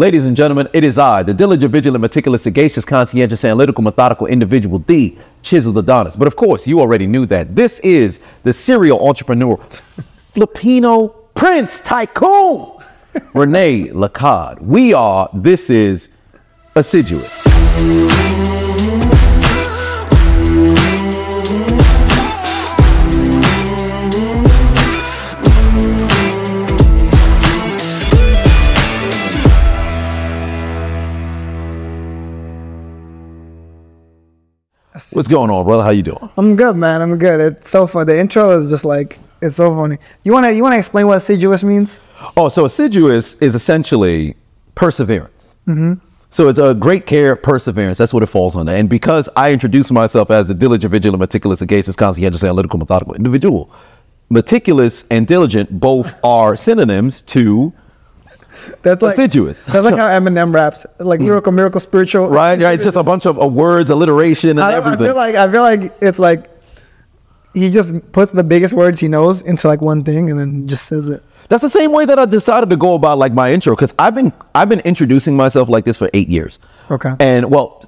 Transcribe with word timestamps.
Ladies 0.00 0.24
and 0.24 0.34
gentlemen, 0.34 0.66
it 0.72 0.82
is 0.82 0.96
I, 0.96 1.22
the 1.22 1.34
diligent, 1.34 1.72
vigilant, 1.72 2.00
meticulous, 2.00 2.44
sagacious, 2.44 2.86
conscientious, 2.86 3.44
analytical, 3.44 3.84
methodical 3.84 4.28
individual, 4.28 4.78
the 4.78 5.14
chiseled 5.42 5.76
Adonis. 5.76 6.16
But 6.16 6.26
of 6.26 6.36
course, 6.36 6.66
you 6.66 6.80
already 6.80 7.06
knew 7.06 7.26
that. 7.26 7.54
This 7.54 7.80
is 7.80 8.18
the 8.42 8.50
serial 8.50 9.06
entrepreneur, 9.06 9.58
Filipino 10.32 11.08
Prince 11.34 11.82
Tycoon, 11.82 12.78
Rene 13.34 13.88
Lacade. 13.88 14.62
We 14.62 14.94
are, 14.94 15.28
this 15.34 15.68
is 15.68 16.08
Assiduous. 16.76 18.49
What's 35.12 35.28
going 35.28 35.50
on, 35.50 35.64
brother? 35.64 35.82
How 35.82 35.90
you 35.90 36.02
doing? 36.02 36.30
I'm 36.36 36.56
good, 36.56 36.76
man. 36.76 37.02
I'm 37.02 37.16
good. 37.18 37.40
It's 37.40 37.70
so 37.70 37.86
fun. 37.86 38.06
The 38.06 38.18
intro 38.18 38.50
is 38.50 38.68
just 38.68 38.84
like 38.84 39.18
it's 39.42 39.56
so 39.56 39.74
funny. 39.74 39.98
You 40.24 40.32
wanna 40.32 40.50
you 40.50 40.62
wanna 40.62 40.78
explain 40.78 41.06
what 41.06 41.16
assiduous 41.16 41.62
means? 41.62 42.00
Oh, 42.36 42.48
so 42.48 42.64
assiduous 42.64 43.34
is 43.36 43.54
essentially 43.54 44.36
perseverance. 44.74 45.54
Mm-hmm. 45.66 45.94
So 46.30 46.48
it's 46.48 46.58
a 46.58 46.74
great 46.74 47.06
care, 47.06 47.32
of 47.32 47.42
perseverance. 47.42 47.98
That's 47.98 48.14
what 48.14 48.22
it 48.22 48.26
falls 48.26 48.54
under. 48.54 48.72
And 48.72 48.88
because 48.88 49.28
I 49.34 49.52
introduce 49.52 49.90
myself 49.90 50.30
as 50.30 50.46
the 50.46 50.54
diligent, 50.54 50.92
vigilant, 50.92 51.18
meticulous, 51.18 51.58
sagacious, 51.58 51.96
conscientious, 51.96 52.44
analytical, 52.44 52.78
methodical 52.78 53.14
individual, 53.14 53.70
meticulous 54.28 55.06
and 55.10 55.26
diligent 55.26 55.80
both 55.80 56.12
are 56.24 56.56
synonyms 56.56 57.20
to 57.22 57.72
That's 58.82 59.02
like 59.02 59.14
assiduous. 59.14 59.62
That's 59.64 59.84
like 59.84 59.96
how 59.96 60.08
Eminem 60.08 60.54
raps, 60.54 60.86
like 60.98 61.20
miracle, 61.20 61.52
miracle, 61.52 61.80
spiritual. 61.80 62.28
Right? 62.28 62.60
Right. 62.60 62.74
It's 62.74 62.84
just 62.84 62.96
a 62.96 63.02
bunch 63.02 63.26
of 63.26 63.40
uh, 63.40 63.46
words, 63.46 63.90
alliteration, 63.90 64.50
and 64.50 64.60
I, 64.60 64.72
I 64.72 64.74
everything. 64.74 65.06
feel 65.06 65.14
like 65.14 65.34
I 65.34 65.50
feel 65.50 65.62
like 65.62 65.92
it's 66.00 66.18
like 66.18 66.50
he 67.54 67.70
just 67.70 68.12
puts 68.12 68.32
the 68.32 68.44
biggest 68.44 68.74
words 68.74 69.00
he 69.00 69.08
knows 69.08 69.42
into 69.42 69.66
like 69.68 69.80
one 69.80 70.04
thing 70.04 70.30
and 70.30 70.38
then 70.38 70.66
just 70.66 70.86
says 70.86 71.08
it. 71.08 71.22
That's 71.48 71.62
the 71.62 71.70
same 71.70 71.90
way 71.90 72.04
that 72.04 72.18
I 72.18 72.26
decided 72.26 72.70
to 72.70 72.76
go 72.76 72.94
about 72.94 73.18
like 73.18 73.32
my 73.32 73.52
intro 73.52 73.74
because 73.74 73.92
I've 73.98 74.14
been 74.14 74.32
I've 74.54 74.68
been 74.68 74.80
introducing 74.80 75.36
myself 75.36 75.68
like 75.68 75.84
this 75.84 75.96
for 75.96 76.08
eight 76.14 76.28
years. 76.28 76.58
Okay. 76.90 77.12
And 77.18 77.50
well, 77.50 77.82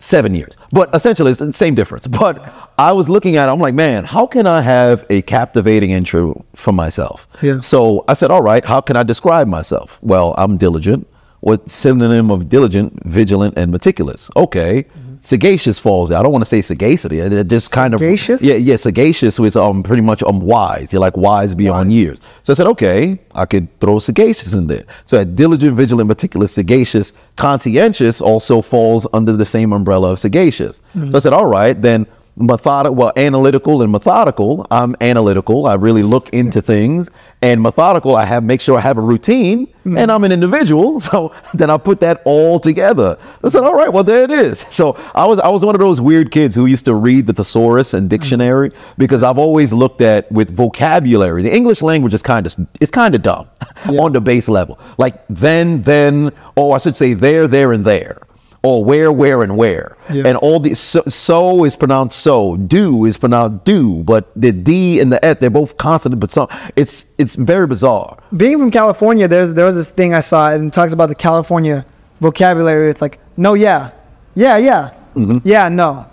seven 0.00 0.34
years, 0.34 0.56
but 0.72 0.92
essentially 0.94 1.30
it's 1.30 1.38
the 1.38 1.52
same 1.52 1.74
difference. 1.74 2.06
But 2.20 2.52
I 2.78 2.92
was 2.92 3.08
looking 3.08 3.36
at 3.36 3.48
it, 3.48 3.52
I'm 3.52 3.58
like, 3.60 3.74
man, 3.74 4.04
how 4.04 4.26
can 4.26 4.46
I 4.46 4.60
have 4.62 5.06
a 5.10 5.22
captivating 5.22 5.90
intro 5.90 6.44
for 6.54 6.72
myself? 6.72 7.28
Yeah. 7.42 7.60
So 7.60 8.04
I 8.08 8.14
said, 8.14 8.30
all 8.30 8.42
right, 8.42 8.64
how 8.64 8.80
can 8.80 8.96
I 8.96 9.02
describe 9.04 9.46
myself? 9.46 9.98
Well, 10.02 10.34
I'm 10.36 10.56
diligent. 10.56 11.06
What 11.40 11.70
synonym 11.70 12.30
of 12.30 12.48
diligent, 12.48 13.02
vigilant, 13.04 13.54
and 13.56 13.70
meticulous? 13.70 14.30
Okay. 14.36 14.86
Sagacious 15.22 15.78
falls. 15.78 16.10
I 16.10 16.22
don't 16.22 16.32
want 16.32 16.42
to 16.42 16.48
say 16.48 16.62
sagacity. 16.62 17.20
It 17.20 17.46
just 17.48 17.70
kind 17.70 17.92
of 17.92 18.00
Sagacious? 18.00 18.40
of 18.40 18.46
yeah, 18.46 18.54
yeah. 18.54 18.76
Sagacious 18.76 19.38
is 19.38 19.54
um 19.56 19.82
pretty 19.82 20.02
much 20.02 20.22
um 20.22 20.40
wise. 20.40 20.92
You're 20.92 21.00
like 21.00 21.16
wise 21.16 21.54
beyond 21.54 21.88
Wise. 21.90 21.96
years. 21.96 22.20
So 22.42 22.52
I 22.52 22.56
said, 22.56 22.66
okay, 22.68 23.18
I 23.34 23.44
could 23.44 23.68
throw 23.80 23.98
sagacious 23.98 24.54
in 24.54 24.66
there. 24.66 24.84
So 25.04 25.18
that 25.18 25.36
diligent, 25.36 25.76
vigilant, 25.76 26.08
meticulous, 26.08 26.52
sagacious, 26.52 27.12
conscientious 27.36 28.20
also 28.22 28.62
falls 28.62 29.06
under 29.12 29.36
the 29.36 29.44
same 29.44 29.72
umbrella 29.72 30.12
of 30.12 30.18
sagacious. 30.18 30.80
So 30.94 31.16
I 31.16 31.18
said, 31.18 31.32
all 31.34 31.46
right, 31.46 31.80
then 31.80 32.06
methodical, 32.36 32.94
well, 32.94 33.12
analytical 33.16 33.82
and 33.82 33.92
methodical. 33.92 34.66
I'm 34.70 34.96
analytical. 35.00 35.66
I 35.66 35.74
really 35.74 36.02
look 36.02 36.30
into 36.30 36.62
things. 36.62 37.10
And 37.42 37.62
methodical, 37.62 38.16
I 38.16 38.26
have 38.26 38.44
make 38.44 38.60
sure 38.60 38.76
I 38.76 38.82
have 38.82 38.98
a 38.98 39.02
routine. 39.02 39.72
And 39.84 40.12
I'm 40.12 40.24
an 40.24 40.32
individual, 40.32 41.00
so 41.10 41.32
then 41.54 41.70
I 41.70 41.78
put 41.78 42.00
that 42.00 42.20
all 42.26 42.60
together. 42.60 43.18
I 43.42 43.48
said, 43.48 43.62
all 43.62 43.74
right, 43.74 43.90
well, 43.90 44.04
there 44.04 44.24
it 44.24 44.30
is. 44.30 44.64
So 44.80 44.96
I 45.14 45.26
was 45.26 45.38
I 45.40 45.48
was 45.48 45.62
one 45.62 45.74
of 45.74 45.80
those 45.80 46.00
weird 46.00 46.30
kids 46.30 46.54
who 46.54 46.64
used 46.64 46.86
to 46.86 46.94
read 46.94 47.26
the 47.26 47.34
thesaurus 47.34 47.92
and 47.92 48.08
dictionary 48.08 48.72
because 48.96 49.22
I've 49.22 49.36
always 49.36 49.74
looked 49.74 50.00
at 50.00 50.30
with 50.32 50.48
vocabulary. 50.56 51.42
The 51.42 51.54
English 51.54 51.82
language 51.82 52.14
is 52.14 52.22
kind 52.22 52.46
of 52.46 52.54
it's 52.80 52.90
kind 52.90 53.14
of 53.14 53.20
dumb 53.20 53.48
on 53.86 54.12
the 54.12 54.20
base 54.22 54.48
level. 54.48 54.78
Like 54.96 55.22
then, 55.28 55.82
then, 55.82 56.32
oh, 56.56 56.72
I 56.72 56.78
should 56.78 56.96
say 56.96 57.12
there, 57.12 57.46
there, 57.46 57.72
and 57.72 57.84
there 57.84 58.22
or 58.62 58.84
where, 58.84 59.10
where, 59.10 59.42
and 59.42 59.56
where. 59.56 59.96
Yeah. 60.10 60.24
And 60.26 60.36
all 60.36 60.60
these 60.60 60.78
so, 60.78 61.00
so 61.08 61.64
is 61.64 61.76
pronounced 61.76 62.18
so, 62.18 62.56
do 62.56 63.04
is 63.06 63.16
pronounced 63.16 63.64
do, 63.64 64.02
but 64.04 64.30
the 64.36 64.52
D 64.52 65.00
and 65.00 65.12
the 65.12 65.24
et, 65.24 65.40
they're 65.40 65.48
both 65.50 65.76
consonant, 65.78 66.20
but 66.20 66.30
some 66.30 66.48
it's 66.76 67.12
it's 67.18 67.34
very 67.34 67.66
bizarre. 67.66 68.18
Being 68.36 68.58
from 68.58 68.70
California, 68.70 69.26
there's 69.28 69.54
there 69.54 69.64
was 69.64 69.76
this 69.76 69.90
thing 69.90 70.12
I 70.14 70.20
saw 70.20 70.50
and 70.50 70.68
it 70.68 70.72
talks 70.74 70.92
about 70.92 71.08
the 71.08 71.14
California 71.14 71.86
vocabulary. 72.20 72.90
It's 72.90 73.00
like 73.00 73.18
no, 73.36 73.54
yeah, 73.54 73.92
yeah, 74.34 74.58
yeah, 74.58 74.90
Mm-hmm. 75.16 75.38
yeah, 75.42 75.68
no, 75.68 76.06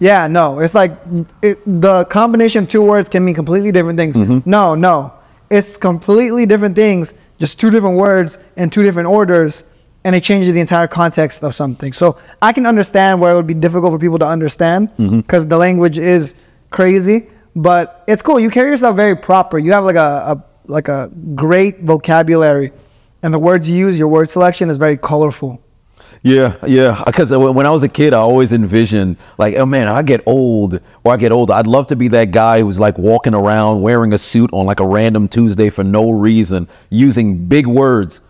yeah, 0.00 0.26
no. 0.26 0.58
It's 0.58 0.74
like 0.74 0.92
it, 1.42 1.58
the 1.80 2.04
combination 2.06 2.64
of 2.64 2.70
two 2.70 2.82
words 2.82 3.08
can 3.08 3.24
mean 3.24 3.34
completely 3.34 3.70
different 3.72 3.98
things. 3.98 4.16
Mm-hmm. 4.16 4.48
No, 4.48 4.74
no, 4.74 5.12
it's 5.50 5.76
completely 5.76 6.46
different 6.46 6.74
things, 6.74 7.14
just 7.38 7.60
two 7.60 7.70
different 7.70 7.98
words 7.98 8.38
in 8.56 8.70
two 8.70 8.82
different 8.82 9.08
orders, 9.08 9.64
and 10.04 10.14
it 10.14 10.22
changes 10.22 10.52
the 10.52 10.60
entire 10.60 10.86
context 10.88 11.42
of 11.44 11.54
something. 11.54 11.92
So 11.92 12.16
I 12.40 12.52
can 12.52 12.66
understand 12.66 13.20
where 13.20 13.32
it 13.32 13.36
would 13.36 13.46
be 13.46 13.54
difficult 13.54 13.92
for 13.92 13.98
people 13.98 14.18
to 14.18 14.26
understand 14.26 14.88
Mm-hmm. 14.98 15.20
because 15.20 15.46
the 15.46 15.56
language 15.58 15.98
is 15.98 16.34
crazy, 16.70 17.26
but 17.54 18.04
it's 18.08 18.22
cool. 18.22 18.40
You 18.40 18.50
carry 18.50 18.70
yourself 18.70 18.96
very 18.96 19.16
proper. 19.16 19.58
You 19.58 19.72
have 19.72 19.84
like 19.84 19.96
a, 19.96 20.00
a 20.36 20.44
like 20.66 20.88
a 20.88 21.10
great 21.34 21.82
vocabulary, 21.82 22.72
and 23.22 23.34
the 23.34 23.38
words 23.38 23.68
you 23.68 23.76
use, 23.76 23.98
your 23.98 24.08
word 24.08 24.30
selection 24.30 24.70
is 24.70 24.76
very 24.76 24.96
colorful. 24.96 25.60
Yeah, 26.22 26.56
yeah. 26.66 27.02
Because 27.06 27.30
when 27.30 27.64
I 27.66 27.70
was 27.70 27.82
a 27.82 27.88
kid, 27.88 28.12
I 28.12 28.18
always 28.18 28.52
envisioned 28.52 29.16
like, 29.38 29.56
oh 29.56 29.64
man, 29.64 29.88
I 29.88 30.02
get 30.02 30.22
old 30.26 30.78
or 31.02 31.12
I 31.14 31.16
get 31.16 31.32
older. 31.32 31.54
I'd 31.54 31.66
love 31.66 31.86
to 31.88 31.96
be 31.96 32.08
that 32.08 32.30
guy 32.30 32.60
who's 32.60 32.78
like 32.78 32.98
walking 32.98 33.32
around 33.34 33.80
wearing 33.80 34.12
a 34.12 34.18
suit 34.18 34.50
on 34.52 34.66
like 34.66 34.80
a 34.80 34.86
random 34.86 35.28
Tuesday 35.28 35.70
for 35.70 35.82
no 35.82 36.10
reason, 36.10 36.68
using 36.90 37.46
big 37.46 37.66
words 37.66 38.20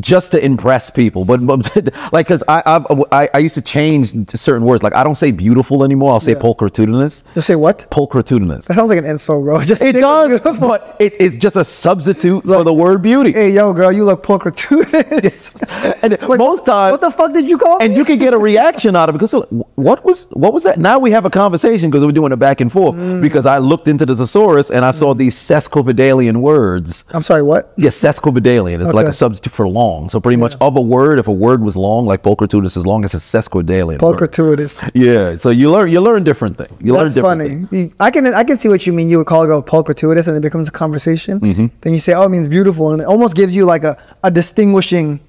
just 0.00 0.32
to 0.32 0.44
impress 0.44 0.90
people. 0.90 1.24
But, 1.24 1.46
but 1.46 1.72
like, 2.12 2.26
because 2.26 2.42
I, 2.48 2.62
I've, 2.66 2.86
I 3.12 3.28
I 3.34 3.38
used 3.38 3.54
to 3.54 3.62
change 3.62 4.12
to 4.26 4.36
certain 4.36 4.64
words. 4.66 4.82
Like 4.82 4.94
I 4.94 5.04
don't 5.04 5.14
say 5.14 5.30
beautiful 5.30 5.84
anymore. 5.84 6.12
I'll 6.12 6.20
say 6.20 6.32
Yeah. 6.32 6.38
pulchritudinous. 6.40 7.24
Just 7.34 7.46
say 7.46 7.54
what? 7.54 7.86
Pulchritudinous. 7.90 8.64
That 8.66 8.74
sounds 8.74 8.88
like 8.88 8.98
an 8.98 9.04
insult, 9.04 9.44
bro. 9.44 9.60
Just 9.72 9.82
It 9.82 9.92
does, 9.92 10.40
but 10.58 10.96
it, 10.98 11.14
it's 11.20 11.36
just 11.36 11.56
a 11.56 11.64
substitute 11.64 12.44
for 12.44 12.64
the 12.64 12.72
word 12.74 13.02
beauty. 13.02 13.32
Hey, 13.32 13.50
yo, 13.50 13.72
girl, 13.72 13.92
you 13.92 14.04
look 14.04 14.22
pulchritudinous. 14.24 15.54
and 16.02 16.20
Like, 16.28 16.38
most 16.38 16.66
times, 16.66 16.92
what 16.92 17.00
the 17.00 17.10
fuck 17.10 17.32
did 17.32 17.48
you 17.48 17.58
call 17.58 17.80
and 17.80 17.92
me? 17.92 17.96
you 17.98 18.04
can 18.04 18.18
get 18.18 18.34
a 18.34 18.38
reaction 18.38 18.96
out 18.96 19.08
of 19.08 19.14
it 19.14 19.18
because 19.18 19.34
what 19.76 20.04
was 20.04 20.24
what 20.30 20.52
was 20.52 20.62
that? 20.64 20.78
Now 20.78 20.98
we 20.98 21.10
have 21.12 21.24
a 21.24 21.30
conversation 21.30 21.90
because 21.90 22.04
we're 22.04 22.12
doing 22.12 22.32
a 22.32 22.36
back 22.36 22.60
and 22.60 22.70
forth 22.70 22.94
Mm. 22.94 23.20
because 23.22 23.46
I 23.46 23.58
looked 23.58 23.88
into 23.88 24.04
the 24.06 24.14
thesaurus 24.16 24.70
and 24.70 24.84
I 24.84 24.90
saw 24.90 25.14
these 25.14 25.36
sesquipedalian 25.36 26.36
words. 26.38 27.04
I'm 27.10 27.22
sorry, 27.22 27.42
what? 27.42 27.72
Yes, 27.76 27.98
sesquipedalian 28.00 28.80
is 28.86 28.92
like 28.94 29.06
a 29.06 29.12
substitute 29.12 29.52
for 29.52 29.66
long. 29.68 29.83
So 30.08 30.20
pretty 30.20 30.36
much 30.36 30.54
of 30.60 30.76
a 30.76 30.80
word, 30.80 31.18
if 31.18 31.28
a 31.28 31.32
word 31.32 31.60
was 31.62 31.76
long, 31.76 32.06
like 32.06 32.22
pulchritudinous 32.22 32.76
is 32.76 32.84
long, 32.86 33.04
it's 33.04 33.14
a 33.14 33.18
sesquipedalian. 33.18 34.00
word. 34.00 34.16
Pulchritudinous. 34.18 34.90
Yeah. 34.94 35.36
So 35.36 35.50
you 35.50 35.70
learn 35.70 35.90
you 35.90 36.00
learn 36.00 36.24
different 36.24 36.56
things. 36.58 36.72
You 36.80 36.92
learn 36.94 37.04
That's 37.04 37.14
different 37.16 37.40
funny. 37.42 37.66
things. 37.66 37.94
I 38.00 38.10
can 38.10 38.26
I 38.26 38.44
can 38.44 38.56
see 38.56 38.68
what 38.68 38.86
you 38.86 38.92
mean. 38.92 39.08
You 39.08 39.18
would 39.18 39.26
call 39.26 39.42
a 39.42 39.46
girl 39.46 39.62
pulchrituitous, 39.62 40.26
and 40.28 40.36
it 40.36 40.44
becomes 40.48 40.68
a 40.68 40.70
conversation. 40.82 41.40
Mm-hmm. 41.40 41.66
Then 41.82 41.92
you 41.92 41.98
say, 41.98 42.12
"Oh, 42.14 42.22
it 42.24 42.30
means 42.30 42.48
beautiful," 42.48 42.92
and 42.92 43.00
it 43.02 43.06
almost 43.06 43.34
gives 43.34 43.54
you 43.54 43.64
like 43.64 43.84
a, 43.84 43.96
a 44.22 44.30
distinguishing, 44.30 45.20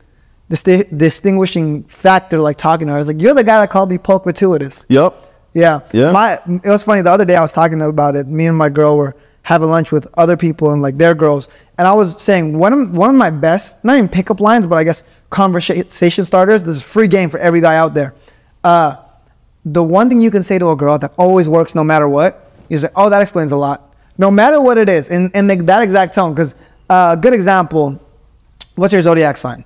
disti- 0.49 0.87
distinguishing 0.97 1.83
factor, 1.85 2.39
like 2.39 2.57
talking 2.57 2.87
to 2.87 2.93
her. 2.93 2.99
It's 2.99 3.07
like 3.07 3.22
you're 3.22 3.33
the 3.33 3.43
guy 3.43 3.59
that 3.61 3.69
called 3.69 3.89
me 3.89 3.97
pulchrituitous. 3.97 4.85
Yep. 4.89 5.33
Yeah. 5.53 5.79
Yeah. 5.93 6.11
My 6.11 6.39
it 6.67 6.69
was 6.69 6.83
funny 6.83 7.01
the 7.01 7.11
other 7.11 7.25
day 7.25 7.35
I 7.35 7.41
was 7.41 7.53
talking 7.53 7.81
about 7.81 8.16
it. 8.16 8.27
Me 8.27 8.45
and 8.47 8.57
my 8.57 8.69
girl 8.69 8.97
were 8.97 9.16
having 9.45 9.69
lunch 9.69 9.91
with 9.91 10.07
other 10.17 10.35
people 10.35 10.72
and 10.73 10.81
like 10.81 10.97
their 10.97 11.13
girls, 11.13 11.47
and 11.78 11.88
I 11.88 11.94
was 11.94 12.19
saying 12.19 12.57
one 12.57 12.73
of 12.73 12.97
one 12.97 13.11
of 13.11 13.16
my 13.16 13.29
best, 13.29 13.83
not 13.85 13.95
even 13.97 14.09
pickup 14.09 14.39
lines, 14.39 14.66
but 14.66 14.75
I 14.78 14.83
guess 14.83 15.03
conversation 15.29 16.25
starters. 16.25 16.64
This 16.64 16.78
is 16.78 16.81
a 16.81 16.85
free 16.85 17.08
game 17.08 17.29
for 17.29 17.37
every 17.37 17.61
guy 17.61 17.75
out 17.78 17.93
there. 17.93 18.16
Uh, 18.64 18.96
the 19.64 19.84
one 19.84 20.09
thing 20.09 20.19
you 20.19 20.31
can 20.31 20.41
say 20.43 20.58
to 20.58 20.69
a 20.72 20.75
girl 20.75 20.97
that 20.97 21.14
always 21.17 21.47
works 21.47 21.75
no 21.75 21.84
matter 21.84 22.09
what 22.09 22.52
is 22.69 22.84
like, 22.84 22.91
oh, 22.96 23.09
that 23.09 23.22
explains 23.22 23.52
a 23.52 23.55
lot. 23.58 23.93
No 24.17 24.31
matter 24.31 24.59
what 24.61 24.78
it 24.78 24.90
is, 24.90 25.09
in, 25.09 25.29
in 25.35 25.47
that 25.66 25.84
exact 25.84 26.16
tone. 26.16 26.34
Because 26.34 26.55
uh, 26.90 27.16
good 27.16 27.34
example, 27.34 27.99
what's 28.75 28.93
your 28.93 29.02
zodiac 29.03 29.37
sign? 29.37 29.64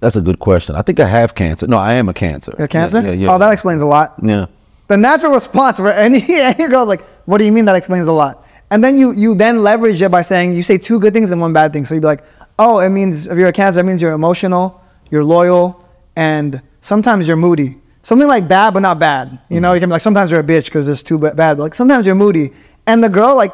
That's 0.00 0.16
a 0.16 0.20
good 0.20 0.38
question. 0.40 0.74
I 0.74 0.82
think 0.82 0.98
I 1.00 1.06
have 1.08 1.34
cancer. 1.34 1.66
No, 1.66 1.76
I 1.78 1.94
am 1.94 2.08
a 2.08 2.14
cancer. 2.14 2.54
You're 2.56 2.64
a 2.66 2.68
cancer? 2.68 3.00
Yeah. 3.00 3.12
yeah, 3.12 3.34
Oh, 3.34 3.38
that 3.38 3.52
explains 3.52 3.82
a 3.82 3.86
lot. 3.86 4.14
yeah. 4.22 4.46
the 4.88 4.96
natural 4.96 5.32
response 5.32 5.76
for 5.76 5.90
any 5.90 6.24
any 6.28 6.66
girl's 6.68 6.88
like, 6.88 7.02
what 7.26 7.38
do 7.38 7.44
you 7.44 7.52
mean 7.52 7.64
that 7.66 7.76
explains 7.76 8.06
a 8.06 8.12
lot? 8.12 8.44
And 8.70 8.84
then 8.84 8.98
you 8.98 9.12
you 9.12 9.34
then 9.34 9.62
leverage 9.62 10.00
it 10.02 10.10
by 10.10 10.22
saying 10.22 10.54
you 10.54 10.62
say 10.62 10.76
two 10.78 10.98
good 11.00 11.12
things 11.12 11.30
and 11.30 11.40
one 11.40 11.52
bad 11.52 11.72
thing. 11.72 11.84
So 11.84 11.94
you'd 11.94 12.02
be 12.02 12.06
like, 12.06 12.24
oh, 12.58 12.80
it 12.80 12.90
means 12.90 13.26
if 13.26 13.38
you're 13.38 13.48
a 13.48 13.52
cancer, 13.52 13.80
it 13.80 13.84
means 13.84 14.02
you're 14.02 14.12
emotional, 14.12 14.80
you're 15.10 15.24
loyal, 15.24 15.84
and 16.16 16.60
sometimes 16.80 17.26
you're 17.26 17.36
moody. 17.36 17.78
Something 18.02 18.28
like 18.28 18.46
bad 18.48 18.74
but 18.74 18.80
not 18.80 18.98
bad. 18.98 19.38
You 19.48 19.60
know, 19.60 19.72
you 19.72 19.80
can 19.80 19.88
be 19.88 19.92
like 19.92 20.02
sometimes 20.02 20.30
you're 20.30 20.40
a 20.40 20.44
bitch 20.44 20.66
because 20.66 20.88
it's 20.88 21.02
too 21.02 21.18
bad. 21.18 21.36
But 21.36 21.58
like 21.58 21.74
sometimes 21.74 22.04
you're 22.06 22.14
moody. 22.14 22.52
And 22.86 23.02
the 23.02 23.08
girl 23.08 23.34
like 23.36 23.52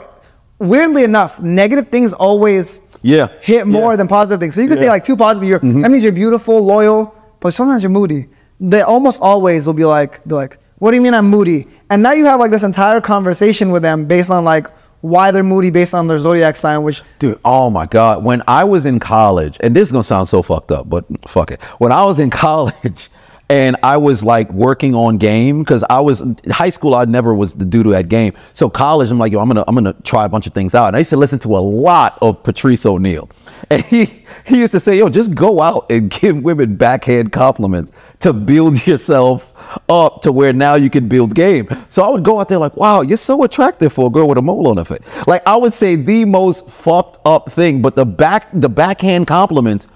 weirdly 0.59 1.05
enough, 1.05 1.41
negative 1.41 1.89
things 1.89 2.13
always 2.13 2.81
Yeah. 3.03 3.29
hit 3.41 3.67
more 3.67 3.81
Yeah. 3.83 3.89
Mm-hmm. 3.89 3.97
than 3.99 4.09
positive 4.09 4.41
things. 4.41 4.55
So 4.55 4.61
you 4.63 4.69
can 4.69 4.79
say 4.79 4.89
like 4.89 5.05
two 5.05 5.17
positive. 5.17 5.49
You're, 5.49 5.59
That 5.61 5.91
means 5.91 6.03
you're 6.03 6.13
beautiful, 6.13 6.61
loyal, 6.65 7.15
but 7.41 7.55
sometimes 7.55 7.83
you're 7.83 7.91
moody. 7.91 8.29
They 8.61 8.83
almost 8.83 9.21
always 9.21 9.67
will 9.67 9.75
be 9.75 9.85
like, 9.85 10.25
be 10.27 10.35
like, 10.35 10.59
what 10.79 10.91
do 10.91 10.97
you 10.97 11.03
mean 11.03 11.15
I'm 11.15 11.29
moody? 11.29 11.67
And 11.91 12.03
now 12.03 12.13
you 12.13 12.25
have 12.27 12.39
like 12.41 12.51
this 12.53 12.63
entire 12.63 13.01
conversation 13.01 13.71
with 13.71 13.83
them 13.83 14.05
based 14.07 14.31
on 14.31 14.45
like 14.45 14.69
why 15.05 15.31
they're 15.31 15.43
moody 15.45 15.69
based 15.69 15.93
on 15.93 16.07
their 16.07 16.17
zodiac 16.17 16.57
sign, 16.57 16.83
which 16.83 17.03
Dude, 17.19 17.39
oh 17.45 17.69
my 17.69 17.85
God. 17.85 18.25
When 18.25 18.43
I 18.49 18.65
was 18.65 18.87
in 18.87 18.99
college, 18.99 19.59
and 19.61 19.77
this 19.77 19.89
is 19.89 19.93
gonna 19.93 20.03
sound 20.03 20.29
so 20.29 20.43
fucked 20.43 20.73
up, 20.73 20.89
but 20.89 21.05
fuck 21.29 21.51
it. 21.51 21.63
When 21.79 21.93
I 21.93 22.03
was 22.05 22.19
in 22.19 22.31
college 22.47 23.11
and 23.51 23.77
I 23.83 23.99
was 23.99 24.25
like 24.25 24.51
working 24.51 24.95
on 24.95 25.19
game, 25.19 25.63
because 25.63 25.85
I 25.91 26.01
was 26.01 26.23
high 26.51 26.71
school, 26.71 26.95
I 26.95 27.05
never 27.05 27.35
was 27.35 27.53
the 27.53 27.67
dude 27.67 27.85
had 27.87 28.09
game. 28.09 28.33
So 28.55 28.71
college, 28.71 29.11
I'm 29.11 29.19
like, 29.19 29.31
yo, 29.31 29.41
I'm 29.41 29.49
gonna 29.49 29.65
I'm 29.69 29.75
gonna 29.75 29.95
try 30.05 30.25
a 30.25 30.29
bunch 30.29 30.47
of 30.47 30.55
things 30.55 30.75
out. 30.75 30.87
And 30.87 30.97
I 30.97 31.01
used 31.01 31.11
to 31.11 31.19
listen 31.19 31.39
to 31.41 31.55
a 31.55 31.61
lot 31.61 32.17
of 32.23 32.43
Patrice 32.43 32.87
O'Neal. 32.87 33.29
And 33.71 33.83
he 33.83 34.24
he 34.45 34.59
used 34.59 34.73
to 34.73 34.81
say, 34.81 34.99
yo, 34.99 35.09
just 35.09 35.35
go 35.35 35.61
out 35.61 35.87
and 35.91 36.11
give 36.21 36.43
women 36.43 36.77
backhand 36.77 37.33
compliments 37.33 37.93
to 38.21 38.33
build 38.33 38.87
yourself 38.87 39.53
up 39.89 40.21
to 40.23 40.33
where 40.33 40.53
now 40.53 40.75
you 40.75 40.91
can 40.91 41.09
build 41.09 41.35
game. 41.35 41.69
So 41.89 42.03
I 42.05 42.11
would 42.11 42.25
go 42.25 42.41
out 42.41 42.49
there 42.49 42.59
like, 42.59 42.77
wow, 42.77 43.01
you're 43.01 43.17
so 43.17 43.43
attractive 43.43 43.93
for 43.93 44.07
a 44.07 44.11
girl 44.11 44.29
with 44.29 44.39
a 44.39 44.43
mole 44.43 44.69
on 44.69 44.77
her 44.77 44.85
face. 44.85 45.03
Like 45.27 45.43
I 45.47 45.57
would 45.57 45.73
say 45.73 45.97
the 45.97 46.25
most 46.25 46.71
fucked 46.71 47.19
up 47.27 47.51
thing, 47.51 47.81
but 47.83 47.97
the 47.97 48.05
back 48.05 48.49
the 48.53 48.69
backhand 48.69 49.27
compliments 49.27 49.89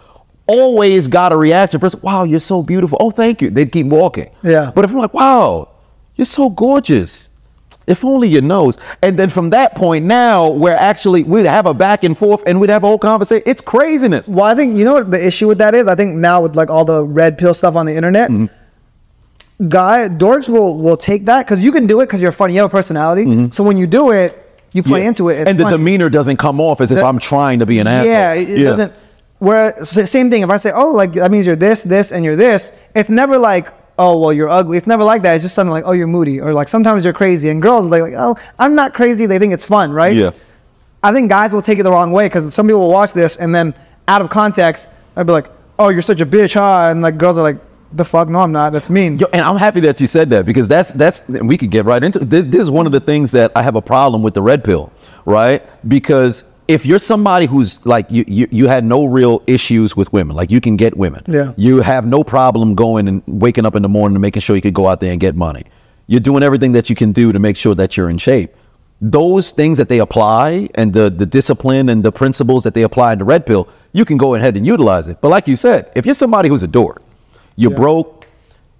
always 0.46 1.06
got 1.06 1.32
a 1.32 1.36
reaction. 1.36 1.78
First, 1.78 2.02
wow, 2.02 2.24
you're 2.24 2.40
so 2.40 2.62
beautiful. 2.62 2.98
Oh, 3.00 3.10
thank 3.10 3.40
you. 3.42 3.50
They'd 3.50 3.70
keep 3.70 3.86
walking. 3.86 4.30
Yeah. 4.42 4.72
But 4.74 4.84
if 4.84 4.90
I'm 4.90 4.98
like, 4.98 5.14
wow, 5.14 5.68
you're 6.16 6.24
so 6.24 6.48
gorgeous. 6.50 7.28
If 7.88 8.04
only 8.04 8.28
you 8.28 8.40
knows. 8.40 8.78
And 9.02 9.18
then 9.18 9.30
from 9.30 9.50
that 9.50 9.74
point 9.74 10.04
now, 10.04 10.48
we're 10.48 10.74
actually 10.74 11.24
we'd 11.24 11.46
have 11.46 11.66
a 11.66 11.74
back 11.74 12.04
and 12.04 12.16
forth 12.16 12.42
and 12.46 12.60
we'd 12.60 12.70
have 12.70 12.84
a 12.84 12.86
whole 12.86 12.98
conversation. 12.98 13.42
It's 13.46 13.60
craziness. 13.60 14.28
Well, 14.28 14.44
I 14.44 14.54
think 14.54 14.76
you 14.76 14.84
know 14.84 14.94
what 14.94 15.10
the 15.10 15.24
issue 15.24 15.48
with 15.48 15.58
that 15.58 15.74
is. 15.74 15.86
I 15.86 15.94
think 15.94 16.16
now 16.16 16.42
with 16.42 16.54
like 16.54 16.70
all 16.70 16.84
the 16.84 17.04
red 17.04 17.38
pill 17.38 17.54
stuff 17.54 17.76
on 17.76 17.86
the 17.86 17.96
internet, 17.96 18.30
mm-hmm. 18.30 19.68
guy 19.68 20.08
dorks 20.08 20.48
will 20.48 20.78
will 20.78 20.96
take 20.96 21.24
that 21.26 21.46
because 21.46 21.64
you 21.64 21.72
can 21.72 21.86
do 21.86 22.00
it 22.00 22.06
because 22.06 22.22
you're 22.22 22.32
funny. 22.32 22.54
You 22.54 22.60
have 22.60 22.70
a 22.70 22.72
personality. 22.72 23.24
Mm-hmm. 23.24 23.52
So 23.52 23.64
when 23.64 23.76
you 23.76 23.86
do 23.86 24.10
it, 24.10 24.44
you 24.72 24.82
play 24.82 25.02
Yeah. 25.02 25.08
into 25.08 25.28
it. 25.28 25.40
It's 25.40 25.50
and 25.50 25.58
the 25.58 25.64
funny. 25.64 25.76
demeanor 25.76 26.10
doesn't 26.10 26.36
come 26.36 26.60
off 26.60 26.80
as 26.80 26.90
if 26.90 26.98
The- 26.98 27.04
I'm 27.04 27.18
trying 27.18 27.60
to 27.60 27.66
be 27.66 27.78
an 27.78 27.86
asshole. 27.86 28.10
Yeah, 28.10 28.34
it, 28.34 28.50
it 28.50 28.64
doesn't. 28.64 28.92
Where 29.38 29.72
same 29.84 30.30
thing. 30.30 30.42
If 30.42 30.50
I 30.50 30.56
say, 30.56 30.72
oh, 30.74 30.90
like 30.90 31.12
that 31.12 31.30
means 31.30 31.46
you're 31.46 31.56
this, 31.56 31.82
this, 31.82 32.10
and 32.10 32.24
you're 32.24 32.36
this, 32.36 32.72
it's 32.94 33.08
never 33.08 33.38
like, 33.38 33.72
oh, 33.98 34.18
well, 34.18 34.32
you're 34.32 34.48
ugly. 34.48 34.78
It's 34.78 34.86
never 34.86 35.04
like 35.04 35.22
that. 35.22 35.34
It's 35.34 35.44
just 35.44 35.54
something 35.54 35.72
like, 35.72 35.84
oh, 35.86 35.92
you're 35.92 36.06
moody, 36.06 36.40
or 36.40 36.54
like 36.54 36.68
sometimes 36.68 37.04
you're 37.04 37.12
crazy. 37.12 37.50
And 37.50 37.60
girls, 37.60 37.90
they 37.90 38.00
like, 38.00 38.14
oh, 38.16 38.36
I'm 38.58 38.74
not 38.74 38.94
crazy. 38.94 39.26
They 39.26 39.38
think 39.38 39.52
it's 39.52 39.64
fun, 39.64 39.92
right? 39.92 40.14
Yeah. 40.14 40.30
I 41.02 41.12
think 41.12 41.28
guys 41.28 41.52
will 41.52 41.62
take 41.62 41.78
it 41.78 41.82
the 41.82 41.92
wrong 41.92 42.10
way 42.12 42.26
because 42.26 42.52
some 42.54 42.66
people 42.66 42.80
will 42.80 42.92
watch 42.92 43.12
this 43.12 43.36
and 43.36 43.54
then 43.54 43.74
out 44.08 44.22
of 44.22 44.30
context, 44.30 44.88
I'd 45.16 45.26
be 45.26 45.32
like, 45.32 45.48
oh, 45.78 45.90
you're 45.90 46.02
such 46.02 46.20
a 46.20 46.26
bitch, 46.26 46.54
huh? 46.54 46.90
And 46.90 47.02
like 47.02 47.18
girls 47.18 47.38
are 47.38 47.42
like, 47.42 47.58
the 47.92 48.04
fuck, 48.04 48.28
no, 48.28 48.40
I'm 48.40 48.52
not. 48.52 48.72
That's 48.72 48.90
mean. 48.90 49.18
Yo, 49.18 49.26
and 49.32 49.42
I'm 49.42 49.56
happy 49.56 49.80
that 49.80 50.00
you 50.00 50.06
said 50.06 50.28
that 50.30 50.44
because 50.44 50.68
that's 50.68 50.90
that's 50.92 51.26
we 51.28 51.56
could 51.56 51.70
get 51.70 51.84
right 51.84 52.02
into 52.02 52.18
this, 52.18 52.44
this 52.46 52.62
is 52.62 52.70
one 52.70 52.84
of 52.84 52.92
the 52.92 53.00
things 53.00 53.30
that 53.32 53.50
I 53.56 53.62
have 53.62 53.76
a 53.76 53.82
problem 53.82 54.22
with 54.22 54.34
the 54.34 54.42
red 54.42 54.62
pill, 54.62 54.92
right? 55.24 55.62
Because 55.88 56.44
if 56.68 56.84
you're 56.84 56.98
somebody 56.98 57.46
who's 57.46 57.84
like 57.86 58.10
you, 58.10 58.24
you 58.28 58.46
you 58.50 58.68
had 58.68 58.84
no 58.84 59.06
real 59.06 59.42
issues 59.46 59.96
with 59.96 60.12
women, 60.12 60.36
like 60.36 60.50
you 60.50 60.60
can 60.60 60.76
get 60.76 60.96
women. 60.96 61.24
Yeah. 61.26 61.54
You 61.56 61.80
have 61.80 62.06
no 62.06 62.22
problem 62.22 62.74
going 62.74 63.08
and 63.08 63.22
waking 63.26 63.64
up 63.64 63.74
in 63.74 63.82
the 63.82 63.88
morning 63.88 64.14
and 64.16 64.22
making 64.22 64.42
sure 64.42 64.54
you 64.54 64.62
could 64.62 64.74
go 64.74 64.86
out 64.86 65.00
there 65.00 65.10
and 65.10 65.18
get 65.18 65.34
money. 65.34 65.64
You're 66.06 66.20
doing 66.20 66.42
everything 66.42 66.72
that 66.72 66.90
you 66.90 66.94
can 66.94 67.12
do 67.12 67.32
to 67.32 67.38
make 67.38 67.56
sure 67.56 67.74
that 67.74 67.96
you're 67.96 68.10
in 68.10 68.18
shape. 68.18 68.54
Those 69.00 69.50
things 69.50 69.78
that 69.78 69.88
they 69.88 70.00
apply 70.00 70.68
and 70.74 70.92
the 70.92 71.08
the 71.08 71.24
discipline 71.26 71.88
and 71.88 72.02
the 72.02 72.12
principles 72.12 72.64
that 72.64 72.74
they 72.74 72.82
apply 72.82 73.14
in 73.14 73.18
the 73.18 73.24
red 73.24 73.46
pill, 73.46 73.68
you 73.92 74.04
can 74.04 74.18
go 74.18 74.34
ahead 74.34 74.56
and 74.56 74.66
utilize 74.66 75.08
it. 75.08 75.20
But 75.22 75.30
like 75.30 75.48
you 75.48 75.56
said, 75.56 75.90
if 75.96 76.04
you're 76.04 76.14
somebody 76.14 76.50
who's 76.50 76.62
a 76.62 76.68
dork, 76.68 77.02
you're 77.56 77.70
broke, 77.70 78.26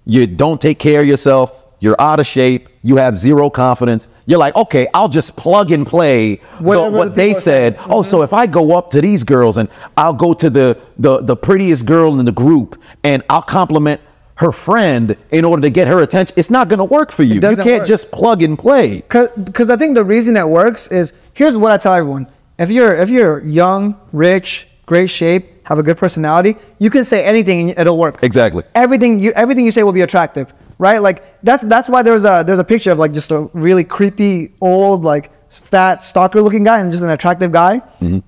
you 0.05 0.27
don't 0.27 0.61
take 0.61 0.77
care 0.77 1.01
of 1.01 1.07
yourself, 1.07 1.58
you're 1.79 1.99
out 1.99 2.19
of 2.19 2.27
shape, 2.27 2.69
you 2.81 2.97
have 2.97 3.17
zero 3.17 3.49
confidence. 3.49 4.07
You're 4.25 4.39
like, 4.39 4.55
okay, 4.55 4.87
I'll 4.93 5.09
just 5.09 5.35
plug 5.35 5.71
and 5.71 5.85
play 5.85 6.35
the- 6.35 6.63
what 6.63 6.91
the 6.91 7.09
they 7.09 7.33
said. 7.33 7.77
Oh, 7.85 8.03
so 8.03 8.17
mm-hmm. 8.17 8.23
if 8.25 8.33
I 8.33 8.47
go 8.47 8.77
up 8.77 8.89
to 8.91 9.01
these 9.01 9.23
girls 9.23 9.57
and 9.57 9.69
I'll 9.97 10.13
go 10.13 10.33
to 10.33 10.49
the 10.49 10.77
the 10.97 11.21
the 11.21 11.35
prettiest 11.35 11.85
girl 11.85 12.19
in 12.19 12.25
the 12.25 12.31
group 12.31 12.81
and 13.03 13.23
I'll 13.29 13.41
compliment 13.41 14.01
her 14.35 14.51
friend 14.53 15.17
in 15.31 15.43
order 15.43 15.61
to 15.61 15.69
get 15.69 15.87
her 15.87 16.01
attention, 16.01 16.33
it's 16.37 16.49
not 16.49 16.69
going 16.69 16.79
to 16.79 16.85
work 16.85 17.11
for 17.11 17.23
you. 17.23 17.35
You 17.35 17.41
can't 17.41 17.65
work. 17.65 17.87
just 17.87 18.09
plug 18.09 18.41
and 18.41 18.57
play. 18.57 19.03
because 19.43 19.69
I 19.69 19.75
think 19.75 19.95
the 19.95 20.03
reason 20.03 20.33
that 20.35 20.47
works 20.49 20.87
is 20.87 21.13
here's 21.33 21.57
what 21.57 21.71
I 21.71 21.77
tell 21.77 21.93
everyone: 21.93 22.27
if 22.57 22.69
you're 22.69 22.95
if 22.95 23.09
you're 23.09 23.43
young, 23.43 23.99
rich, 24.13 24.67
great 24.85 25.09
shape, 25.09 25.65
have 25.69 25.77
a 25.79 25.83
good 25.83 25.97
personality, 25.97 26.55
you 26.79 26.89
can 26.89 27.03
say 27.03 27.23
anything 27.23 27.71
and 27.71 27.79
it'll 27.79 27.97
work. 27.97 28.23
Exactly. 28.23 28.63
Everything 28.75 29.19
you 29.19 29.31
everything 29.33 29.65
you 29.65 29.71
say 29.71 29.83
will 29.83 29.93
be 29.93 30.01
attractive, 30.01 30.53
right? 30.79 30.97
Like 30.99 31.23
that's 31.43 31.63
that's 31.63 31.87
why 31.87 32.01
there's 32.01 32.23
a 32.23 32.43
there's 32.45 32.59
a 32.59 32.63
picture 32.63 32.91
of 32.91 32.97
like 32.97 33.13
just 33.13 33.29
a 33.29 33.49
really 33.53 33.83
creepy 33.83 34.53
old 34.61 35.03
like 35.03 35.31
fat 35.49 36.01
stalker 36.03 36.41
looking 36.41 36.63
guy 36.63 36.79
and 36.79 36.91
just 36.91 37.03
an 37.03 37.09
attractive 37.11 37.51
guy. 37.51 37.81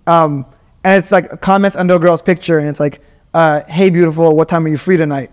Um, 0.06 0.46
and 0.84 1.04
it's 1.04 1.12
like 1.12 1.42
comments 1.42 1.76
under 1.76 1.96
a 1.96 2.00
girl's 2.00 2.22
picture 2.22 2.60
and 2.60 2.68
it's 2.70 2.80
like, 2.80 3.02
uh, 3.34 3.64
"Hey, 3.64 3.90
beautiful, 3.90 4.36
what 4.36 4.48
time 4.48 4.66
are 4.66 4.70
you 4.70 4.78
free 4.78 4.98
tonight?" 4.98 5.32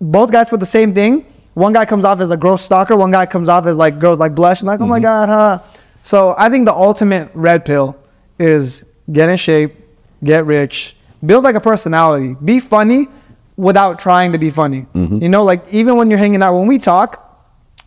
both 0.00 0.30
guys 0.30 0.48
put 0.48 0.60
the 0.60 0.66
same 0.66 0.94
thing. 0.94 1.24
One 1.54 1.72
guy 1.72 1.84
comes 1.86 2.04
off 2.04 2.20
as 2.20 2.30
a 2.30 2.36
gross 2.36 2.62
stalker. 2.62 2.96
One 2.96 3.10
guy 3.10 3.26
comes 3.26 3.48
off 3.48 3.66
as 3.66 3.76
like 3.76 3.98
girls 3.98 4.18
like 4.18 4.34
blush 4.34 4.60
and 4.60 4.66
like, 4.66 4.80
oh 4.80 4.86
my 4.86 5.00
god, 5.00 5.28
huh? 5.28 5.58
So 6.02 6.34
I 6.36 6.48
think 6.48 6.66
the 6.66 6.74
ultimate 6.74 7.30
red 7.34 7.64
pill 7.64 7.96
is 8.38 8.84
get 9.12 9.28
in 9.28 9.36
shape, 9.36 9.74
get 10.22 10.44
rich, 10.44 10.96
build 11.24 11.44
like 11.44 11.54
a 11.54 11.60
personality, 11.60 12.36
be 12.44 12.60
funny 12.60 13.08
without 13.56 13.98
trying 13.98 14.32
to 14.32 14.38
be 14.38 14.50
funny. 14.50 14.86
Mm-hmm. 14.94 15.22
You 15.22 15.28
know, 15.28 15.44
like 15.44 15.62
even 15.72 15.96
when 15.96 16.10
you're 16.10 16.18
hanging 16.18 16.42
out, 16.42 16.54
when 16.54 16.66
we 16.66 16.78
talk, 16.78 17.22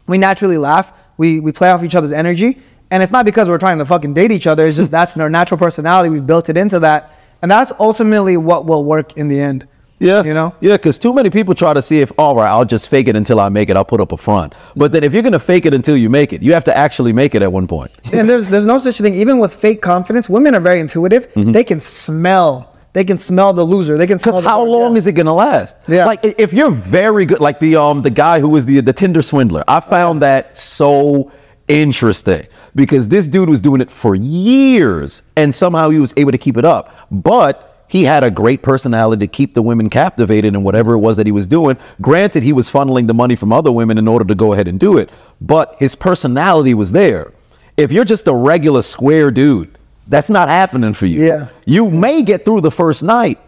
we 0.07 0.17
naturally 0.17 0.57
laugh. 0.57 0.93
We 1.17 1.39
we 1.39 1.51
play 1.51 1.69
off 1.69 1.83
each 1.83 1.95
other's 1.95 2.11
energy, 2.11 2.57
and 2.91 3.03
it's 3.03 3.11
not 3.11 3.25
because 3.25 3.47
we're 3.47 3.57
trying 3.57 3.77
to 3.79 3.85
fucking 3.85 4.13
date 4.13 4.31
each 4.31 4.47
other. 4.47 4.67
It's 4.67 4.77
just 4.77 4.91
that's 4.97 5.15
our 5.17 5.29
natural 5.29 5.57
personality. 5.57 6.09
We've 6.09 6.25
built 6.25 6.49
it 6.49 6.57
into 6.57 6.79
that, 6.79 7.11
and 7.41 7.51
that's 7.51 7.71
ultimately 7.79 8.37
what 8.37 8.65
will 8.65 8.83
work 8.83 9.17
in 9.17 9.27
the 9.27 9.39
end. 9.39 9.67
Yeah. 9.99 10.23
you 10.23 10.33
know. 10.33 10.55
Yeah, 10.61 10.77
because 10.77 10.97
too 10.97 11.13
many 11.13 11.29
people 11.29 11.53
try 11.53 11.73
to 11.73 11.81
see 11.81 11.99
if, 11.99 12.11
all 12.17 12.35
right, 12.35 12.49
I'll 12.49 12.65
just 12.65 12.87
fake 12.87 13.07
it 13.07 13.15
until 13.15 13.39
I 13.39 13.49
make 13.49 13.69
it. 13.69 13.75
I'll 13.75 13.85
put 13.85 14.01
up 14.01 14.11
a 14.11 14.17
front. 14.17 14.55
But 14.75 14.91
then 14.91 15.03
if 15.03 15.13
you're 15.13 15.21
going 15.21 15.33
to 15.33 15.39
fake 15.39 15.65
it 15.65 15.73
until 15.73 15.97
you 15.97 16.09
make 16.09 16.33
it, 16.33 16.41
you 16.41 16.53
have 16.53 16.63
to 16.65 16.77
actually 16.77 17.13
make 17.13 17.35
it 17.35 17.41
at 17.41 17.51
one 17.51 17.67
point. 17.67 17.91
and 18.13 18.29
there's 18.29 18.49
there's 18.49 18.65
no 18.65 18.77
such 18.79 18.97
thing. 18.99 19.13
Even 19.13 19.39
with 19.39 19.53
fake 19.53 19.81
confidence, 19.81 20.29
women 20.29 20.55
are 20.55 20.59
very 20.61 20.79
intuitive. 20.79 21.27
Mm-hmm. 21.33 21.51
They 21.51 21.63
can 21.63 21.79
smell. 21.79 22.75
They 22.93 23.03
can 23.03 23.17
smell 23.17 23.53
the 23.53 23.63
loser. 23.63 23.97
They 23.97 24.07
can 24.07 24.17
smell. 24.17 24.41
The 24.41 24.49
how 24.49 24.65
yeah. 24.65 24.71
long 24.71 24.97
is 24.97 25.05
it 25.05 25.13
gonna 25.13 25.33
last? 25.33 25.75
Yeah. 25.87 26.05
Like 26.05 26.23
if 26.23 26.53
you're 26.53 26.71
very 26.71 27.25
good, 27.25 27.39
like 27.39 27.59
the 27.59 27.75
um 27.75 28.01
the 28.01 28.09
guy 28.09 28.39
who 28.39 28.49
was 28.49 28.65
the 28.65 28.81
the 28.81 28.93
Tinder 28.93 29.21
swindler. 29.21 29.63
I 29.67 29.79
found 29.79 30.21
that 30.21 30.57
so 30.57 31.31
interesting 31.67 32.47
because 32.75 33.07
this 33.07 33.27
dude 33.27 33.47
was 33.47 33.61
doing 33.61 33.79
it 33.79 33.91
for 33.91 34.15
years 34.15 35.21
and 35.35 35.53
somehow 35.53 35.89
he 35.89 35.99
was 35.99 36.13
able 36.17 36.31
to 36.31 36.37
keep 36.37 36.57
it 36.57 36.65
up. 36.65 36.89
But 37.11 37.85
he 37.87 38.03
had 38.03 38.23
a 38.23 38.31
great 38.31 38.61
personality 38.61 39.25
to 39.25 39.31
keep 39.31 39.53
the 39.53 39.61
women 39.61 39.89
captivated 39.89 40.53
in 40.53 40.63
whatever 40.63 40.93
it 40.93 40.99
was 40.99 41.17
that 41.17 41.25
he 41.25 41.31
was 41.31 41.47
doing. 41.47 41.77
Granted, 42.01 42.43
he 42.43 42.53
was 42.53 42.69
funneling 42.69 43.07
the 43.07 43.13
money 43.13 43.35
from 43.35 43.51
other 43.51 43.71
women 43.71 43.97
in 43.97 44.07
order 44.07 44.25
to 44.25 44.35
go 44.35 44.53
ahead 44.53 44.67
and 44.67 44.79
do 44.79 44.97
it, 44.97 45.09
but 45.41 45.75
his 45.79 45.95
personality 45.95 46.75
was 46.75 46.91
there. 46.91 47.33
If 47.77 47.91
you're 47.91 48.05
just 48.05 48.27
a 48.27 48.33
regular 48.33 48.83
square 48.83 49.31
dude, 49.31 49.78
that's 50.09 50.29
not 50.29 50.49
happening 50.49 50.93
for 50.93 51.05
you. 51.05 51.25
Yeah. 51.25 51.47
You 51.65 51.89
may 51.89 52.23
get 52.23 52.43
through 52.43 52.61
the 52.61 52.71
first 52.71 53.03
night, 53.03 53.39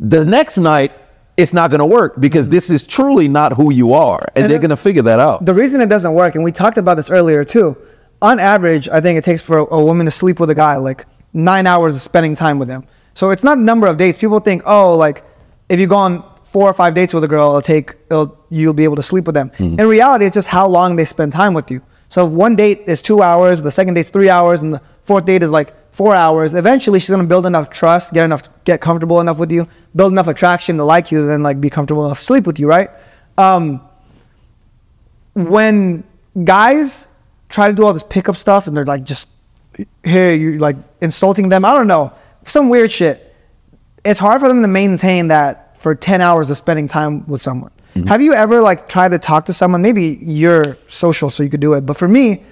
the 0.00 0.24
next 0.24 0.56
night 0.56 0.92
it's 1.36 1.52
not 1.52 1.70
going 1.70 1.80
to 1.80 1.86
work 1.86 2.20
because 2.20 2.46
mm-hmm. 2.46 2.54
this 2.54 2.70
is 2.70 2.82
truly 2.82 3.28
not 3.28 3.52
who 3.52 3.72
you 3.72 3.94
are 3.94 4.18
and, 4.34 4.44
And 4.44 4.52
they're 4.52 4.58
going 4.58 4.70
to 4.70 4.76
figure 4.76 5.02
that 5.02 5.20
out 5.20 5.44
The 5.44 5.54
reason 5.54 5.80
it 5.80 5.88
doesn't 5.88 6.12
work, 6.12 6.34
and 6.34 6.42
we 6.42 6.52
talked 6.52 6.78
about 6.78 6.96
this 6.96 7.10
earlier 7.10 7.44
too. 7.44 7.76
On 8.22 8.38
average, 8.38 8.88
I 8.88 9.00
think 9.00 9.18
it 9.18 9.24
takes 9.24 9.42
for 9.42 9.58
a, 9.58 9.74
a 9.74 9.84
woman 9.84 10.06
to 10.06 10.10
sleep 10.10 10.40
with 10.40 10.50
a 10.50 10.54
guy 10.54 10.76
like 10.76 11.06
nine 11.32 11.66
hours 11.66 11.96
of 11.96 12.02
spending 12.02 12.34
time 12.34 12.58
with 12.58 12.68
him. 12.68 12.84
So 13.14 13.30
it's 13.30 13.44
not 13.44 13.58
number 13.58 13.86
of 13.86 13.96
dates. 13.96 14.18
People 14.18 14.40
think, 14.40 14.62
oh, 14.66 14.94
like 14.96 15.22
if 15.68 15.78
you 15.78 15.86
go 15.86 15.96
on 15.96 16.24
four 16.44 16.68
or 16.68 16.72
five 16.72 16.94
dates 16.94 17.14
with 17.14 17.24
a 17.24 17.28
girl, 17.28 17.48
it'll 17.50 17.62
take 17.62 17.94
it'll, 18.10 18.38
you'll 18.50 18.74
be 18.74 18.84
able 18.84 18.96
to 18.96 19.02
sleep 19.02 19.26
with 19.26 19.34
them. 19.34 19.50
Mm-hmm. 19.50 19.80
In 19.80 19.86
reality, 19.86 20.24
it's 20.26 20.34
just 20.34 20.48
how 20.48 20.66
long 20.66 20.96
they 20.96 21.04
spend 21.04 21.32
time 21.32 21.54
with 21.54 21.70
you. 21.70 21.80
So 22.08 22.26
if 22.26 22.32
one 22.32 22.56
date 22.56 22.80
is 22.86 23.00
two 23.00 23.22
hours, 23.22 23.62
the 23.62 23.70
second 23.70 23.94
date's 23.94 24.10
three 24.10 24.28
hours, 24.28 24.62
and 24.62 24.74
the 24.74 24.82
fourth 25.02 25.24
date 25.24 25.42
is 25.42 25.50
like 25.50 25.74
four 25.90 26.14
hours, 26.14 26.54
eventually 26.54 27.00
she's 27.00 27.10
gonna 27.10 27.24
build 27.24 27.46
enough 27.46 27.70
trust, 27.70 28.12
get 28.12 28.24
enough, 28.24 28.42
get 28.64 28.80
comfortable 28.80 29.20
enough 29.20 29.38
with 29.38 29.50
you, 29.50 29.66
build 29.94 30.12
enough 30.12 30.28
attraction 30.28 30.76
to 30.76 30.84
like 30.84 31.10
you, 31.10 31.26
then 31.26 31.42
like 31.42 31.60
be 31.60 31.70
comfortable 31.70 32.04
enough 32.06 32.18
to 32.18 32.24
sleep 32.24 32.46
with 32.46 32.58
you, 32.58 32.68
right? 32.68 32.90
Um, 33.38 33.80
when 35.34 36.04
guys 36.44 37.08
try 37.48 37.68
to 37.68 37.74
do 37.74 37.84
all 37.84 37.92
this 37.92 38.02
pickup 38.02 38.36
stuff 38.36 38.66
and 38.66 38.76
they're 38.76 38.84
like 38.84 39.02
just 39.02 39.28
hey 40.02 40.36
you 40.36 40.58
like 40.58 40.76
insulting 41.00 41.48
them 41.48 41.64
i 41.64 41.72
don't 41.72 41.86
know 41.86 42.12
some 42.44 42.68
weird 42.68 42.90
shit. 42.90 43.34
It's 44.04 44.18
hard 44.18 44.40
for 44.40 44.48
them 44.48 44.62
to 44.62 44.68
maintain 44.68 45.28
that 45.28 45.76
for 45.76 45.94
10 45.94 46.20
hours 46.20 46.50
of 46.50 46.56
spending 46.56 46.88
time 46.88 47.26
with 47.26 47.42
someone. 47.42 47.70
Have 48.06 48.22
you 48.22 48.32
ever 48.32 48.60
like 48.60 48.88
tried 48.88 49.10
to 49.10 49.18
talk 49.18 49.46
to 49.46 49.52
someone? 49.52 49.82
Maybe 49.82 50.18
you're 50.22 50.78
social 50.86 51.28
so 51.28 51.42
you 51.42 51.50
could 51.50 51.60
do 51.60 51.74
it 51.74 51.84
but 51.84 51.96
for 51.96 52.06
me 52.08 52.44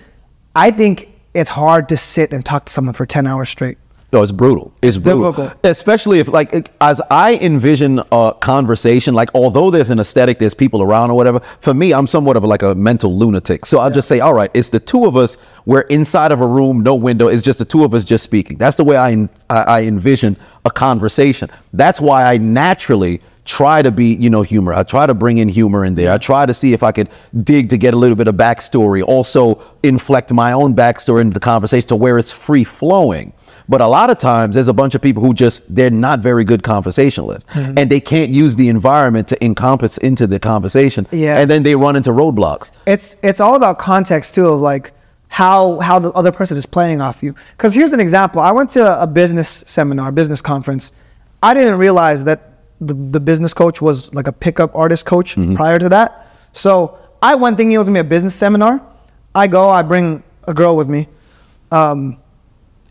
i 0.56 0.70
think 0.70 1.08
it's 1.38 1.50
hard 1.50 1.88
to 1.88 1.96
sit 1.96 2.32
and 2.32 2.44
talk 2.44 2.66
to 2.66 2.72
someone 2.72 2.94
for 2.94 3.06
10 3.06 3.26
hours 3.26 3.48
straight 3.48 3.78
No, 4.12 4.22
it's 4.22 4.32
brutal. 4.32 4.72
It's, 4.80 4.96
brutal. 4.96 5.32
difficult. 5.32 5.66
Especially 5.66 6.18
if, 6.18 6.28
like, 6.28 6.70
as 6.80 6.98
I 7.10 7.34
envision 7.36 8.00
a 8.10 8.34
conversation, 8.40 9.14
like, 9.14 9.28
although 9.34 9.70
there's 9.70 9.90
an 9.90 9.98
aesthetic, 10.00 10.38
there's 10.38 10.54
people 10.54 10.82
around 10.82 11.10
or 11.10 11.14
whatever. 11.14 11.40
For 11.60 11.74
me, 11.74 11.92
I'm 11.92 12.06
somewhat 12.06 12.38
of 12.38 12.44
like 12.44 12.62
a 12.62 12.74
mental 12.74 13.18
lunatic. 13.18 13.66
So 13.66 13.80
I'll 13.80 13.90
just 13.90 14.08
say, 14.08 14.20
all 14.20 14.32
right, 14.32 14.50
it's 14.54 14.70
the 14.70 14.80
two 14.80 15.04
of 15.04 15.16
us. 15.16 15.36
We're 15.66 15.82
inside 15.82 16.32
of 16.32 16.40
a 16.40 16.46
room, 16.46 16.82
no 16.82 16.94
window. 16.94 17.28
It's 17.28 17.42
just 17.42 17.58
the 17.58 17.66
two 17.66 17.84
of 17.84 17.92
us 17.92 18.02
just 18.02 18.24
speaking. 18.24 18.56
That's 18.56 18.78
the 18.78 18.84
way 18.84 18.96
I, 18.96 19.28
I 19.50 19.82
envision 19.82 20.38
a 20.64 20.70
conversation. 20.70 21.50
That's 21.74 22.00
why 22.00 22.24
I 22.24 22.38
naturally 22.38 23.20
try 23.48 23.80
to 23.80 23.90
be, 23.90 24.14
you 24.14 24.28
know, 24.28 24.42
humor. 24.42 24.74
I 24.74 24.82
try 24.82 25.06
to 25.06 25.14
bring 25.14 25.38
in 25.38 25.48
humor 25.48 25.84
in 25.84 25.94
there. 25.94 26.12
I 26.12 26.18
try 26.18 26.44
to 26.44 26.52
see 26.52 26.74
if 26.74 26.82
I 26.82 26.92
could 26.92 27.08
dig 27.42 27.70
to 27.70 27.78
get 27.78 27.94
a 27.94 27.96
little 27.96 28.14
bit 28.14 28.28
of 28.28 28.34
backstory. 28.34 29.02
Also, 29.02 29.60
inflect 29.82 30.30
my 30.30 30.52
own 30.52 30.74
backstory 30.74 31.22
into 31.22 31.34
the 31.34 31.40
conversation 31.40 31.88
to 31.88 31.96
where 31.96 32.18
it's 32.18 32.30
free 32.30 32.62
flowing. 32.62 33.32
But 33.66 33.80
a 33.80 33.86
lot 33.86 34.10
of 34.10 34.18
times, 34.18 34.54
there's 34.54 34.68
a 34.68 34.72
bunch 34.72 34.94
of 34.94 35.00
people 35.00 35.22
who 35.22 35.32
just 35.32 35.74
they're 35.74 35.90
not 35.90 36.20
very 36.20 36.44
good 36.44 36.62
conversationalists, 36.62 37.44
mm-hmm. 37.50 37.78
and 37.78 37.90
they 37.90 38.00
can't 38.00 38.30
use 38.30 38.54
the 38.56 38.68
environment 38.68 39.28
to 39.28 39.44
encompass 39.44 39.98
into 39.98 40.26
the 40.26 40.38
conversation. 40.38 41.06
Yeah. 41.10 41.38
and 41.38 41.50
then 41.50 41.62
they 41.62 41.74
run 41.74 41.96
into 41.96 42.10
roadblocks. 42.10 42.70
it's 42.86 43.16
it's 43.22 43.40
all 43.40 43.56
about 43.56 43.78
context 43.78 44.34
too 44.34 44.48
of 44.48 44.60
like 44.60 44.92
how 45.28 45.78
how 45.80 45.98
the 45.98 46.10
other 46.12 46.32
person 46.32 46.56
is 46.56 46.64
playing 46.64 47.02
off 47.02 47.22
you 47.22 47.34
because 47.56 47.74
here's 47.74 47.92
an 47.92 48.00
example 48.00 48.40
i 48.40 48.50
went 48.50 48.70
to 48.70 49.02
a 49.02 49.06
business 49.06 49.62
seminar 49.66 50.10
business 50.10 50.40
conference 50.40 50.90
i 51.42 51.52
didn't 51.52 51.78
realize 51.78 52.24
that 52.24 52.47
the, 52.80 52.94
the 52.94 53.20
business 53.20 53.52
coach 53.52 53.80
was 53.82 54.12
like 54.14 54.28
a 54.28 54.32
pickup 54.32 54.74
artist 54.74 55.04
coach 55.04 55.36
prior 55.54 55.78
to 55.78 55.88
that 55.88 56.26
so 56.52 56.98
i 57.22 57.34
went 57.34 57.56
thinking 57.56 57.72
it 57.72 57.78
was 57.78 57.88
gonna 57.88 58.02
be 58.02 58.06
a 58.06 58.10
business 58.10 58.34
seminar 58.34 58.80
i 59.34 59.46
go 59.46 59.68
i 59.70 59.82
bring 59.82 60.22
a 60.46 60.54
girl 60.54 60.76
with 60.76 60.88
me 60.88 61.06
um, 61.70 62.18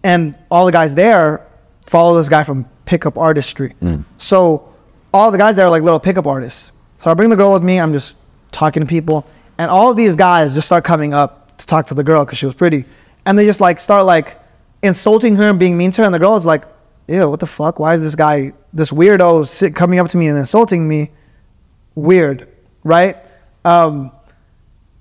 and 0.03 0.37
all 0.51 0.65
the 0.65 0.71
guys 0.71 0.93
there 0.93 1.47
follow 1.87 2.17
this 2.17 2.29
guy 2.29 2.43
from 2.43 2.65
pickup 2.85 3.17
artistry. 3.17 3.73
So 4.17 4.73
all 5.13 5.31
the 5.31 5.37
guys 5.37 5.55
there 5.55 5.65
are 5.65 5.69
like 5.69 5.83
little 5.83 5.99
pickup 5.99 6.27
artists. 6.27 6.71
So 6.97 7.09
I 7.09 7.13
bring 7.13 7.29
the 7.29 7.35
girl 7.35 7.53
with 7.53 7.63
me. 7.63 7.79
I'm 7.79 7.93
just 7.93 8.15
talking 8.51 8.81
to 8.81 8.87
people, 8.87 9.25
and 9.57 9.69
all 9.69 9.89
of 9.91 9.97
these 9.97 10.15
guys 10.15 10.53
just 10.53 10.67
start 10.67 10.83
coming 10.83 11.13
up 11.13 11.57
to 11.57 11.65
talk 11.65 11.87
to 11.87 11.93
the 11.93 12.03
girl 12.03 12.23
because 12.25 12.37
she 12.37 12.45
was 12.45 12.55
pretty, 12.55 12.85
and 13.25 13.37
they 13.37 13.45
just 13.45 13.61
like 13.61 13.79
start 13.79 14.05
like 14.05 14.39
insulting 14.83 15.35
her 15.35 15.49
and 15.49 15.59
being 15.59 15.77
mean 15.77 15.91
to 15.91 16.01
her. 16.01 16.05
And 16.05 16.13
the 16.13 16.19
girl 16.19 16.35
is 16.37 16.45
like, 16.45 16.65
"Ew, 17.07 17.29
what 17.29 17.39
the 17.39 17.47
fuck? 17.47 17.79
Why 17.79 17.93
is 17.93 18.01
this 18.01 18.15
guy, 18.15 18.53
this 18.73 18.91
weirdo, 18.91 19.47
sit, 19.47 19.75
coming 19.75 19.99
up 19.99 20.09
to 20.09 20.17
me 20.17 20.27
and 20.27 20.37
insulting 20.37 20.87
me? 20.87 21.11
Weird, 21.95 22.47
right?" 22.83 23.17
Um, 23.65 24.11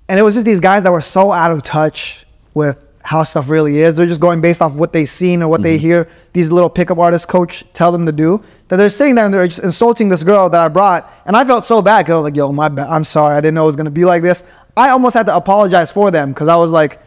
and 0.09 0.19
it 0.19 0.23
was 0.23 0.33
just 0.35 0.45
these 0.45 0.59
guys 0.59 0.83
that 0.83 0.91
were 0.91 1.01
so 1.01 1.31
out 1.31 1.51
of 1.51 1.63
touch 1.63 2.25
with 2.53 2.83
how 3.03 3.23
stuff 3.23 3.49
really 3.49 3.79
is. 3.79 3.95
They're 3.95 4.05
just 4.05 4.19
going 4.19 4.41
based 4.41 4.61
off 4.61 4.75
what 4.75 4.91
they've 4.91 5.07
seen 5.07 5.41
or 5.41 5.47
what 5.47 5.61
they 5.63 5.77
hear 5.77 6.09
these 6.33 6.51
little 6.51 6.69
pickup 6.69 6.97
artist 6.97 7.29
coach 7.29 7.63
tell 7.73 7.89
them 7.89 8.05
to 8.05 8.11
do. 8.11 8.43
That 8.67 8.75
they're 8.75 8.89
sitting 8.89 9.15
there 9.15 9.23
and 9.23 9.33
they're 9.33 9.47
just 9.47 9.59
insulting 9.59 10.09
this 10.09 10.23
girl 10.23 10.49
that 10.49 10.59
I 10.59 10.67
brought, 10.67 11.09
and 11.25 11.35
I 11.35 11.45
felt 11.45 11.65
so 11.65 11.81
bad 11.81 11.99
because 11.99 12.13
I 12.13 12.15
was 12.17 12.23
like, 12.25 12.35
"Yo, 12.35 12.51
my 12.51 12.67
bad. 12.67 12.89
I'm 12.89 13.05
sorry. 13.05 13.37
I 13.37 13.39
didn't 13.39 13.53
know 13.53 13.63
it 13.63 13.67
was 13.67 13.77
gonna 13.77 13.91
be 13.91 14.03
like 14.03 14.23
this." 14.23 14.43
I 14.75 14.89
almost 14.89 15.13
had 15.13 15.25
to 15.27 15.35
apologize 15.35 15.89
for 15.89 16.11
them 16.11 16.33
because 16.33 16.49
I 16.49 16.57
was 16.57 16.71
like, 16.71 16.99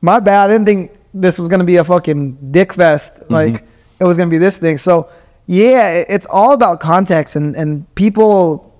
"My 0.00 0.18
bad. 0.18 0.48
I 0.48 0.52
didn't 0.54 0.66
think 0.66 0.92
this 1.12 1.38
was 1.38 1.48
gonna 1.48 1.64
be 1.64 1.76
a 1.76 1.84
fucking 1.84 2.50
dick 2.50 2.72
fest. 2.72 3.12
Like 3.28 3.64
it 4.00 4.04
was 4.04 4.16
gonna 4.16 4.30
be 4.30 4.38
this 4.38 4.58
thing." 4.58 4.78
So 4.78 5.08
yeah, 5.46 6.04
it's 6.08 6.26
all 6.26 6.52
about 6.52 6.80
context, 6.80 7.36
and 7.36 7.54
and 7.56 7.92
people 7.94 8.72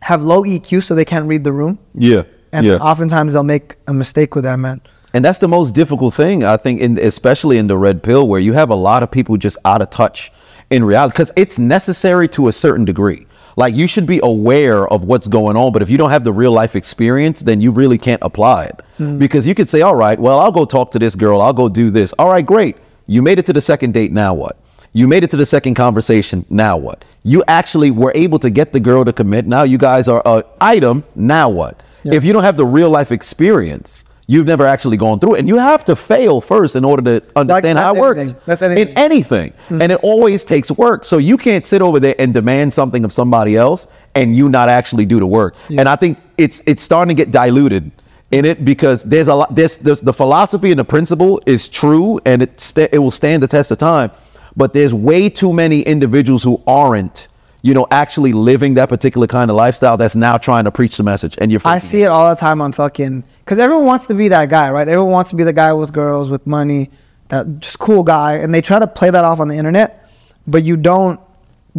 have 0.00 0.22
low 0.22 0.42
EQ, 0.42 0.82
so 0.82 0.94
they 0.94 1.04
can't 1.04 1.26
read 1.26 1.44
the 1.44 1.52
room 1.52 1.78
Yeah, 1.94 2.24
and 2.52 2.66
yeah. 2.66 2.74
oftentimes 2.76 3.32
they'll 3.32 3.42
make 3.42 3.76
a 3.86 3.94
mistake 3.94 4.34
with 4.34 4.44
that 4.44 4.58
man. 4.58 4.80
And 5.14 5.24
that's 5.24 5.38
the 5.38 5.48
most 5.48 5.74
difficult 5.74 6.12
thing, 6.12 6.44
I 6.44 6.56
think, 6.56 6.80
in, 6.80 6.98
especially 6.98 7.56
in 7.58 7.68
the 7.68 7.78
red 7.78 8.02
pill, 8.02 8.28
where 8.28 8.40
you 8.40 8.52
have 8.52 8.70
a 8.70 8.74
lot 8.74 9.02
of 9.02 9.10
people 9.10 9.36
just 9.36 9.56
out 9.64 9.80
of 9.80 9.88
touch 9.88 10.32
in 10.70 10.84
reality, 10.84 11.12
because 11.12 11.32
it's 11.36 11.58
necessary 11.58 12.28
to 12.28 12.48
a 12.48 12.52
certain 12.52 12.84
degree. 12.84 13.26
Like 13.56 13.74
you 13.76 13.86
should 13.86 14.06
be 14.06 14.20
aware 14.22 14.88
of 14.88 15.04
what's 15.04 15.28
going 15.28 15.56
on, 15.56 15.72
but 15.72 15.82
if 15.82 15.88
you 15.88 15.96
don't 15.96 16.10
have 16.10 16.24
the 16.24 16.32
real 16.32 16.52
life 16.52 16.74
experience, 16.74 17.40
then 17.40 17.60
you 17.60 17.70
really 17.70 17.98
can't 17.98 18.20
apply 18.22 18.64
it. 18.64 18.80
Mm. 18.98 19.18
Because 19.18 19.46
you 19.46 19.54
could 19.54 19.68
say, 19.68 19.82
all 19.82 19.94
right, 19.94 20.18
well, 20.18 20.40
I'll 20.40 20.52
go 20.52 20.64
talk 20.64 20.90
to 20.92 20.98
this 20.98 21.14
girl, 21.14 21.40
I'll 21.40 21.52
go 21.52 21.68
do 21.68 21.90
this. 21.90 22.12
All 22.14 22.28
right, 22.30 22.44
great. 22.44 22.76
You 23.06 23.22
made 23.22 23.38
it 23.38 23.44
to 23.46 23.52
the 23.52 23.60
second 23.60 23.92
date, 23.94 24.12
now 24.12 24.34
what? 24.34 24.56
You 24.92 25.08
made 25.08 25.24
it 25.24 25.30
to 25.30 25.36
the 25.36 25.46
second 25.46 25.74
conversation, 25.74 26.44
now 26.50 26.76
what? 26.76 27.04
You 27.24 27.42
actually 27.48 27.90
were 27.90 28.12
able 28.14 28.38
to 28.38 28.50
get 28.50 28.72
the 28.72 28.80
girl 28.80 29.04
to 29.04 29.12
commit. 29.12 29.46
Now 29.46 29.64
you 29.64 29.76
guys 29.78 30.08
are 30.08 30.22
a 30.24 30.44
item, 30.60 31.04
now 31.14 31.48
what? 31.48 31.82
If 32.04 32.24
you 32.24 32.32
don't 32.32 32.44
have 32.44 32.56
the 32.58 32.66
real 32.66 32.90
life 32.90 33.10
experience, 33.12 34.04
you've 34.26 34.46
never 34.46 34.66
actually 34.66 34.96
gone 34.98 35.18
through 35.20 35.34
it. 35.36 35.38
And 35.40 35.48
you 35.48 35.56
have 35.56 35.84
to 35.86 35.96
fail 35.96 36.40
first 36.40 36.76
in 36.76 36.84
order 36.84 37.02
to 37.20 37.26
understand 37.34 37.78
how 37.78 37.94
it 37.94 38.00
works. 38.00 38.20
anything. 38.20 38.40
That's 38.46 38.62
In 38.62 38.72
anything. 38.72 38.96
anything. 38.96 39.50
Mm-hmm. 39.52 39.82
And 39.82 39.92
it 39.92 40.00
always 40.02 40.44
takes 40.44 40.70
work. 40.70 41.04
So 41.04 41.16
you 41.18 41.36
can't 41.38 41.64
sit 41.64 41.80
over 41.82 41.98
there 41.98 42.14
and 42.18 42.32
demand 42.32 42.72
something 42.72 43.04
of 43.04 43.12
somebody 43.12 43.56
else 43.56 43.86
and 44.14 44.36
you 44.36 44.48
not 44.50 44.68
actually 44.68 45.06
do 45.06 45.18
the 45.18 45.26
work. 45.26 45.54
And 45.70 45.88
I 45.88 45.96
think 45.96 46.18
it's 46.38 46.62
it's 46.66 46.82
starting 46.82 47.14
to 47.16 47.22
get 47.24 47.30
diluted 47.32 47.90
in 48.34 48.44
it 48.44 48.64
because 48.64 49.02
there's 49.04 49.28
a 49.28 49.34
lot 49.34 49.54
there's, 49.54 49.78
there's 49.78 50.00
the 50.00 50.12
philosophy 50.12 50.70
and 50.70 50.80
the 50.80 50.84
principle 50.84 51.40
is 51.46 51.68
true 51.68 52.20
and 52.24 52.42
it 52.42 52.60
sta- 52.60 52.88
it 52.92 52.98
will 52.98 53.10
stand 53.10 53.42
the 53.42 53.48
test 53.48 53.70
of 53.70 53.78
time. 53.78 54.10
But 54.56 54.72
there's 54.72 54.94
way 54.94 55.28
too 55.28 55.52
many 55.52 55.82
individuals 55.82 56.42
who 56.42 56.62
aren't 56.66 57.28
you 57.64 57.72
know, 57.72 57.86
actually 57.90 58.34
living 58.34 58.74
that 58.74 58.90
particular 58.90 59.26
kind 59.26 59.50
of 59.50 59.56
lifestyle 59.56 59.96
that's 59.96 60.14
now 60.14 60.36
trying 60.36 60.64
to 60.64 60.70
preach 60.70 60.98
the 60.98 61.02
message. 61.02 61.34
And 61.38 61.50
you're 61.50 61.62
I 61.64 61.78
see 61.78 62.02
it 62.02 62.08
all 62.08 62.28
the 62.28 62.38
time 62.38 62.60
on 62.60 62.72
fucking 62.72 63.24
because 63.38 63.58
everyone 63.58 63.86
wants 63.86 64.06
to 64.08 64.14
be 64.14 64.28
that 64.28 64.50
guy, 64.50 64.70
right? 64.70 64.86
Everyone 64.86 65.12
wants 65.12 65.30
to 65.30 65.36
be 65.36 65.44
the 65.44 65.52
guy 65.54 65.72
with 65.72 65.90
girls 65.90 66.28
with 66.28 66.46
money, 66.46 66.90
that 67.28 67.60
just 67.60 67.78
cool 67.78 68.02
guy, 68.02 68.34
and 68.34 68.54
they 68.54 68.60
try 68.60 68.78
to 68.78 68.86
play 68.86 69.08
that 69.08 69.24
off 69.24 69.40
on 69.40 69.48
the 69.48 69.56
internet, 69.56 70.10
but 70.46 70.62
you 70.62 70.76
don't 70.76 71.18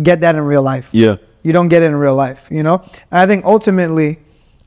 get 0.01 0.21
that 0.21 0.33
in 0.33 0.41
real 0.41 0.63
life. 0.63 0.89
Yeah. 0.91 1.17
you 1.43 1.53
don't 1.53 1.67
get 1.67 1.83
it 1.83 1.85
in 1.85 1.95
real 1.95 2.15
life, 2.15 2.47
you 2.49 2.63
know. 2.63 2.81
And 3.11 3.19
I 3.19 3.27
think 3.27 3.45
ultimately, 3.45 4.17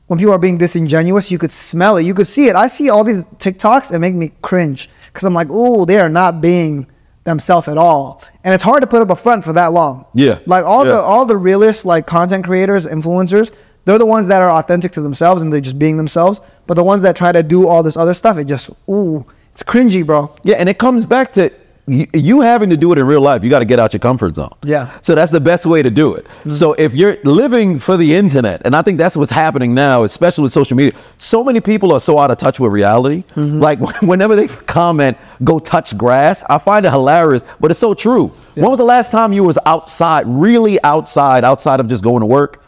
when 0.09 0.19
people 0.19 0.33
are 0.33 0.37
being 0.39 0.57
disingenuous, 0.57 1.31
you 1.31 1.37
could 1.37 1.51
smell 1.51 1.97
it, 1.97 2.03
you 2.03 2.13
could 2.13 2.27
see 2.27 2.47
it. 2.47 2.55
I 2.55 2.67
see 2.67 2.89
all 2.89 3.03
these 3.03 3.23
TikToks 3.25 3.91
and 3.91 4.01
make 4.01 4.15
me 4.15 4.31
cringe 4.41 4.89
because 5.05 5.23
I'm 5.23 5.33
like, 5.33 5.47
oh, 5.49 5.85
they 5.85 5.99
are 5.99 6.09
not 6.09 6.41
being 6.41 6.85
themselves 7.25 7.67
at 7.67 7.77
all, 7.77 8.21
and 8.43 8.53
it's 8.53 8.63
hard 8.63 8.81
to 8.81 8.87
put 8.87 9.01
up 9.03 9.09
a 9.11 9.15
front 9.15 9.43
for 9.43 9.53
that 9.53 9.71
long. 9.71 10.05
Yeah. 10.13 10.39
like 10.47 10.65
all 10.65 10.83
Yeah. 10.85 10.93
the 10.93 10.99
all 10.99 11.25
the 11.25 11.37
realist 11.37 11.85
like 11.85 12.07
content 12.07 12.43
creators, 12.43 12.85
influencers, 12.87 13.51
they're 13.85 13.99
the 13.99 14.05
ones 14.05 14.27
that 14.27 14.41
are 14.41 14.51
authentic 14.51 14.91
to 14.93 15.01
themselves 15.01 15.41
and 15.41 15.53
they're 15.53 15.61
just 15.61 15.77
being 15.79 15.95
themselves. 15.97 16.41
But 16.67 16.73
the 16.75 16.83
ones 16.83 17.01
that 17.03 17.15
try 17.15 17.31
to 17.31 17.43
do 17.43 17.67
all 17.67 17.83
this 17.83 17.95
other 17.97 18.13
stuff, 18.15 18.37
it 18.39 18.45
just 18.45 18.71
ooh, 18.89 19.25
it's 19.51 19.61
cringy, 19.63 20.03
bro. 20.05 20.33
Yeah, 20.43 20.55
and 20.55 20.67
it 20.69 20.79
comes 20.79 21.05
back 21.05 21.31
to 21.33 21.51
you, 21.89 22.07
you 22.13 22.41
having 22.41 22.69
to 22.69 22.77
do 22.77 22.91
it 22.91 22.99
in 22.99 23.05
real 23.05 23.21
life. 23.21 23.43
You 23.43 23.49
got 23.49 23.59
to 23.59 23.65
get 23.65 23.79
out 23.79 23.93
your 23.93 23.99
comfort 23.99 24.35
zone. 24.35 24.53
Yeah. 24.63 24.97
So 25.01 25.15
that's 25.15 25.31
the 25.31 25.39
best 25.39 25.65
way 25.65 25.81
to 25.81 25.89
do 25.89 26.13
it. 26.13 26.25
Mm-hmm. 26.25 26.51
So 26.51 26.73
if 26.73 26.93
you're 26.93 27.17
living 27.23 27.79
for 27.79 27.97
the 27.97 28.13
internet, 28.15 28.61
and 28.65 28.75
I 28.75 28.81
think 28.81 28.97
that's 28.97 29.17
what's 29.17 29.31
happening 29.31 29.73
now, 29.73 30.03
especially 30.03 30.43
with 30.43 30.51
social 30.51 30.77
media, 30.77 30.97
so 31.17 31.43
many 31.43 31.59
people 31.59 31.91
are 31.91 31.99
so 31.99 32.19
out 32.19 32.31
of 32.31 32.37
touch 32.37 32.59
with 32.59 32.71
reality. 32.71 33.23
Mm-hmm. 33.35 33.59
Like 33.59 33.79
whenever 34.01 34.35
they 34.35 34.47
comment, 34.47 35.17
"Go 35.43 35.59
touch 35.59 35.97
grass," 35.97 36.43
I 36.49 36.57
find 36.57 36.85
it 36.85 36.91
hilarious, 36.91 37.43
but 37.59 37.71
it's 37.71 37.79
so 37.79 37.93
true. 37.93 38.33
When 38.55 38.69
was 38.69 38.79
the 38.79 38.85
last 38.85 39.09
time 39.09 39.31
you 39.31 39.43
was 39.45 39.57
outside, 39.65 40.25
really 40.27 40.81
outside, 40.83 41.45
outside 41.45 41.79
of 41.79 41.87
just 41.87 42.03
going 42.03 42.19
to 42.19 42.25
work? 42.25 42.58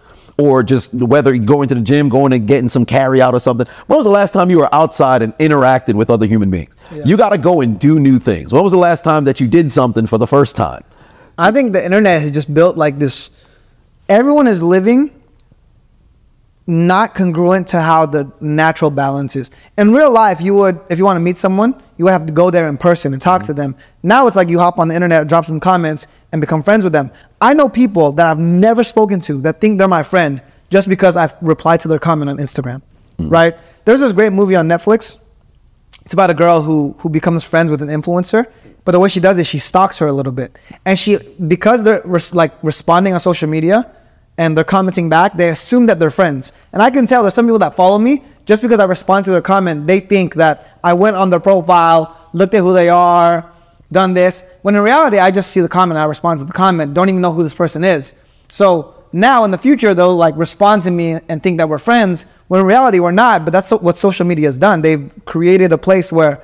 Or 0.42 0.64
just 0.64 0.92
whether 0.92 1.38
going 1.38 1.68
to 1.68 1.76
the 1.76 1.82
gym, 1.82 2.10
going 2.10 2.34
and 2.34 2.48
getting 2.48 2.68
some 2.68 2.84
carry 2.84 3.22
out 3.22 3.36
or 3.36 3.40
something. 3.40 3.68
When 3.86 3.98
was 3.98 4.06
the 4.06 4.12
last 4.12 4.32
time 4.32 4.50
you 4.50 4.58
were 4.58 4.74
outside 4.74 5.22
and 5.22 5.38
interacted 5.38 5.94
with 5.94 6.10
other 6.10 6.26
human 6.26 6.50
beings? 6.50 6.74
You 7.06 7.16
got 7.16 7.30
to 7.30 7.38
go 7.38 7.62
and 7.62 7.80
do 7.80 8.00
new 8.00 8.18
things. 8.18 8.52
When 8.52 8.64
was 8.64 8.72
the 8.72 8.80
last 8.80 9.04
time 9.04 9.24
that 9.26 9.40
you 9.40 9.48
did 9.48 9.72
something 9.72 10.08
for 10.08 10.18
the 10.18 10.26
first 10.26 10.56
time? 10.56 10.84
I 11.38 11.52
think 11.52 11.74
the 11.74 11.86
internet 11.86 12.22
has 12.24 12.32
just 12.32 12.52
built 12.52 12.76
like 12.76 12.98
this. 12.98 13.30
Everyone 14.10 14.48
is 14.48 14.64
living 14.64 15.21
not 16.72 17.14
congruent 17.14 17.68
to 17.68 17.82
how 17.82 18.06
the 18.06 18.32
natural 18.40 18.90
balance 18.90 19.36
is. 19.36 19.52
In 19.78 19.94
real 19.94 20.12
life, 20.12 20.42
you 20.42 20.56
would, 20.56 20.80
if 20.90 20.98
you 20.98 21.06
want 21.06 21.18
to 21.18 21.22
meet 21.22 21.38
someone, 21.38 21.80
you 21.98 22.06
would 22.06 22.12
have 22.12 22.26
to 22.26 22.34
go 22.34 22.50
there 22.50 22.68
in 22.68 22.78
person 22.78 23.14
and 23.14 23.22
talk 23.22 23.44
to 23.44 23.54
them. 23.54 23.76
Now 24.02 24.26
it's 24.28 24.36
like 24.36 24.50
you 24.50 24.58
hop 24.58 24.80
on 24.80 24.88
the 24.88 24.96
internet, 24.96 25.28
drop 25.28 25.46
some 25.46 25.60
comments, 25.60 26.08
and 26.32 26.42
become 26.42 26.64
friends 26.64 26.84
with 26.84 26.94
them. 26.94 27.12
I 27.42 27.54
know 27.54 27.70
people 27.70 28.12
that 28.14 28.32
I've 28.32 28.40
never 28.40 28.84
spoken 28.84 29.20
to 29.22 29.40
that 29.42 29.62
think 29.62 29.78
they're 29.78 29.88
my 29.88 30.04
friend 30.04 30.42
just 30.70 30.88
because 30.88 31.16
I've 31.18 31.36
replied 31.42 31.82
to 31.82 31.88
their 31.88 32.00
comment 32.00 32.30
on 32.30 32.38
Instagram. 32.38 32.82
Mm. 33.20 33.30
Right? 33.30 33.58
There's 33.86 34.00
this 34.00 34.14
great 34.14 34.34
movie 34.34 34.56
on 34.56 34.68
Netflix 34.68 35.20
it's 36.04 36.14
about 36.14 36.30
a 36.30 36.34
girl 36.34 36.62
who 36.62 36.96
who 37.00 37.10
becomes 37.10 37.44
friends 37.44 37.70
with 37.72 37.82
an 37.82 37.90
influencer 37.90 38.46
but 38.86 38.92
the 38.92 39.00
way 39.00 39.10
she 39.10 39.20
does 39.20 39.38
it 39.38 39.46
she 39.46 39.60
stalks 39.60 39.98
her 39.98 40.08
a 40.08 40.14
little 40.14 40.32
bit 40.32 40.58
and 40.86 40.98
she 40.98 41.18
because 41.48 41.84
they're 41.84 42.02
res- 42.06 42.34
like 42.34 42.54
responding 42.64 43.14
on 43.14 43.20
social 43.20 43.48
media 43.48 43.90
and 44.42 44.58
they're 44.58 44.64
commenting 44.64 45.08
back 45.08 45.38
they 45.38 45.50
assume 45.50 45.86
that 45.86 46.00
they're 46.00 46.18
friends 46.22 46.52
and 46.74 46.82
i 46.82 46.90
can 46.90 47.06
tell 47.06 47.22
there's 47.22 47.34
some 47.34 47.46
people 47.46 47.60
that 47.60 47.76
follow 47.76 47.98
me 47.98 48.24
just 48.46 48.62
because 48.62 48.80
i 48.80 48.84
respond 48.84 49.24
to 49.24 49.32
their 49.32 49.42
comment 49.42 49.86
they 49.86 50.00
think 50.00 50.34
that 50.34 50.80
i 50.84 50.92
went 50.92 51.16
on 51.16 51.30
their 51.30 51.40
profile 51.40 52.18
looked 52.34 52.54
at 52.54 52.62
who 52.62 52.74
they 52.74 52.90
are 52.90 53.52
done 53.92 54.14
this 54.14 54.44
when 54.64 54.76
in 54.76 54.82
reality 54.82 55.20
i 55.20 55.30
just 55.30 55.52
see 55.52 55.62
the 55.62 55.70
comment 55.70 55.98
i 55.98 56.06
respond 56.06 56.40
to 56.40 56.46
the 56.46 56.54
comment 56.54 56.94
don't 56.94 57.10
even 57.10 57.22
know 57.22 57.32
who 57.32 57.44
this 57.44 57.54
person 57.54 57.84
is 57.84 58.16
so 58.50 58.96
now 59.14 59.44
in 59.44 59.52
the 59.52 59.58
future 59.58 59.94
they'll 59.94 60.16
like 60.16 60.36
respond 60.38 60.82
to 60.82 60.90
me 60.90 61.20
and 61.30 61.44
think 61.44 61.58
that 61.58 61.70
we're 61.70 61.78
friends 61.78 62.26
when 62.48 62.60
in 62.62 62.66
reality 62.66 63.00
we're 63.00 63.12
not 63.12 63.46
but 63.46 63.52
that's 63.52 63.70
what 63.72 63.96
social 63.96 64.26
media 64.26 64.48
has 64.48 64.58
done 64.58 64.82
they've 64.82 65.14
created 65.26 65.72
a 65.72 65.78
place 65.78 66.12
where 66.12 66.42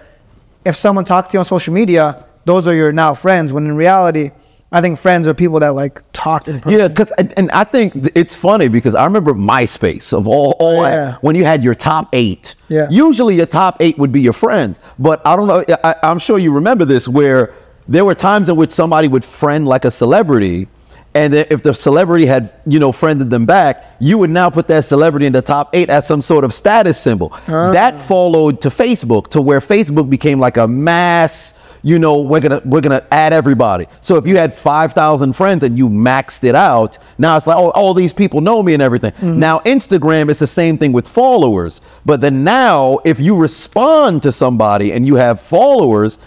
if 0.66 0.76
someone 0.76 1.04
talks 1.04 1.30
to 1.30 1.34
you 1.36 1.40
on 1.40 1.46
social 1.46 1.74
media 1.74 2.28
those 2.48 2.66
are 2.66 2.74
your 2.74 2.94
now 2.94 3.14
friends. 3.14 3.52
When 3.52 3.66
in 3.66 3.76
reality, 3.76 4.32
I 4.72 4.82
think 4.82 5.00
friends 5.00 5.28
are 5.28 5.34
people 5.34 5.60
that 5.62 5.70
like 5.70 6.02
talk 6.12 6.48
in 6.48 6.60
person. 6.60 6.80
Yeah, 6.80 6.88
because 6.90 7.12
and, 7.12 7.34
and 7.38 7.50
I 7.52 7.64
think 7.64 8.12
it's 8.16 8.36
funny 8.36 8.68
because 8.68 8.96
I 8.96 9.06
remember 9.06 9.34
MySpace 9.34 10.12
of 10.12 10.28
all 10.28 10.56
all 10.60 10.82
oh, 10.82 10.88
Yeah. 10.88 11.18
when 11.22 11.36
you 11.36 11.46
had 11.46 11.64
your 11.64 11.76
top 11.76 12.10
eight. 12.14 12.56
Yeah. 12.68 12.88
Usually 12.90 13.36
your 13.36 13.46
top 13.46 13.78
eight 13.80 13.98
would 13.98 14.12
be 14.12 14.20
your 14.20 14.34
friends, 14.34 14.82
but 15.00 15.26
I 15.26 15.36
don't 15.38 15.48
know. 15.48 15.64
I, 15.84 15.96
I'm 16.04 16.20
sure 16.20 16.38
you 16.38 16.52
remember 16.52 16.84
this 16.84 17.08
where 17.08 17.54
there 17.88 18.04
were 18.04 18.16
times 18.16 18.50
in 18.50 18.58
which 18.58 18.72
somebody 18.72 19.08
would 19.08 19.24
friend 19.24 19.66
like 19.66 19.86
a 19.86 19.92
celebrity. 19.92 20.68
And 21.16 21.34
then 21.34 21.48
if 21.50 21.64
the 21.64 21.74
celebrity 21.74 22.28
had, 22.28 22.54
you 22.68 22.78
know, 22.78 22.92
friended 22.92 23.30
them 23.32 23.46
back, 23.46 23.84
you 24.00 24.20
would 24.20 24.30
now 24.30 24.52
put 24.52 24.68
that 24.68 24.86
celebrity 24.86 25.26
in 25.26 25.34
the 25.34 25.42
top 25.42 25.70
eight 25.74 25.90
as 25.90 26.06
some 26.06 26.22
sort 26.22 26.44
of 26.44 26.54
status 26.54 27.00
symbol. 27.00 27.32
Ah. 27.48 27.72
That 27.72 28.00
followed 28.02 28.62
to 28.62 28.70
Facebook, 28.70 29.30
to 29.30 29.42
where 29.42 29.60
Facebook 29.60 30.10
became 30.10 30.40
like 30.40 30.58
a 30.58 30.68
mass 30.68 31.57
you 31.88 32.00
know 32.00 32.20
we're 32.22 32.42
gonna 32.42 32.62
we're 32.66 32.82
gonna 32.82 33.06
add 33.12 33.32
everybody. 33.32 33.88
So 34.02 34.18
if 34.18 34.28
you 34.28 34.36
had 34.38 34.54
5000 34.54 35.34
friends 35.34 35.64
and 35.64 35.78
you 35.78 35.88
maxed 35.88 36.44
it 36.44 36.54
out 36.56 36.98
now 37.18 37.38
it's 37.38 37.48
like 37.48 37.58
oh 37.58 37.70
all 37.72 37.94
these 37.94 38.12
people 38.12 38.42
know 38.42 38.62
me 38.62 38.74
and 38.74 38.84
everything. 38.84 39.12
Mm-hmm. 39.14 39.40
Now 39.40 39.60
instagram 39.60 40.30
is 40.30 40.40
the 40.40 40.48
same 40.48 40.78
thing 40.78 40.92
with 40.92 41.08
followers 41.08 41.82
but 42.06 42.20
then 42.20 42.44
now 42.44 43.00
if 43.06 43.20
you 43.20 43.36
respond 43.36 44.22
to 44.24 44.32
somebody 44.32 44.92
and 44.92 45.08
you 45.08 45.16
have 45.16 45.40
followers 45.40 46.20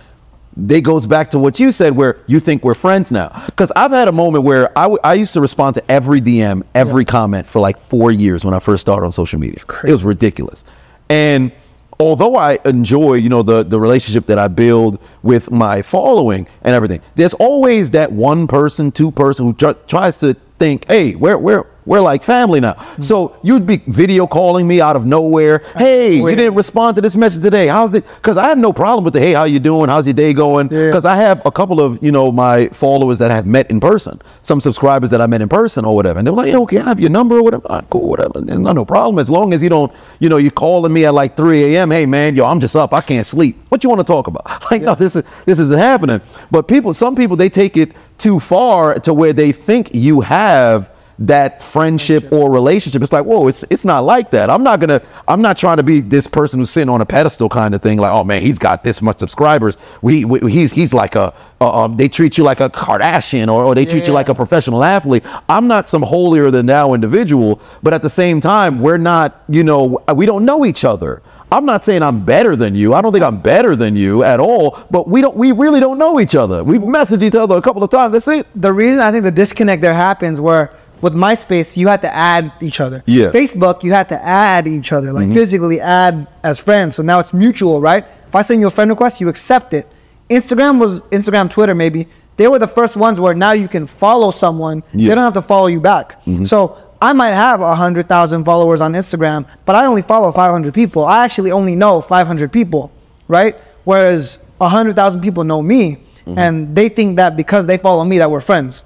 they 0.56 0.80
goes 0.80 1.06
back 1.06 1.30
to 1.30 1.38
what 1.38 1.60
you 1.60 1.70
said 1.72 1.94
where 1.94 2.18
you 2.26 2.40
think 2.40 2.64
we're 2.64 2.74
friends 2.74 3.12
now. 3.12 3.28
Because 3.46 3.70
i've 3.76 3.90
had 3.90 4.08
a 4.08 4.12
moment 4.12 4.44
where 4.44 4.76
I, 4.78 4.82
w- 4.82 5.00
I 5.04 5.14
used 5.14 5.34
to 5.34 5.40
respond 5.40 5.74
to 5.74 5.90
every 5.90 6.20
dm 6.22 6.62
every 6.74 7.04
comment 7.04 7.46
for 7.46 7.60
like 7.60 7.78
four 7.78 8.10
years 8.10 8.44
when 8.44 8.54
i 8.54 8.58
first 8.58 8.80
started 8.80 9.04
on 9.04 9.12
social 9.12 9.38
media. 9.38 9.62
It 9.84 9.92
was 9.92 10.04
ridiculous. 10.04 10.64
And 11.10 11.52
although 12.00 12.36
I 12.36 12.58
enjoy, 12.64 13.14
you 13.14 13.28
know, 13.28 13.42
the 13.42 13.62
the 13.62 13.78
relationship 13.78 14.26
that 14.26 14.38
I 14.38 14.48
build 14.48 14.98
with 15.22 15.50
my 15.50 15.82
following 15.82 16.48
and 16.62 16.74
everything, 16.74 17.00
there's 17.14 17.34
always 17.34 17.90
that 17.92 18.10
one 18.10 18.46
person, 18.46 18.90
two 18.90 19.10
person 19.10 19.46
who 19.46 19.52
tr- 19.52 19.78
tries 19.86 20.16
to 20.18 20.34
think, 20.58 20.86
hey, 20.88 21.14
we're 21.14 21.38
we're 21.38 21.66
we're 21.86 22.00
like 22.00 22.22
family 22.22 22.60
now. 22.60 22.76
So 23.00 23.36
you'd 23.42 23.66
be 23.66 23.78
video 23.88 24.26
calling 24.26 24.66
me 24.66 24.80
out 24.80 24.96
of 24.96 25.06
nowhere. 25.06 25.62
Hey, 25.80 26.16
you 26.16 26.36
didn't 26.36 26.56
respond 26.56 26.94
to 26.96 27.00
this 27.00 27.16
message 27.16 27.42
today. 27.42 27.66
How's 27.66 27.94
it? 27.94 28.04
Because 28.16 28.36
I 28.36 28.48
have 28.48 28.58
no 28.58 28.70
problem 28.70 29.02
with 29.02 29.14
the 29.14 29.20
hey, 29.20 29.32
how 29.32 29.44
you 29.44 29.58
doing? 29.58 29.88
How's 29.88 30.06
your 30.06 30.12
day 30.12 30.34
going? 30.34 30.68
Yeah. 30.70 30.86
Because 30.86 31.06
I 31.06 31.16
have 31.16 31.40
a 31.46 31.50
couple 31.50 31.80
of 31.80 32.02
you 32.02 32.12
know 32.12 32.30
my 32.30 32.68
followers 32.68 33.18
that 33.20 33.30
I 33.30 33.34
have 33.34 33.46
met 33.46 33.70
in 33.70 33.80
person, 33.80 34.20
some 34.42 34.60
subscribers 34.60 35.10
that 35.10 35.22
I 35.22 35.26
met 35.26 35.40
in 35.40 35.48
person 35.48 35.86
or 35.86 35.94
whatever, 35.94 36.18
and 36.18 36.26
they're 36.26 36.34
like, 36.34 36.48
"Hey, 36.48 36.56
okay, 36.56 36.78
I 36.78 36.84
have 36.84 37.00
your 37.00 37.08
number 37.08 37.38
or 37.38 37.42
whatever. 37.42 37.66
Ah, 37.70 37.80
cool, 37.88 38.08
whatever. 38.08 38.40
There's 38.40 38.58
not 38.60 38.74
no 38.74 38.84
problem 38.84 39.18
as 39.18 39.30
long 39.30 39.54
as 39.54 39.62
you 39.62 39.70
don't, 39.70 39.90
you 40.18 40.28
know, 40.28 40.36
you're 40.36 40.50
calling 40.50 40.92
me 40.92 41.06
at 41.06 41.14
like 41.14 41.36
3 41.36 41.76
a.m. 41.76 41.90
Hey, 41.90 42.04
man, 42.04 42.36
yo, 42.36 42.44
I'm 42.44 42.60
just 42.60 42.76
up. 42.76 42.92
I 42.92 43.00
can't 43.00 43.26
sleep. 43.26 43.56
What 43.70 43.82
you 43.82 43.88
want 43.88 44.00
to 44.00 44.06
talk 44.06 44.26
about? 44.26 44.46
Like, 44.70 44.82
no, 44.82 44.94
this 44.94 45.16
is 45.16 45.24
this 45.46 45.58
isn't 45.58 45.78
happening. 45.78 46.20
But 46.50 46.68
people, 46.68 46.94
some 46.94 47.16
people, 47.16 47.36
they 47.36 47.48
take 47.48 47.76
it 47.76 47.92
too 48.18 48.38
far 48.38 48.94
to 49.00 49.12
where 49.12 49.32
they 49.32 49.50
think 49.50 49.92
you 49.92 50.20
have 50.20 50.90
that 51.20 51.62
friendship 51.62 52.32
or 52.32 52.50
relationship. 52.50 53.02
It's 53.02 53.12
like, 53.12 53.26
whoa, 53.26 53.46
it's 53.46 53.62
it's 53.64 53.84
not 53.84 54.04
like 54.04 54.30
that. 54.30 54.48
I'm 54.48 54.62
not 54.62 54.80
gonna. 54.80 55.02
I'm 55.28 55.42
not 55.42 55.58
trying 55.58 55.76
to 55.76 55.82
be 55.82 56.00
this 56.00 56.26
person 56.26 56.58
who's 56.58 56.70
sitting 56.70 56.88
on 56.88 57.02
a 57.02 57.06
pedestal 57.06 57.48
kind 57.48 57.74
of 57.74 57.82
thing. 57.82 57.98
Like, 57.98 58.12
oh 58.12 58.24
man, 58.24 58.40
he's 58.40 58.58
got 58.58 58.82
this 58.82 59.02
much 59.02 59.18
subscribers. 59.18 59.76
We, 60.00 60.24
we 60.24 60.50
he's 60.50 60.72
he's 60.72 60.94
like 60.94 61.14
a. 61.14 61.34
Uh, 61.60 61.84
um, 61.84 61.96
they 61.98 62.08
treat 62.08 62.38
you 62.38 62.44
like 62.44 62.60
a 62.60 62.70
Kardashian, 62.70 63.48
or, 63.48 63.64
or 63.64 63.74
they 63.74 63.84
treat 63.84 64.06
you 64.06 64.14
like 64.14 64.30
a 64.30 64.34
professional 64.34 64.82
athlete. 64.82 65.22
I'm 65.46 65.68
not 65.68 65.90
some 65.90 66.02
holier 66.02 66.50
than 66.50 66.64
thou 66.64 66.94
individual, 66.94 67.60
but 67.82 67.92
at 67.92 68.00
the 68.00 68.08
same 68.08 68.40
time, 68.40 68.80
we're 68.80 68.96
not. 68.96 69.44
You 69.48 69.62
know, 69.62 70.02
we 70.14 70.24
don't 70.24 70.46
know 70.46 70.64
each 70.64 70.84
other. 70.84 71.22
I'm 71.52 71.66
not 71.66 71.84
saying 71.84 72.02
I'm 72.02 72.24
better 72.24 72.54
than 72.56 72.74
you. 72.74 72.94
I 72.94 73.02
don't 73.02 73.12
think 73.12 73.24
I'm 73.24 73.40
better 73.40 73.74
than 73.74 73.96
you 73.96 74.22
at 74.22 74.40
all. 74.40 74.78
But 74.90 75.08
we 75.08 75.20
don't. 75.20 75.36
We 75.36 75.52
really 75.52 75.80
don't 75.80 75.98
know 75.98 76.18
each 76.18 76.34
other. 76.34 76.64
We've 76.64 76.80
messaged 76.80 77.22
each 77.22 77.34
other 77.34 77.56
a 77.56 77.62
couple 77.62 77.82
of 77.82 77.90
times. 77.90 78.12
That's 78.12 78.28
it. 78.28 78.46
the 78.54 78.72
reason 78.72 79.00
I 79.00 79.12
think 79.12 79.24
the 79.24 79.30
disconnect 79.30 79.82
there 79.82 79.92
happens 79.92 80.40
where 80.40 80.72
with 81.02 81.14
MySpace 81.14 81.76
you 81.76 81.88
had 81.88 82.02
to 82.02 82.14
add 82.14 82.52
each 82.60 82.80
other. 82.80 83.02
Yeah. 83.06 83.26
Mm-hmm. 83.26 83.36
Facebook 83.36 83.82
you 83.82 83.92
had 83.92 84.08
to 84.10 84.22
add 84.22 84.66
each 84.66 84.92
other, 84.92 85.12
like 85.12 85.32
physically 85.32 85.80
add 85.80 86.26
as 86.42 86.58
friends. 86.58 86.96
So 86.96 87.02
now 87.02 87.18
it's 87.20 87.32
mutual, 87.32 87.80
right? 87.80 88.04
If 88.28 88.34
I 88.34 88.42
send 88.42 88.60
you 88.60 88.66
a 88.66 88.70
friend 88.70 88.90
request, 88.90 89.20
you 89.20 89.28
accept 89.28 89.74
it. 89.74 89.86
Instagram 90.28 90.78
was 90.78 91.00
Instagram, 91.12 91.50
Twitter 91.50 91.74
maybe. 91.74 92.06
They 92.36 92.48
were 92.48 92.58
the 92.58 92.68
first 92.68 92.96
ones 92.96 93.20
where 93.20 93.34
now 93.34 93.52
you 93.52 93.68
can 93.68 93.86
follow 93.86 94.30
someone. 94.30 94.82
Yeah. 94.92 95.08
They 95.08 95.14
don't 95.16 95.24
have 95.24 95.34
to 95.34 95.42
follow 95.42 95.66
you 95.66 95.80
back. 95.80 96.22
So 96.44 96.78
I 97.02 97.12
might 97.12 97.32
have 97.32 97.60
a 97.60 97.74
hundred 97.74 98.08
thousand 98.08 98.44
followers 98.44 98.80
on 98.80 98.92
Instagram, 98.92 99.46
but 99.64 99.74
I 99.74 99.86
only 99.86 100.02
follow 100.02 100.30
500 100.32 100.72
people. 100.72 101.04
I 101.04 101.24
actually 101.24 101.50
only 101.50 101.74
know 101.74 102.00
500 102.00 102.52
people, 102.52 102.92
right? 103.28 103.56
Whereas 103.84 104.38
a 104.60 104.68
hundred 104.68 104.96
thousand 104.96 105.22
people 105.22 105.44
know 105.44 105.62
me, 105.62 105.98
and 106.36 106.74
they 106.74 106.88
think 106.88 107.16
that 107.16 107.36
because 107.36 107.66
they 107.66 107.78
follow 107.78 108.04
me 108.04 108.18
that 108.18 108.30
we're 108.30 108.40
friends. 108.40 108.84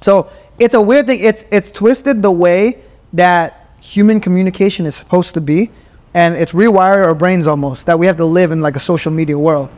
So 0.00 0.30
it's 0.60 0.74
a 0.74 0.80
weird 0.80 1.06
thing. 1.06 1.18
It's 1.20 1.44
it's 1.50 1.72
twisted 1.72 2.22
the 2.22 2.30
way 2.30 2.82
that 3.14 3.70
human 3.80 4.20
communication 4.20 4.86
is 4.86 4.94
supposed 4.94 5.34
to 5.34 5.40
be, 5.40 5.70
and 6.14 6.36
it's 6.36 6.52
rewired 6.52 7.04
our 7.04 7.14
brains 7.14 7.46
almost 7.46 7.86
that 7.86 7.98
we 7.98 8.06
have 8.06 8.18
to 8.18 8.24
live 8.24 8.52
in 8.52 8.60
like 8.60 8.76
a 8.76 8.80
social 8.80 9.10
media 9.10 9.36
world. 9.36 9.70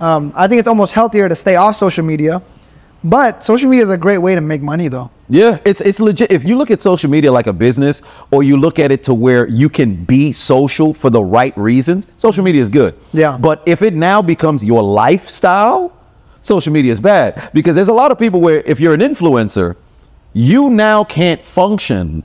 Um, 0.00 0.32
I 0.34 0.48
think 0.48 0.58
it's 0.58 0.68
almost 0.68 0.92
healthier 0.94 1.28
to 1.28 1.36
stay 1.36 1.56
off 1.56 1.76
social 1.76 2.04
media, 2.04 2.42
but 3.04 3.44
social 3.44 3.68
media 3.68 3.84
is 3.84 3.90
a 3.90 3.98
great 3.98 4.18
way 4.18 4.34
to 4.34 4.40
make 4.40 4.62
money 4.62 4.88
though. 4.88 5.10
Yeah, 5.28 5.58
it's 5.64 5.82
it's 5.82 6.00
legit. 6.00 6.32
If 6.32 6.42
you 6.44 6.56
look 6.56 6.70
at 6.70 6.80
social 6.80 7.10
media 7.10 7.30
like 7.30 7.46
a 7.46 7.52
business, 7.52 8.02
or 8.32 8.42
you 8.42 8.56
look 8.56 8.78
at 8.78 8.90
it 8.90 9.02
to 9.04 9.14
where 9.14 9.46
you 9.46 9.68
can 9.68 10.04
be 10.04 10.32
social 10.32 10.94
for 10.94 11.10
the 11.10 11.22
right 11.22 11.56
reasons, 11.56 12.06
social 12.16 12.42
media 12.42 12.62
is 12.62 12.70
good. 12.70 12.98
Yeah. 13.12 13.38
But 13.38 13.62
if 13.66 13.82
it 13.82 13.94
now 13.94 14.22
becomes 14.22 14.64
your 14.64 14.82
lifestyle, 14.82 15.92
social 16.40 16.72
media 16.72 16.92
is 16.92 16.98
bad 16.98 17.50
because 17.52 17.74
there's 17.74 17.88
a 17.88 17.92
lot 17.92 18.10
of 18.10 18.18
people 18.18 18.40
where 18.40 18.60
if 18.60 18.80
you're 18.80 18.94
an 18.94 19.00
influencer, 19.00 19.76
you 20.32 20.70
now 20.70 21.04
can't 21.04 21.44
function 21.44 22.22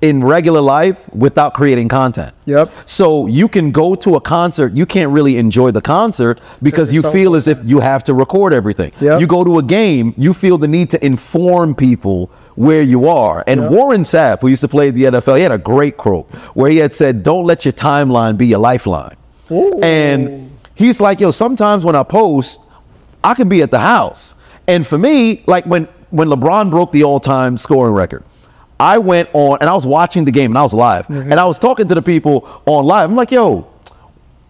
in 0.00 0.22
regular 0.22 0.60
life 0.60 0.96
without 1.12 1.54
creating 1.54 1.88
content. 1.88 2.32
Yep. 2.46 2.70
So 2.86 3.26
you 3.26 3.48
can 3.48 3.72
go 3.72 3.96
to 3.96 4.14
a 4.14 4.20
concert, 4.20 4.72
you 4.72 4.86
can't 4.86 5.10
really 5.10 5.38
enjoy 5.38 5.72
the 5.72 5.80
concert 5.80 6.40
because 6.62 6.92
you 6.92 7.02
feel 7.02 7.34
as 7.34 7.48
if 7.48 7.58
you 7.64 7.80
have 7.80 8.04
to 8.04 8.14
record 8.14 8.54
everything. 8.54 8.92
Yep. 9.00 9.20
You 9.20 9.26
go 9.26 9.42
to 9.42 9.58
a 9.58 9.62
game, 9.62 10.14
you 10.16 10.34
feel 10.34 10.56
the 10.56 10.68
need 10.68 10.88
to 10.90 11.04
inform 11.04 11.74
people 11.74 12.30
where 12.54 12.82
you 12.82 13.08
are. 13.08 13.42
And 13.48 13.62
Yep. 13.62 13.70
Warren 13.72 14.02
Sapp, 14.02 14.40
who 14.40 14.48
used 14.48 14.60
to 14.60 14.68
play 14.68 14.90
the 14.90 15.04
NFL, 15.04 15.36
he 15.36 15.42
had 15.42 15.52
a 15.52 15.58
great 15.58 15.96
quote 15.96 16.32
where 16.54 16.70
he 16.70 16.76
had 16.78 16.92
said, 16.92 17.22
"Don't 17.22 17.44
let 17.44 17.64
your 17.64 17.72
timeline 17.72 18.36
be 18.36 18.46
your 18.46 18.58
lifeline." 18.58 19.16
Ooh. 19.50 19.80
And 19.82 20.50
he's 20.74 21.00
like, 21.00 21.20
"Yo, 21.20 21.30
sometimes 21.32 21.84
when 21.84 21.96
I 21.96 22.02
post, 22.04 22.60
I 23.24 23.34
can 23.34 23.48
be 23.48 23.62
at 23.62 23.70
the 23.70 23.78
house." 23.80 24.34
And 24.68 24.86
for 24.86 24.98
me, 24.98 25.42
like 25.46 25.66
when 25.66 25.88
when 26.10 26.28
LeBron 26.28 26.70
broke 26.70 26.92
the 26.92 27.04
all-time 27.04 27.56
scoring 27.56 27.94
record, 27.94 28.24
I 28.80 28.98
went 28.98 29.28
on 29.32 29.58
and 29.60 29.68
I 29.68 29.74
was 29.74 29.86
watching 29.86 30.24
the 30.24 30.30
game 30.30 30.52
and 30.52 30.58
I 30.58 30.62
was 30.62 30.74
live. 30.74 31.06
Mm-hmm. 31.06 31.32
And 31.32 31.40
I 31.40 31.44
was 31.44 31.58
talking 31.58 31.88
to 31.88 31.94
the 31.94 32.02
people 32.02 32.62
on 32.66 32.84
live. 32.84 33.10
I'm 33.10 33.16
like, 33.16 33.32
"Yo, 33.32 33.66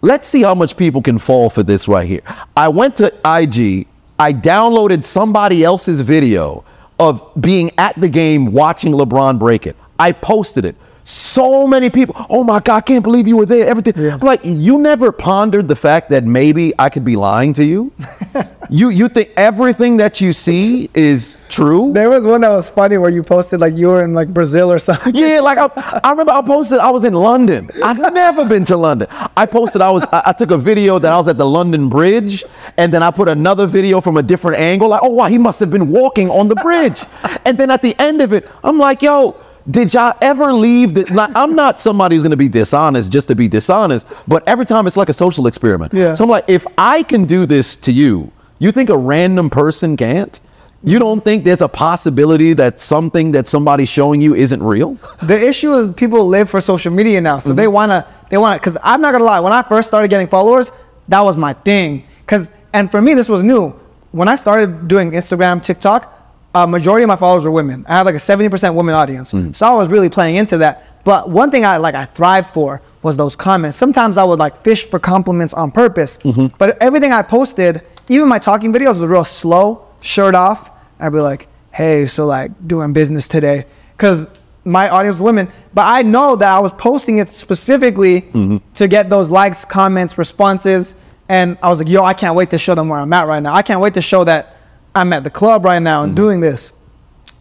let's 0.03 0.29
see 0.29 0.43
how 0.43 0.55
much 0.55 0.77
people 0.77 1.03
can 1.03 1.19
fall 1.19 1.51
for 1.51 1.63
this 1.63 1.89
right 1.89 2.07
here. 2.07 2.23
I 2.57 2.69
went 2.69 2.97
to 2.97 3.07
IG, 3.25 3.87
I 4.19 4.33
downloaded 4.33 5.05
somebody 5.05 5.65
else's 5.65 6.01
video 6.01 6.65
of 6.99 7.31
being 7.41 7.71
at 7.79 7.99
the 8.01 8.09
game 8.09 8.53
watching 8.53 8.93
LeBron 8.93 9.39
break 9.39 9.67
it. 9.67 9.77
I 9.99 10.13
posted 10.13 10.65
it. 10.65 10.77
So 11.09 11.67
many 11.67 11.89
people, 11.89 12.15
oh 12.29 12.45
my 12.45 12.61
God, 12.61 12.77
I 12.77 12.81
can't 12.83 13.03
believe 13.03 13.27
you 13.27 13.39
were 13.39 13.47
there. 13.47 13.67
Everything. 13.67 13.95
Yeah. 13.97 14.17
I'm 14.17 14.21
like, 14.21 14.41
you 14.45 14.77
never 14.77 15.11
pondered 15.11 15.67
the 15.67 15.75
fact 15.75 16.11
that 16.11 16.25
maybe 16.25 16.75
I 16.79 16.91
could 16.91 17.03
be 17.03 17.17
lying 17.17 17.55
to 17.55 17.65
you? 17.65 17.91
you 18.69 18.91
you 18.91 19.09
think 19.09 19.31
everything 19.35 19.97
that 19.97 20.21
you 20.21 20.35
see 20.35 20.91
is 20.93 21.39
true? 21.49 21.95
There 21.95 22.11
was 22.11 22.27
one 22.27 22.43
that 22.43 22.51
was 22.51 22.69
funny 22.69 22.99
where 22.99 23.09
you 23.09 23.23
posted 23.23 23.59
like 23.59 23.75
you 23.75 23.87
were 23.89 24.05
in 24.05 24.13
like 24.13 24.35
Brazil 24.35 24.71
or 24.71 24.79
something. 24.79 25.15
Yeah, 25.15 25.41
like 25.41 25.57
I, 25.57 26.01
I 26.05 26.11
remember 26.11 26.33
I 26.33 26.43
posted 26.43 26.79
I 26.79 26.91
was 26.91 27.05
in 27.05 27.15
London. 27.15 27.71
I've 27.83 27.99
never 28.13 28.45
been 28.45 28.67
to 28.67 28.77
London. 28.77 29.09
I 29.35 29.47
posted 29.47 29.81
I 29.81 29.91
was 29.91 30.05
I, 30.13 30.25
I 30.27 30.33
took 30.35 30.51
a 30.51 30.59
video 30.59 30.99
that 30.99 31.11
I 31.11 31.17
was 31.17 31.27
at 31.27 31.39
the 31.39 31.47
London 31.47 31.89
Bridge, 31.89 32.45
and 32.77 32.93
then 32.93 33.03
I 33.03 33.11
put 33.11 33.31
another 33.31 33.67
video 33.67 34.03
from 34.03 34.19
a 34.19 34.23
different 34.23 34.59
angle. 34.59 34.91
Like, 34.91 35.01
oh 35.03 35.15
wow, 35.15 35.29
he 35.29 35.39
must 35.39 35.59
have 35.61 35.71
been 35.71 35.89
walking 35.89 36.29
on 36.29 36.49
the 36.49 36.57
bridge. 36.57 37.03
And 37.47 37.57
then 37.57 37.71
at 37.71 37.81
the 37.81 37.99
end 37.99 38.21
of 38.21 38.35
it, 38.35 38.47
I'm 38.63 38.77
like, 38.77 39.01
yo. 39.01 39.43
Did 39.71 39.93
y'all 39.93 40.17
ever 40.23 40.53
leave? 40.53 40.95
The, 40.95 41.05
like, 41.13 41.31
I'm 41.35 41.55
not 41.55 41.79
somebody 41.79 42.17
who's 42.17 42.23
gonna 42.23 42.37
be 42.37 42.49
dishonest 42.49 43.13
just 43.13 43.29
to 43.29 43.35
be 43.35 43.49
dishonest, 43.49 44.07
but 44.27 44.47
every 44.49 44.65
time 44.65 44.87
it's 44.87 44.97
like 44.97 45.09
a 45.09 45.15
social 45.15 45.47
experiment. 45.47 45.93
Yeah. 45.93 46.15
So 46.15 46.25
I'm 46.25 46.31
like, 46.31 46.45
if 46.49 46.67
I 46.79 47.03
can 47.03 47.25
do 47.25 47.45
this 47.45 47.77
to 47.77 47.93
you, 47.93 48.33
you 48.59 48.73
think 48.73 48.89
a 48.89 48.97
random 48.97 49.51
person 49.51 49.97
can't? 49.97 50.41
You 50.85 50.99
don't 50.99 51.25
think 51.25 51.45
there's 51.45 51.61
a 51.61 51.69
possibility 51.69 52.53
that 52.55 52.79
something 52.79 53.33
that 53.33 53.49
somebody's 53.49 53.89
showing 53.89 54.21
you 54.21 54.35
isn't 54.35 54.63
real? 54.63 54.97
The 55.23 55.39
issue 55.39 55.75
is 55.75 55.93
people 55.95 56.27
live 56.27 56.49
for 56.49 56.61
social 56.61 56.93
media 56.93 57.21
now, 57.21 57.41
so 57.41 57.51
mm-hmm. 57.51 57.57
they 57.57 57.69
wanna 57.69 58.07
they 58.31 58.39
wanna. 58.39 58.59
Cause 58.61 58.77
I'm 58.83 59.01
not 59.01 59.13
gonna 59.13 59.25
lie, 59.25 59.41
when 59.41 59.53
I 59.53 59.63
first 59.63 59.89
started 59.89 60.09
getting 60.09 60.29
followers, 60.29 60.73
that 61.09 61.21
was 61.21 61.37
my 61.37 61.53
thing. 61.53 62.07
Cause 62.27 62.49
and 62.73 62.91
for 62.91 63.03
me 63.03 63.15
this 63.15 63.29
was 63.29 63.43
new. 63.43 63.71
When 64.13 64.29
I 64.29 64.37
started 64.37 64.89
doing 64.89 65.11
Instagram, 65.11 65.63
TikTok, 65.63 66.18
a 66.55 66.67
majority 66.67 67.05
of 67.05 67.09
my 67.09 67.17
followers 67.17 67.45
were 67.45 67.51
women. 67.51 67.85
I 67.89 67.99
had 67.99 68.07
like 68.07 68.15
a 68.15 68.19
70% 68.19 68.75
women 68.75 68.95
audience, 68.95 69.33
mm-hmm. 69.33 69.53
so 69.53 69.67
I 69.67 69.75
was 69.75 69.89
really 69.89 70.09
playing 70.09 70.37
into 70.37 70.59
that. 70.59 71.05
But 71.05 71.31
one 71.31 71.51
thing 71.51 71.65
I 71.65 71.77
like 71.77 71.95
I 71.95 72.05
thrived 72.07 72.51
for 72.51 72.83
was 73.03 73.17
those 73.17 73.37
comments. 73.37 73.77
Sometimes 73.79 74.17
I 74.17 74.25
would 74.25 74.39
like 74.39 74.63
fish 74.63 74.89
for 74.89 74.99
compliments 74.99 75.55
on 75.55 75.71
purpose, 75.71 76.19
mm-hmm. 76.19 76.47
but 76.59 76.81
everything 76.83 77.13
I 77.13 77.23
posted 77.23 77.83
even 78.09 78.29
my 78.29 78.39
talking 78.39 78.73
videos 78.73 79.01
was 79.01 79.03
real 79.03 79.25
slow, 79.25 79.87
shirt 80.01 80.35
off. 80.35 80.71
I'd 80.99 81.13
be 81.13 81.21
like, 81.21 81.49
hey, 81.73 82.07
so 82.07 82.27
like 82.27 82.51
doing 82.67 82.93
business 82.93 83.29
today. 83.29 83.67
Cause 83.97 84.27
my 84.65 84.89
audience 84.89 85.17
is 85.17 85.23
women, 85.23 85.49
but 85.73 85.83
I 85.83 86.03
know 86.03 86.37
that 86.37 86.49
I 86.49 86.59
was 86.59 86.73
posting 86.73 87.19
it 87.19 87.29
specifically 87.29 88.23
mm-hmm. 88.23 88.57
to 88.75 88.89
get 88.89 89.09
those 89.09 89.31
likes, 89.31 89.65
comments, 89.65 90.19
responses. 90.19 90.97
And 91.29 91.57
I 91.63 91.69
was 91.69 91.79
like, 91.79 91.89
yo, 91.89 92.03
I 92.03 92.15
can't 92.15 92.35
wait 92.35 92.51
to 92.51 92.59
show 92.59 92.75
them 92.75 92.89
where 92.89 93.01
I'm 93.01 93.13
at 93.13 93.27
right 93.27 93.43
now. 93.43 93.55
I 93.55 93.63
can't 93.63 93.81
wait 93.81 93.95
to 93.95 94.01
show 94.01 94.25
that 94.25 94.58
I'm 94.99 95.13
at 95.13 95.25
the 95.25 95.31
club 95.31 95.65
right 95.65 95.79
now 95.81 96.03
and 96.03 96.11
mm-hmm. 96.11 96.23
doing 96.23 96.41
this. 96.41 96.73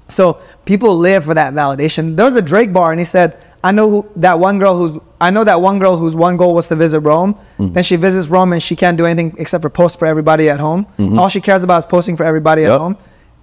So 0.09 0.39
people 0.65 0.97
live 0.97 1.25
for 1.25 1.33
that 1.33 1.53
validation. 1.53 2.15
There 2.15 2.25
was 2.25 2.35
a 2.35 2.41
Drake 2.41 2.71
bar, 2.71 2.91
and 2.91 2.99
he 2.99 3.05
said, 3.05 3.37
"I 3.63 3.71
know 3.71 3.89
who, 3.89 4.09
that 4.15 4.39
one 4.39 4.57
girl 4.59 4.77
who's 4.77 5.01
I 5.19 5.31
know 5.31 5.43
that 5.43 5.59
one 5.59 5.79
girl 5.79 5.97
whose 5.97 6.15
one 6.15 6.37
goal 6.37 6.53
was 6.53 6.67
to 6.69 6.75
visit 6.75 7.01
Rome. 7.01 7.33
Mm-hmm. 7.33 7.73
Then 7.73 7.83
she 7.83 7.95
visits 7.95 8.27
Rome, 8.29 8.53
and 8.53 8.61
she 8.61 8.75
can't 8.75 8.97
do 8.97 9.05
anything 9.05 9.35
except 9.37 9.61
for 9.61 9.69
post 9.69 9.99
for 9.99 10.05
everybody 10.05 10.49
at 10.49 10.59
home. 10.59 10.85
Mm-hmm. 10.97 11.19
All 11.19 11.29
she 11.29 11.41
cares 11.41 11.63
about 11.63 11.79
is 11.79 11.85
posting 11.85 12.15
for 12.15 12.23
everybody 12.23 12.63
at 12.63 12.77
home. 12.79 12.97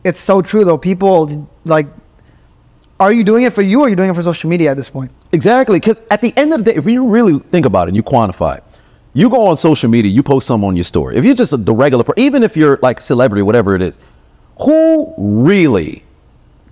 It's 0.05 0.21
so 0.21 0.41
true 0.41 0.65
though. 0.65 0.79
People 0.79 1.49
like, 1.65 1.87
are 3.01 3.13
you 3.13 3.25
doing 3.25 3.45
it 3.45 3.53
for 3.53 3.63
you, 3.63 3.81
or 3.81 3.87
are 3.87 3.89
you 3.89 3.97
doing 3.97 4.11
it 4.11 4.15
for 4.15 4.23
social 4.23 4.49
media 4.49 4.71
at 4.71 4.77
this 4.77 4.89
point? 4.89 5.11
Exactly, 5.33 5.81
because 5.81 6.01
at 6.11 6.21
the 6.21 6.33
end 6.37 6.55
of 6.55 6.65
the 6.65 6.73
day, 6.73 6.79
if 6.79 6.87
you 6.87 7.07
really 7.07 7.41
think 7.51 7.67
about 7.67 7.89
it, 7.89 7.91
and 7.91 7.97
you 7.97 8.03
quantify 8.03 8.59
it. 8.59 8.65
You 9.15 9.31
go 9.31 9.47
on 9.47 9.57
social 9.57 9.89
media, 9.89 10.11
you 10.11 10.23
post 10.25 10.49
something 10.49 10.67
on 10.69 10.77
your 10.77 10.85
story. 10.85 11.17
If 11.17 11.25
you're 11.25 11.37
just 11.37 11.53
a, 11.53 11.57
the 11.57 11.73
regular, 11.73 12.05
even 12.17 12.43
if 12.43 12.57
you're 12.57 12.79
like 12.83 13.01
celebrity, 13.01 13.43
whatever 13.43 13.77
it 13.77 13.83
is, 13.83 13.99
who 14.61 15.15
really 15.17 16.03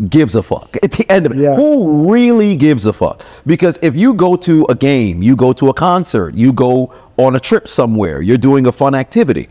gives 0.08 0.34
a 0.34 0.42
fuck 0.42 0.76
at 0.82 0.90
the 0.92 1.10
end 1.10 1.26
of 1.26 1.32
it? 1.32 1.38
Yeah. 1.38 1.54
Who 1.54 2.10
really 2.10 2.56
gives 2.56 2.86
a 2.86 2.92
fuck? 2.92 3.22
Because 3.46 3.78
if 3.82 3.94
you 3.94 4.14
go 4.14 4.36
to 4.36 4.66
a 4.68 4.74
game, 4.74 5.22
you 5.22 5.36
go 5.36 5.52
to 5.52 5.68
a 5.68 5.74
concert, 5.74 6.34
you 6.34 6.52
go 6.52 6.92
on 7.16 7.36
a 7.36 7.40
trip 7.40 7.68
somewhere, 7.68 8.22
you're 8.22 8.38
doing 8.38 8.66
a 8.66 8.72
fun 8.72 8.94
activity, 8.94 9.48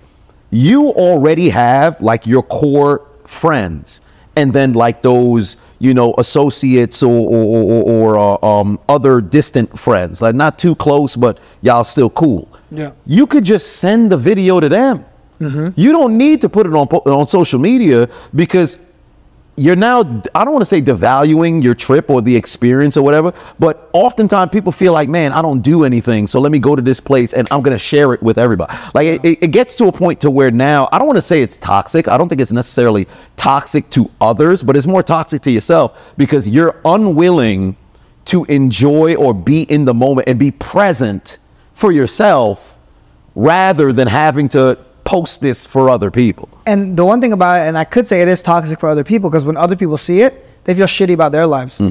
you 0.50 0.90
already 0.90 1.50
have 1.50 2.00
like 2.02 2.26
your 2.26 2.44
core 2.44 3.08
friends, 3.26 4.02
and 4.36 4.52
then 4.52 4.74
like 4.74 5.02
those 5.02 5.58
you 5.80 5.94
know 5.94 6.14
associates 6.18 7.02
or 7.02 7.10
or, 7.10 7.46
or, 7.46 7.84
or 7.84 8.18
uh, 8.18 8.46
um, 8.46 8.80
other 8.90 9.22
distant 9.22 9.80
friends, 9.80 10.22
like 10.22 10.36
not 10.36 10.60
too 10.60 10.76
close, 10.76 11.16
but 11.16 11.40
y'all 11.62 11.84
still 11.84 12.10
cool. 12.10 12.51
Yeah. 12.72 12.92
You 13.06 13.28
could 13.28 13.44
just 13.44 13.78
send 13.78 14.12
the 14.12 14.18
video 14.18 14.60
to 14.60 14.70
them. 14.70 15.06
Mm-hmm. 15.40 15.70
You 15.80 15.92
don't 15.92 16.18
need 16.18 16.42
to 16.42 16.50
put 16.50 16.66
it 16.66 16.74
on 16.74 16.88
on 16.88 17.28
social 17.28 17.60
media 17.60 18.08
because 18.36 18.78
you're 19.58 19.76
now 19.76 20.00
I 20.34 20.46
don't 20.46 20.54
want 20.54 20.62
to 20.62 20.66
say 20.66 20.82
devaluing 20.82 21.62
your 21.62 21.76
trip 21.76 22.10
or 22.10 22.22
the 22.22 22.34
experience 22.36 22.96
or 22.96 23.04
whatever, 23.04 23.34
but 23.60 23.90
oftentimes 23.92 24.52
people 24.52 24.72
feel 24.72 24.94
like, 24.94 25.10
man, 25.10 25.34
I 25.34 25.42
don't 25.42 25.62
do 25.62 25.84
anything, 25.84 26.26
so 26.26 26.40
let 26.40 26.52
me 26.52 26.60
go 26.60 26.76
to 26.76 26.82
this 26.82 27.00
place 27.02 27.34
and 27.34 27.48
I'm 27.52 27.62
gonna 27.62 27.78
share 27.78 28.14
it 28.14 28.24
with 28.24 28.38
everybody. 28.38 28.74
Like 28.94 29.08
it- 29.08 29.26
it, 29.26 29.44
it 29.44 29.48
gets 29.52 29.76
to 29.78 29.88
a 29.88 29.92
point 29.92 30.22
to 30.22 30.32
where 30.32 30.52
now 30.52 30.88
I 30.92 30.98
don't 31.00 31.08
want 31.08 31.18
to 31.18 31.22
say 31.22 31.42
it's 31.42 31.58
toxic. 31.58 32.08
I 32.08 32.18
don't 32.18 32.30
think 32.30 32.40
it's 32.40 32.54
necessarily 32.54 33.08
toxic 33.36 33.90
to 33.92 34.10
others, 34.22 34.64
but 34.64 34.78
it's 34.78 34.88
more 34.88 35.04
toxic 35.04 35.42
to 35.44 35.52
yourself 35.52 36.00
because 36.18 36.48
you're 36.48 36.76
unwilling 36.86 37.76
to 38.26 38.46
enjoy 38.46 39.16
or 39.16 39.34
be 39.34 39.64
in 39.64 39.84
the 39.86 39.94
moment 39.94 40.30
and 40.30 40.40
be 40.40 40.52
present 40.52 41.40
for 41.82 41.92
yourself 41.92 42.78
rather 43.36 43.92
than 43.92 44.08
having 44.08 44.48
to 44.48 44.78
post 45.04 45.42
this 45.42 45.66
for 45.66 45.90
other 45.90 46.12
people. 46.12 46.48
And 46.68 46.96
the 46.96 47.04
one 47.04 47.20
thing 47.20 47.34
about 47.34 47.56
it, 47.60 47.64
and 47.70 47.76
I 47.78 47.86
could 47.94 48.06
say 48.06 48.22
it 48.22 48.28
is 48.28 48.42
toxic 48.42 48.80
for 48.80 48.88
other 48.88 49.04
people, 49.04 49.30
because 49.30 49.46
when 49.46 49.58
other 49.58 49.76
people 49.76 49.98
see 49.98 50.22
it, 50.22 50.46
they 50.64 50.76
feel 50.76 50.86
shitty 50.86 51.14
about 51.14 51.32
their 51.32 51.48
lives. 51.48 51.82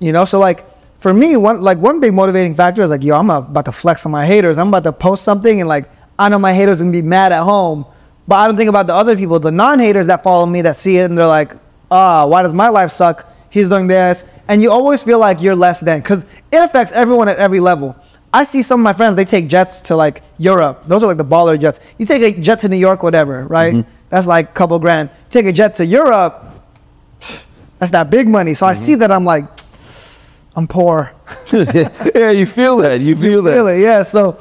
You 0.00 0.12
know, 0.12 0.24
so 0.24 0.38
like 0.38 0.64
for 0.98 1.12
me, 1.12 1.36
one 1.36 1.60
like 1.60 1.76
one 1.76 2.00
big 2.00 2.14
motivating 2.14 2.54
factor 2.54 2.80
is 2.82 2.90
like, 2.90 3.04
yo, 3.04 3.14
I'm 3.14 3.28
about 3.28 3.66
to 3.66 3.72
flex 3.72 4.06
on 4.06 4.12
my 4.12 4.24
haters. 4.24 4.56
I'm 4.56 4.68
about 4.68 4.84
to 4.84 4.92
post 4.92 5.22
something, 5.22 5.60
and 5.60 5.68
like 5.68 5.84
I 6.18 6.30
know 6.30 6.38
my 6.38 6.54
haters 6.54 6.78
gonna 6.80 6.90
be 6.90 7.02
mad 7.02 7.30
at 7.30 7.42
home, 7.42 7.84
but 8.26 8.36
I 8.36 8.46
don't 8.46 8.56
think 8.56 8.70
about 8.70 8.86
the 8.86 8.94
other 8.94 9.14
people, 9.14 9.38
the 9.38 9.52
non-haters 9.52 10.06
that 10.06 10.22
follow 10.22 10.46
me 10.46 10.62
that 10.62 10.76
see 10.76 10.96
it, 10.96 11.10
and 11.10 11.18
they're 11.18 11.26
like, 11.26 11.52
ah, 11.90 12.26
why 12.26 12.42
does 12.42 12.54
my 12.54 12.70
life 12.70 12.90
suck? 12.90 13.30
He's 13.50 13.68
doing 13.68 13.86
this, 13.86 14.24
and 14.48 14.62
you 14.62 14.72
always 14.72 15.02
feel 15.02 15.18
like 15.18 15.42
you're 15.42 15.54
less 15.54 15.78
than, 15.80 16.00
because 16.00 16.24
it 16.50 16.56
affects 16.56 16.92
everyone 16.92 17.28
at 17.28 17.36
every 17.36 17.60
level. 17.60 17.94
I 18.34 18.42
see 18.42 18.62
some 18.62 18.80
of 18.80 18.84
my 18.84 18.92
friends, 18.92 19.14
they 19.14 19.24
take 19.24 19.46
jets 19.46 19.80
to 19.82 19.94
like 19.94 20.22
Europe. 20.38 20.82
Those 20.88 21.04
are 21.04 21.06
like 21.06 21.18
the 21.18 21.24
baller 21.24 21.58
jets. 21.58 21.78
You 21.98 22.04
take 22.04 22.36
a 22.36 22.40
jet 22.40 22.58
to 22.60 22.68
New 22.68 22.76
York, 22.76 23.04
whatever, 23.04 23.46
right? 23.46 23.86
That's 24.10 24.26
like 24.26 24.50
a 24.50 24.52
couple 24.52 24.78
grand. 24.80 25.08
You 25.08 25.30
take 25.30 25.46
a 25.46 25.52
jet 25.52 25.76
to 25.76 25.86
Europe, 25.86 26.44
that's 27.78 27.92
that 27.92 28.10
big 28.10 28.26
money. 28.26 28.54
So 28.54 28.66
I 28.66 28.74
see 28.74 28.96
that 28.96 29.12
I'm 29.12 29.24
like, 29.24 29.44
I'm 30.56 30.66
poor. 30.66 31.12
yeah, 31.52 32.30
you 32.30 32.46
feel 32.46 32.78
that. 32.78 33.00
You 33.00 33.14
feel 33.16 33.42
that. 33.42 33.52
Feel 33.52 33.68
it, 33.68 33.80
yeah. 33.80 34.02
So 34.02 34.40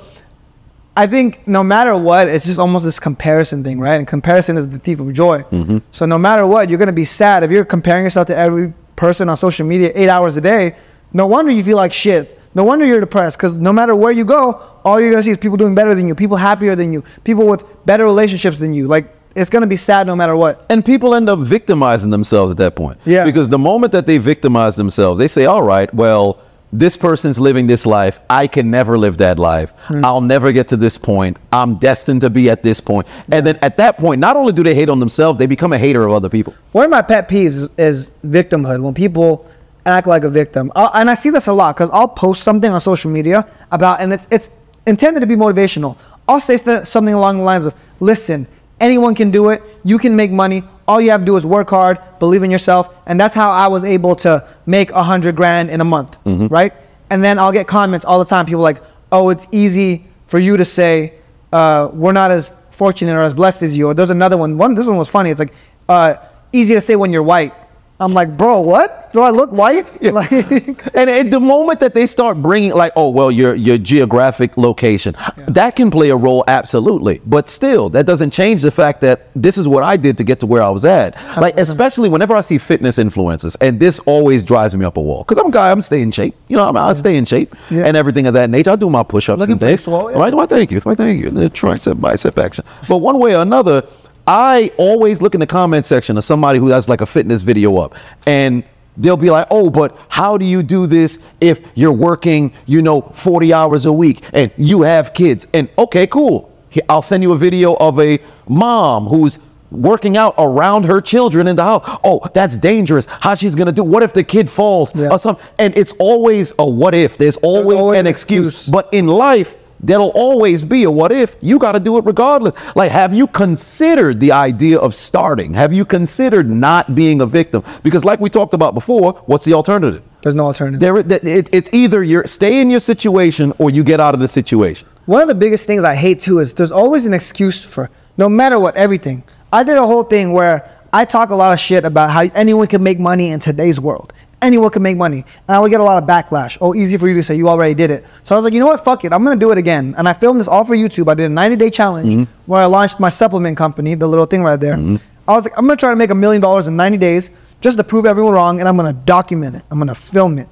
I 0.95 1.07
think 1.07 1.47
no 1.47 1.63
matter 1.63 1.97
what, 1.97 2.27
it's 2.27 2.45
just 2.45 2.59
almost 2.59 2.85
this 2.85 2.99
comparison 2.99 3.63
thing, 3.63 3.79
right? 3.79 3.95
And 3.95 4.07
comparison 4.07 4.57
is 4.57 4.69
the 4.69 4.79
thief 4.79 4.99
of 4.99 5.11
joy. 5.13 5.43
Mm-hmm. 5.43 5.79
So 5.91 6.05
no 6.05 6.17
matter 6.17 6.47
what, 6.47 6.69
you're 6.69 6.79
gonna 6.79 6.91
be 6.91 7.05
sad 7.05 7.43
if 7.43 7.51
you're 7.51 7.65
comparing 7.65 8.03
yourself 8.03 8.27
to 8.27 8.35
every 8.35 8.73
person 8.95 9.29
on 9.29 9.37
social 9.37 9.67
media 9.67 9.91
eight 9.95 10.09
hours 10.09 10.37
a 10.37 10.41
day. 10.41 10.75
No 11.13 11.27
wonder 11.27 11.51
you 11.51 11.63
feel 11.63 11.77
like 11.77 11.93
shit. 11.93 12.39
No 12.55 12.63
wonder 12.63 12.85
you're 12.85 12.99
depressed 12.99 13.37
because 13.37 13.57
no 13.57 13.73
matter 13.73 13.95
where 13.95 14.11
you 14.11 14.25
go, 14.25 14.61
all 14.83 14.99
you're 14.99 15.11
gonna 15.11 15.23
see 15.23 15.31
is 15.31 15.37
people 15.37 15.57
doing 15.57 15.75
better 15.75 15.95
than 15.95 16.07
you, 16.07 16.15
people 16.15 16.37
happier 16.37 16.75
than 16.75 16.93
you, 16.93 17.03
people 17.23 17.47
with 17.47 17.63
better 17.85 18.05
relationships 18.05 18.59
than 18.59 18.73
you. 18.73 18.87
Like 18.87 19.05
it's 19.35 19.49
gonna 19.49 19.67
be 19.67 19.75
sad 19.75 20.07
no 20.07 20.15
matter 20.15 20.35
what. 20.35 20.65
And 20.69 20.85
people 20.85 21.15
end 21.15 21.29
up 21.29 21.39
victimizing 21.39 22.09
themselves 22.11 22.51
at 22.51 22.57
that 22.57 22.75
point. 22.75 22.99
Yeah. 23.05 23.25
Because 23.25 23.49
the 23.49 23.59
moment 23.59 23.91
that 23.93 24.05
they 24.05 24.17
victimize 24.17 24.75
themselves, 24.75 25.17
they 25.17 25.27
say, 25.27 25.45
all 25.45 25.63
right, 25.63 25.91
well, 25.93 26.39
this 26.73 26.97
person's 26.97 27.39
living 27.39 27.67
this 27.67 27.85
life. 27.85 28.19
I 28.29 28.47
can 28.47 28.71
never 28.71 28.97
live 28.97 29.17
that 29.17 29.37
life. 29.37 29.71
Hmm. 29.77 30.03
I'll 30.03 30.21
never 30.21 30.51
get 30.51 30.67
to 30.69 30.77
this 30.77 30.97
point. 30.97 31.37
I'm 31.51 31.75
destined 31.75 32.21
to 32.21 32.31
be 32.31 32.49
at 32.49 32.63
this 32.63 32.81
point. 32.81 33.07
And 33.31 33.45
then 33.45 33.59
at 33.61 33.77
that 33.77 33.97
point, 33.97 34.19
not 34.19 34.35
only 34.35 34.53
do 34.53 34.63
they 34.63 34.73
hate 34.73 34.89
on 34.89 34.99
themselves, 34.99 35.37
they 35.37 35.45
become 35.45 35.71
a 35.71 35.77
hater 35.77 36.03
of 36.05 36.13
other 36.13 36.29
people. 36.29 36.55
One 36.71 36.85
of 36.85 36.91
my 36.91 37.03
pet 37.03 37.29
peeves 37.29 37.69
is 37.77 38.11
victimhood. 38.23 38.81
When 38.81 38.95
people 38.95 39.47
act 39.85 40.07
like 40.07 40.23
a 40.23 40.29
victim, 40.29 40.71
i 40.75 41.01
and 41.01 41.09
I 41.09 41.15
see 41.15 41.29
this 41.29 41.47
a 41.47 41.53
lot 41.53 41.75
because 41.75 41.89
I'll 41.91 42.07
post 42.07 42.43
something 42.43 42.71
on 42.71 42.79
social 42.81 43.11
media 43.11 43.47
about, 43.71 44.01
and 44.01 44.13
it's 44.13 44.27
it's 44.31 44.49
intended 44.87 45.19
to 45.21 45.27
be 45.27 45.35
motivational. 45.35 45.97
I'll 46.27 46.39
say 46.39 46.57
something 46.83 47.13
along 47.13 47.37
the 47.37 47.43
lines 47.43 47.65
of, 47.65 47.73
"Listen, 47.99 48.47
anyone 48.79 49.15
can 49.15 49.31
do 49.31 49.49
it. 49.49 49.61
You 49.83 49.97
can 49.97 50.15
make 50.15 50.31
money. 50.31 50.63
All 50.87 50.99
you 51.01 51.11
have 51.11 51.21
to 51.21 51.25
do 51.25 51.35
is 51.37 51.45
work 51.45 51.69
hard, 51.69 51.99
believe 52.19 52.43
in 52.43 52.51
yourself." 52.51 52.95
And 53.07 53.19
that's 53.19 53.35
how 53.35 53.51
I 53.51 53.67
was 53.67 53.83
able 53.83 54.15
to 54.17 54.45
make 54.65 54.91
a 54.91 55.03
hundred 55.03 55.35
grand 55.35 55.69
in 55.69 55.81
a 55.81 55.85
month, 55.85 56.17
right? 56.25 56.73
And 57.09 57.23
then 57.23 57.37
I'll 57.39 57.51
get 57.51 57.67
comments 57.67 58.05
all 58.05 58.19
the 58.19 58.25
time. 58.25 58.45
People 58.45 58.61
like, 58.63 58.81
"Oh, 59.11 59.29
it's 59.29 59.47
easy 59.51 60.05
for 60.27 60.39
you 60.39 60.57
to 60.57 60.65
say." 60.65 61.13
uh, 61.53 61.91
we're 61.93 62.11
not 62.11 62.31
as 62.31 62.51
fortunate 62.71 63.13
or 63.13 63.21
as 63.21 63.33
blessed 63.33 63.61
as 63.61 63.77
you. 63.77 63.87
Or 63.87 63.93
there's 63.93 64.09
another 64.09 64.35
one. 64.37 64.57
One 64.57 64.75
this 64.75 64.87
one 64.87 64.97
was 64.97 65.07
funny. 65.07 65.29
It's 65.29 65.39
like 65.39 65.53
uh, 65.87 66.15
easy 66.51 66.73
to 66.73 66.81
say 66.81 66.95
when 66.95 67.13
you're 67.13 67.23
white. 67.23 67.53
I'm 67.99 68.11
like, 68.13 68.35
bro, 68.35 68.59
what? 68.59 69.13
Do 69.13 69.21
I 69.21 69.29
look 69.29 69.51
white? 69.51 69.85
Like, 70.01 70.31
And 70.95 71.09
at 71.09 71.29
the 71.31 71.39
moment 71.39 71.79
that 71.79 71.93
they 71.93 72.05
start 72.05 72.41
bringing, 72.41 72.71
like, 72.73 72.91
oh, 72.95 73.09
well, 73.09 73.31
your 73.31 73.53
your 73.55 73.77
geographic 73.77 74.57
location, 74.57 75.15
that 75.47 75.75
can 75.75 75.89
play 75.91 76.09
a 76.09 76.15
role, 76.17 76.43
absolutely. 76.47 77.21
But 77.25 77.47
still, 77.49 77.89
that 77.91 78.05
doesn't 78.05 78.31
change 78.31 78.61
the 78.63 78.71
fact 78.71 78.99
that 79.01 79.27
this 79.35 79.57
is 79.57 79.67
what 79.67 79.83
I 79.83 79.95
did 79.95 80.17
to 80.17 80.23
get 80.23 80.39
to 80.41 80.45
where 80.47 80.61
I 80.63 80.69
was 80.69 80.83
at. 80.85 81.15
Like, 81.39 81.57
especially 81.59 82.09
whenever 82.09 82.35
I 82.35 82.41
see 82.41 82.57
fitness 82.57 82.97
influencers, 82.97 83.55
and 83.61 83.79
this 83.79 83.99
always 83.99 84.43
drives 84.43 84.75
me 84.75 84.83
up 84.85 84.97
a 84.97 85.01
wall. 85.01 85.23
Because 85.23 85.37
I'm 85.37 85.47
a 85.47 85.51
guy, 85.51 85.71
I'm 85.71 85.81
staying 85.83 86.03
in 86.03 86.11
shape. 86.11 86.35
You 86.49 86.57
know, 86.57 86.67
I'm, 86.67 86.75
I 86.75 86.93
stay 86.93 87.15
in 87.15 87.25
shape 87.25 87.55
Yeah. 87.69 87.85
and 87.85 87.95
everything 87.95 88.25
of 88.27 88.33
that 88.33 88.49
nature. 88.49 88.71
I 88.71 88.75
do 88.75 88.89
my 88.89 89.03
push-ups 89.03 89.39
Looking 89.39 89.53
and 89.53 89.61
things. 89.61 89.83
swole, 89.83 90.11
yeah. 90.11 90.17
Right? 90.17 90.33
Why, 90.33 90.47
thank 90.47 90.71
you. 90.71 90.79
Why, 90.81 90.95
thank 90.95 91.21
you. 91.23 91.29
The 91.29 91.49
tricep, 91.49 92.01
bicep 92.01 92.37
action. 92.39 92.65
But 92.89 92.97
one 92.97 93.19
way 93.19 93.35
or 93.35 93.41
another, 93.43 93.83
I 94.27 94.71
always 94.77 95.21
look 95.21 95.33
in 95.33 95.39
the 95.39 95.47
comment 95.47 95.85
section 95.85 96.17
of 96.17 96.23
somebody 96.23 96.59
who 96.59 96.67
has 96.67 96.87
like 96.87 97.01
a 97.01 97.05
fitness 97.05 97.41
video 97.41 97.77
up 97.77 97.95
and 98.25 98.63
they'll 98.95 99.17
be 99.17 99.29
like, 99.29 99.47
oh, 99.51 99.69
but 99.69 99.97
how 100.07 100.37
do 100.37 100.45
you 100.45 100.63
do 100.63 100.87
this 100.87 101.19
if 101.41 101.59
you're 101.75 101.91
working, 101.91 102.53
you 102.65 102.81
know, 102.81 103.01
40 103.01 103.53
hours 103.53 103.85
a 103.85 103.91
week 103.93 104.23
and 104.33 104.51
you 104.57 104.81
have 104.81 105.13
kids? 105.13 105.47
And 105.53 105.69
okay, 105.77 106.07
cool. 106.07 106.51
I'll 106.89 107.01
send 107.01 107.21
you 107.21 107.33
a 107.33 107.37
video 107.37 107.75
of 107.75 107.99
a 107.99 108.19
mom 108.47 109.05
who's 109.07 109.39
working 109.71 110.17
out 110.17 110.35
around 110.37 110.83
her 110.85 111.01
children 111.01 111.47
in 111.47 111.55
the 111.55 111.63
house. 111.63 111.83
Oh, 112.03 112.21
that's 112.33 112.55
dangerous. 112.57 113.05
How 113.05 113.35
she's 113.35 113.55
gonna 113.55 113.71
do? 113.71 113.83
What 113.83 114.03
if 114.03 114.13
the 114.13 114.23
kid 114.23 114.49
falls 114.49 114.95
Yeah. 114.95 115.09
or 115.09 115.19
something? 115.19 115.43
And 115.59 115.75
it's 115.77 115.93
always 115.99 116.53
a 116.59 116.65
what 116.65 116.95
if. 116.95 117.17
There's 117.17 117.37
always, 117.37 117.77
always 117.77 117.99
an 117.99 118.05
an 118.05 118.09
excuse. 118.09 118.47
excuse. 118.49 118.71
But 118.71 118.89
in 118.91 119.07
life, 119.07 119.57
there'll 119.83 120.09
always 120.09 120.63
be 120.63 120.83
a 120.85 120.91
what 120.91 121.11
if. 121.11 121.35
You 121.41 121.59
got 121.59 121.73
to 121.73 121.79
do 121.79 121.97
it 121.97 122.05
regardless. 122.05 122.55
Like, 122.75 122.91
have 122.91 123.13
you 123.13 123.27
considered 123.27 124.19
the 124.19 124.31
idea 124.31 124.79
of 124.79 124.95
starting? 124.95 125.53
Have 125.53 125.73
you 125.73 125.85
considered 125.85 126.49
not 126.49 126.95
being 126.95 127.21
a 127.21 127.25
victim? 127.25 127.63
Because, 127.83 128.03
like 128.03 128.19
we 128.19 128.29
talked 128.29 128.53
about 128.53 128.73
before, 128.73 129.13
what's 129.25 129.45
the 129.45 129.53
alternative? 129.53 130.01
there's 130.23 130.35
no 130.35 130.45
alternative. 130.45 130.79
There, 130.79 130.97
it, 130.97 131.49
it's 131.51 131.69
either 131.73 132.01
you 132.01 132.23
stay 132.25 132.61
in 132.61 132.69
your 132.69 132.79
situation 132.79 133.53
or 133.59 133.69
you 133.69 133.83
get 133.83 133.99
out 133.99 134.13
of 134.13 134.21
the 134.21 134.27
situation. 134.27 134.87
One 135.05 135.21
of 135.21 135.27
the 135.27 135.35
biggest 135.35 135.67
things 135.67 135.83
I 135.83 135.95
hate 135.95 136.21
too 136.21 136.39
is 136.39 136.53
there's 136.53 136.71
always 136.71 137.05
an 137.05 137.13
excuse 137.13 137.63
for 137.63 137.89
no 138.17 138.29
matter 138.29 138.57
what 138.57 138.75
everything. 138.77 139.23
I 139.51 139.63
did 139.63 139.77
a 139.77 139.85
whole 139.85 140.03
thing 140.03 140.31
where 140.31 140.69
I 140.93 141.03
talk 141.03 141.29
a 141.29 141.35
lot 141.35 141.51
of 141.51 141.59
shit 141.59 141.83
about 141.83 142.09
how 142.09 142.21
anyone 142.35 142.67
can 142.67 142.81
make 142.81 142.99
money 142.99 143.31
in 143.31 143.41
today's 143.41 143.81
world. 143.81 144.13
Anyone 144.43 144.69
can 144.69 144.83
make 144.83 144.97
money. 144.97 145.25
And 145.47 145.55
I 145.55 145.59
would 145.59 145.71
get 145.71 145.79
a 145.79 145.83
lot 145.83 146.01
of 146.01 146.07
backlash. 146.07 146.57
Oh, 146.61 146.75
easy 146.75 146.97
for 146.97 147.07
you 147.07 147.15
to 147.15 147.23
say. 147.23 147.35
You 147.35 147.49
already 147.49 147.73
did 147.73 147.89
it. 147.89 148.05
So 148.23 148.35
I 148.35 148.37
was 148.37 148.43
like, 148.43 148.53
you 148.53 148.59
know 148.59 148.67
what? 148.67 148.83
Fuck 148.83 149.05
it. 149.05 149.13
I'm 149.13 149.23
gonna 149.23 149.35
do 149.35 149.51
it 149.51 149.57
again. 149.57 149.95
And 149.97 150.07
I 150.07 150.13
filmed 150.13 150.39
this 150.39 150.47
all 150.47 150.63
for 150.63 150.75
YouTube. 150.75 151.09
I 151.09 151.15
did 151.15 151.25
a 151.25 151.29
90 151.29 151.55
day 151.55 151.69
challenge 151.69 152.13
mm-hmm. 152.13 152.31
where 152.45 152.61
I 152.61 152.65
launched 152.65 152.99
my 152.99 153.09
supplement 153.09 153.57
company, 153.57 153.95
the 153.95 154.07
little 154.07 154.25
thing 154.25 154.43
right 154.43 154.59
there. 154.59 154.75
Mm-hmm. 154.75 154.97
I 155.27 155.33
was 155.33 155.45
like, 155.45 155.53
I'm 155.57 155.65
gonna 155.65 155.77
try 155.77 155.89
to 155.89 155.95
make 155.95 156.09
a 156.09 156.15
million 156.15 156.41
dollars 156.41 156.67
in 156.67 156.75
90 156.75 156.97
days 156.97 157.31
just 157.61 157.77
to 157.77 157.83
prove 157.83 158.05
everyone 158.05 158.33
wrong, 158.33 158.59
and 158.59 158.67
I'm 158.67 158.75
gonna 158.75 158.93
document 158.93 159.55
it. 159.55 159.63
I'm 159.71 159.79
gonna 159.79 159.95
film 159.95 160.37
it. 160.37 160.49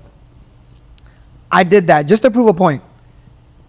I 1.52 1.64
did 1.64 1.88
that 1.88 2.04
just 2.08 2.24
to 2.24 2.32
prove 2.32 2.48
a 2.48 2.54
point 2.54 2.82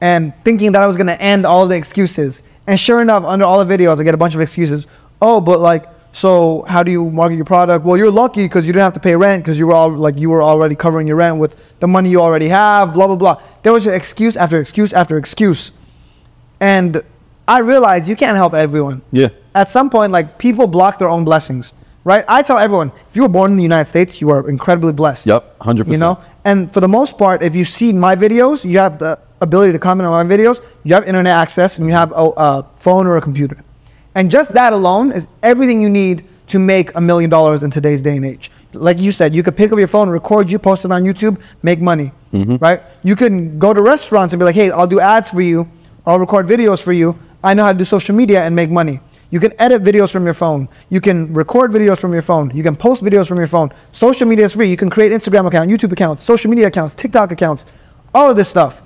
and 0.00 0.32
thinking 0.44 0.72
that 0.72 0.82
I 0.82 0.86
was 0.86 0.96
gonna 0.96 1.12
end 1.14 1.44
all 1.44 1.66
the 1.66 1.76
excuses. 1.76 2.44
And 2.68 2.78
sure 2.78 3.02
enough, 3.02 3.24
under 3.24 3.44
all 3.44 3.64
the 3.64 3.76
videos, 3.76 4.00
I 4.00 4.04
get 4.04 4.14
a 4.14 4.18
bunch 4.18 4.36
of 4.36 4.40
excuses. 4.40 4.86
Oh, 5.20 5.40
but 5.40 5.58
like, 5.58 5.86
so 6.12 6.62
how 6.68 6.82
do 6.82 6.92
you 6.92 7.10
market 7.10 7.36
your 7.36 7.46
product? 7.46 7.84
Well, 7.84 7.96
you're 7.96 8.10
lucky 8.10 8.44
because 8.44 8.66
you 8.66 8.72
didn't 8.74 8.84
have 8.84 8.92
to 8.92 9.00
pay 9.00 9.16
rent 9.16 9.42
because 9.42 9.58
you 9.58 9.66
were 9.66 9.72
all 9.72 9.90
like 9.90 10.18
you 10.18 10.28
were 10.28 10.42
already 10.42 10.74
covering 10.74 11.06
your 11.06 11.16
rent 11.16 11.38
with 11.38 11.78
the 11.80 11.88
money 11.88 12.10
you 12.10 12.20
already 12.20 12.48
have. 12.48 12.92
Blah 12.92 13.06
blah 13.06 13.16
blah. 13.16 13.42
There 13.62 13.72
was 13.72 13.86
excuse 13.86 14.36
after 14.36 14.60
excuse 14.60 14.92
after 14.92 15.16
excuse, 15.16 15.72
and 16.60 17.02
I 17.48 17.60
realized 17.60 18.08
you 18.08 18.16
can't 18.16 18.36
help 18.36 18.52
everyone. 18.52 19.00
Yeah. 19.10 19.28
At 19.54 19.68
some 19.68 19.88
point, 19.88 20.12
like 20.12 20.38
people 20.38 20.66
block 20.66 20.98
their 20.98 21.08
own 21.08 21.24
blessings, 21.24 21.72
right? 22.04 22.24
I 22.28 22.42
tell 22.42 22.58
everyone, 22.58 22.92
if 23.08 23.16
you 23.16 23.22
were 23.22 23.28
born 23.28 23.50
in 23.52 23.56
the 23.56 23.62
United 23.62 23.88
States, 23.88 24.20
you 24.20 24.30
are 24.30 24.48
incredibly 24.48 24.92
blessed. 24.92 25.26
Yep, 25.26 25.58
100%. 25.60 25.90
You 25.90 25.98
know, 25.98 26.20
and 26.44 26.72
for 26.72 26.80
the 26.80 26.88
most 26.88 27.16
part, 27.16 27.42
if 27.42 27.54
you 27.54 27.64
see 27.64 27.92
my 27.92 28.14
videos, 28.16 28.64
you 28.64 28.78
have 28.78 28.98
the 28.98 29.18
ability 29.40 29.72
to 29.72 29.78
comment 29.78 30.06
on 30.06 30.26
my 30.26 30.36
videos. 30.36 30.62
You 30.84 30.94
have 30.94 31.06
internet 31.06 31.34
access, 31.34 31.78
and 31.78 31.86
you 31.86 31.92
have 31.94 32.12
a, 32.12 32.30
a 32.36 32.66
phone 32.76 33.06
or 33.06 33.16
a 33.16 33.20
computer, 33.20 33.62
and 34.14 34.30
just 34.30 34.52
that 34.52 34.72
alone 34.72 35.12
is 35.12 35.28
everything 35.42 35.80
you 35.80 35.88
need 35.88 36.24
to 36.48 36.58
make 36.58 36.94
a 36.96 37.00
million 37.00 37.30
dollars 37.30 37.62
in 37.62 37.70
today's 37.70 38.02
day 38.02 38.16
and 38.16 38.26
age. 38.26 38.50
Like 38.74 38.98
you 38.98 39.12
said, 39.12 39.34
you 39.34 39.42
could 39.42 39.56
pick 39.56 39.72
up 39.72 39.78
your 39.78 39.88
phone, 39.88 40.08
record 40.08 40.50
you, 40.50 40.58
post 40.58 40.84
it 40.84 40.92
on 40.92 41.02
YouTube, 41.02 41.42
make 41.62 41.80
money, 41.80 42.12
mm-hmm. 42.32 42.56
right? 42.56 42.82
You 43.02 43.16
can 43.16 43.58
go 43.58 43.72
to 43.72 43.80
restaurants 43.80 44.34
and 44.34 44.38
be 44.38 44.44
like, 44.44 44.54
hey, 44.54 44.70
I'll 44.70 44.86
do 44.86 45.00
ads 45.00 45.30
for 45.30 45.40
you, 45.40 45.68
I'll 46.04 46.18
record 46.18 46.46
videos 46.46 46.82
for 46.82 46.92
you. 46.92 47.18
I 47.44 47.54
know 47.54 47.64
how 47.64 47.72
to 47.72 47.78
do 47.78 47.84
social 47.84 48.14
media 48.14 48.42
and 48.42 48.54
make 48.54 48.70
money. 48.70 49.00
You 49.30 49.40
can 49.40 49.52
edit 49.58 49.82
videos 49.82 50.10
from 50.10 50.24
your 50.24 50.34
phone. 50.34 50.68
You 50.90 51.00
can 51.00 51.32
record 51.32 51.70
videos 51.70 51.98
from 51.98 52.12
your 52.12 52.22
phone. 52.22 52.54
You 52.54 52.62
can 52.62 52.76
post 52.76 53.02
videos 53.02 53.26
from 53.26 53.38
your 53.38 53.46
phone. 53.46 53.70
Social 53.90 54.28
media 54.28 54.44
is 54.44 54.52
free. 54.52 54.68
You 54.68 54.76
can 54.76 54.90
create 54.90 55.10
Instagram 55.10 55.46
account, 55.46 55.70
YouTube 55.70 55.90
accounts, 55.90 56.22
social 56.22 56.50
media 56.50 56.66
accounts, 56.66 56.94
TikTok 56.94 57.32
accounts, 57.32 57.64
all 58.14 58.30
of 58.30 58.36
this 58.36 58.48
stuff. 58.48 58.82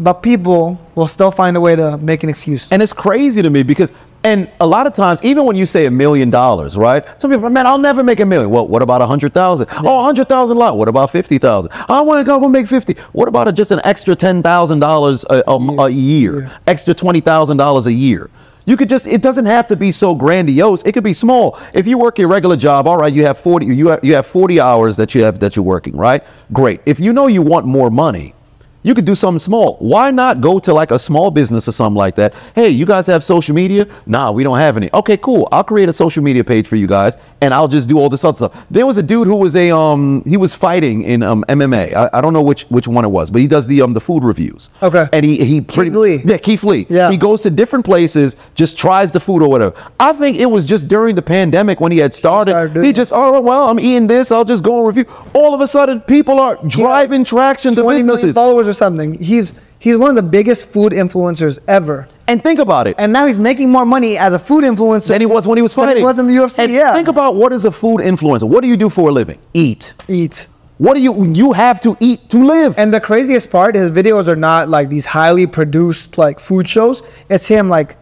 But 0.00 0.22
people 0.22 0.80
will 0.94 1.06
still 1.06 1.30
find 1.30 1.56
a 1.56 1.60
way 1.60 1.76
to 1.76 1.98
make 1.98 2.22
an 2.24 2.30
excuse. 2.30 2.72
And 2.72 2.82
it's 2.82 2.92
crazy 2.92 3.42
to 3.42 3.50
me 3.50 3.62
because, 3.62 3.92
and 4.24 4.50
a 4.60 4.66
lot 4.66 4.86
of 4.86 4.94
times, 4.94 5.22
even 5.22 5.44
when 5.44 5.56
you 5.56 5.66
say 5.66 5.84
a 5.84 5.90
million 5.90 6.30
dollars, 6.30 6.74
right? 6.76 7.04
Some 7.20 7.30
people, 7.30 7.48
man, 7.50 7.66
I'll 7.66 7.78
never 7.78 8.02
make 8.02 8.18
a 8.20 8.24
million. 8.24 8.50
Well, 8.50 8.66
what 8.66 8.80
about 8.80 9.02
a 9.02 9.06
hundred 9.06 9.34
thousand? 9.34 9.68
Oh, 9.70 10.00
a 10.00 10.02
hundred 10.02 10.28
thousand 10.28 10.56
lot. 10.56 10.78
What 10.78 10.88
about 10.88 11.10
fifty 11.10 11.38
thousand? 11.38 11.70
I 11.72 12.00
want 12.00 12.18
to 12.18 12.24
go 12.24 12.40
make 12.48 12.66
fifty. 12.66 12.94
What 13.12 13.28
about 13.28 13.46
a, 13.46 13.52
just 13.52 13.70
an 13.72 13.80
extra 13.84 14.16
ten 14.16 14.42
thousand 14.42 14.80
dollars 14.80 15.24
a 15.28 15.42
a 15.46 15.90
year? 15.90 16.42
Yeah. 16.42 16.58
Extra 16.66 16.94
twenty 16.94 17.20
thousand 17.20 17.58
dollars 17.58 17.86
a 17.86 17.92
year. 17.92 18.30
You 18.66 18.76
could 18.76 18.88
just, 18.88 19.06
it 19.06 19.22
doesn't 19.22 19.46
have 19.46 19.66
to 19.68 19.76
be 19.76 19.90
so 19.90 20.14
grandiose. 20.14 20.82
It 20.82 20.92
could 20.92 21.04
be 21.04 21.14
small. 21.14 21.58
If 21.72 21.86
you 21.86 21.98
work 21.98 22.18
your 22.18 22.28
regular 22.28 22.56
job, 22.56 22.86
all 22.86 22.98
right, 22.98 23.12
you 23.12 23.24
have 23.24 23.38
40, 23.38 23.66
you 23.66 23.88
have, 23.88 24.04
you 24.04 24.14
have 24.14 24.26
40 24.26 24.60
hours 24.60 24.96
that 24.98 25.14
you 25.14 25.24
have, 25.24 25.40
that 25.40 25.56
you're 25.56 25.64
working, 25.64 25.96
right? 25.96 26.22
Great. 26.52 26.80
If 26.84 27.00
you 27.00 27.12
know 27.12 27.26
you 27.26 27.42
want 27.42 27.66
more 27.66 27.90
money, 27.90 28.34
you 28.82 28.94
could 28.94 29.04
do 29.04 29.14
something 29.14 29.38
small. 29.38 29.76
Why 29.78 30.10
not 30.10 30.40
go 30.40 30.58
to 30.60 30.72
like 30.72 30.90
a 30.90 30.98
small 30.98 31.30
business 31.30 31.68
or 31.68 31.72
something 31.72 31.96
like 31.98 32.14
that? 32.16 32.34
Hey, 32.54 32.68
you 32.68 32.86
guys 32.86 33.06
have 33.08 33.22
social 33.22 33.54
media? 33.54 33.86
Nah, 34.06 34.30
we 34.32 34.42
don't 34.42 34.56
have 34.58 34.76
any. 34.76 34.90
Okay, 34.94 35.16
cool. 35.18 35.48
I'll 35.52 35.64
create 35.64 35.88
a 35.88 35.92
social 35.92 36.22
media 36.22 36.42
page 36.42 36.66
for 36.66 36.76
you 36.76 36.86
guys, 36.86 37.16
and 37.42 37.52
I'll 37.52 37.68
just 37.68 37.88
do 37.88 37.98
all 37.98 38.08
this 38.08 38.24
other 38.24 38.36
stuff. 38.36 38.64
There 38.70 38.86
was 38.86 38.96
a 38.96 39.02
dude 39.02 39.26
who 39.26 39.36
was 39.36 39.54
a 39.56 39.70
um 39.76 40.22
he 40.24 40.36
was 40.36 40.54
fighting 40.54 41.02
in 41.02 41.22
um 41.22 41.44
MMA. 41.48 41.94
I, 41.94 42.08
I 42.14 42.20
don't 42.20 42.32
know 42.32 42.42
which 42.42 42.62
which 42.64 42.88
one 42.88 43.04
it 43.04 43.08
was, 43.08 43.30
but 43.30 43.40
he 43.40 43.46
does 43.46 43.66
the 43.66 43.82
um 43.82 43.92
the 43.92 44.00
food 44.00 44.24
reviews. 44.24 44.70
Okay. 44.82 45.06
And 45.12 45.24
he 45.26 45.44
he 45.44 45.60
pretty 45.60 45.90
Lee. 45.90 46.22
yeah 46.24 46.38
Keith 46.38 46.64
Lee. 46.64 46.86
Yeah. 46.88 47.10
He 47.10 47.16
goes 47.18 47.42
to 47.42 47.50
different 47.50 47.84
places, 47.84 48.36
just 48.54 48.78
tries 48.78 49.12
the 49.12 49.20
food 49.20 49.42
or 49.42 49.48
whatever. 49.50 49.74
I 49.98 50.12
think 50.14 50.38
it 50.38 50.46
was 50.46 50.64
just 50.64 50.88
during 50.88 51.14
the 51.14 51.22
pandemic 51.22 51.80
when 51.80 51.92
he 51.92 51.98
had 51.98 52.14
started. 52.14 52.52
started 52.52 52.74
doing 52.74 52.86
he 52.86 52.92
just 52.92 53.12
oh 53.12 53.40
well 53.40 53.68
I'm 53.68 53.78
eating 53.78 54.06
this. 54.06 54.30
I'll 54.30 54.44
just 54.44 54.62
go 54.62 54.78
and 54.78 54.86
review. 54.86 55.04
All 55.34 55.54
of 55.54 55.60
a 55.60 55.66
sudden, 55.66 56.00
people 56.00 56.40
are 56.40 56.58
driving 56.66 57.24
traction 57.24 57.74
to 57.74 57.82
20 57.82 57.98
million 57.98 58.06
businesses. 58.06 58.34
followers 58.34 58.69
or 58.70 58.74
something. 58.74 59.14
He's 59.14 59.54
he's 59.78 59.96
one 59.96 60.10
of 60.10 60.16
the 60.16 60.22
biggest 60.38 60.68
food 60.68 60.92
influencers 60.92 61.58
ever. 61.68 62.06
And 62.28 62.42
think 62.42 62.60
about 62.60 62.86
it. 62.86 62.94
And 62.98 63.12
now 63.12 63.26
he's 63.26 63.38
making 63.38 63.70
more 63.70 63.84
money 63.84 64.16
as 64.16 64.32
a 64.32 64.38
food 64.38 64.62
influencer 64.64 65.08
than 65.08 65.20
he 65.20 65.26
was 65.26 65.46
when 65.46 65.58
he 65.58 65.62
was 65.62 65.74
fighting. 65.74 65.96
he 65.96 66.02
was 66.02 66.18
in 66.18 66.26
the 66.28 66.34
UFC. 66.34 66.60
And 66.60 66.72
yeah. 66.72 66.94
Think 66.94 67.08
about 67.08 67.34
what 67.34 67.52
is 67.52 67.64
a 67.64 67.72
food 67.72 68.00
influencer. 68.00 68.48
What 68.48 68.60
do 68.62 68.68
you 68.68 68.76
do 68.76 68.88
for 68.88 69.08
a 69.08 69.12
living? 69.12 69.38
Eat. 69.52 69.92
eat. 70.08 70.46
What 70.78 70.94
do 70.94 71.00
you 71.02 71.12
you 71.26 71.52
have 71.52 71.78
to 71.82 71.96
eat 72.00 72.30
to 72.30 72.38
live? 72.42 72.78
And 72.78 72.94
the 72.94 73.00
craziest 73.00 73.50
part, 73.50 73.74
his 73.74 73.90
videos 73.90 74.28
are 74.28 74.36
not 74.36 74.68
like 74.70 74.88
these 74.88 75.04
highly 75.04 75.46
produced 75.46 76.16
like 76.16 76.40
food 76.40 76.66
shows. 76.66 77.02
It's 77.28 77.46
him 77.46 77.68
like, 77.68 77.96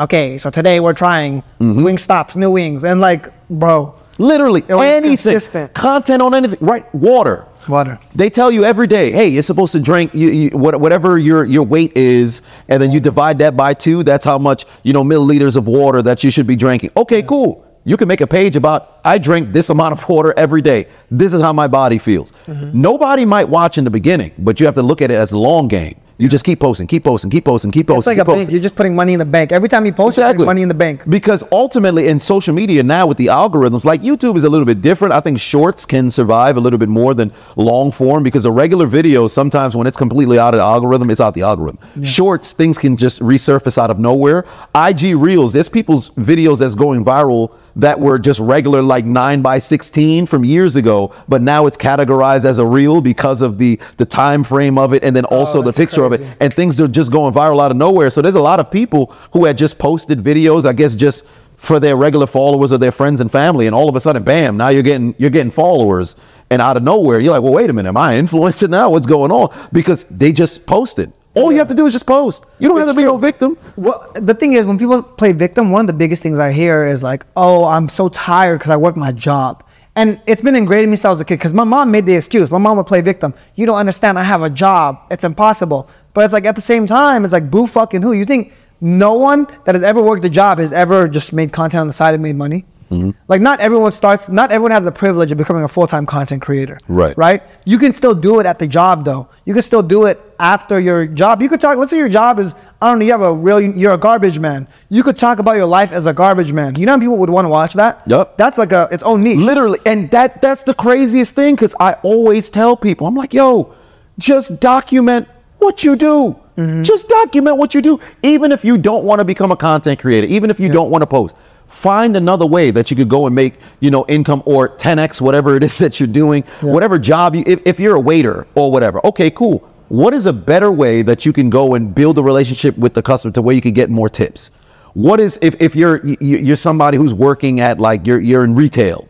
okay, 0.00 0.36
so 0.38 0.50
today 0.50 0.80
we're 0.80 0.94
trying 0.94 1.42
Mm-hmm. 1.60 1.84
Wingstop's, 1.86 2.34
new 2.36 2.50
wings, 2.52 2.84
and 2.84 3.00
like, 3.00 3.28
bro, 3.50 3.94
Literally 4.18 4.62
was 4.62 4.70
anything. 4.84 5.16
consistent. 5.16 5.74
Content 5.74 6.20
on 6.20 6.34
anything. 6.34 6.58
Right. 6.60 6.92
Water. 6.94 7.46
water. 7.68 7.98
They 8.14 8.28
tell 8.28 8.50
you 8.50 8.64
every 8.64 8.86
day, 8.86 9.12
hey, 9.12 9.28
you're 9.28 9.42
supposed 9.42 9.72
to 9.72 9.80
drink 9.80 10.12
you, 10.14 10.28
you, 10.30 10.50
whatever 10.58 11.18
your, 11.18 11.44
your 11.44 11.62
weight 11.64 11.96
is, 11.96 12.42
and 12.68 12.82
then 12.82 12.90
you 12.90 12.98
divide 13.00 13.38
that 13.38 13.56
by 13.56 13.74
two. 13.74 14.02
That's 14.02 14.24
how 14.24 14.38
much 14.38 14.66
you 14.82 14.92
know 14.92 15.04
milliliters 15.04 15.56
of 15.56 15.66
water 15.66 16.02
that 16.02 16.24
you 16.24 16.30
should 16.30 16.46
be 16.46 16.56
drinking. 16.56 16.90
Okay, 16.96 17.22
cool. 17.22 17.64
You 17.84 17.96
can 17.96 18.08
make 18.08 18.20
a 18.20 18.26
page 18.26 18.56
about 18.56 19.00
I 19.04 19.18
drink 19.18 19.52
this 19.52 19.70
amount 19.70 19.92
of 19.92 20.08
water 20.08 20.34
every 20.36 20.60
day. 20.62 20.88
This 21.10 21.32
is 21.32 21.40
how 21.40 21.52
my 21.52 21.68
body 21.68 21.98
feels. 21.98 22.32
Mm-hmm. 22.46 22.80
Nobody 22.80 23.24
might 23.24 23.48
watch 23.48 23.78
in 23.78 23.84
the 23.84 23.90
beginning, 23.90 24.32
but 24.38 24.58
you 24.60 24.66
have 24.66 24.74
to 24.74 24.82
look 24.82 25.00
at 25.00 25.10
it 25.10 25.14
as 25.14 25.32
a 25.32 25.38
long 25.38 25.68
game. 25.68 25.98
You 26.20 26.28
just 26.28 26.44
keep 26.44 26.58
posting, 26.58 26.88
keep 26.88 27.04
posting, 27.04 27.30
keep 27.30 27.44
posting, 27.44 27.70
keep 27.70 27.86
posting. 27.86 27.98
It's 27.98 28.18
like 28.18 28.26
keep 28.26 28.34
a 28.34 28.36
bank. 28.38 28.50
You're 28.50 28.60
just 28.60 28.74
putting 28.74 28.96
money 28.96 29.12
in 29.12 29.20
the 29.20 29.24
bank. 29.24 29.52
Every 29.52 29.68
time 29.68 29.86
you 29.86 29.92
post, 29.92 30.16
you're 30.16 30.26
putting 30.26 30.46
money 30.46 30.62
in 30.62 30.68
the 30.68 30.74
bank. 30.74 31.08
Because 31.08 31.44
ultimately, 31.52 32.08
in 32.08 32.18
social 32.18 32.52
media 32.52 32.82
now 32.82 33.06
with 33.06 33.18
the 33.18 33.26
algorithms, 33.26 33.84
like 33.84 34.02
YouTube 34.02 34.36
is 34.36 34.42
a 34.42 34.48
little 34.48 34.66
bit 34.66 34.80
different. 34.82 35.14
I 35.14 35.20
think 35.20 35.38
shorts 35.38 35.86
can 35.86 36.10
survive 36.10 36.56
a 36.56 36.60
little 36.60 36.78
bit 36.78 36.88
more 36.88 37.14
than 37.14 37.32
long 37.54 37.92
form 37.92 38.24
because 38.24 38.44
a 38.44 38.50
regular 38.50 38.88
video, 38.88 39.28
sometimes 39.28 39.76
when 39.76 39.86
it's 39.86 39.96
completely 39.96 40.40
out 40.40 40.54
of 40.54 40.58
the 40.58 40.64
algorithm, 40.64 41.08
it's 41.10 41.20
out 41.20 41.34
the 41.34 41.42
algorithm. 41.42 41.78
Shorts, 42.02 42.52
things 42.52 42.78
can 42.78 42.96
just 42.96 43.20
resurface 43.20 43.78
out 43.78 43.88
of 43.88 44.00
nowhere. 44.00 44.44
IG 44.74 45.14
Reels, 45.14 45.52
there's 45.52 45.68
people's 45.68 46.10
videos 46.10 46.58
that's 46.58 46.74
going 46.74 47.04
viral 47.04 47.52
that 47.76 47.98
were 47.98 48.18
just 48.18 48.40
regular 48.40 48.82
like 48.82 49.04
9 49.04 49.42
by 49.42 49.58
16 49.58 50.26
from 50.26 50.44
years 50.44 50.76
ago 50.76 51.14
but 51.28 51.42
now 51.42 51.66
it's 51.66 51.76
categorized 51.76 52.44
as 52.44 52.58
a 52.58 52.66
reel 52.66 53.00
because 53.00 53.42
of 53.42 53.58
the 53.58 53.78
the 53.96 54.04
time 54.04 54.44
frame 54.44 54.78
of 54.78 54.92
it 54.92 55.02
and 55.04 55.14
then 55.14 55.24
oh, 55.30 55.38
also 55.38 55.60
the 55.60 55.66
that's 55.66 55.78
picture 55.78 56.04
of 56.04 56.12
it 56.12 56.20
and 56.40 56.52
things 56.52 56.80
are 56.80 56.88
just 56.88 57.12
going 57.12 57.32
viral 57.32 57.62
out 57.62 57.70
of 57.70 57.76
nowhere. 57.76 58.10
So 58.10 58.20
there's 58.22 58.34
a 58.34 58.40
lot 58.40 58.60
of 58.60 58.70
people 58.70 59.14
who 59.32 59.44
had 59.44 59.56
just 59.56 59.78
posted 59.78 60.18
videos, 60.18 60.64
I 60.64 60.72
guess, 60.72 60.94
just 60.94 61.24
for 61.56 61.80
their 61.80 61.96
regular 61.96 62.26
followers 62.26 62.72
or 62.72 62.78
their 62.78 62.92
friends 62.92 63.20
and 63.20 63.30
family, 63.30 63.66
and 63.66 63.74
all 63.74 63.88
of 63.88 63.96
a 63.96 64.00
sudden, 64.00 64.22
bam! 64.22 64.56
Now 64.56 64.68
you're 64.68 64.82
getting 64.82 65.14
you're 65.18 65.30
getting 65.30 65.50
followers, 65.50 66.16
and 66.50 66.62
out 66.62 66.76
of 66.76 66.82
nowhere, 66.82 67.18
you're 67.18 67.32
like, 67.32 67.42
well, 67.42 67.52
wait 67.52 67.68
a 67.68 67.72
minute, 67.72 67.88
am 67.88 67.96
I 67.96 68.16
influencing 68.16 68.70
now? 68.70 68.90
What's 68.90 69.06
going 69.06 69.32
on? 69.32 69.52
Because 69.72 70.04
they 70.04 70.32
just 70.32 70.66
posted. 70.66 71.12
All 71.38 71.52
you 71.52 71.58
have 71.58 71.68
to 71.68 71.74
do 71.74 71.86
is 71.86 71.92
just 71.92 72.06
post. 72.06 72.46
You 72.58 72.68
don't 72.68 72.78
have 72.78 72.88
to 72.88 72.94
be 72.94 73.02
no 73.02 73.16
victim. 73.16 73.56
Well, 73.76 74.10
the 74.14 74.34
thing 74.34 74.54
is, 74.54 74.66
when 74.66 74.78
people 74.78 75.02
play 75.02 75.32
victim, 75.32 75.70
one 75.70 75.82
of 75.82 75.86
the 75.86 75.92
biggest 75.92 76.22
things 76.22 76.38
I 76.38 76.52
hear 76.52 76.86
is 76.86 77.02
like, 77.02 77.24
"Oh, 77.36 77.64
I'm 77.64 77.88
so 77.88 78.08
tired 78.08 78.58
because 78.58 78.70
I 78.70 78.76
work 78.76 78.96
my 78.96 79.12
job." 79.12 79.64
And 79.96 80.20
it's 80.26 80.40
been 80.40 80.54
ingrained 80.54 80.84
in 80.84 80.90
me 80.90 80.96
since 80.96 81.06
I 81.06 81.10
was 81.10 81.20
a 81.20 81.24
kid. 81.24 81.38
Because 81.38 81.54
my 81.54 81.64
mom 81.64 81.90
made 81.90 82.06
the 82.06 82.14
excuse. 82.14 82.50
My 82.50 82.58
mom 82.58 82.76
would 82.76 82.86
play 82.86 83.00
victim. 83.00 83.34
You 83.56 83.66
don't 83.66 83.78
understand. 83.78 84.16
I 84.16 84.22
have 84.22 84.42
a 84.42 84.50
job. 84.50 85.00
It's 85.10 85.24
impossible. 85.24 85.88
But 86.14 86.24
it's 86.24 86.32
like 86.32 86.44
at 86.44 86.54
the 86.54 86.60
same 86.60 86.86
time, 86.86 87.24
it's 87.24 87.32
like 87.32 87.50
boo 87.50 87.66
fucking 87.66 88.02
who. 88.02 88.12
You 88.12 88.24
think 88.24 88.52
no 88.80 89.14
one 89.14 89.48
that 89.64 89.74
has 89.74 89.82
ever 89.82 90.00
worked 90.00 90.24
a 90.24 90.30
job 90.30 90.58
has 90.58 90.72
ever 90.72 91.08
just 91.08 91.32
made 91.32 91.52
content 91.52 91.80
on 91.80 91.86
the 91.88 91.92
side 91.92 92.14
and 92.14 92.22
made 92.22 92.36
money? 92.36 92.64
Mm-hmm. 92.90 93.10
Like 93.28 93.40
not 93.40 93.60
everyone 93.60 93.92
starts. 93.92 94.28
Not 94.28 94.50
everyone 94.50 94.70
has 94.70 94.84
the 94.84 94.92
privilege 94.92 95.30
of 95.30 95.38
becoming 95.38 95.62
a 95.62 95.68
full 95.68 95.86
time 95.86 96.06
content 96.06 96.42
creator. 96.42 96.78
Right. 96.88 97.16
Right. 97.16 97.42
You 97.64 97.78
can 97.78 97.92
still 97.92 98.14
do 98.14 98.40
it 98.40 98.46
at 98.46 98.58
the 98.58 98.66
job 98.66 99.04
though. 99.04 99.28
You 99.44 99.54
can 99.54 99.62
still 99.62 99.82
do 99.82 100.06
it 100.06 100.18
after 100.38 100.80
your 100.80 101.06
job. 101.06 101.42
You 101.42 101.48
could 101.48 101.60
talk. 101.60 101.76
Let's 101.76 101.90
say 101.90 101.98
your 101.98 102.08
job 102.08 102.38
is 102.38 102.54
I 102.80 102.88
don't 102.88 102.98
know. 102.98 103.04
You 103.04 103.12
have 103.12 103.22
a 103.22 103.34
real. 103.34 103.60
You're 103.60 103.92
a 103.92 103.98
garbage 103.98 104.38
man. 104.38 104.66
You 104.88 105.02
could 105.02 105.16
talk 105.16 105.38
about 105.38 105.56
your 105.56 105.66
life 105.66 105.92
as 105.92 106.06
a 106.06 106.12
garbage 106.12 106.52
man. 106.52 106.76
You 106.76 106.86
know 106.86 106.92
how 106.92 106.98
people 106.98 107.18
would 107.18 107.30
want 107.30 107.44
to 107.44 107.50
watch 107.50 107.74
that. 107.74 108.02
Yup. 108.06 108.38
That's 108.38 108.56
like 108.56 108.72
a 108.72 108.88
its 108.90 109.02
own 109.02 109.22
niche. 109.22 109.38
Literally, 109.38 109.80
and 109.84 110.10
that 110.10 110.40
that's 110.40 110.62
the 110.62 110.74
craziest 110.74 111.34
thing 111.34 111.56
because 111.56 111.74
I 111.78 111.94
always 112.02 112.50
tell 112.50 112.76
people, 112.76 113.06
I'm 113.06 113.14
like, 113.14 113.34
yo, 113.34 113.74
just 114.18 114.60
document 114.60 115.28
what 115.58 115.84
you 115.84 115.96
do. 115.96 116.36
Just 116.82 117.08
document 117.08 117.56
what 117.56 117.72
you 117.72 117.80
do, 117.80 118.00
even 118.24 118.50
if 118.50 118.64
you 118.64 118.76
don't 118.76 119.04
want 119.04 119.20
to 119.20 119.24
become 119.24 119.52
a 119.52 119.56
content 119.56 120.00
creator, 120.00 120.26
even 120.26 120.50
if 120.50 120.58
you 120.58 120.68
don't 120.68 120.90
want 120.90 121.02
to 121.02 121.06
post. 121.06 121.36
Find 121.68 122.16
another 122.16 122.46
way 122.46 122.70
that 122.72 122.90
you 122.90 122.96
could 122.96 123.08
go 123.08 123.26
and 123.26 123.34
make, 123.34 123.54
you 123.80 123.90
know, 123.90 124.04
income 124.08 124.42
or 124.46 124.68
10x 124.70 125.20
whatever 125.20 125.54
it 125.56 125.62
is 125.62 125.78
that 125.84 126.00
you're 126.00 126.06
doing, 126.06 126.42
whatever 126.60 126.98
job 126.98 127.34
you. 127.34 127.44
If, 127.46 127.60
if 127.64 127.78
you're 127.80 127.96
a 127.96 128.00
waiter 128.00 128.46
or 128.54 128.70
whatever, 128.72 129.04
okay, 129.06 129.30
cool. 129.30 129.58
What 129.88 130.12
is 130.12 130.26
a 130.26 130.32
better 130.32 130.70
way 130.70 131.02
that 131.02 131.24
you 131.24 131.32
can 131.32 131.48
go 131.48 131.74
and 131.74 131.94
build 131.94 132.18
a 132.18 132.22
relationship 132.22 132.76
with 132.76 132.92
the 132.94 133.02
customer 133.02 133.32
to 133.32 133.42
where 133.42 133.54
you 133.54 133.60
can 133.62 133.72
get 133.72 133.88
more 133.90 134.08
tips? 134.10 134.50
What 134.94 135.20
is 135.20 135.38
if, 135.40 135.54
if 135.60 135.76
you're 135.76 136.04
you- 136.04 136.16
you're 136.38 136.56
somebody 136.56 136.96
who's 136.98 137.14
working 137.14 137.60
at 137.60 137.78
like 137.78 138.06
you're 138.06 138.20
you're 138.20 138.44
in 138.44 138.54
retail 138.54 139.06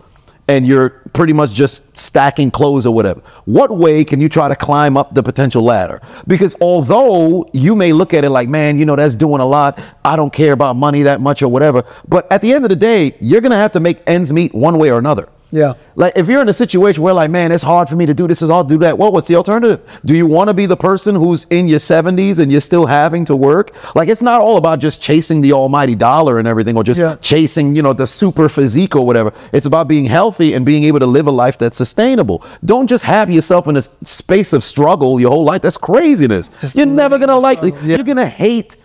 and 0.48 0.66
you're 0.66 0.90
pretty 1.12 1.32
much 1.32 1.52
just 1.52 1.96
stacking 1.96 2.50
clothes 2.50 2.86
or 2.86 2.94
whatever. 2.94 3.20
What 3.44 3.70
way 3.70 4.04
can 4.04 4.20
you 4.20 4.28
try 4.28 4.48
to 4.48 4.56
climb 4.56 4.96
up 4.96 5.14
the 5.14 5.22
potential 5.22 5.62
ladder? 5.62 6.00
Because 6.26 6.56
although 6.60 7.48
you 7.52 7.76
may 7.76 7.92
look 7.92 8.14
at 8.14 8.24
it 8.24 8.30
like, 8.30 8.48
man, 8.48 8.78
you 8.78 8.86
know, 8.86 8.96
that's 8.96 9.14
doing 9.14 9.40
a 9.40 9.46
lot. 9.46 9.78
I 10.04 10.16
don't 10.16 10.32
care 10.32 10.52
about 10.52 10.76
money 10.76 11.02
that 11.02 11.20
much 11.20 11.42
or 11.42 11.48
whatever. 11.48 11.84
But 12.08 12.30
at 12.32 12.40
the 12.40 12.52
end 12.52 12.64
of 12.64 12.70
the 12.70 12.76
day, 12.76 13.14
you're 13.20 13.42
going 13.42 13.52
to 13.52 13.58
have 13.58 13.72
to 13.72 13.80
make 13.80 14.00
ends 14.06 14.32
meet 14.32 14.54
one 14.54 14.78
way 14.78 14.90
or 14.90 14.98
another. 14.98 15.28
Yeah. 15.50 15.74
Like 15.96 16.12
if 16.16 16.28
you're 16.28 16.42
in 16.42 16.48
a 16.48 16.52
situation 16.54 17.02
where 17.02 17.14
like, 17.14 17.30
man, 17.30 17.52
it's 17.52 17.62
hard 17.62 17.88
for 17.88 17.96
me 17.96 18.04
to 18.06 18.14
do 18.14 18.26
this, 18.28 18.42
is 18.42 18.50
I'll 18.50 18.64
do 18.64 18.78
that. 18.78 18.98
Well, 18.98 19.10
what's 19.12 19.28
the 19.28 19.34
alternative? 19.36 19.80
Do 20.04 20.14
you 20.14 20.26
want 20.26 20.48
to 20.48 20.54
be 20.54 20.66
the 20.66 20.76
person 20.76 21.14
who's 21.14 21.44
in 21.50 21.68
your 21.68 21.78
70s 21.78 22.38
and 22.38 22.52
you're 22.52 22.60
still 22.60 22.84
having 22.86 23.24
to 23.26 23.36
work? 23.36 23.72
Like 23.94 24.08
it's 24.08 24.20
not 24.22 24.40
all 24.40 24.58
about 24.58 24.78
just 24.78 25.00
chasing 25.02 25.40
the 25.40 25.52
almighty 25.52 25.94
dollar 25.94 26.38
and 26.38 26.46
everything 26.46 26.76
or 26.76 26.84
just 26.84 27.00
Yeah. 27.00 27.16
chasing, 27.20 27.74
you 27.74 27.82
know, 27.82 27.92
the 27.94 28.06
super 28.06 28.48
physique 28.48 28.94
or 28.94 29.06
whatever. 29.06 29.32
It's 29.52 29.66
about 29.66 29.88
being 29.88 30.04
healthy 30.04 30.52
and 30.54 30.66
being 30.66 30.84
able 30.84 30.98
to 31.00 31.06
live 31.06 31.26
a 31.26 31.30
life 31.32 31.56
that's 31.56 31.76
sustainable. 31.78 32.44
Don't 32.64 32.86
just 32.86 33.04
have 33.04 33.30
yourself 33.30 33.66
in 33.68 33.76
a 33.76 33.82
space 33.82 34.52
of 34.52 34.62
struggle 34.62 35.18
your 35.18 35.30
whole 35.30 35.44
life. 35.44 35.62
That's 35.62 35.78
craziness. 35.78 36.50
Just 36.60 36.76
you're 36.76 36.86
never 36.86 37.18
gonna 37.18 37.38
like. 37.38 37.62
Yeah. 37.62 37.96
you're 37.96 38.04
gonna 38.04 38.26
hate 38.26 38.76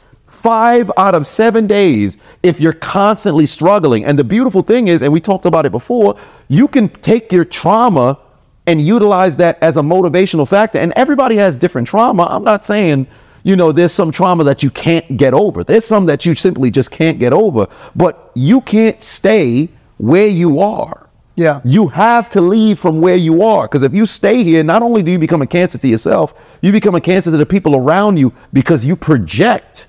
five 0.43 0.91
out 0.97 1.15
of 1.15 1.25
seven 1.25 1.65
days 1.65 2.17
if 2.43 2.59
you're 2.59 2.73
constantly 2.73 3.45
struggling. 3.45 4.03
And 4.03 4.19
the 4.19 4.25
beautiful 4.25 4.61
thing 4.61 4.89
is, 4.89 5.01
and 5.01 5.11
we 5.11 5.21
talked 5.21 5.45
about 5.45 5.65
it 5.65 5.71
before, 5.71 6.19
you 6.49 6.67
can 6.67 6.89
take 6.89 7.31
your 7.31 7.45
trauma 7.45 8.19
and 8.67 8.85
utilize 8.85 9.37
that 9.37 9.57
as 9.61 9.77
a 9.77 9.81
motivational 9.81 10.45
factor. 10.45 10.79
And 10.79 10.91
everybody 10.97 11.37
has 11.37 11.55
different 11.55 11.87
trauma. 11.87 12.27
I'm 12.29 12.43
not 12.43 12.65
saying, 12.65 13.07
you 13.43 13.55
know, 13.55 13.71
there's 13.71 13.93
some 13.93 14.11
trauma 14.11 14.43
that 14.43 14.61
you 14.61 14.69
can't 14.69 15.15
get 15.15 15.33
over. 15.33 15.63
There's 15.63 15.85
some 15.85 16.05
that 16.07 16.25
you 16.25 16.35
simply 16.35 16.69
just 16.69 16.91
can't 16.91 17.19
get 17.19 17.31
over. 17.31 17.67
But 17.95 18.29
you 18.35 18.59
can't 18.61 19.01
stay 19.01 19.69
where 19.97 20.27
you 20.27 20.59
are. 20.59 21.09
Yeah. 21.35 21.61
You 21.63 21.87
have 21.87 22.29
to 22.31 22.41
leave 22.41 22.79
from 22.79 22.99
where 22.99 23.15
you 23.15 23.43
are. 23.43 23.67
Because 23.67 23.83
if 23.83 23.93
you 23.93 24.05
stay 24.05 24.43
here, 24.43 24.61
not 24.61 24.81
only 24.81 25.03
do 25.03 25.11
you 25.11 25.19
become 25.19 25.41
a 25.41 25.47
cancer 25.47 25.77
to 25.77 25.87
yourself, 25.87 26.33
you 26.61 26.73
become 26.73 26.95
a 26.95 27.01
cancer 27.01 27.31
to 27.31 27.37
the 27.37 27.45
people 27.45 27.77
around 27.77 28.17
you 28.17 28.33
because 28.51 28.83
you 28.83 28.97
project. 28.97 29.87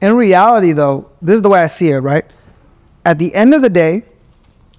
In 0.00 0.14
reality, 0.14 0.72
though, 0.72 1.10
this 1.22 1.36
is 1.36 1.42
the 1.42 1.48
way 1.48 1.60
I 1.60 1.66
see 1.66 1.88
it, 1.90 1.98
right? 1.98 2.24
At 3.04 3.18
the 3.18 3.34
end 3.34 3.54
of 3.54 3.62
the 3.62 3.70
day, 3.70 4.02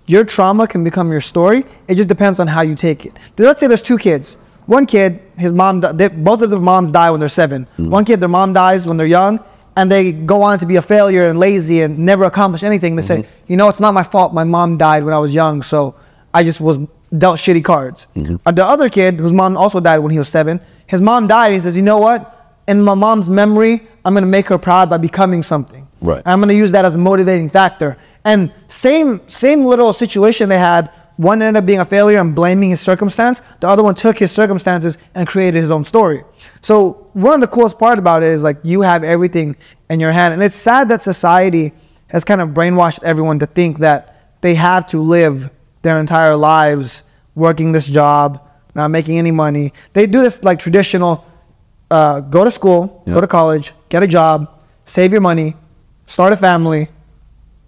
your 0.05 0.23
trauma 0.23 0.67
can 0.67 0.83
become 0.83 1.11
your 1.11 1.21
story. 1.21 1.65
It 1.87 1.95
just 1.95 2.09
depends 2.09 2.39
on 2.39 2.47
how 2.47 2.61
you 2.61 2.75
take 2.75 3.05
it. 3.05 3.13
Let's 3.37 3.59
say 3.59 3.67
there's 3.67 3.83
two 3.83 3.97
kids. 3.97 4.37
One 4.65 4.85
kid, 4.85 5.21
his 5.37 5.51
mom, 5.53 5.79
they, 5.81 6.09
both 6.09 6.41
of 6.41 6.49
their 6.49 6.59
moms 6.59 6.91
die 6.91 7.09
when 7.09 7.19
they're 7.19 7.29
7 7.29 7.65
mm. 7.77 7.89
One 7.89 8.03
kid, 8.03 8.19
their 8.19 8.29
mom 8.29 8.53
dies 8.53 8.85
when 8.85 8.97
they're 8.97 9.07
young, 9.07 9.43
and 9.77 9.91
they 9.91 10.11
go 10.11 10.41
on 10.41 10.59
to 10.59 10.65
be 10.65 10.75
a 10.75 10.81
failure 10.81 11.29
and 11.29 11.39
lazy 11.39 11.81
and 11.81 11.99
never 11.99 12.25
accomplish 12.25 12.63
anything. 12.63 12.95
They 12.95 13.01
say, 13.01 13.19
mm-hmm. 13.19 13.51
you 13.51 13.57
know, 13.57 13.69
it's 13.69 13.79
not 13.79 13.93
my 13.93 14.03
fault. 14.03 14.33
My 14.33 14.43
mom 14.43 14.77
died 14.77 15.03
when 15.03 15.13
I 15.13 15.19
was 15.19 15.33
young, 15.33 15.61
so 15.61 15.95
I 16.33 16.43
just 16.43 16.59
was 16.59 16.79
dealt 17.17 17.39
shitty 17.39 17.63
cards. 17.63 18.07
Mm-hmm. 18.15 18.35
Uh, 18.45 18.51
the 18.51 18.65
other 18.65 18.89
kid, 18.89 19.15
whose 19.15 19.33
mom 19.33 19.55
also 19.55 19.79
died 19.79 19.99
when 19.99 20.11
he 20.11 20.17
was 20.17 20.27
seven, 20.27 20.59
his 20.87 20.99
mom 20.99 21.27
died. 21.27 21.53
He 21.53 21.59
says, 21.59 21.75
you 21.75 21.81
know 21.81 21.99
what? 21.99 22.55
In 22.67 22.81
my 22.81 22.93
mom's 22.93 23.29
memory, 23.29 23.87
I'm 24.07 24.13
gonna 24.13 24.25
make 24.25 24.47
her 24.47 24.57
proud 24.57 24.89
by 24.89 24.97
becoming 24.97 25.43
something. 25.43 25.85
Right. 25.99 26.21
I'm 26.25 26.39
gonna 26.39 26.53
use 26.53 26.71
that 26.71 26.85
as 26.85 26.95
a 26.95 26.97
motivating 26.97 27.49
factor. 27.49 27.97
And 28.23 28.53
same 28.67 29.19
same 29.27 29.65
little 29.65 29.91
situation 29.91 30.47
they 30.47 30.57
had. 30.57 30.91
One 31.17 31.41
ended 31.41 31.61
up 31.61 31.65
being 31.65 31.81
a 31.81 31.85
failure 31.85 32.19
and 32.19 32.33
blaming 32.33 32.69
his 32.69 32.79
circumstance. 32.79 33.41
The 33.59 33.67
other 33.67 33.83
one 33.83 33.95
took 33.95 34.17
his 34.17 34.31
circumstances 34.31 34.97
and 35.13 35.27
created 35.27 35.59
his 35.59 35.69
own 35.71 35.83
story. 35.83 36.23
So 36.61 37.09
one 37.11 37.33
of 37.33 37.41
the 37.41 37.47
coolest 37.47 37.77
part 37.77 37.99
about 37.99 38.23
it 38.23 38.27
is 38.27 38.43
like 38.43 38.55
you 38.63 38.79
have 38.79 39.03
everything 39.03 39.57
in 39.89 39.99
your 39.99 40.13
hand. 40.13 40.33
And 40.33 40.41
it's 40.41 40.55
sad 40.55 40.87
that 40.87 41.01
society 41.01 41.73
has 42.07 42.23
kind 42.23 42.39
of 42.39 42.49
brainwashed 42.51 43.03
everyone 43.03 43.39
to 43.39 43.45
think 43.45 43.79
that 43.79 44.39
they 44.39 44.55
have 44.55 44.87
to 44.87 45.01
live 45.01 45.49
their 45.81 45.99
entire 45.99 46.37
lives 46.37 47.03
working 47.35 47.73
this 47.73 47.87
job, 47.87 48.41
not 48.73 48.87
making 48.87 49.19
any 49.19 49.31
money. 49.31 49.73
They 49.91 50.07
do 50.07 50.21
this 50.21 50.43
like 50.43 50.59
traditional 50.59 51.25
uh, 51.91 52.19
go 52.21 52.43
to 52.43 52.51
school, 52.51 53.03
Yeah. 53.05 53.13
go 53.15 53.21
to 53.21 53.27
college, 53.27 53.73
get 53.89 54.03
a 54.03 54.07
job, 54.07 54.47
save 54.85 55.11
your 55.11 55.21
money, 55.21 55.55
start 56.05 56.33
a 56.33 56.37
family, 56.37 56.89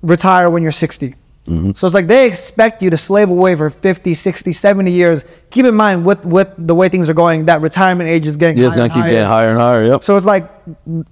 retire 0.01 0.49
when 0.49 0.63
you're 0.63 0.71
60. 0.71 1.15
Mm-hmm. 1.47 1.71
So 1.71 1.87
it's 1.87 1.93
like 1.95 2.05
they 2.07 2.27
expect 2.27 2.83
you 2.83 2.89
to 2.91 2.97
slave 2.97 3.29
away 3.29 3.55
for 3.55 3.69
50, 3.69 4.13
60, 4.13 4.53
70 4.53 4.91
years. 4.91 5.25
Keep 5.49 5.65
in 5.65 5.73
mind 5.73 6.05
with, 6.05 6.23
with 6.25 6.49
the 6.57 6.75
way 6.75 6.89
things 6.89 7.09
are 7.09 7.13
going, 7.13 7.45
that 7.45 7.61
retirement 7.61 8.07
age 8.09 8.27
is 8.27 8.37
getting 8.37 8.57
Yeah, 8.57 8.67
it's 8.67 8.75
gonna 8.75 8.85
and 8.85 8.93
keep 8.93 9.03
getting 9.05 9.25
higher 9.25 9.49
and 9.49 9.57
higher. 9.57 9.83
Yep. 9.85 10.03
So 10.03 10.15
it's 10.15 10.25
like 10.25 10.49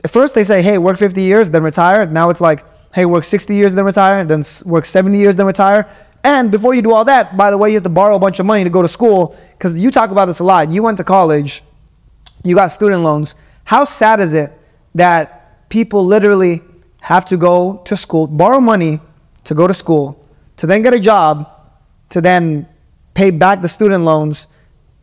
at 0.04 0.12
first 0.12 0.36
they 0.36 0.43
say, 0.43 0.62
hey, 0.62 0.78
work 0.78 0.98
50 0.98 1.22
years, 1.22 1.50
then 1.50 1.63
retire. 1.63 2.06
Now 2.06 2.30
it's 2.30 2.41
like, 2.41 2.63
hey, 2.93 3.06
work 3.06 3.24
60 3.24 3.56
years, 3.56 3.74
then 3.74 3.86
retire, 3.86 4.24
then 4.26 4.43
work 4.65 4.86
70 4.86 5.17
years, 5.17 5.36
then 5.36 5.48
retire. 5.48 5.89
And 6.24 6.52
before 6.52 6.74
you 6.76 6.82
do 6.82 6.93
all 6.93 7.06
that, 7.06 7.36
by 7.38 7.50
the 7.50 7.58
way, 7.58 7.70
you 7.70 7.76
have 7.76 7.84
to 7.84 7.89
borrow 7.89 8.15
a 8.15 8.20
bunch 8.20 8.39
of 8.39 8.46
money 8.46 8.63
to 8.63 8.70
go 8.70 8.82
to 8.82 8.89
school 8.89 9.36
because 9.58 9.78
you 9.78 9.91
talk 9.91 10.12
about 10.12 10.26
this 10.26 10.39
a 10.39 10.43
lot. 10.43 10.70
You 10.70 10.84
went 10.84 10.98
to 10.98 11.04
college, 11.04 11.63
you 12.43 12.56
got 12.56 12.67
student 12.67 13.04
loans. 13.04 13.36
How 13.63 13.86
sad 13.86 14.19
is 14.19 14.34
it 14.34 14.52
that 14.95 15.69
people 15.69 16.06
literally 16.06 16.62
have 17.02 17.26
to 17.26 17.38
go 17.38 17.82
to 17.86 17.95
school, 17.95 18.28
borrow 18.28 18.60
money 18.60 19.00
to 19.43 19.54
go 19.54 19.67
to 19.67 19.73
school, 19.73 20.26
to 20.58 20.67
then 20.67 20.82
get 20.82 20.93
a 20.93 21.00
job, 21.00 21.50
to 22.10 22.21
then 22.21 22.67
pay 23.13 23.32
back 23.32 23.62
the 23.62 23.69
student 23.69 24.04
loans, 24.04 24.47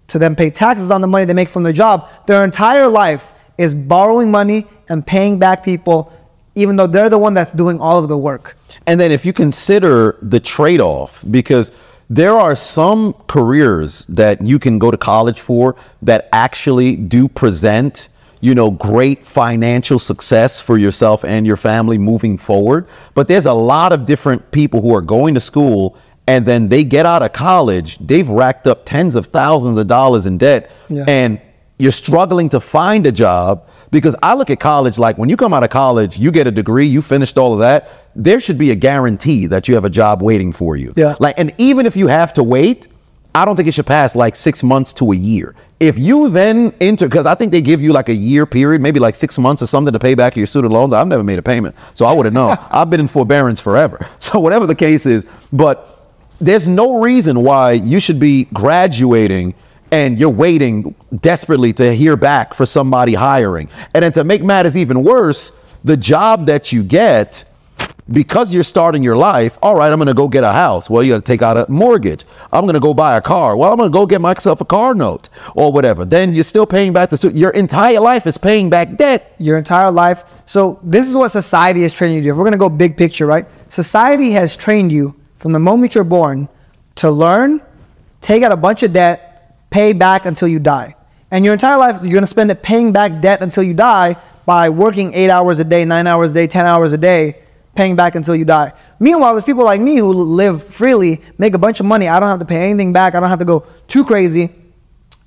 to 0.09 0.19
then 0.19 0.37
pay 0.37 0.51
taxes 0.51 0.91
on 0.91 1.01
the 1.01 1.07
money 1.07 1.25
they 1.25 1.35
make 1.35 1.49
from 1.49 1.63
their 1.63 1.73
job. 1.73 2.09
Their 2.27 2.45
entire 2.45 2.89
life 2.89 3.33
is 3.59 3.75
borrowing 3.75 4.31
money 4.31 4.67
and 4.89 5.07
paying 5.07 5.39
back 5.39 5.63
people, 5.63 6.13
even 6.55 6.77
though 6.77 6.87
they're 6.87 7.09
the 7.09 7.19
one 7.19 7.35
that's 7.35 7.53
doing 7.53 7.81
all 7.81 7.99
of 7.99 8.09
the 8.09 8.19
work. 8.19 8.57
And 8.87 9.01
then 9.01 9.13
if 9.13 9.25
you 9.25 9.33
consider 9.33 10.19
the 10.23 10.41
trade 10.41 10.81
off, 10.81 11.25
because 11.31 11.73
there 12.15 12.37
are 12.39 12.55
some 12.55 13.13
careers 13.27 14.07
that 14.07 14.41
you 14.51 14.59
can 14.59 14.79
go 14.79 14.91
to 14.91 14.97
college 14.97 15.41
for 15.41 15.75
that 16.03 16.29
actually 16.33 16.95
do 16.97 17.27
present 17.27 18.09
you 18.41 18.55
know 18.55 18.71
great 18.71 19.27
financial 19.27 19.99
success 19.99 20.61
for 20.61 20.77
yourself 20.79 21.25
and 21.25 21.47
your 21.47 21.57
family 21.57 21.99
moving 21.99 22.37
forward 22.39 22.87
but 23.15 23.27
there's 23.27 23.47
a 23.47 23.53
lot 23.53 23.91
of 23.93 24.05
different 24.05 24.41
people 24.53 24.81
who 24.81 24.95
are 24.95 25.01
going 25.17 25.35
to 25.35 25.41
school 25.41 25.97
and 26.27 26.47
then 26.47 26.69
they 26.69 26.85
get 26.85 27.05
out 27.07 27.23
of 27.23 27.33
college 27.33 27.99
they've 28.07 28.29
racked 28.29 28.67
up 28.67 28.85
tens 28.85 29.15
of 29.17 29.27
thousands 29.27 29.77
of 29.77 29.87
dollars 29.87 30.27
in 30.27 30.39
debt 30.39 30.71
Yeah. 30.89 31.05
and 31.09 31.41
you're 31.79 31.93
struggling 32.07 32.49
to 32.51 32.61
find 32.61 33.07
a 33.07 33.13
job 33.13 33.67
because 33.91 34.15
I 34.23 34.35
look 34.35 34.51
at 34.51 34.61
college 34.61 34.99
like 34.99 35.19
when 35.19 35.29
you 35.29 35.37
come 35.37 35.53
out 35.55 35.63
of 35.65 35.71
college, 35.71 36.19
you 36.19 36.31
get 36.33 36.47
a 36.47 36.51
degree, 36.51 36.87
you 36.87 37.01
finished 37.03 37.39
all 37.39 37.53
of 37.53 37.61
that, 37.61 37.89
there 38.17 38.41
should 38.41 38.59
be 38.59 38.71
a 38.71 38.75
guarantee 38.75 39.47
that 39.47 39.69
you 39.69 39.75
have 39.75 39.85
a 39.85 39.91
job 39.91 40.23
waiting 40.23 40.53
for 40.53 40.77
you. 40.77 40.93
Yeah. 40.97 41.17
Like 41.21 41.39
and 41.39 41.53
even 41.59 41.87
if 41.87 41.97
you 41.97 42.07
have 42.07 42.33
to 42.35 42.43
wait, 42.43 42.89
I 43.35 43.45
don't 43.45 43.57
think 43.57 43.67
it 43.69 43.75
should 43.75 43.87
pass 43.87 44.15
like 44.15 44.37
6 44.37 44.63
months 44.63 44.93
to 44.95 45.13
a 45.13 45.17
year. 45.17 45.55
If 45.81 45.99
you 45.99 46.29
then 46.29 46.73
enter 46.81 47.09
cuz 47.09 47.27
I 47.27 47.35
think 47.35 47.51
they 47.53 47.61
give 47.61 47.83
you 47.83 47.93
like 47.93 48.09
a 48.09 48.15
year 48.15 48.47
period, 48.47 48.81
maybe 48.81 49.01
like 49.01 49.15
6 49.15 49.39
months 49.39 49.63
or 49.63 49.67
something 49.67 49.93
to 49.93 49.99
pay 49.99 50.15
back 50.15 50.37
your 50.37 50.47
student 50.47 50.73
loans. 50.73 50.93
I've 50.93 51.09
never 51.09 51.25
made 51.25 51.39
a 51.39 51.43
payment. 51.43 51.75
So 51.95 52.07
I 52.07 52.13
wouldn't 52.13 52.35
know. 52.35 52.57
I've 52.71 52.91
been 52.91 53.01
in 53.01 53.09
forbearance 53.09 53.61
forever. 53.61 54.07
So 54.21 54.41
whatever 54.41 54.67
the 54.67 54.75
case 54.75 55.07
is, 55.07 55.27
but 55.53 56.09
there's 56.41 56.67
no 56.67 57.01
reason 57.01 57.43
why 57.43 57.73
you 57.73 58.01
should 58.01 58.19
be 58.19 58.45
graduating 58.53 59.55
and 59.91 60.19
you're 60.19 60.29
waiting 60.29 60.95
desperately 61.21 61.73
to 61.75 61.95
hear 61.95 62.17
back 62.17 62.53
for 62.53 62.67
somebody 62.67 63.15
hiring. 63.15 63.69
And 63.95 64.03
then 64.03 64.13
to 64.13 64.25
make 64.25 64.43
matters 64.43 64.77
even 64.77 65.05
worse, 65.05 65.53
the 65.85 65.97
job 65.97 66.47
that 66.47 66.73
you 66.73 66.83
get, 66.83 67.45
because 68.13 68.53
you're 68.53 68.65
starting 68.65 69.03
your 69.03 69.17
life, 69.17 69.59
all 69.63 69.75
right, 69.75 69.91
I'm 69.91 69.99
going 69.99 70.09
to 70.09 70.15
go 70.15 70.29
get 70.29 70.45
a 70.45 70.53
house. 70.53 70.91
Well, 70.91 71.03
you 71.03 71.13
got 71.15 71.25
to 71.25 71.33
take 71.33 71.41
out 71.41 71.57
a 71.57 71.71
mortgage. 71.71 72.25
I'm 72.53 72.65
going 72.65 72.75
to 72.75 72.81
go 72.81 72.93
buy 72.93 73.17
a 73.17 73.21
car. 73.21 73.57
Well, 73.57 73.73
I'm 73.73 73.79
going 73.79 73.91
to 73.91 73.93
go 73.93 74.05
get 74.05 74.21
myself 74.21 74.61
a 74.61 74.65
car 74.65 74.95
note 74.95 75.31
or 75.55 75.73
whatever. 75.73 76.05
Then 76.05 76.35
you're 76.35 76.45
still 76.45 76.67
paying 76.67 76.93
back 76.93 77.09
the 77.09 77.17
stu- 77.17 77.31
your 77.31 77.51
entire 77.51 78.01
life 78.01 78.27
is 78.27 78.37
paying 78.37 78.69
back 78.69 78.97
debt. 78.97 79.35
your 79.39 79.57
entire 79.57 79.91
life. 79.91 80.43
So 80.47 80.81
this 80.83 81.09
is 81.09 81.15
what 81.15 81.31
society 81.31 81.81
has 81.83 81.95
trained 81.95 82.15
you 82.15 82.21
to 82.21 82.25
do. 82.25 82.31
If 82.33 82.37
we're 82.37 82.45
gonna 82.45 82.59
go 82.59 82.69
big 82.69 82.97
picture, 82.97 83.27
right? 83.27 83.47
Society 83.71 84.31
has 84.33 84.55
trained 84.55 84.93
you 84.93 85.15
from 85.39 85.53
the 85.53 85.59
moment 85.59 85.95
you're 85.95 86.05
born 86.05 86.49
to 86.97 87.11
learn, 87.11 87.63
take 88.21 88.43
out 88.43 88.53
a 88.53 88.57
bunch 88.57 88.83
of 88.83 88.93
debt, 88.93 89.57
pay 89.71 89.95
back 89.95 90.27
until 90.27 90.49
you 90.49 90.59
die. 90.59 90.95
And 91.31 91.45
your 91.45 91.55
entire 91.55 91.79
life, 91.79 92.03
you're 92.03 92.13
gonna 92.13 92.27
spend 92.27 92.51
it 92.51 92.63
paying 92.63 92.93
back 92.93 93.23
debt 93.23 93.41
until 93.43 93.63
you 93.63 93.73
die 93.73 94.17
by 94.45 94.69
working 94.69 95.15
eight 95.15 95.31
hours 95.31 95.59
a 95.59 95.65
day, 95.65 95.87
nine 95.87 96.07
hours 96.07 96.33
a 96.33 96.35
day, 96.35 96.47
ten 96.47 96.67
hours 96.67 96.93
a 96.93 96.99
day, 96.99 97.37
paying 97.75 97.97
back 97.97 98.15
until 98.15 98.37
you 98.37 98.45
die. 98.45 98.73
Meanwhile, 99.01 99.35
there's 99.35 99.45
people 99.45 99.65
like 99.65 99.81
me 99.81 99.97
who 99.97 100.13
live 100.13 100.63
freely, 100.63 101.21
make 101.39 101.55
a 101.55 101.59
bunch 101.59 101.81
of 101.81 101.87
money. 101.87 102.09
I 102.09 102.21
don't 102.21 102.29
have 102.29 102.39
to 102.39 102.45
pay 102.45 102.69
anything 102.69 102.93
back. 102.93 103.15
I 103.15 103.21
don't 103.21 103.29
have 103.29 103.39
to 103.41 103.45
go 103.45 103.67
too 103.89 104.05
crazy. 104.05 104.51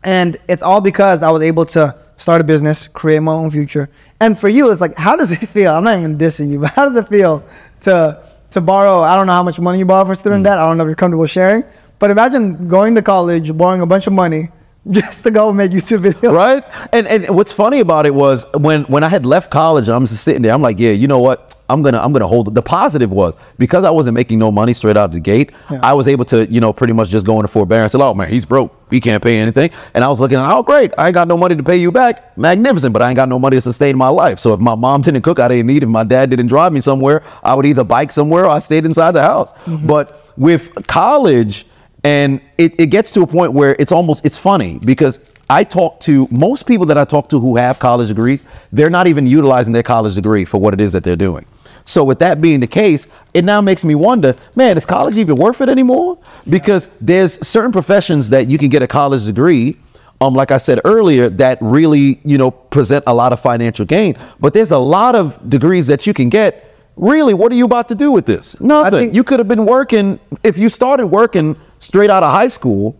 And 0.03 0.37
it's 0.47 0.63
all 0.63 0.81
because 0.81 1.23
I 1.23 1.29
was 1.29 1.43
able 1.43 1.65
to 1.67 1.95
start 2.17 2.41
a 2.41 2.43
business, 2.43 2.87
create 2.87 3.19
my 3.19 3.33
own 3.33 3.51
future. 3.51 3.89
And 4.19 4.37
for 4.37 4.49
you, 4.49 4.71
it's 4.71 4.81
like, 4.81 4.95
how 4.95 5.15
does 5.15 5.31
it 5.31 5.45
feel? 5.49 5.73
I'm 5.73 5.83
not 5.83 5.97
even 5.97 6.17
dissing 6.17 6.49
you, 6.49 6.59
but 6.59 6.71
how 6.71 6.85
does 6.85 6.95
it 6.95 7.07
feel 7.07 7.43
to 7.81 8.23
to 8.51 8.61
borrow? 8.61 9.01
I 9.01 9.15
don't 9.15 9.27
know 9.27 9.33
how 9.33 9.43
much 9.43 9.59
money 9.59 9.79
you 9.79 9.85
borrow 9.85 10.05
for 10.05 10.15
student 10.15 10.41
hmm. 10.41 10.45
debt. 10.45 10.57
I 10.57 10.67
don't 10.67 10.77
know 10.77 10.83
if 10.83 10.87
you're 10.87 10.95
comfortable 10.95 11.25
sharing. 11.25 11.63
But 11.99 12.11
imagine 12.11 12.67
going 12.67 12.95
to 12.95 13.01
college, 13.01 13.55
borrowing 13.57 13.81
a 13.81 13.85
bunch 13.85 14.07
of 14.07 14.13
money, 14.13 14.49
just 14.91 15.23
to 15.23 15.31
go 15.31 15.51
make 15.51 15.71
YouTube 15.71 16.11
videos. 16.11 16.33
right? 16.33 16.63
And 16.93 17.07
and 17.07 17.35
what's 17.35 17.51
funny 17.51 17.79
about 17.79 18.05
it 18.05 18.13
was 18.13 18.45
when 18.53 18.83
when 18.83 19.03
I 19.03 19.09
had 19.09 19.25
left 19.25 19.51
college, 19.51 19.89
I'm 19.89 20.05
just 20.05 20.23
sitting 20.23 20.41
there. 20.41 20.53
I'm 20.53 20.61
like, 20.61 20.79
yeah, 20.79 20.91
you 20.91 21.07
know 21.07 21.19
what? 21.19 21.55
I'm 21.69 21.81
gonna 21.81 21.99
I'm 21.99 22.13
gonna 22.13 22.27
hold 22.27 22.47
it. 22.47 22.53
The 22.53 22.61
positive 22.61 23.11
was 23.11 23.35
because 23.57 23.83
I 23.83 23.89
wasn't 23.89 24.15
making 24.15 24.39
no 24.39 24.51
money 24.51 24.73
straight 24.73 24.95
out 24.95 25.05
of 25.05 25.11
the 25.11 25.19
gate. 25.19 25.51
Yeah. 25.69 25.79
I 25.83 25.93
was 25.93 26.07
able 26.07 26.23
to 26.25 26.49
you 26.51 26.61
know 26.61 26.71
pretty 26.71 26.93
much 26.93 27.09
just 27.09 27.25
go 27.25 27.39
into 27.39 27.49
forbearance. 27.49 27.93
and 27.93 28.01
Say, 28.01 28.05
oh 28.05 28.13
man, 28.13 28.29
he's 28.29 28.45
broke. 28.45 28.73
He 28.89 29.01
can't 29.01 29.21
pay 29.21 29.37
anything. 29.37 29.71
And 29.93 30.03
I 30.03 30.07
was 30.07 30.19
looking, 30.21 30.37
oh 30.37 30.63
great, 30.63 30.93
I 30.97 31.07
ain't 31.07 31.13
got 31.13 31.27
no 31.27 31.35
money 31.35 31.55
to 31.55 31.63
pay 31.63 31.75
you 31.75 31.91
back. 31.91 32.37
Magnificent, 32.37 32.93
but 32.93 33.01
I 33.01 33.09
ain't 33.09 33.17
got 33.17 33.27
no 33.27 33.37
money 33.37 33.57
to 33.57 33.61
sustain 33.61 33.97
my 33.97 34.07
life. 34.07 34.39
So 34.39 34.53
if 34.53 34.61
my 34.61 34.75
mom 34.75 35.01
didn't 35.01 35.23
cook, 35.23 35.39
I 35.39 35.49
didn't 35.49 35.69
eat. 35.69 35.83
If 35.83 35.89
my 35.89 36.05
dad 36.05 36.29
didn't 36.29 36.47
drive 36.47 36.71
me 36.71 36.79
somewhere, 36.79 37.23
I 37.43 37.53
would 37.53 37.65
either 37.65 37.83
bike 37.83 38.13
somewhere 38.13 38.45
or 38.45 38.49
I 38.49 38.59
stayed 38.59 38.85
inside 38.85 39.11
the 39.11 39.21
house. 39.21 39.51
Mm-hmm. 39.51 39.87
But 39.87 40.23
with 40.37 40.87
college 40.87 41.65
and 42.07 42.39
it, 42.57 42.79
it 42.79 42.87
gets 42.87 43.11
to 43.11 43.21
a 43.21 43.27
point 43.27 43.51
where 43.51 43.75
it's 43.79 43.91
almost 43.91 44.25
it's 44.25 44.37
funny 44.37 44.79
because 44.85 45.19
i 45.49 45.61
talk 45.63 45.99
to 45.99 46.27
most 46.31 46.65
people 46.65 46.85
that 46.85 46.97
i 46.97 47.03
talk 47.03 47.27
to 47.27 47.39
who 47.39 47.57
have 47.57 47.79
college 47.79 48.07
degrees 48.07 48.43
they're 48.71 48.89
not 48.89 49.07
even 49.07 49.27
utilizing 49.27 49.73
their 49.73 49.83
college 49.83 50.15
degree 50.15 50.45
for 50.45 50.57
what 50.57 50.73
it 50.73 50.79
is 50.79 50.93
that 50.93 51.03
they're 51.03 51.23
doing 51.29 51.45
so 51.83 52.03
with 52.03 52.19
that 52.19 52.41
being 52.41 52.59
the 52.61 52.67
case 52.67 53.07
it 53.33 53.43
now 53.43 53.59
makes 53.59 53.83
me 53.83 53.93
wonder 53.93 54.33
man 54.55 54.77
is 54.77 54.85
college 54.85 55.17
even 55.17 55.35
worth 55.35 55.59
it 55.59 55.69
anymore 55.69 56.17
because 56.49 56.87
there's 57.01 57.45
certain 57.45 57.73
professions 57.73 58.29
that 58.29 58.47
you 58.47 58.57
can 58.57 58.69
get 58.69 58.81
a 58.81 58.87
college 58.87 59.25
degree 59.25 59.77
um, 60.19 60.33
like 60.33 60.49
I 60.49 60.57
said 60.57 60.81
earlier, 60.83 61.29
that 61.29 61.59
really, 61.61 62.19
you 62.25 62.39
know, 62.39 62.49
present 62.49 63.03
a 63.05 63.13
lot 63.13 63.33
of 63.33 63.39
financial 63.39 63.85
gain. 63.85 64.17
But 64.39 64.51
there's 64.51 64.71
a 64.71 64.77
lot 64.77 65.15
of 65.15 65.47
degrees 65.47 65.85
that 65.87 66.07
you 66.07 66.13
can 66.15 66.29
get. 66.29 66.73
Really, 66.95 67.35
what 67.35 67.51
are 67.51 67.55
you 67.55 67.65
about 67.65 67.87
to 67.89 67.93
do 67.93 68.11
with 68.11 68.25
this? 68.25 68.59
Nothing. 68.59 68.99
think- 68.99 69.13
you 69.13 69.23
could 69.23 69.37
have 69.39 69.47
been 69.47 69.67
working 69.67 70.19
if 70.43 70.57
you 70.57 70.69
started 70.69 71.05
working 71.05 71.55
straight 71.79 72.09
out 72.09 72.23
of 72.23 72.31
high 72.31 72.47
school. 72.47 72.99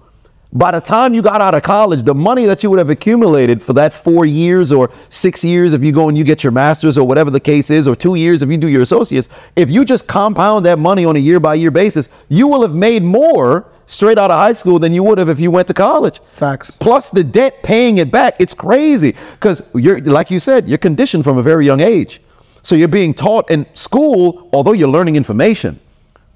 By 0.53 0.71
the 0.71 0.79
time 0.79 1.13
you 1.13 1.21
got 1.21 1.41
out 1.41 1.53
of 1.55 1.63
college, 1.63 2.03
the 2.03 2.15
money 2.15 2.45
that 2.45 2.63
you 2.63 2.69
would 2.69 2.79
have 2.79 2.89
accumulated 2.89 3.61
for 3.61 3.73
that 3.73 3.93
four 3.93 4.25
years 4.25 4.71
or 4.71 4.89
six 5.09 5.43
years, 5.43 5.73
if 5.73 5.83
you 5.83 5.91
go 5.91 6.07
and 6.07 6.17
you 6.17 6.23
get 6.23 6.41
your 6.41 6.51
master's 6.51 6.97
or 6.97 7.05
whatever 7.05 7.29
the 7.29 7.39
case 7.39 7.69
is, 7.69 7.87
or 7.87 7.95
two 7.95 8.15
years 8.15 8.41
if 8.41 8.49
you 8.49 8.57
do 8.57 8.69
your 8.69 8.81
associates, 8.81 9.27
if 9.57 9.69
you 9.69 9.83
just 9.83 10.07
compound 10.07 10.65
that 10.65 10.79
money 10.79 11.03
on 11.03 11.17
a 11.17 11.19
year 11.19 11.39
by 11.39 11.53
year 11.53 11.69
basis, 11.69 12.07
you 12.29 12.47
will 12.47 12.61
have 12.61 12.73
made 12.73 13.03
more 13.03 13.67
straight 13.87 14.17
out 14.17 14.29
of 14.29 14.37
high 14.37 14.53
school 14.53 14.79
than 14.79 14.93
you 14.93 15.01
would 15.01 15.17
have 15.17 15.29
if 15.29 15.39
you 15.39 15.49
went 15.49 15.67
to 15.67 15.73
college 15.73 16.19
Facts. 16.27 16.71
plus 16.71 17.09
the 17.09 17.23
debt 17.23 17.63
paying 17.63 17.97
it 17.97 18.11
back 18.11 18.35
it's 18.37 18.53
crazy 18.53 19.15
because 19.33 19.63
you're 19.73 20.01
like 20.01 20.29
you 20.29 20.39
said 20.39 20.67
you're 20.67 20.77
conditioned 20.77 21.23
from 21.23 21.37
a 21.37 21.41
very 21.41 21.65
young 21.65 21.79
age 21.79 22.21
so 22.61 22.75
you're 22.75 22.89
being 22.89 23.13
taught 23.13 23.49
in 23.49 23.65
school 23.75 24.49
although 24.51 24.73
you're 24.73 24.89
learning 24.89 25.15
information 25.15 25.79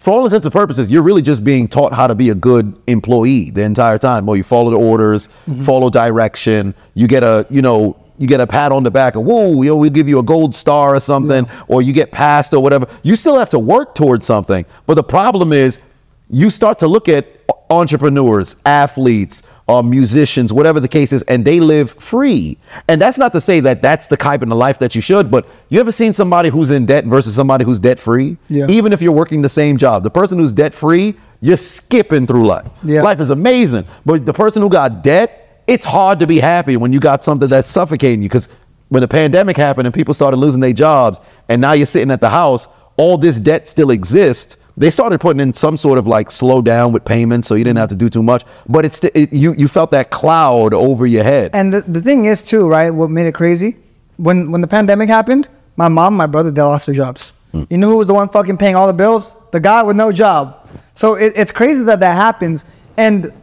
for 0.02 0.12
all 0.12 0.26
intents 0.26 0.46
and 0.46 0.52
purposes 0.54 0.90
you're 0.90 1.04
really 1.04 1.22
just 1.22 1.44
being 1.44 1.68
taught 1.68 1.94
how 1.94 2.08
to 2.08 2.16
be 2.16 2.30
a 2.30 2.36
good 2.36 2.76
employee 2.88 3.52
the 3.52 3.62
entire 3.62 3.98
time 3.98 4.26
well 4.26 4.36
you 4.36 4.44
follow 4.44 4.72
the 4.72 4.78
orders 4.78 5.28
mm-hmm. 5.46 5.64
follow 5.64 5.90
direction 5.90 6.74
you 6.96 7.08
get 7.08 7.24
a 7.24 7.46
you 7.50 7.62
know 7.62 7.96
you 8.18 8.28
get 8.28 8.40
a 8.40 8.46
pat 8.46 8.72
on 8.72 8.84
the 8.84 8.92
back 8.92 9.16
of 9.16 9.24
whoa, 9.24 9.62
yo, 9.64 9.76
we'll 9.76 9.90
give 9.90 10.08
you 10.08 10.20
a 10.20 10.24
gold 10.24 10.54
star 10.54 10.96
or 10.96 11.00
something, 11.00 11.48
or 11.68 11.82
you 11.82 11.92
get 11.92 12.12
passed 12.12 12.54
or 12.54 12.62
whatever. 12.62 12.86
You 13.02 13.16
still 13.16 13.38
have 13.38 13.50
to 13.50 13.58
work 13.58 13.96
towards 13.96 14.28
something. 14.28 14.64
But 14.86 14.94
the 14.94 15.04
problem 15.04 15.52
is 15.52 15.80
you 16.30 16.52
start 16.52 16.78
to 16.80 16.88
look 16.88 17.10
at 17.10 17.26
entrepreneurs, 17.72 18.58
athletes, 18.66 19.42
uh, 19.68 19.82
musicians, 19.82 20.52
whatever 20.52 20.80
the 20.80 20.88
case 20.88 21.14
is, 21.14 21.22
and 21.24 21.46
they 21.46 21.60
live 21.60 21.92
free. 21.92 22.58
And 22.88 23.02
that's 23.02 23.18
not 23.18 23.32
to 23.34 23.42
say 23.42 23.60
that 23.62 23.82
that's 23.82 24.08
the 24.08 24.18
type 24.18 24.42
of 24.42 24.50
the 24.50 24.56
life 24.56 24.80
that 24.80 24.96
you 24.96 25.02
should, 25.02 25.32
but 25.32 25.48
you 25.70 25.80
ever 25.80 25.92
seen 25.92 26.14
somebody 26.14 26.50
who's 26.50 26.72
in 26.72 26.86
debt 26.86 27.06
versus 27.06 27.36
somebody 27.36 27.64
who's 27.64 27.80
debt 27.80 28.00
free? 28.00 28.38
Yeah. 28.50 28.68
Even 28.68 28.94
if 28.94 29.02
you're 29.02 29.12
working 29.12 29.42
the 29.42 29.50
same 29.50 29.78
job, 29.78 30.04
the 30.04 30.10
person 30.10 30.40
who's 30.40 30.52
debt 30.52 30.74
free, 30.74 31.16
you're 31.42 31.58
skipping 31.58 32.28
through 32.28 32.46
life. 32.46 32.68
Yeah. 32.84 33.02
Life 33.02 33.20
is 33.20 33.30
amazing. 33.30 33.86
But 34.06 34.26
the 34.26 34.34
person 34.34 34.62
who 34.62 34.70
got 34.70 35.04
debt, 35.04 35.64
it's 35.68 35.86
hard 35.86 36.20
to 36.20 36.28
be 36.28 36.40
happy 36.40 36.78
when 36.78 36.92
you 36.94 37.00
got 37.00 37.24
something 37.24 37.48
that's 37.48 37.70
suffocating 37.70 38.22
you. 38.22 38.30
Because 38.30 38.48
when 38.90 39.02
the 39.02 39.08
pandemic 39.08 39.58
happened 39.58 39.88
and 39.88 39.94
people 39.94 40.14
started 40.14 40.38
losing 40.38 40.60
their 40.62 40.74
jobs, 40.74 41.20
and 41.50 41.62
now 41.62 41.72
you're 41.72 41.86
sitting 41.86 42.12
at 42.12 42.20
the 42.20 42.30
house, 42.30 42.68
all 42.98 43.18
this 43.18 43.38
debt 43.38 43.68
still 43.68 43.92
exists. 43.92 44.58
They 44.78 44.90
started 44.90 45.20
putting 45.20 45.40
in 45.40 45.54
some 45.54 45.78
sort 45.78 45.98
of 45.98 46.08
like 46.08 46.32
slow 46.32 46.62
down 46.62 46.94
with 46.94 47.04
payments, 47.06 47.48
so 47.48 47.56
you 47.56 47.64
didn't 47.64 47.80
have 47.80 47.90
to 47.90 47.96
do 47.96 48.10
too 48.10 48.24
much. 48.24 48.44
But 48.68 48.86
it's 48.86 48.98
st- 48.98 49.16
it, 49.16 49.34
you 49.34 49.54
you 49.54 49.68
felt 49.68 49.92
that 49.92 50.10
cloud 50.10 50.74
over 50.74 51.06
your 51.06 51.24
head. 51.24 51.52
And 51.54 51.74
the, 51.74 51.82
the 51.82 52.02
thing 52.02 52.26
is 52.26 52.42
too, 52.44 52.68
right? 52.68 52.90
What 52.90 53.10
made 53.10 53.26
it 53.28 53.34
crazy? 53.34 53.78
When 54.18 54.52
when 54.52 54.62
the 54.62 54.68
pandemic 54.68 55.10
happened, 55.10 55.50
my 55.76 55.88
mom, 55.88 56.16
my 56.16 56.26
brother, 56.26 56.52
they 56.52 56.62
lost 56.62 56.86
their 56.86 56.96
jobs. 56.96 57.34
Hmm. 57.52 57.64
You 57.70 57.78
know 57.78 57.90
who 57.90 57.98
was 57.98 58.08
the 58.08 58.14
one 58.14 58.30
fucking 58.30 58.58
paying 58.58 58.76
all 58.76 58.88
the 58.88 58.94
bills? 58.94 59.36
The 59.52 59.60
guy 59.60 59.84
with 59.84 59.98
no 59.98 60.12
job. 60.12 60.70
So 60.96 61.16
it, 61.16 61.34
it's 61.36 61.52
crazy 61.52 61.84
that 61.84 62.00
that 62.00 62.16
happens. 62.16 62.64
And 62.98 63.34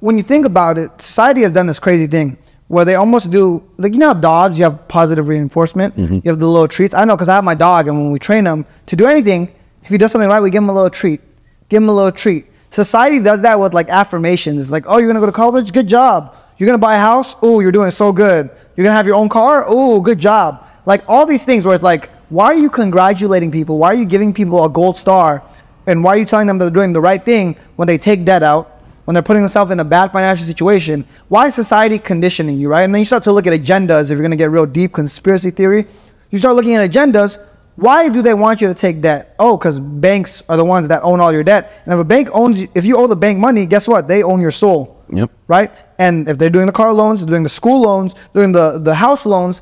when 0.00 0.18
you 0.18 0.22
think 0.22 0.44
about 0.44 0.76
it, 0.76 0.90
society 1.00 1.40
has 1.42 1.52
done 1.52 1.66
this 1.66 1.78
crazy 1.78 2.06
thing 2.06 2.36
where 2.68 2.84
they 2.84 2.94
almost 2.94 3.30
do 3.30 3.62
like 3.78 3.92
you 3.92 3.98
know 3.98 4.08
how 4.08 4.14
dogs 4.14 4.58
you 4.58 4.64
have 4.64 4.86
positive 4.88 5.28
reinforcement. 5.28 5.96
Mm-hmm. 5.96 6.14
You 6.16 6.30
have 6.30 6.38
the 6.38 6.46
little 6.46 6.68
treats. 6.68 6.94
I 6.94 7.04
know 7.04 7.16
because 7.16 7.28
I 7.28 7.34
have 7.36 7.44
my 7.44 7.54
dog, 7.54 7.88
and 7.88 7.96
when 7.98 8.10
we 8.10 8.18
train 8.18 8.44
them 8.44 8.66
to 8.86 8.96
do 8.96 9.06
anything, 9.06 9.52
if 9.84 9.90
he 9.90 9.98
does 9.98 10.10
something 10.12 10.28
right, 10.28 10.40
we 10.40 10.50
give 10.50 10.62
him 10.62 10.70
a 10.70 10.74
little 10.74 10.90
treat. 10.90 11.20
Give 11.68 11.82
him 11.82 11.88
a 11.88 11.94
little 11.94 12.12
treat. 12.12 12.46
Society 12.70 13.20
does 13.20 13.42
that 13.42 13.60
with 13.60 13.74
like 13.74 13.88
affirmations. 13.88 14.70
Like, 14.70 14.84
oh, 14.88 14.98
you're 14.98 15.08
gonna 15.08 15.20
go 15.20 15.26
to 15.26 15.32
college? 15.32 15.72
Good 15.72 15.86
job. 15.86 16.36
You're 16.56 16.66
gonna 16.66 16.78
buy 16.78 16.96
a 16.96 17.00
house? 17.00 17.36
Oh, 17.42 17.60
you're 17.60 17.70
doing 17.72 17.90
so 17.90 18.12
good. 18.12 18.50
You're 18.76 18.84
gonna 18.84 18.96
have 18.96 19.06
your 19.06 19.16
own 19.16 19.28
car? 19.28 19.64
Oh, 19.66 20.00
good 20.00 20.18
job. 20.18 20.66
Like 20.86 21.02
all 21.06 21.26
these 21.26 21.44
things 21.44 21.64
where 21.64 21.74
it's 21.74 21.84
like, 21.84 22.10
why 22.30 22.46
are 22.46 22.54
you 22.54 22.70
congratulating 22.70 23.50
people? 23.50 23.78
Why 23.78 23.88
are 23.88 23.94
you 23.94 24.06
giving 24.06 24.32
people 24.32 24.64
a 24.64 24.70
gold 24.70 24.96
star? 24.96 25.42
And 25.86 26.02
why 26.02 26.14
are 26.14 26.18
you 26.18 26.24
telling 26.24 26.46
them 26.46 26.58
they're 26.58 26.70
doing 26.70 26.92
the 26.92 27.00
right 27.00 27.22
thing 27.22 27.56
when 27.76 27.86
they 27.86 27.98
take 27.98 28.24
debt 28.24 28.42
out, 28.42 28.80
when 29.04 29.14
they're 29.14 29.22
putting 29.22 29.42
themselves 29.42 29.70
in 29.70 29.80
a 29.80 29.84
bad 29.84 30.10
financial 30.12 30.46
situation? 30.46 31.04
Why 31.28 31.48
is 31.48 31.54
society 31.54 31.98
conditioning 31.98 32.58
you, 32.58 32.70
right? 32.70 32.82
And 32.82 32.94
then 32.94 33.00
you 33.00 33.04
start 33.04 33.22
to 33.24 33.32
look 33.32 33.46
at 33.46 33.52
agendas 33.52 34.04
if 34.04 34.10
you're 34.10 34.22
gonna 34.22 34.36
get 34.36 34.50
real 34.50 34.66
deep 34.66 34.94
conspiracy 34.94 35.50
theory. 35.50 35.86
You 36.30 36.38
start 36.38 36.56
looking 36.56 36.74
at 36.74 36.90
agendas. 36.90 37.38
Why 37.76 38.08
do 38.08 38.22
they 38.22 38.34
want 38.34 38.60
you 38.60 38.68
to 38.68 38.74
take 38.74 39.00
debt? 39.00 39.34
Oh, 39.38 39.56
because 39.56 39.80
banks 39.80 40.42
are 40.48 40.56
the 40.56 40.64
ones 40.64 40.86
that 40.88 41.02
own 41.02 41.20
all 41.20 41.32
your 41.32 41.42
debt. 41.42 41.72
And 41.84 41.94
if 41.94 41.98
a 42.00 42.04
bank 42.04 42.28
owns, 42.32 42.60
you- 42.60 42.68
if 42.74 42.84
you 42.84 42.96
owe 42.96 43.06
the 43.08 43.16
bank 43.16 43.38
money, 43.38 43.66
guess 43.66 43.88
what? 43.88 44.06
They 44.08 44.22
own 44.22 44.40
your 44.40 44.52
soul 44.52 44.96
Yep. 45.12 45.30
right? 45.48 45.70
And 45.98 46.28
if 46.28 46.38
they're 46.38 46.50
doing 46.50 46.66
the 46.66 46.72
car 46.72 46.92
loans, 46.92 47.20
they're 47.20 47.28
doing 47.28 47.42
the 47.42 47.48
school 47.48 47.82
loans, 47.82 48.14
doing 48.32 48.52
the, 48.52 48.78
the 48.78 48.94
house 48.94 49.26
loans, 49.26 49.60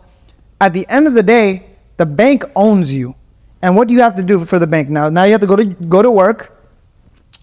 at 0.61 0.73
the 0.73 0.87
end 0.89 1.07
of 1.07 1.15
the 1.15 1.23
day, 1.23 1.65
the 1.97 2.07
bank 2.07 2.45
owns 2.55 2.93
you. 2.93 3.15
And 3.63 3.77
what 3.77 3.89
do 3.89 3.95
you 3.95 4.01
have 4.01 4.15
to 4.17 4.23
do 4.23 4.45
for 4.45 4.59
the 4.59 4.67
bank 4.67 4.89
now? 4.89 5.09
Now 5.09 5.25
you 5.25 5.33
have 5.33 5.41
to 5.41 5.47
go 5.47 5.57
to 5.57 5.65
go 5.65 6.03
to 6.03 6.11
work, 6.11 6.57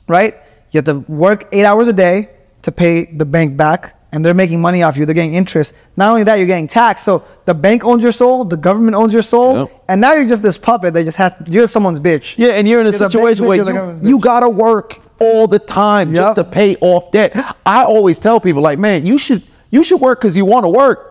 right? 0.08 0.36
You 0.72 0.78
have 0.80 0.86
to 0.86 1.00
work 1.12 1.48
eight 1.52 1.66
hours 1.66 1.88
a 1.88 1.94
day 1.94 2.30
to 2.62 2.72
pay 2.72 3.06
the 3.06 3.26
bank 3.26 3.58
back, 3.58 3.96
and 4.12 4.26
they're 4.26 4.34
making 4.34 4.60
money 4.62 4.82
off 4.84 4.98
you. 4.98 5.06
They're 5.06 5.14
getting 5.16 5.36
interest. 5.36 5.76
Not 5.96 6.10
only 6.10 6.24
that, 6.24 6.36
you're 6.36 6.48
getting 6.48 6.68
taxed. 6.68 7.06
So 7.06 7.24
the 7.46 7.54
bank 7.54 7.86
owns 7.86 8.02
your 8.04 8.12
soul, 8.12 8.44
the 8.46 8.58
government 8.58 8.96
owns 8.96 9.14
your 9.14 9.22
soul, 9.22 9.58
Yep. 9.60 9.84
and 9.90 10.02
now 10.02 10.14
you're 10.14 10.28
just 10.28 10.42
this 10.42 10.58
puppet 10.58 10.94
that 10.96 11.04
just 11.04 11.18
has 11.18 11.34
you're 11.48 11.68
someone's 11.68 12.00
bitch. 12.00 12.38
Yeah, 12.38 12.50
and 12.50 12.68
you're 12.68 12.82
in 12.82 12.88
a 12.88 12.90
You're 12.90 13.00
situation 13.10 13.46
where 13.46 13.58
you, 13.58 14.00
you 14.02 14.20
gotta 14.20 14.50
work 14.50 15.00
all 15.20 15.48
the 15.48 15.60
time 15.60 16.14
just 16.14 16.36
to 16.36 16.44
pay 16.44 16.76
off 16.78 17.12
debt. 17.12 17.36
I 17.66 17.84
always 17.84 18.18
tell 18.20 18.40
people 18.40 18.62
like, 18.62 18.80
man, 18.80 19.06
you 19.06 19.18
should 19.18 19.44
you 19.70 19.84
should 19.84 20.02
work 20.02 20.20
because 20.22 20.36
you 20.36 20.46
want 20.46 20.64
to 20.66 20.70
work. 20.70 21.06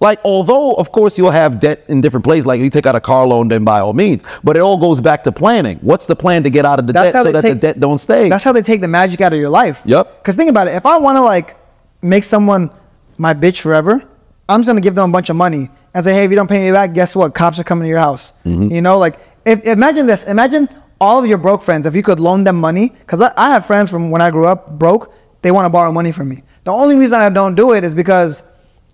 Like, 0.00 0.20
although 0.24 0.74
of 0.74 0.92
course 0.92 1.18
you'll 1.18 1.32
have 1.32 1.58
debt 1.58 1.82
in 1.88 2.00
different 2.00 2.22
places, 2.22 2.46
like 2.46 2.60
you 2.60 2.70
take 2.70 2.86
out 2.86 2.94
a 2.94 3.00
car 3.00 3.26
loan, 3.26 3.48
then 3.48 3.64
by 3.64 3.80
all 3.80 3.94
means, 3.94 4.22
but 4.44 4.56
it 4.56 4.60
all 4.60 4.76
goes 4.76 5.00
back 5.00 5.24
to 5.24 5.32
planning. 5.32 5.78
What's 5.80 6.06
the 6.06 6.14
plan 6.14 6.44
to 6.44 6.50
get 6.50 6.64
out 6.64 6.78
of 6.78 6.86
the 6.86 6.92
That's 6.92 7.12
debt 7.12 7.24
so 7.24 7.32
that 7.32 7.42
take- 7.42 7.54
the 7.54 7.58
debt 7.58 7.80
don't 7.80 7.98
stay? 7.98 8.28
That's 8.28 8.44
how 8.44 8.52
they 8.52 8.62
take 8.62 8.80
the 8.80 8.86
magic 8.86 9.20
out 9.20 9.32
of 9.32 9.40
your 9.40 9.48
life. 9.50 9.82
Yep. 9.86 10.18
Because 10.22 10.36
think 10.36 10.50
about 10.50 10.68
it. 10.68 10.74
If 10.74 10.86
I 10.86 10.98
want 10.98 11.16
to 11.16 11.22
like 11.22 11.56
make 12.02 12.24
someone 12.24 12.70
my 13.16 13.34
bitch 13.34 13.60
forever, 13.60 14.02
I'm 14.48 14.60
just 14.60 14.68
gonna 14.68 14.80
give 14.80 14.94
them 14.94 15.10
a 15.10 15.12
bunch 15.12 15.30
of 15.30 15.36
money 15.36 15.70
and 15.94 16.04
say, 16.04 16.14
hey, 16.14 16.24
if 16.24 16.30
you 16.30 16.36
don't 16.36 16.48
pay 16.48 16.58
me 16.58 16.70
back, 16.70 16.94
guess 16.94 17.14
what? 17.14 17.34
Cops 17.34 17.58
are 17.58 17.64
coming 17.64 17.84
to 17.84 17.88
your 17.88 17.98
house. 17.98 18.32
Mm-hmm. 18.44 18.72
You 18.74 18.80
know, 18.80 18.98
like 18.98 19.18
if 19.44 19.64
imagine 19.64 20.06
this. 20.06 20.24
Imagine 20.24 20.68
all 21.00 21.18
of 21.18 21.26
your 21.26 21.38
broke 21.38 21.62
friends. 21.62 21.86
If 21.86 21.94
you 21.94 22.02
could 22.02 22.20
loan 22.20 22.44
them 22.44 22.56
money, 22.56 22.90
because 22.90 23.20
I, 23.20 23.32
I 23.36 23.50
have 23.50 23.66
friends 23.66 23.90
from 23.90 24.10
when 24.10 24.22
I 24.22 24.30
grew 24.30 24.46
up 24.46 24.78
broke. 24.78 25.12
They 25.42 25.52
want 25.52 25.66
to 25.66 25.70
borrow 25.70 25.92
money 25.92 26.10
from 26.10 26.28
me. 26.28 26.42
The 26.64 26.72
only 26.72 26.96
reason 26.96 27.20
I 27.20 27.28
don't 27.28 27.54
do 27.54 27.72
it 27.72 27.84
is 27.84 27.94
because 27.94 28.42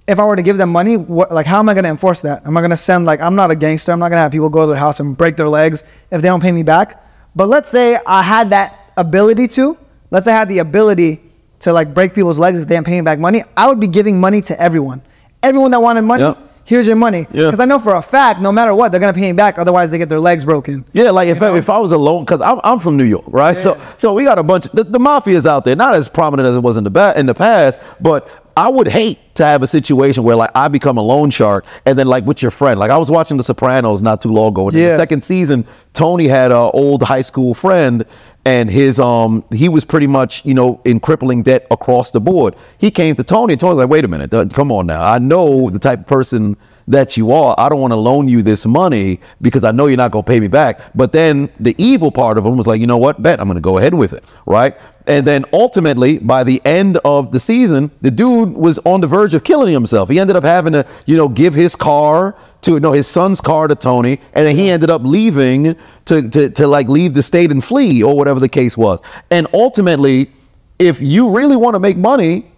if 0.07 0.18
I 0.18 0.24
were 0.24 0.36
to 0.36 0.42
give 0.42 0.59
them 0.59 0.70
money, 0.70 0.96
what, 0.96 1.32
like 1.32 1.46
how 1.46 1.59
am 1.59 1.68
I 1.68 1.74
going 1.74 1.84
to 1.84 1.90
enforce 1.90 2.20
that? 2.20 2.46
Am 2.46 2.57
I 2.57 2.61
going 2.61 2.70
to 2.70 2.76
send 2.76 3.07
like 3.07 3.20
I'm 3.20 3.34
not 3.34 3.50
a 3.50 3.57
gangster. 3.57 3.92
I'm 3.92 3.98
not 3.98 4.11
going 4.11 4.18
to 4.18 4.22
have 4.22 4.32
people 4.32 4.50
go 4.50 4.61
to 4.62 4.66
their 4.66 4.76
house 4.76 5.00
and 5.00 5.16
break 5.16 5.36
their 5.36 5.48
legs 5.48 5.82
if 6.11 6.20
they 6.20 6.28
don't 6.28 6.42
pay 6.42 6.52
me 6.52 6.62
back. 6.62 7.02
But 7.34 7.48
let's 7.48 7.70
say 7.70 7.98
I 8.07 8.22
had 8.22 8.50
that 8.50 8.92
ability 8.96 9.48
to. 9.48 9.78
Let's 10.11 10.26
say 10.26 10.32
I 10.32 10.38
had 10.38 10.48
the 10.48 10.59
ability 10.59 11.24
to 11.64 11.72
like 11.72 11.92
break 11.92 12.14
people's 12.14 12.38
legs 12.38 12.58
if 12.60 12.68
they 12.68 12.74
didn't 12.76 12.86
pay 12.86 12.96
me 13.00 13.04
back 13.04 13.18
money. 13.18 13.42
I 13.56 13.66
would 13.68 13.80
be 13.80 13.86
giving 13.88 14.20
money 14.20 14.40
to 14.42 14.60
everyone. 14.60 15.02
Everyone 15.42 15.70
that 15.72 15.80
wanted 15.82 16.02
money, 16.02 16.22
Yep. 16.22 16.38
here's 16.64 16.86
your 16.86 16.96
money. 16.96 17.26
Yeah. 17.32 17.46
Because 17.46 17.60
I 17.60 17.64
know 17.66 17.78
for 17.78 17.94
a 17.96 18.02
fact, 18.02 18.40
no 18.40 18.50
matter 18.52 18.74
what, 18.74 18.90
they're 18.92 19.00
gonna 19.00 19.12
pay 19.12 19.30
me 19.30 19.36
back. 19.36 19.58
Otherwise, 19.58 19.90
they 19.90 19.98
get 19.98 20.08
their 20.08 20.20
legs 20.20 20.44
broken. 20.44 20.84
Yeah, 20.92 21.10
like 21.10 21.28
if, 21.28 21.42
I, 21.42 21.56
if 21.56 21.68
I 21.68 21.78
was 21.78 21.92
alone, 21.92 22.24
because 22.24 22.40
I'm, 22.40 22.60
I'm 22.64 22.78
from 22.78 22.96
New 22.96 23.04
York, 23.04 23.24
right? 23.28 23.56
So 23.56 23.78
so 23.98 24.14
we 24.14 24.24
got 24.24 24.38
a 24.38 24.42
bunch. 24.42 24.64
The, 24.72 24.84
the 24.84 24.98
mafia 24.98 25.36
is 25.36 25.46
out 25.46 25.64
there, 25.64 25.76
not 25.76 25.94
as 25.94 26.08
prominent 26.08 26.48
as 26.48 26.56
it 26.56 26.60
was 26.62 26.76
in 26.76 26.84
the 26.84 26.90
ba- 26.90 27.12
in 27.18 27.26
the 27.26 27.34
past, 27.34 27.78
but 28.00 28.28
I 28.56 28.68
would 28.68 28.86
hate 28.88 29.18
to 29.34 29.44
have 29.44 29.62
a 29.62 29.66
situation 29.66 30.22
where 30.22 30.36
like 30.36 30.50
I 30.54 30.68
become 30.68 30.96
a 30.96 31.02
loan 31.02 31.28
shark, 31.30 31.64
and 31.86 31.98
then 31.98 32.06
like 32.06 32.24
with 32.24 32.40
your 32.40 32.50
friend, 32.50 32.78
like 32.80 32.90
I 32.90 32.96
was 32.98 33.10
watching 33.10 33.36
The 33.36 33.44
Sopranos 33.44 34.00
not 34.02 34.20
too 34.22 34.32
long 34.32 34.48
ago. 34.52 34.68
and 34.68 34.76
in 34.76 34.82
Yeah. 34.82 34.92
the 34.92 34.98
second 34.98 35.24
season, 35.24 35.66
Tony 35.94 36.26
had 36.28 36.52
an 36.52 36.70
old 36.74 37.02
high 37.02 37.22
school 37.22 37.52
friend. 37.54 38.04
And 38.45 38.70
his 38.70 39.01
um 39.01 39.45
he 39.51 39.68
was 39.68 39.84
pretty 39.84 40.07
much 40.07 40.45
you 40.45 40.55
know 40.55 40.80
in 40.84 41.01
crippling 41.01 41.42
debt 41.42 41.66
across 41.70 42.11
the 42.11 42.20
board. 42.20 42.55
He 42.78 42.90
came 42.90 43.14
to 43.16 43.24
Tony 43.24 43.55
and 43.55 43.61
Tony's 43.61 43.78
like, 43.78 43.88
wait 43.88 44.05
a 44.05 44.09
minute, 44.09 44.30
come 44.53 44.70
on 44.70 44.86
now. 44.86 45.03
I 45.03 45.18
know 45.18 45.70
the 45.70 45.78
type 45.78 46.01
of 46.01 46.07
person 46.07 46.57
that 46.88 47.16
you 47.16 47.32
are. 47.32 47.55
I 47.59 47.68
don't 47.68 47.80
want 47.80 47.92
to 47.92 47.97
loan 47.97 48.28
you 48.28 48.42
this 48.42 48.66
money 48.66 49.20
because 49.40 49.64
I 49.64 49.70
know 49.70 49.86
you're 49.86 49.97
not 49.97 50.11
going 50.11 50.24
to 50.24 50.28
pay 50.28 50.40
me 50.40 50.49
back. 50.49 50.80
But 50.95 51.12
then 51.12 51.49
the 51.61 51.74
evil 51.78 52.11
part 52.11 52.38
of 52.38 52.45
him 52.45 52.57
was 52.57 52.66
like, 52.66 52.80
you 52.80 52.86
know 52.86 52.99
what, 52.99 53.22
bet 53.22 53.40
I'm 53.40 53.47
going 53.47 53.57
to 53.57 53.62
go 53.62 53.78
ahead 53.78 53.95
with 53.95 54.12
it, 54.12 54.24
right? 54.47 54.76
And 55.07 55.26
then 55.26 55.45
ultimately, 55.53 56.18
by 56.18 56.45
the 56.45 56.62
end 56.64 56.99
of 57.05 57.30
the 57.30 57.38
season, 57.38 57.90
the 58.01 58.11
dude 58.11 58.53
was 58.53 58.78
on 58.80 59.01
the 59.01 59.07
verge 59.07 59.34
of 59.34 59.45
killing 59.45 59.72
himself. 59.72 60.09
He 60.09 60.18
ended 60.18 60.36
up 60.36 60.45
having 60.45 60.72
to, 60.72 60.86
you 61.05 61.16
know, 61.16 61.28
give 61.28 61.55
his 61.55 61.76
car 61.76 62.36
to 62.64 62.80
no 62.80 62.92
his 62.92 63.06
son's 63.06 63.40
car 63.40 63.68
to 63.68 63.74
Tony, 63.74 64.20
and 64.32 64.46
then 64.46 64.56
he 64.56 64.70
ended 64.70 64.90
up 64.90 65.02
leaving 65.02 65.76
to 66.06 66.28
to, 66.28 66.50
to 66.50 66.66
like 66.66 66.88
leave 66.88 67.14
the 67.14 67.22
state 67.22 67.50
and 67.50 67.62
flee 67.62 68.02
or 68.02 68.16
whatever 68.16 68.40
the 68.40 68.48
case 68.48 68.76
was. 68.76 69.00
And 69.30 69.46
ultimately, 69.54 70.32
if 70.78 71.00
you 71.00 71.30
really 71.30 71.56
want 71.56 71.74
to 71.74 71.80
make 71.80 71.96
money, 71.96 72.50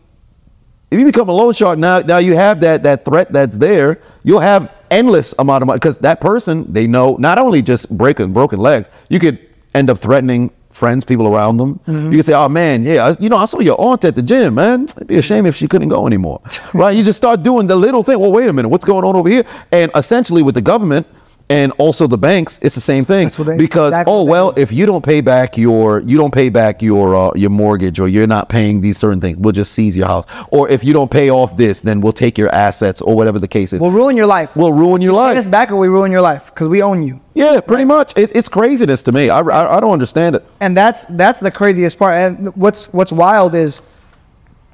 if 0.91 0.99
you 0.99 1.05
become 1.05 1.29
a 1.29 1.33
loan 1.33 1.53
shark 1.53 1.79
now, 1.79 2.01
now 2.01 2.19
you 2.19 2.35
have 2.35 2.61
that 2.61 2.83
that 2.85 3.05
threat 3.05 3.33
that's 3.33 3.59
there. 3.59 4.01
You'll 4.23 4.41
have 4.41 4.73
endless 4.91 5.35
amount 5.39 5.63
of 5.63 5.67
money 5.67 5.79
because 5.79 5.99
that 5.99 6.21
person 6.21 6.73
they 6.73 6.87
know 6.87 7.17
not 7.19 7.39
only 7.39 7.61
just 7.61 7.97
breaking 7.97 8.33
broken 8.33 8.61
legs, 8.61 8.89
you 9.09 9.19
could 9.19 9.39
end 9.75 9.91
up 9.91 9.99
threatening 9.99 10.51
friends, 10.77 11.05
people 11.05 11.27
around 11.27 11.57
them. 11.57 11.81
Mm-hmm. 11.89 12.11
You 12.13 12.19
can 12.19 12.23
say, 12.23 12.35
"Oh 12.35 12.49
man, 12.49 12.85
yeah, 12.85 13.07
I- 13.09 13.17
you 13.19 13.29
know, 13.29 13.39
I 13.39 13.47
saw 13.47 13.61
your 13.61 13.81
aunt 13.81 14.05
at 14.05 14.15
the 14.15 14.23
gym, 14.23 14.55
man. 14.55 14.85
It'd 14.97 15.07
be 15.09 15.17
a 15.17 15.23
shame 15.23 15.47
if 15.47 15.57
she 15.57 15.67
couldn't 15.67 15.89
go 15.89 16.07
anymore." 16.07 16.41
right? 16.75 16.95
You 16.97 17.03
just 17.03 17.17
start 17.17 17.43
doing 17.43 17.67
the 17.67 17.77
little 17.77 18.03
thing. 18.03 18.19
Well, 18.21 18.33
wait 18.33 18.49
a 18.49 18.53
minute, 18.53 18.69
what's 18.69 18.85
going 18.85 19.05
on 19.05 19.17
over 19.17 19.29
here? 19.29 19.45
And 19.73 19.91
essentially, 19.95 20.43
with 20.43 20.55
the 20.55 20.63
government 20.73 21.07
and 21.49 21.71
also 21.79 22.09
the 22.09 22.19
banks, 22.19 22.59
it's 22.61 22.75
the 22.75 22.81
same 22.81 23.05
thing. 23.05 23.27
That's 23.27 23.39
what 23.39 23.47
they- 23.47 23.57
because 23.57 23.93
exactly 23.93 24.13
oh 24.13 24.25
well, 24.25 24.53
if 24.57 24.73
you 24.73 24.85
don't 24.85 25.05
pay 25.05 25.21
back 25.21 25.57
your 25.57 26.01
you 26.01 26.19
don't 26.19 26.33
pay 26.35 26.49
back 26.49 26.83
your 26.83 27.15
uh, 27.15 27.31
your 27.37 27.51
mortgage 27.51 28.01
or 28.01 28.09
you're 28.09 28.27
not 28.27 28.49
paying 28.49 28.81
these 28.81 28.99
certain 28.99 29.21
things, 29.21 29.37
we'll 29.39 29.53
just 29.53 29.71
seize 29.73 29.97
your 29.97 30.09
house. 30.09 30.25
Or 30.51 30.69
if 30.69 30.83
you 30.83 30.93
don't 30.93 31.11
pay 31.11 31.31
off 31.31 31.57
this, 31.57 31.79
then 31.81 32.01
we'll 32.01 32.13
take 32.13 32.37
your 32.37 32.53
assets 32.53 33.01
or 33.01 33.15
whatever 33.15 33.39
the 33.39 33.47
case 33.47 33.73
is. 33.73 33.81
We'll 33.81 33.93
ruin 33.93 34.17
your 34.17 34.27
life. 34.27 34.57
We'll 34.57 34.73
ruin 34.73 35.01
your 35.03 35.13
Pay 35.13 35.17
life. 35.19 35.39
us 35.39 35.47
back 35.47 35.71
or 35.71 35.77
we 35.77 35.87
ruin 35.87 36.11
your 36.11 36.21
life 36.21 36.47
because 36.53 36.69
we 36.69 36.83
own 36.83 37.03
you. 37.05 37.21
Yeah, 37.35 37.61
pretty 37.61 37.85
much. 37.85 38.17
It, 38.19 38.33
it's 38.35 38.49
craziness 38.49 39.03
to 39.03 39.13
me. 39.13 39.31
I, 39.31 39.41
I, 39.41 39.77
I 39.77 39.81
don't 39.81 39.93
understand 39.93 40.35
it. 40.37 40.45
and 40.61 40.77
that's 40.77 41.05
that's 41.11 41.39
the 41.39 41.51
craziest 41.53 41.97
part. 41.99 42.17
And 42.17 42.49
what's 42.57 42.87
what's 42.93 43.13
wild 43.13 43.55
is 43.55 43.83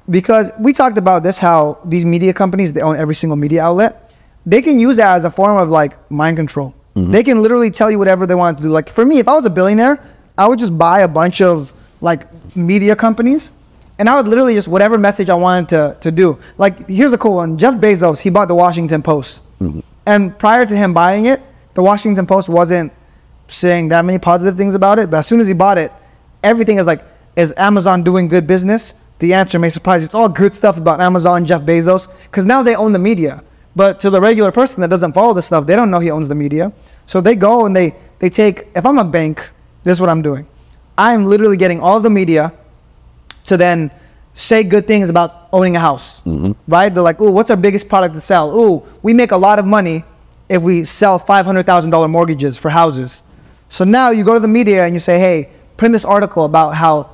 because 0.09 0.51
we 0.59 0.73
talked 0.73 0.97
about 0.97 1.23
this 1.23 1.37
how 1.37 1.79
these 1.85 2.03
media 2.03 2.33
companies 2.33 2.73
they 2.73 2.81
own 2.81 2.95
every 2.97 3.15
single 3.15 3.35
media 3.37 3.63
outlet. 3.63 4.02
They 4.45 4.61
can 4.61 4.79
use 4.79 4.97
that 4.97 5.15
as 5.15 5.23
a 5.23 5.31
form 5.31 5.57
of 5.57 5.69
like 5.69 5.93
mind 6.11 6.37
control. 6.37 6.73
Mm-hmm. 6.95 7.11
They 7.11 7.23
can 7.23 7.41
literally 7.41 7.71
tell 7.71 7.89
you 7.89 7.97
whatever 7.97 8.27
they 8.27 8.35
want 8.35 8.57
to 8.57 8.63
do. 8.63 8.69
Like 8.69 8.89
for 8.89 9.05
me, 9.05 9.19
if 9.19 9.27
I 9.27 9.33
was 9.33 9.45
a 9.45 9.49
billionaire, 9.49 10.03
I 10.37 10.47
would 10.47 10.59
just 10.59 10.77
buy 10.77 11.01
a 11.01 11.07
bunch 11.07 11.41
of 11.41 11.73
like 12.01 12.27
media 12.55 12.95
companies 12.95 13.51
and 13.99 14.09
I 14.09 14.15
would 14.15 14.27
literally 14.27 14.53
just 14.53 14.67
whatever 14.67 14.97
message 14.97 15.29
I 15.29 15.35
wanted 15.35 15.69
to, 15.69 15.97
to 16.01 16.11
do. 16.11 16.37
Like 16.57 16.87
here's 16.87 17.13
a 17.13 17.17
cool 17.17 17.35
one. 17.35 17.57
Jeff 17.57 17.75
Bezos, 17.75 18.19
he 18.19 18.29
bought 18.29 18.47
the 18.47 18.55
Washington 18.55 19.01
Post. 19.01 19.43
Mm-hmm. 19.61 19.79
And 20.05 20.37
prior 20.37 20.65
to 20.65 20.75
him 20.75 20.93
buying 20.93 21.27
it, 21.27 21.41
the 21.73 21.81
Washington 21.81 22.27
Post 22.27 22.49
wasn't 22.49 22.91
saying 23.47 23.89
that 23.89 24.03
many 24.03 24.19
positive 24.19 24.57
things 24.57 24.75
about 24.75 24.99
it. 24.99 25.09
But 25.09 25.17
as 25.17 25.27
soon 25.27 25.39
as 25.39 25.47
he 25.47 25.53
bought 25.53 25.77
it, 25.77 25.91
everything 26.43 26.77
is 26.77 26.85
like, 26.85 27.03
is 27.35 27.53
Amazon 27.57 28.03
doing 28.03 28.27
good 28.27 28.45
business? 28.45 28.93
The 29.19 29.33
answer 29.33 29.57
may 29.57 29.69
surprise 29.69 30.01
you. 30.01 30.05
It's 30.05 30.15
all 30.15 30.29
good 30.29 30.53
stuff 30.53 30.77
about 30.77 30.99
Amazon, 30.99 31.45
Jeff 31.45 31.61
Bezos, 31.61 32.07
because 32.23 32.45
now 32.45 32.61
they 32.61 32.75
own 32.75 32.91
the 32.91 32.99
media. 32.99 33.43
But 33.75 33.99
to 34.01 34.09
the 34.09 34.21
regular 34.21 34.51
person 34.51 34.81
that 34.81 34.89
doesn't 34.89 35.13
follow 35.13 35.33
this 35.33 35.47
stuff, 35.47 35.65
they 35.65 35.75
don't 35.75 35.89
know 35.89 35.99
he 35.99 36.11
owns 36.11 36.27
the 36.27 36.35
media. 36.35 36.71
So 37.05 37.21
they 37.21 37.35
go 37.35 37.65
and 37.65 37.75
they 37.75 37.95
they 38.19 38.29
take. 38.29 38.67
If 38.75 38.85
I'm 38.85 38.99
a 38.99 39.03
bank, 39.03 39.49
this 39.83 39.93
is 39.93 40.01
what 40.01 40.09
I'm 40.09 40.21
doing. 40.21 40.47
I'm 40.97 41.25
literally 41.25 41.57
getting 41.57 41.79
all 41.79 41.99
the 41.99 42.09
media 42.09 42.53
to 43.45 43.57
then 43.57 43.91
say 44.33 44.63
good 44.63 44.87
things 44.87 45.09
about 45.09 45.47
owning 45.51 45.75
a 45.75 45.79
house, 45.79 46.21
right? 46.67 46.93
They're 46.93 47.03
like, 47.03 47.19
"Ooh, 47.19 47.31
what's 47.31 47.49
our 47.49 47.57
biggest 47.57 47.89
product 47.89 48.13
to 48.15 48.21
sell? 48.21 48.57
Ooh, 48.57 48.83
we 49.01 49.13
make 49.13 49.31
a 49.31 49.37
lot 49.37 49.59
of 49.59 49.65
money 49.65 50.03
if 50.49 50.61
we 50.61 50.83
sell 50.83 51.17
five 51.19 51.45
hundred 51.45 51.65
thousand 51.65 51.89
dollar 51.89 52.07
mortgages 52.07 52.57
for 52.57 52.69
houses." 52.69 53.23
So 53.69 53.83
now 53.83 54.11
you 54.11 54.23
go 54.23 54.35
to 54.35 54.39
the 54.39 54.47
media 54.47 54.85
and 54.85 54.93
you 54.93 54.99
say, 54.99 55.17
"Hey, 55.19 55.49
print 55.77 55.93
this 55.93 56.05
article 56.05 56.45
about 56.45 56.75
how 56.75 57.09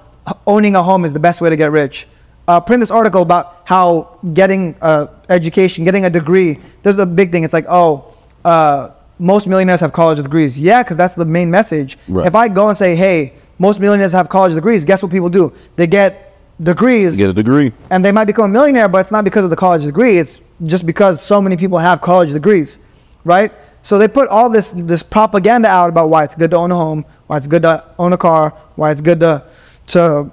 owning 0.46 0.76
a 0.76 0.84
home 0.84 1.06
is 1.06 1.14
the 1.14 1.20
best 1.20 1.40
way 1.42 1.50
to 1.50 1.56
get 1.56 1.72
rich." 1.72 2.06
Uh, 2.48 2.60
print 2.60 2.80
this 2.82 2.92
article 2.92 3.22
about 3.22 3.62
how 3.64 4.18
getting 4.34 4.76
uh, 4.82 5.08
education, 5.30 5.86
getting 5.86 6.06
a 6.06 6.10
degree. 6.10 6.60
There's 6.84 6.98
a 7.00 7.06
big 7.06 7.32
thing. 7.32 7.44
It's 7.44 7.54
like, 7.54 7.66
oh, 7.70 8.14
uh, 8.46 8.90
most 9.20 9.48
millionaires 9.48 9.80
have 9.82 9.92
college 9.94 10.22
degrees. 10.22 10.60
Yeah, 10.60 10.82
because 10.84 10.98
that's 10.98 11.14
the 11.16 11.26
main 11.26 11.52
message. 11.52 11.98
Right. 12.08 12.26
If 12.26 12.36
I 12.36 12.48
go 12.48 12.70
and 12.70 12.78
say, 12.78 12.96
hey, 12.96 13.34
most 13.60 13.80
millionaires 13.80 14.14
have 14.14 14.30
college 14.30 14.54
degrees, 14.54 14.86
guess 14.86 15.04
what 15.04 15.12
people 15.12 15.30
do? 15.30 15.54
They 15.76 15.88
get 15.88 16.34
degrees 16.62 17.16
Get 17.16 17.30
a 17.30 17.34
degree. 17.34 17.72
and 17.90 18.04
they 18.04 18.12
might 18.12 18.26
become 18.26 18.46
a 18.46 18.54
millionaire, 18.54 18.88
but 18.90 19.00
it's 19.00 19.12
not 19.12 19.24
because 19.24 19.44
of 19.44 19.50
the 19.50 19.56
college 19.56 19.84
degree. 19.86 20.18
It's 20.18 20.42
just 20.66 20.86
because 20.86 21.22
so 21.24 21.42
many 21.42 21.56
people 21.58 21.78
have 21.78 22.02
college 22.02 22.32
degrees, 22.34 22.80
right? 23.24 23.52
So 23.82 23.98
they 23.98 24.10
put 24.10 24.28
all 24.28 24.50
this 24.50 24.72
this 24.72 25.02
propaganda 25.02 25.70
out 25.70 25.90
about 25.90 26.10
why 26.10 26.26
it's 26.26 26.36
good 26.36 26.52
to 26.52 26.58
own 26.58 26.72
a 26.72 26.76
home, 26.76 27.06
why 27.28 27.38
it's 27.38 27.48
good 27.48 27.62
to 27.62 27.84
own 27.98 28.12
a 28.12 28.18
car, 28.18 28.50
why 28.76 28.92
it's 28.92 29.00
good 29.00 29.22
to 29.22 29.44
to 29.88 30.30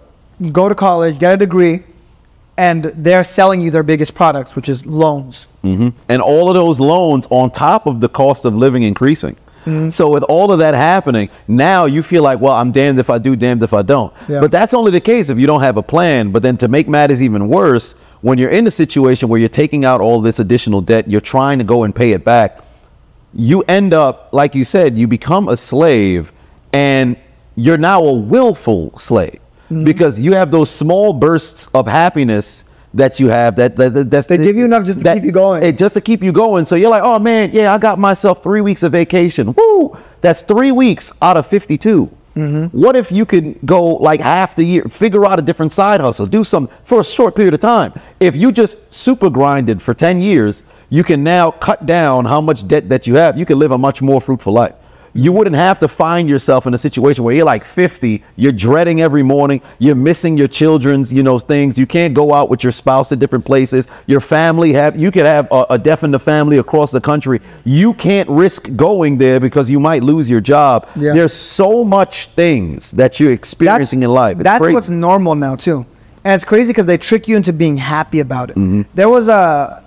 go 0.53 0.69
to 0.69 0.75
college, 0.75 1.19
get 1.19 1.35
a 1.35 1.37
degree, 1.37 1.85
and 2.59 2.85
they're 2.85 3.25
selling 3.25 3.61
you 3.61 3.71
their 3.71 3.83
biggest 3.83 4.15
products, 4.15 4.57
which 4.57 4.69
is 4.69 4.87
loans. 4.87 5.47
hmm 5.63 5.89
And 6.09 6.23
all 6.23 6.49
of 6.49 6.55
those 6.55 6.81
loans 6.81 7.27
on 7.31 7.51
top 7.51 7.87
of 7.87 8.01
the 8.01 8.09
cost 8.09 8.45
of 8.45 8.55
living 8.55 8.83
increasing. 8.83 9.37
Mm-hmm. 9.67 9.91
So 9.91 10.09
with 10.09 10.23
all 10.25 10.53
of 10.53 10.61
that 10.61 10.75
happening, 10.75 11.29
now 11.49 11.87
you 11.87 12.03
feel 12.03 12.23
like, 12.23 12.41
well, 12.41 12.55
I'm 12.55 12.71
damned 12.71 13.01
if 13.01 13.11
I 13.11 13.19
do, 13.19 13.35
damned 13.35 13.63
if 13.65 13.73
I 13.73 13.83
don't. 13.83 14.13
Yeah. 14.29 14.41
But 14.41 14.53
that's 14.53 14.75
only 14.75 14.93
the 14.93 15.01
case 15.01 15.29
if 15.29 15.39
you 15.39 15.47
don't 15.47 15.61
have 15.61 15.77
a 15.77 15.83
plan. 15.83 16.31
But 16.31 16.43
then 16.43 16.57
to 16.59 16.69
make 16.69 16.89
matters 16.89 17.21
even 17.21 17.49
worse, 17.49 17.95
when 18.21 18.39
you're 18.39 18.51
in 18.51 18.67
a 18.69 18.71
situation 18.71 19.29
where 19.29 19.41
you're 19.41 19.49
taking 19.49 19.85
out 19.85 20.01
all 20.01 20.21
this 20.21 20.39
additional 20.39 20.81
debt, 20.81 21.09
you're 21.09 21.21
trying 21.21 21.59
to 21.59 21.65
go 21.65 21.83
and 21.83 21.95
pay 21.95 22.13
it 22.13 22.25
back, 22.25 22.61
you 23.35 23.63
end 23.63 23.93
up, 23.93 24.29
like 24.33 24.55
you 24.55 24.65
said, 24.65 24.97
you 24.97 25.09
become 25.09 25.49
a 25.49 25.57
slave 25.57 26.33
and 26.73 27.17
you're 27.57 27.77
now 27.77 28.03
a 28.03 28.13
willful 28.13 28.97
slave 28.99 29.41
Mm-hmm. 29.67 29.85
because 29.85 30.17
you 30.17 30.33
have 30.35 30.53
those 30.53 30.71
small 30.71 31.13
bursts 31.13 31.67
of 31.75 31.89
happiness 31.89 32.65
that 32.95 33.19
you 33.19 33.27
have 33.29 33.57
that, 33.57 33.75
that, 33.77 33.95
that 33.95 34.11
that's 34.11 34.29
They 34.29 34.39
give 34.39 34.57
you 34.57 34.65
enough 34.65 34.85
just 34.85 35.01
to 35.01 35.15
keep 35.15 35.25
you 35.25 35.33
going. 35.33 35.63
it 35.63 35.77
just 35.77 35.95
to 35.95 36.01
keep 36.01 36.23
you 36.23 36.33
going. 36.33 36.65
So 36.65 36.77
you're 36.77 36.91
like, 36.91 37.03
oh 37.03 37.19
man, 37.19 37.51
yeah, 37.53 37.75
I 37.75 37.79
got 37.79 37.99
myself 37.99 38.43
three 38.43 38.61
weeks 38.61 38.83
of 38.83 38.93
vacation. 38.93 39.53
Woo! 39.53 39.99
That's 40.21 40.43
three 40.43 40.71
weeks 40.73 41.13
out 41.21 41.37
of 41.37 41.47
52. 41.47 42.11
Mm-hmm. 42.37 42.79
What 42.79 42.97
if 42.97 43.11
you 43.11 43.27
could 43.27 43.59
go 43.65 43.97
like 43.97 44.21
half 44.21 44.55
the 44.55 44.63
year, 44.63 44.85
figure 44.85 45.27
out 45.27 45.39
a 45.39 45.43
different 45.43 45.73
side 45.73 46.01
hustle, 46.01 46.27
do 46.27 46.45
something 46.45 46.75
for 46.85 47.01
a 47.01 47.05
short 47.05 47.35
period 47.35 47.55
of 47.55 47.61
time? 47.61 47.93
If 48.21 48.37
you 48.37 48.53
just 48.53 48.93
super 48.93 49.31
grinded 49.31 49.81
for 49.83 49.95
10 49.95 50.21
years, 50.21 50.63
you 50.91 51.03
can 51.03 51.25
now 51.25 51.51
cut 51.51 51.87
down 51.87 52.25
how 52.25 52.41
much 52.41 52.69
debt 52.69 52.89
that 52.89 53.07
you 53.07 53.17
have. 53.17 53.39
You 53.39 53.47
can 53.47 53.59
live 53.59 53.73
a 53.73 53.79
much 53.79 54.01
more 54.01 54.21
fruitful 54.21 54.53
life. 54.53 54.75
You 55.17 55.33
wouldn't 55.33 55.57
have 55.57 55.79
to 55.81 55.89
find 55.89 56.29
yourself 56.29 56.67
in 56.67 56.75
a 56.75 56.79
situation 56.79 57.25
where 57.25 57.35
you're 57.35 57.45
like 57.45 57.65
50, 57.65 58.23
you're 58.37 58.53
dreading 58.53 59.01
every 59.01 59.23
morning, 59.23 59.61
you're 59.79 59.95
missing 59.95 60.37
your 60.37 60.49
children's, 60.49 61.13
you 61.13 61.23
know, 61.23 61.39
things. 61.39 61.79
You 61.79 61.87
can't 61.87 62.15
go 62.15 62.33
out 62.33 62.49
with 62.49 62.63
your 62.63 62.73
spouse 62.73 63.13
at 63.13 63.19
different 63.19 63.45
places. 63.45 63.89
Your 64.07 64.21
family 64.21 64.73
have, 64.73 64.97
you 64.97 65.11
could 65.11 65.27
have 65.27 65.49
a, 65.51 65.67
a 65.71 65.79
deaf 65.79 66.05
in 66.05 66.11
the 66.11 66.19
family 66.19 66.59
across 66.59 66.91
the 66.91 67.01
country. 67.01 67.41
You 67.65 67.95
can't 67.95 68.29
risk 68.29 68.75
going 68.77 69.19
there 69.19 69.41
because 69.41 69.69
you 69.71 69.81
might 69.81 70.03
lose 70.03 70.29
your 70.29 70.41
job. 70.41 70.89
Yeah. 70.97 71.13
There's 71.13 71.35
so 71.35 71.85
much 71.85 72.27
things 72.29 72.91
that 72.93 73.19
you're 73.19 73.33
experiencing 73.33 74.03
in 74.03 74.11
life. 74.11 74.37
It's 74.37 74.45
That's 74.45 74.61
crazy. 74.61 74.75
what's 74.75 74.89
normal 74.91 75.35
now 75.35 75.57
too, 75.57 75.87
and 76.25 76.35
it's 76.35 76.45
crazy 76.45 76.71
because 76.73 76.87
they 76.87 76.99
trick 76.99 77.29
you 77.29 77.37
into 77.37 77.53
being 77.53 77.77
happy 77.77 78.21
about 78.21 78.51
it. 78.51 78.57
Mm-hmm. 78.57 78.83
There 78.95 79.09
was 79.09 79.29
a, 79.29 79.85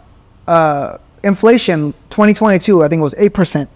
uh 0.48 0.98
inflation 1.24 1.94
2022, 2.10 2.84
I 2.84 2.88
think 2.88 3.00
it 3.00 3.04
was 3.04 3.16
eight 3.18 3.34
percent, 3.34 3.70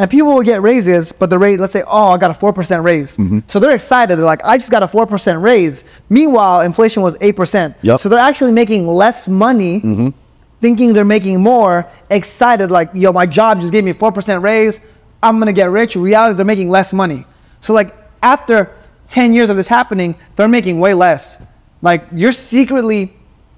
and 0.00 0.10
people 0.10 0.32
will 0.34 0.42
get 0.42 0.62
raises, 0.62 1.12
but 1.12 1.28
the 1.30 1.38
rate, 1.38 1.60
let's 1.60 1.72
say, 1.72 1.82
oh, 1.86 2.08
I 2.08 2.18
got 2.18 2.30
a 2.30 2.34
four 2.34 2.52
percent 2.52 2.82
raise, 2.84 3.16
Mm-hmm. 3.16 3.40
so 3.48 3.60
they're 3.60 3.74
excited. 3.74 4.16
They're 4.16 4.24
like, 4.24 4.42
I 4.44 4.56
just 4.56 4.70
got 4.70 4.82
a 4.82 4.88
four 4.88 5.06
percent 5.06 5.40
raise. 5.40 5.84
Meanwhile, 6.08 6.62
inflation 6.62 7.02
was 7.02 7.16
eight 7.20 7.36
percent, 7.36 7.76
Yep. 7.82 7.82
Mm-hmm. 7.82 8.02
so 8.02 8.08
they're 8.08 8.18
actually 8.30 8.52
making 8.52 8.86
less 8.86 9.28
money. 9.28 10.12
Thinking 10.60 10.92
they're 10.92 11.06
making 11.06 11.40
more, 11.40 11.88
excited 12.10 12.70
like, 12.70 12.90
yo, 12.92 13.12
my 13.12 13.24
job 13.24 13.60
just 13.60 13.72
gave 13.72 13.82
me 13.84 13.92
a 13.92 13.94
four 13.94 14.12
percent 14.12 14.42
raise. 14.42 14.80
I'm 15.22 15.38
gonna 15.38 15.52
get 15.54 15.70
rich. 15.70 15.96
Reality, 15.96 16.36
they're 16.36 16.44
making 16.44 16.68
less 16.70 16.92
money. 16.92 17.24
So 17.60 17.72
like 17.72 17.94
after 18.22 18.74
10 19.08 19.32
years 19.34 19.48
of 19.50 19.56
this 19.56 19.66
happening, 19.68 20.14
they're 20.36 20.48
making 20.48 20.78
way 20.78 20.92
less. 20.94 21.38
Like 21.82 22.04
you're 22.12 22.32
secretly 22.32 23.12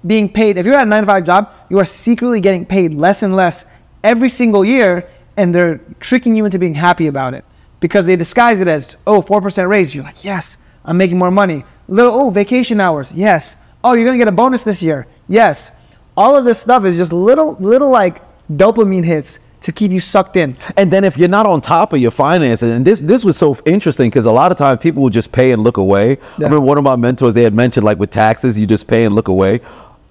being 0.07 0.27
paid. 0.31 0.57
If 0.57 0.65
you're 0.65 0.75
at 0.75 0.83
a 0.83 0.89
nine 0.89 1.03
to 1.03 1.07
five 1.07 1.25
job, 1.25 1.51
you 1.69 1.77
are 1.79 1.85
secretly 1.85 2.39
getting 2.41 2.65
paid 2.65 2.93
less 2.93 3.21
and 3.23 3.35
less 3.35 3.65
every 4.03 4.29
single 4.29 4.63
year, 4.65 5.07
and 5.37 5.53
they're 5.53 5.79
tricking 5.99 6.35
you 6.35 6.45
into 6.45 6.59
being 6.59 6.75
happy 6.75 7.07
about 7.07 7.33
it 7.33 7.45
because 7.79 8.05
they 8.05 8.15
disguise 8.15 8.59
it 8.59 8.67
as 8.67 8.97
oh 9.07 9.21
four 9.21 9.41
percent 9.41 9.67
raise. 9.69 9.93
You're 9.93 10.03
like 10.03 10.23
yes, 10.23 10.57
I'm 10.85 10.97
making 10.97 11.17
more 11.17 11.31
money. 11.31 11.63
Little 11.87 12.13
oh 12.13 12.29
vacation 12.29 12.79
hours. 12.79 13.11
Yes. 13.11 13.57
Oh, 13.83 13.93
you're 13.93 14.05
gonna 14.05 14.17
get 14.17 14.27
a 14.27 14.31
bonus 14.31 14.63
this 14.63 14.81
year. 14.81 15.07
Yes. 15.27 15.71
All 16.15 16.35
of 16.35 16.45
this 16.45 16.59
stuff 16.59 16.85
is 16.85 16.95
just 16.95 17.11
little 17.11 17.55
little 17.59 17.89
like 17.89 18.21
dopamine 18.49 19.03
hits 19.03 19.39
to 19.63 19.71
keep 19.71 19.91
you 19.91 19.99
sucked 19.99 20.35
in. 20.35 20.55
And 20.77 20.91
then 20.91 21.03
if 21.03 21.17
you're 21.17 21.29
not 21.29 21.45
on 21.45 21.61
top 21.61 21.93
of 21.93 21.99
your 21.99 22.11
finances, 22.11 22.71
and 22.71 22.85
this 22.85 22.99
this 22.99 23.23
was 23.23 23.37
so 23.37 23.57
interesting 23.65 24.09
because 24.09 24.25
a 24.25 24.31
lot 24.31 24.51
of 24.51 24.57
times 24.57 24.79
people 24.81 25.01
will 25.01 25.09
just 25.09 25.31
pay 25.31 25.51
and 25.51 25.63
look 25.63 25.77
away. 25.77 26.11
I 26.11 26.17
remember 26.37 26.61
one 26.61 26.77
of 26.77 26.83
my 26.83 26.95
mentors 26.95 27.33
they 27.33 27.43
had 27.43 27.53
mentioned 27.53 27.85
like 27.85 27.97
with 27.97 28.11
taxes, 28.11 28.59
you 28.59 28.67
just 28.67 28.87
pay 28.87 29.05
and 29.05 29.15
look 29.15 29.29
away. 29.29 29.61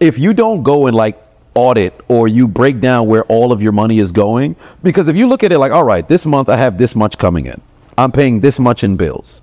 If 0.01 0.19
you 0.19 0.35
don't 0.35 0.63
go 0.63 0.87
and 0.87 0.97
like 0.97 1.22
audit 1.55 2.01
or 2.09 2.29
you 2.29 2.49
break 2.49 2.81
down 2.81 3.07
where 3.07 3.25
all 3.25 3.53
of 3.53 3.63
your 3.63 3.73
money 3.73 3.99
is 3.99 4.11
going, 4.11 4.57
because 4.83 5.09
if 5.09 5.17
you 5.17 5.27
look 5.27 5.43
at 5.43 5.53
it 5.53 5.59
like, 5.59 5.73
all 5.73 5.85
right, 5.85 6.07
this 6.09 6.27
month 6.27 6.49
I 6.49 6.57
have 6.57 6.79
this 6.79 6.95
much 6.95 7.19
coming 7.19 7.47
in, 7.47 7.61
I'm 7.99 8.13
paying 8.13 8.41
this 8.41 8.59
much 8.59 8.85
in 8.85 8.97
bills. 8.97 9.43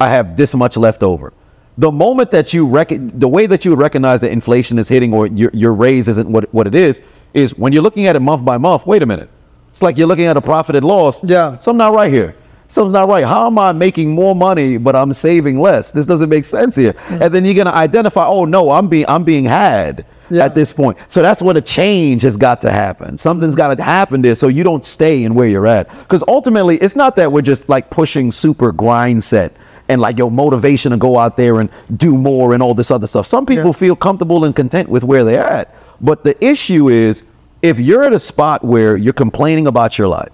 I 0.00 0.08
have 0.08 0.36
this 0.36 0.54
much 0.54 0.76
left 0.76 1.02
over. 1.02 1.32
The 1.78 1.90
moment 1.90 2.30
that 2.32 2.52
you 2.52 2.66
rec- 2.66 2.90
the 2.90 3.28
way 3.28 3.46
that 3.46 3.64
you 3.64 3.70
would 3.70 3.80
recognize 3.80 4.20
that 4.20 4.30
inflation 4.30 4.78
is 4.78 4.88
hitting 4.88 5.14
or 5.14 5.26
your, 5.26 5.50
your 5.54 5.74
raise 5.74 6.06
isn't 6.08 6.28
what, 6.28 6.52
what 6.52 6.66
it 6.66 6.74
is, 6.74 7.00
is 7.34 7.56
when 7.56 7.72
you're 7.72 7.82
looking 7.82 8.06
at 8.06 8.14
it 8.14 8.20
month 8.20 8.44
by 8.44 8.58
month, 8.58 8.86
wait 8.86 9.02
a 9.02 9.06
minute. 9.06 9.30
It's 9.70 9.80
like 9.80 9.96
you're 9.96 10.06
looking 10.06 10.26
at 10.26 10.36
a 10.36 10.40
profit 10.40 10.76
and 10.76 10.84
loss. 10.84 11.24
Yeah. 11.24 11.56
Something 11.58 11.78
not 11.78 11.94
right 11.94 12.12
here. 12.12 12.36
Something's 12.66 12.92
not 12.92 13.08
right. 13.08 13.24
How 13.24 13.46
am 13.46 13.58
I 13.58 13.72
making 13.72 14.10
more 14.10 14.34
money 14.34 14.76
but 14.76 14.94
I'm 14.94 15.12
saving 15.12 15.58
less? 15.58 15.90
This 15.90 16.06
doesn't 16.06 16.28
make 16.28 16.44
sense 16.44 16.76
here. 16.76 16.94
And 17.08 17.32
then 17.32 17.44
you're 17.44 17.54
gonna 17.54 17.70
identify, 17.70 18.26
oh 18.26 18.44
no, 18.44 18.70
I'm 18.70 18.88
being 18.88 19.06
I'm 19.08 19.24
being 19.24 19.44
had 19.44 20.04
Yeah. 20.32 20.44
at 20.44 20.54
this 20.54 20.72
point. 20.72 20.96
So 21.08 21.20
that's 21.22 21.42
when 21.42 21.56
a 21.56 21.60
change 21.60 22.22
has 22.22 22.36
got 22.36 22.60
to 22.62 22.70
happen. 22.70 23.18
Something's 23.18 23.54
got 23.54 23.76
to 23.76 23.82
happen 23.82 24.22
there 24.22 24.34
so 24.34 24.48
you 24.48 24.64
don't 24.64 24.84
stay 24.84 25.24
in 25.24 25.34
where 25.34 25.46
you're 25.46 25.66
at. 25.66 25.88
Because 26.00 26.24
ultimately, 26.26 26.76
it's 26.78 26.96
not 26.96 27.16
that 27.16 27.30
we're 27.30 27.42
just 27.42 27.68
like 27.68 27.90
pushing 27.90 28.32
super 28.32 28.72
grind 28.72 29.22
set 29.22 29.52
and 29.88 30.00
like 30.00 30.16
your 30.16 30.30
motivation 30.30 30.92
to 30.92 30.96
go 30.96 31.18
out 31.18 31.36
there 31.36 31.60
and 31.60 31.68
do 31.96 32.16
more 32.16 32.54
and 32.54 32.62
all 32.62 32.72
this 32.74 32.90
other 32.90 33.06
stuff. 33.06 33.26
Some 33.26 33.44
people 33.44 33.66
Yeah. 33.66 33.72
feel 33.72 33.96
comfortable 33.96 34.44
and 34.44 34.56
content 34.56 34.88
with 34.88 35.04
where 35.04 35.24
they're 35.24 35.46
at. 35.46 35.74
But 36.00 36.24
the 36.24 36.42
issue 36.44 36.88
is 36.88 37.24
if 37.60 37.78
you're 37.78 38.02
at 38.02 38.12
a 38.12 38.18
spot 38.18 38.64
where 38.64 38.96
you're 38.96 39.12
complaining 39.12 39.66
about 39.66 39.98
your 39.98 40.08
life, 40.08 40.30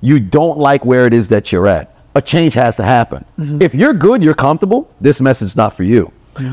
you 0.00 0.18
don't 0.20 0.58
like 0.58 0.84
where 0.84 1.06
it 1.06 1.12
is 1.12 1.28
that 1.28 1.52
you're 1.52 1.66
at, 1.68 1.94
a 2.14 2.22
change 2.22 2.54
has 2.54 2.76
to 2.76 2.82
happen. 2.82 3.24
Mm-hmm. 3.38 3.62
If 3.62 3.74
you're 3.74 3.94
good, 3.94 4.22
you're 4.22 4.34
comfortable, 4.34 4.90
this 5.00 5.20
message 5.20 5.48
is 5.50 5.56
not 5.56 5.72
for 5.74 5.82
you. 5.82 6.10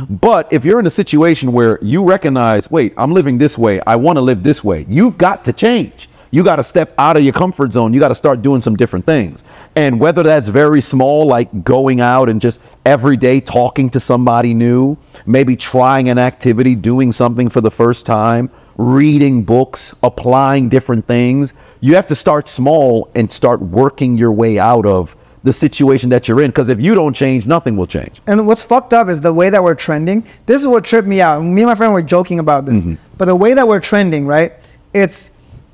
But 0.10 0.52
if 0.52 0.64
you're 0.66 0.80
in 0.80 0.88
a 0.88 0.92
situation 0.92 1.52
where 1.52 1.80
you 1.82 2.04
recognize, 2.04 2.70
wait, 2.70 2.94
I'm 2.98 3.14
living 3.14 3.38
this 3.38 3.58
way, 3.58 3.82
I 3.88 3.96
want 3.96 4.18
to 4.18 4.22
live 4.22 4.44
this 4.44 4.64
way, 4.64 4.86
you've 4.88 5.18
got 5.18 5.44
to 5.46 5.54
change. 5.54 6.10
You 6.34 6.46
got 6.46 6.56
to 6.56 6.64
step 6.64 6.94
out 6.98 7.18
of 7.18 7.24
your 7.24 7.34
comfort 7.34 7.74
zone. 7.74 7.94
You 7.94 8.00
got 8.00 8.08
to 8.08 8.16
start 8.16 8.42
doing 8.42 8.62
some 8.62 8.78
different 8.78 9.06
things. 9.06 9.44
And 9.76 10.00
whether 10.00 10.24
that's 10.24 10.48
very 10.48 10.80
small, 10.80 11.28
like 11.28 11.66
going 11.66 12.00
out 12.00 12.30
and 12.30 12.40
just 12.40 12.62
every 12.86 13.18
day 13.18 13.42
talking 13.42 13.90
to 13.90 14.00
somebody 14.00 14.54
new, 14.54 14.98
maybe 15.26 15.58
trying 15.58 16.08
an 16.08 16.18
activity, 16.18 16.74
doing 16.74 17.12
something 17.12 17.50
for 17.50 17.60
the 17.60 17.70
first 17.70 18.06
time, 18.06 18.50
reading 18.78 19.44
books, 19.44 19.94
applying 20.04 20.70
different 20.70 21.06
things, 21.06 21.54
you 21.82 21.96
have 21.96 22.08
to 22.08 22.16
start 22.16 22.48
small 22.48 23.12
and 23.14 23.30
start 23.30 23.62
working 23.62 24.18
your 24.18 24.32
way 24.32 24.58
out 24.58 24.86
of 24.86 25.18
the 25.44 25.52
situation 25.54 26.10
that 26.10 26.28
you're 26.28 26.42
in. 26.42 26.50
Because 26.52 26.70
if 26.70 26.80
you 26.80 26.94
don't 26.94 27.14
change, 27.14 27.46
nothing 27.46 27.76
will 27.76 27.88
change. 27.88 28.22
And 28.28 28.46
what's 28.48 28.64
fucked 28.64 28.94
up 28.94 29.10
is 29.10 29.22
the 29.22 29.34
way 29.34 29.50
that 29.50 29.64
we're 29.64 29.76
trending. 29.76 30.24
This 30.46 30.62
is 30.62 30.68
what 30.68 30.84
tripped 30.86 31.08
me 31.08 31.22
out. 31.22 31.42
Me 31.42 31.62
and 31.62 31.70
my 31.70 31.76
friend 31.76 31.94
were 31.94 32.02
joking 32.04 32.40
about 32.40 32.66
this. 32.66 32.86
But 33.18 33.26
the 33.26 33.36
way 33.36 33.54
that 33.54 33.68
we're 33.68 33.80
trending, 33.80 34.26
right? 34.28 34.54
It's 34.94 35.32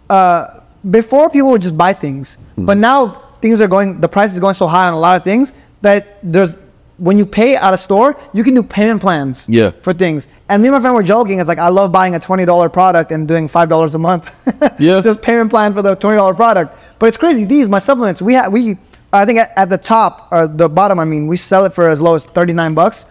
uh, 0.10 0.62
before 0.90 1.30
people 1.30 1.52
would 1.52 1.62
just 1.62 1.78
buy 1.78 1.94
things, 1.94 2.38
but 2.58 2.78
now 2.78 3.24
things 3.42 3.60
are 3.62 3.68
going. 3.68 4.00
The 4.00 4.08
price 4.08 4.32
is 4.32 4.40
going 4.40 4.54
so 4.54 4.68
high 4.68 4.88
on 4.88 4.94
a 4.94 5.00
lot 5.00 5.18
of 5.18 5.24
things 5.24 5.54
that 5.82 6.20
there's 6.24 6.58
when 6.98 7.18
you 7.18 7.26
pay 7.26 7.56
at 7.56 7.74
a 7.74 7.78
store, 7.78 8.18
you 8.34 8.44
can 8.44 8.56
do 8.56 8.64
payment 8.64 9.02
plans. 9.02 9.48
Yeah. 9.48 9.72
For 9.82 9.94
things. 9.94 10.28
And 10.50 10.62
me 10.64 10.68
and 10.70 10.76
my 10.76 10.82
friend 10.82 10.96
were 10.96 11.04
joking. 11.04 11.40
It's 11.40 11.48
like 11.48 11.60
I 11.60 11.70
love 11.70 11.92
buying 11.92 12.16
a 12.16 12.20
twenty 12.20 12.46
dollar 12.46 12.70
product 12.70 13.12
and 13.12 13.28
doing 13.28 13.48
five 13.48 13.70
dollars 13.70 13.96
a 13.96 14.00
month. 14.00 14.34
Yeah. 14.80 15.02
just 15.02 15.22
payment 15.22 15.50
plan 15.50 15.74
for 15.74 15.82
the 15.82 15.96
twenty 15.96 16.18
dollar 16.18 16.34
product. 16.34 16.76
But 17.00 17.08
it's 17.08 17.18
crazy. 17.18 17.46
These 17.46 17.70
my 17.70 17.80
supplements. 17.80 18.22
We 18.22 18.34
have 18.34 18.52
we. 18.52 18.78
I 19.14 19.26
think 19.26 19.40
at, 19.40 19.52
at 19.56 19.70
the 19.70 19.78
top 19.78 20.28
or 20.32 20.48
the 20.48 20.68
bottom. 20.70 21.00
I 21.00 21.06
mean, 21.06 21.28
we 21.28 21.38
sell 21.38 21.66
it 21.66 21.74
for 21.74 21.88
as 21.88 22.02
low 22.02 22.16
as 22.16 22.26
thirty 22.26 22.54
nine 22.54 22.74
bucks. 22.74 23.06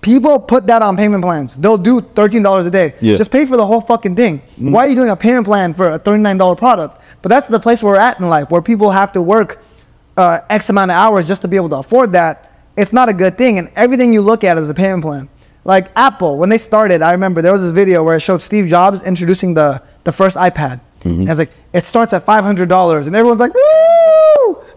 People 0.00 0.38
put 0.38 0.66
that 0.68 0.82
on 0.82 0.96
payment 0.96 1.22
plans. 1.22 1.54
They'll 1.54 1.76
do 1.78 2.00
thirteen 2.00 2.42
dollars 2.42 2.66
a 2.66 2.70
day. 2.70 2.94
Yeah. 3.00 3.16
Just 3.16 3.30
pay 3.30 3.44
for 3.44 3.56
the 3.56 3.66
whole 3.66 3.80
fucking 3.80 4.14
thing. 4.16 4.40
Mm. 4.58 4.70
Why 4.70 4.86
are 4.86 4.88
you 4.88 4.94
doing 4.94 5.10
a 5.10 5.16
payment 5.16 5.46
plan 5.46 5.74
for 5.74 5.90
a 5.90 5.98
thirty 5.98 6.22
nine 6.22 6.38
dollar 6.38 6.54
product? 6.54 7.02
But 7.22 7.28
that's 7.28 7.48
the 7.48 7.60
place 7.60 7.82
we're 7.82 7.96
at 7.96 8.20
in 8.20 8.28
life, 8.28 8.50
where 8.50 8.62
people 8.62 8.90
have 8.90 9.12
to 9.12 9.22
work 9.22 9.62
uh, 10.16 10.40
X 10.48 10.70
amount 10.70 10.90
of 10.90 10.96
hours 10.96 11.26
just 11.26 11.42
to 11.42 11.48
be 11.48 11.56
able 11.56 11.68
to 11.70 11.76
afford 11.76 12.12
that. 12.12 12.52
It's 12.76 12.92
not 12.92 13.08
a 13.08 13.12
good 13.12 13.36
thing, 13.36 13.58
and 13.58 13.70
everything 13.74 14.12
you 14.12 14.20
look 14.20 14.44
at 14.44 14.58
is 14.58 14.70
a 14.70 14.74
payment 14.74 15.02
plan. 15.02 15.28
Like 15.64 15.90
Apple, 15.96 16.38
when 16.38 16.48
they 16.48 16.58
started, 16.58 17.02
I 17.02 17.10
remember 17.10 17.42
there 17.42 17.52
was 17.52 17.62
this 17.62 17.72
video 17.72 18.04
where 18.04 18.16
it 18.16 18.20
showed 18.20 18.40
Steve 18.40 18.66
Jobs 18.68 19.02
introducing 19.02 19.54
the 19.54 19.82
the 20.04 20.12
first 20.12 20.36
iPad. 20.36 20.80
And 21.04 21.28
it's 21.28 21.38
like 21.38 21.52
it 21.72 21.84
starts 21.84 22.12
at 22.12 22.24
five 22.24 22.44
hundred 22.44 22.68
dollars, 22.68 23.06
and 23.06 23.14
everyone's 23.14 23.40
like, 23.40 23.54
"Woo! 23.54 23.60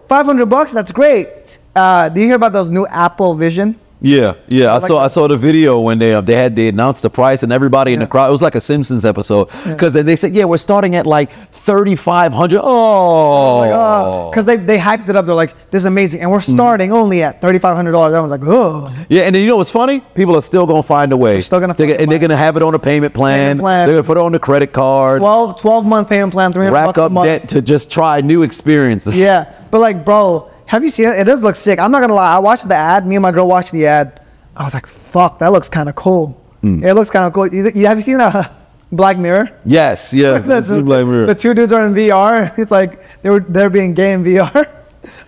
Five 0.08 0.26
hundred 0.26 0.46
bucks? 0.46 0.72
That's 0.72 0.92
great." 0.92 1.58
Uh, 1.74 2.08
do 2.08 2.20
you 2.20 2.26
hear 2.26 2.36
about 2.36 2.52
those 2.52 2.68
new 2.68 2.86
Apple 2.86 3.34
Vision? 3.34 3.78
Yeah, 4.02 4.34
yeah. 4.48 4.68
I 4.72 4.78
like 4.78 4.88
saw 4.88 4.98
I 4.98 5.08
saw 5.08 5.28
the 5.28 5.36
video 5.36 5.78
when 5.80 5.98
they 5.98 6.14
uh, 6.14 6.20
they 6.22 6.34
had 6.34 6.56
they 6.56 6.68
announced 6.68 7.02
the 7.02 7.10
price 7.10 7.42
and 7.42 7.52
everybody 7.52 7.92
in 7.92 7.98
the 8.00 8.06
crowd. 8.06 8.28
It 8.28 8.32
was 8.32 8.40
like 8.42 8.54
a 8.54 8.60
Simpsons 8.60 9.04
episode 9.04 9.48
because 9.64 9.92
they 9.92 10.16
said, 10.16 10.34
yeah, 10.34 10.44
we're 10.46 10.56
starting 10.56 10.94
at 10.96 11.06
like 11.06 11.30
thirty 11.52 11.96
five 11.96 12.32
hundred. 12.32 12.60
Oh, 12.62 14.30
Because 14.30 14.44
they, 14.44 14.56
they 14.56 14.78
hyped 14.78 15.08
it 15.08 15.16
up. 15.16 15.26
They're 15.26 15.34
like, 15.34 15.54
this 15.70 15.82
is 15.82 15.86
amazing. 15.86 16.20
And 16.22 16.30
we're 16.30 16.40
Mm-hmm. 16.40 16.54
starting 16.56 16.90
only 16.92 17.22
at 17.22 17.42
$3,500. 17.42 18.06
Everyone's 18.06 18.30
like, 18.30 18.40
oh. 18.44 18.90
yeah. 19.10 19.22
And 19.24 19.34
then 19.34 19.42
you 19.42 19.48
know 19.48 19.58
what's 19.58 19.70
funny? 19.70 20.00
People 20.14 20.34
are 20.36 20.40
still 20.42 20.66
gonna 20.66 20.82
find 20.82 21.12
a 21.12 21.16
way. 21.18 21.32
They're 21.34 21.42
still 21.42 21.60
gonna 21.60 21.74
fucking 21.74 21.96
and 21.96 22.10
they're 22.10 22.18
gonna 22.18 22.36
have 22.36 22.56
it 22.56 22.62
on 22.62 22.74
a 22.74 22.78
payment 22.78 23.12
plan. 23.12 23.38
Payment 23.38 23.60
plan. 23.60 23.86
They're 23.86 23.96
gonna 23.96 24.06
put 24.06 24.16
it 24.16 24.20
on 24.22 24.32
the 24.32 24.38
credit 24.38 24.72
card. 24.72 25.18
12, 25.20 25.60
12 25.60 25.84
month 25.84 26.08
payment 26.08 26.32
plan, 26.32 26.52
300 26.54 26.72
rack 26.74 26.86
bucks 26.86 26.98
a 26.98 27.02
up 27.04 27.12
month. 27.12 27.26
debt 27.26 27.48
to 27.50 27.60
just 27.60 27.90
try 27.90 28.22
new 28.22 28.42
experiences. 28.42 29.18
Yeah. 29.18 29.52
But 29.70 29.80
like, 29.80 30.02
bro, 30.04 30.50
have 30.70 30.84
you 30.84 30.90
seen 30.90 31.08
it? 31.08 31.18
It 31.18 31.24
does 31.24 31.42
look 31.42 31.56
sick. 31.56 31.80
I'm 31.80 31.90
not 31.90 31.98
going 31.98 32.10
to 32.10 32.14
lie. 32.14 32.36
I 32.36 32.38
watched 32.38 32.68
the 32.68 32.76
ad. 32.76 33.04
Me 33.04 33.16
and 33.16 33.22
my 33.24 33.32
girl 33.32 33.48
watched 33.48 33.72
the 33.72 33.88
ad. 33.88 34.24
I 34.56 34.62
was 34.62 34.72
like, 34.72 34.86
fuck, 34.86 35.40
that 35.40 35.48
looks 35.48 35.68
kind 35.68 35.88
of 35.88 35.96
cool. 35.96 36.40
Hmm. 36.60 36.84
It 36.84 36.92
looks 36.92 37.10
kind 37.10 37.26
of 37.26 37.32
cool. 37.32 37.52
You, 37.52 37.72
you, 37.74 37.86
have 37.88 37.98
you 37.98 38.02
seen 38.02 38.20
uh, 38.20 38.44
Black 38.92 39.18
Mirror? 39.18 39.50
Yes. 39.64 40.14
yes. 40.14 40.46
It's 40.46 40.68
Black 40.68 41.06
Mirror. 41.06 41.26
The 41.26 41.34
two 41.34 41.54
dudes 41.54 41.72
are 41.72 41.84
in 41.84 41.92
VR. 41.92 42.56
It's 42.58 42.70
like 42.70 43.20
they 43.22 43.30
were 43.30 43.40
they're 43.40 43.68
being 43.68 43.94
gay 43.94 44.12
in 44.12 44.22
VR. 44.22 44.72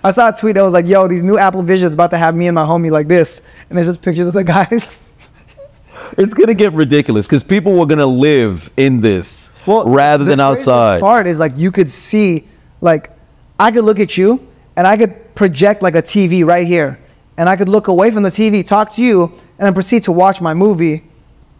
I 0.04 0.12
saw 0.12 0.28
a 0.28 0.32
tweet 0.32 0.54
that 0.54 0.62
was 0.62 0.72
like, 0.72 0.86
"Yo, 0.86 1.08
these 1.08 1.24
new 1.24 1.38
Apple 1.38 1.62
Visions 1.64 1.94
about 1.94 2.10
to 2.10 2.18
have 2.18 2.36
me 2.36 2.46
and 2.46 2.54
my 2.54 2.64
homie 2.64 2.92
like 2.92 3.08
this," 3.08 3.42
and 3.68 3.76
there's 3.76 3.88
just 3.88 4.00
pictures 4.00 4.28
of 4.28 4.34
the 4.34 4.44
guys. 4.44 5.00
it's 6.18 6.34
gonna 6.34 6.54
get 6.54 6.72
ridiculous 6.72 7.26
because 7.26 7.42
people 7.42 7.72
were 7.72 7.86
gonna 7.86 8.06
live 8.06 8.70
in 8.76 9.00
this 9.00 9.50
rather 9.66 10.22
the 10.22 10.30
than 10.30 10.40
outside. 10.40 11.00
Part 11.00 11.26
is 11.26 11.40
like 11.40 11.56
you 11.56 11.72
could 11.72 11.90
see, 11.90 12.46
like, 12.80 13.10
I 13.58 13.72
could 13.72 13.84
look 13.84 13.98
at 13.98 14.16
you 14.16 14.46
and 14.76 14.86
I 14.86 14.96
could 14.96 15.21
project 15.34 15.82
like 15.82 15.94
a 15.94 16.02
TV 16.02 16.44
right 16.44 16.66
here, 16.66 16.98
and 17.38 17.48
I 17.48 17.56
could 17.56 17.68
look 17.68 17.88
away 17.88 18.10
from 18.10 18.22
the 18.22 18.28
TV, 18.30 18.66
talk 18.66 18.92
to 18.94 19.02
you, 19.02 19.24
and 19.24 19.66
then 19.66 19.74
proceed 19.74 20.02
to 20.04 20.12
watch 20.12 20.40
my 20.40 20.54
movie 20.54 21.02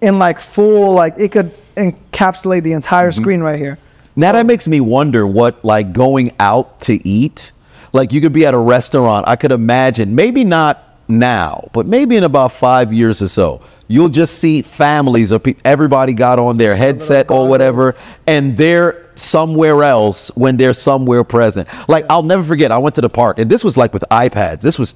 in 0.01 0.19
like 0.19 0.39
full, 0.39 0.95
like 0.95 1.15
it 1.19 1.33
could 1.33 1.55
encapsulate 1.77 2.63
the 2.63 2.73
entire 2.73 3.11
Mm-hmm. 3.11 3.23
screen 3.23 3.41
right 3.41 3.59
here. 3.59 3.79
Now 4.15 4.33
that 4.33 4.45
makes 4.47 4.69
me 4.69 4.81
wonder 4.81 5.27
what 5.27 5.65
like 5.65 5.93
going 5.93 6.33
out 6.39 6.81
to 6.83 7.07
eat. 7.09 7.53
Like 7.95 8.13
you 8.13 8.21
could 8.21 8.33
be 8.33 8.45
at 8.47 8.55
a 8.55 8.59
restaurant. 8.59 9.27
I 9.29 9.37
could 9.37 9.53
imagine, 9.53 10.15
maybe 10.15 10.45
not 10.45 10.83
now, 11.09 11.69
but 11.73 11.87
maybe 11.87 12.17
in 12.17 12.25
about 12.25 12.53
five 12.53 12.93
years 12.93 13.21
or 13.23 13.29
so, 13.29 13.61
you'll 13.89 14.09
just 14.09 14.39
see 14.39 14.63
families 14.63 15.31
of 15.31 15.43
pe- 15.43 15.55
everybody 15.65 16.15
got 16.15 16.39
on 16.39 16.57
their 16.57 16.75
headset 16.77 17.31
or 17.31 17.49
whatever, 17.49 17.95
and 18.27 18.57
they're 18.57 19.02
somewhere 19.15 19.83
else 19.83 20.29
when 20.37 20.57
they're 20.57 20.75
somewhere 20.75 21.25
present. 21.25 21.69
Like 21.89 22.05
I'll 22.11 22.23
never 22.23 22.43
forget. 22.43 22.73
I 22.73 22.79
went 22.79 22.95
to 22.97 23.01
the 23.01 23.09
park, 23.09 23.39
and 23.39 23.51
this 23.51 23.65
was 23.65 23.77
like 23.77 23.93
with 23.93 24.05
iPads. 24.11 24.61
This 24.61 24.79
was 24.79 24.95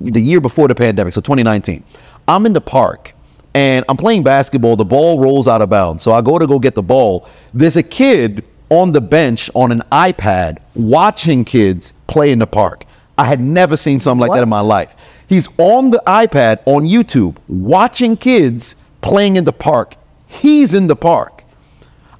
the 0.00 0.20
year 0.20 0.40
before 0.40 0.68
the 0.68 0.74
pandemic, 0.74 1.12
so 1.12 1.20
2019. 1.20 1.84
I'm 2.26 2.46
in 2.46 2.52
the 2.52 2.60
park 2.60 3.14
and 3.54 3.84
I'm 3.88 3.96
playing 3.96 4.22
basketball. 4.22 4.76
The 4.76 4.84
ball 4.84 5.20
rolls 5.20 5.46
out 5.48 5.62
of 5.62 5.70
bounds. 5.70 6.02
So 6.02 6.12
I 6.12 6.20
go 6.20 6.38
to 6.38 6.46
go 6.46 6.58
get 6.58 6.74
the 6.74 6.82
ball. 6.82 7.28
There's 7.52 7.76
a 7.76 7.82
kid 7.82 8.44
on 8.70 8.92
the 8.92 9.00
bench 9.00 9.50
on 9.54 9.70
an 9.70 9.82
iPad 9.92 10.58
watching 10.74 11.44
kids 11.44 11.92
play 12.06 12.32
in 12.32 12.38
the 12.38 12.46
park. 12.46 12.84
I 13.16 13.24
had 13.24 13.40
never 13.40 13.76
seen 13.76 14.00
something 14.00 14.20
like 14.20 14.32
that 14.36 14.42
in 14.42 14.48
my 14.48 14.60
life. 14.60 14.96
He's 15.28 15.48
on 15.58 15.90
the 15.90 16.02
iPad 16.06 16.60
on 16.66 16.84
YouTube 16.84 17.36
watching 17.48 18.16
kids 18.16 18.74
playing 19.00 19.36
in 19.36 19.44
the 19.44 19.52
park. 19.52 19.94
He's 20.26 20.74
in 20.74 20.88
the 20.88 20.96
park. 20.96 21.33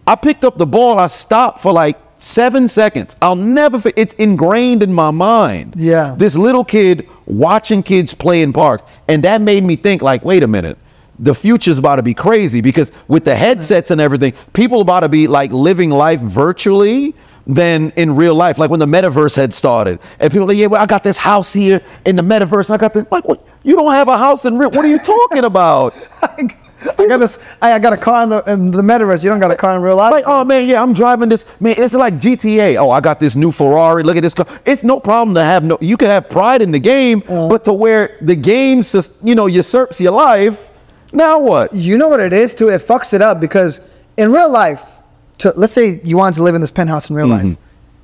I 0.06 0.14
picked 0.16 0.44
up 0.44 0.58
the 0.58 0.66
ball. 0.66 0.98
I 0.98 1.06
stopped 1.06 1.60
for 1.60 1.72
like 1.72 1.98
seven 2.16 2.68
seconds. 2.68 3.16
I'll 3.22 3.36
never. 3.36 3.80
It's 3.96 4.14
ingrained 4.14 4.82
in 4.82 4.92
my 4.92 5.10
mind. 5.10 5.74
Yeah. 5.76 6.14
This 6.18 6.36
little 6.36 6.64
kid 6.64 7.08
watching 7.26 7.82
kids 7.82 8.12
play 8.14 8.42
in 8.42 8.52
parks, 8.52 8.84
and 9.08 9.22
that 9.24 9.40
made 9.40 9.64
me 9.64 9.76
think. 9.76 10.02
Like, 10.02 10.24
wait 10.24 10.42
a 10.42 10.48
minute. 10.48 10.78
The 11.20 11.34
future's 11.34 11.78
about 11.78 11.96
to 11.96 12.02
be 12.02 12.12
crazy 12.14 12.60
because 12.60 12.90
with 13.06 13.24
the 13.24 13.36
headsets 13.36 13.92
and 13.92 14.00
everything, 14.00 14.34
people 14.52 14.80
about 14.80 15.00
to 15.00 15.08
be 15.08 15.28
like 15.28 15.52
living 15.52 15.90
life 15.90 16.20
virtually 16.20 17.14
than 17.46 17.90
in 17.92 18.16
real 18.16 18.34
life. 18.34 18.58
Like 18.58 18.70
when 18.70 18.80
the 18.80 18.86
metaverse 18.86 19.36
had 19.36 19.54
started, 19.54 20.00
and 20.18 20.32
people 20.32 20.48
like, 20.48 20.56
yeah, 20.56 20.66
well, 20.66 20.82
I 20.82 20.86
got 20.86 21.04
this 21.04 21.16
house 21.16 21.52
here 21.52 21.80
in 22.04 22.16
the 22.16 22.22
metaverse. 22.22 22.68
I 22.68 22.76
got 22.76 22.94
this. 22.94 23.06
Like, 23.10 23.26
what? 23.26 23.46
You 23.62 23.76
don't 23.76 23.92
have 23.92 24.08
a 24.08 24.18
house 24.18 24.44
in 24.44 24.58
real? 24.58 24.70
What 24.70 24.84
are 24.84 24.88
you 24.88 24.98
talking 24.98 25.44
about? 25.44 25.94
I 26.98 27.06
got 27.06 27.18
this. 27.18 27.38
I, 27.62 27.72
I 27.72 27.78
got 27.78 27.92
a 27.92 27.96
car 27.96 28.22
in 28.24 28.28
the, 28.28 28.42
in 28.50 28.70
the 28.70 28.82
metaverse. 28.82 29.22
You 29.24 29.30
don't 29.30 29.38
got 29.40 29.50
a 29.50 29.56
car 29.56 29.76
in 29.76 29.82
real 29.82 29.96
life. 29.96 30.12
Like, 30.12 30.24
oh 30.26 30.44
man, 30.44 30.66
yeah, 30.66 30.82
I'm 30.82 30.92
driving 30.92 31.28
this. 31.28 31.46
Man, 31.60 31.74
it's 31.78 31.94
like 31.94 32.14
GTA. 32.14 32.76
Oh, 32.76 32.90
I 32.90 33.00
got 33.00 33.20
this 33.20 33.36
new 33.36 33.50
Ferrari. 33.52 34.02
Look 34.02 34.16
at 34.16 34.22
this 34.22 34.34
car. 34.34 34.46
It's 34.64 34.82
no 34.84 35.00
problem 35.00 35.34
to 35.36 35.42
have 35.42 35.64
no. 35.64 35.78
You 35.80 35.96
can 35.96 36.08
have 36.08 36.28
pride 36.28 36.62
in 36.62 36.70
the 36.70 36.78
game, 36.78 37.22
Uh. 37.28 37.48
but 37.48 37.64
to 37.64 37.72
where 37.72 38.16
the 38.20 38.36
game 38.36 38.82
just, 38.82 39.12
you 39.22 39.34
know, 39.34 39.46
usurps 39.46 40.00
your 40.00 40.12
life. 40.12 40.70
Now 41.12 41.38
what? 41.38 41.72
you 41.72 41.96
know 41.96 42.08
what 42.08 42.20
it 42.20 42.32
is 42.32 42.54
too. 42.54 42.68
It 42.68 42.80
fucks 42.80 43.14
it 43.14 43.22
up 43.22 43.40
because 43.40 43.80
in 44.16 44.32
real 44.32 44.50
life, 44.50 44.98
to 45.38 45.52
let's 45.56 45.72
say 45.72 46.00
you 46.04 46.16
wanted 46.16 46.34
to 46.36 46.42
live 46.42 46.54
in 46.54 46.60
this 46.60 46.70
penthouse 46.70 47.08
in 47.10 47.16
real 47.16 47.28
life, 47.28 47.56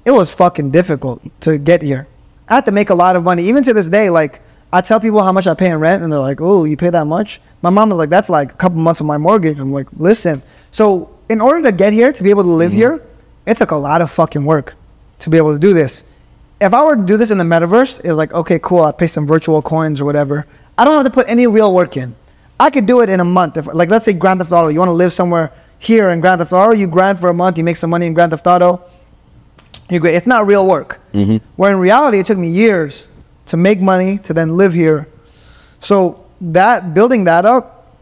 it 0.05 0.11
was 0.13 0.33
fucking 0.33 0.71
difficult 0.71 1.21
to 1.41 1.59
get 1.59 1.83
here. 1.83 2.07
I 2.49 2.55
had 2.57 2.65
to 2.67 2.73
make 2.73 2.91
a 2.91 2.95
lot 2.95 3.17
of 3.17 3.25
money. 3.25 3.45
Even 3.45 3.63
to 3.65 3.73
this 3.73 3.89
day, 3.89 4.11
like 4.11 4.41
I 4.73 4.81
tell 4.81 5.01
people 5.01 5.23
how 5.23 5.33
much 5.33 5.47
I 5.49 5.55
pay 5.55 5.71
in 5.71 5.81
rent, 5.81 6.03
and 6.03 6.13
they're 6.13 6.21
like, 6.21 6.41
"Oh, 6.41 6.65
you 6.65 6.77
pay 6.77 6.91
that 6.91 7.07
much?" 7.07 7.41
My 7.63 7.71
mom 7.71 7.91
was 7.91 7.99
like, 7.99 8.11
"That's 8.11 8.29
like 8.29 8.53
a 8.53 8.57
couple 8.57 8.79
months 8.81 9.01
of 9.01 9.07
my 9.07 9.19
mortgage." 9.19 9.59
I'm 9.59 9.73
like, 9.73 9.89
"Listen." 9.97 10.43
So 10.71 11.11
in 11.29 11.41
order 11.41 11.63
to 11.63 11.73
get 11.73 11.93
here, 11.93 12.13
to 12.13 12.23
be 12.23 12.31
able 12.31 12.43
to 12.43 12.51
live 12.51 12.71
mm-hmm. 12.71 12.79
here, 12.79 13.03
it 13.47 13.57
took 13.57 13.71
a 13.71 13.77
lot 13.77 14.03
of 14.03 14.11
fucking 14.11 14.45
work 14.45 14.75
to 15.21 15.31
be 15.31 15.37
able 15.37 15.53
to 15.53 15.59
do 15.59 15.73
this. 15.73 16.05
If 16.61 16.75
I 16.75 16.85
were 16.85 16.97
to 16.97 17.03
do 17.03 17.17
this 17.17 17.31
in 17.31 17.39
the 17.39 17.45
metaverse, 17.45 18.01
it's 18.01 18.09
like, 18.09 18.35
okay, 18.35 18.59
cool. 18.59 18.83
I 18.83 18.93
pay 18.93 19.07
some 19.07 19.27
virtual 19.27 19.63
coins 19.63 20.01
or 20.01 20.05
whatever. 20.05 20.47
I 20.77 20.85
don't 20.85 20.95
have 20.95 21.05
to 21.05 21.11
put 21.11 21.29
any 21.29 21.47
real 21.47 21.73
work 21.73 21.97
in. 21.97 22.15
I 22.59 22.69
could 22.69 22.87
do 22.87 23.01
it 23.01 23.09
in 23.09 23.21
a 23.21 23.25
month. 23.25 23.57
If 23.57 23.67
like 23.67 23.89
let's 23.89 24.05
say 24.05 24.13
Grand 24.13 24.41
Theft 24.41 24.53
Auto, 24.53 24.69
you 24.69 24.79
want 24.79 24.91
to 24.91 24.95
live 24.95 25.13
somewhere 25.13 25.53
here 25.79 26.11
in 26.11 26.21
Grand 26.21 26.41
Theft 26.41 26.53
Auto, 26.53 26.73
you 26.73 26.87
grind 26.87 27.19
for 27.19 27.31
a 27.31 27.35
month, 27.35 27.57
you 27.57 27.65
make 27.65 27.77
some 27.77 27.91
money 27.91 28.07
in 28.07 28.13
Grand 28.13 28.33
Theft 28.33 28.47
Auto. 28.47 28.83
You're 29.89 30.01
great. 30.01 30.15
It's 30.15 30.27
not 30.27 30.47
real 30.47 30.67
work. 30.67 31.01
Mm-hmm. 31.13 31.45
Where 31.57 31.73
in 31.73 31.79
reality, 31.79 32.19
it 32.19 32.27
took 32.27 32.39
me 32.39 32.49
years 32.49 33.09
to 33.47 33.57
make 33.57 33.81
money 33.81 34.19
to 34.19 34.35
then 34.35 34.57
live 34.57 34.73
here. 34.73 35.09
So 35.81 36.25
that 36.41 36.95
building 36.95 37.25
that 37.25 37.45
up, 37.45 37.97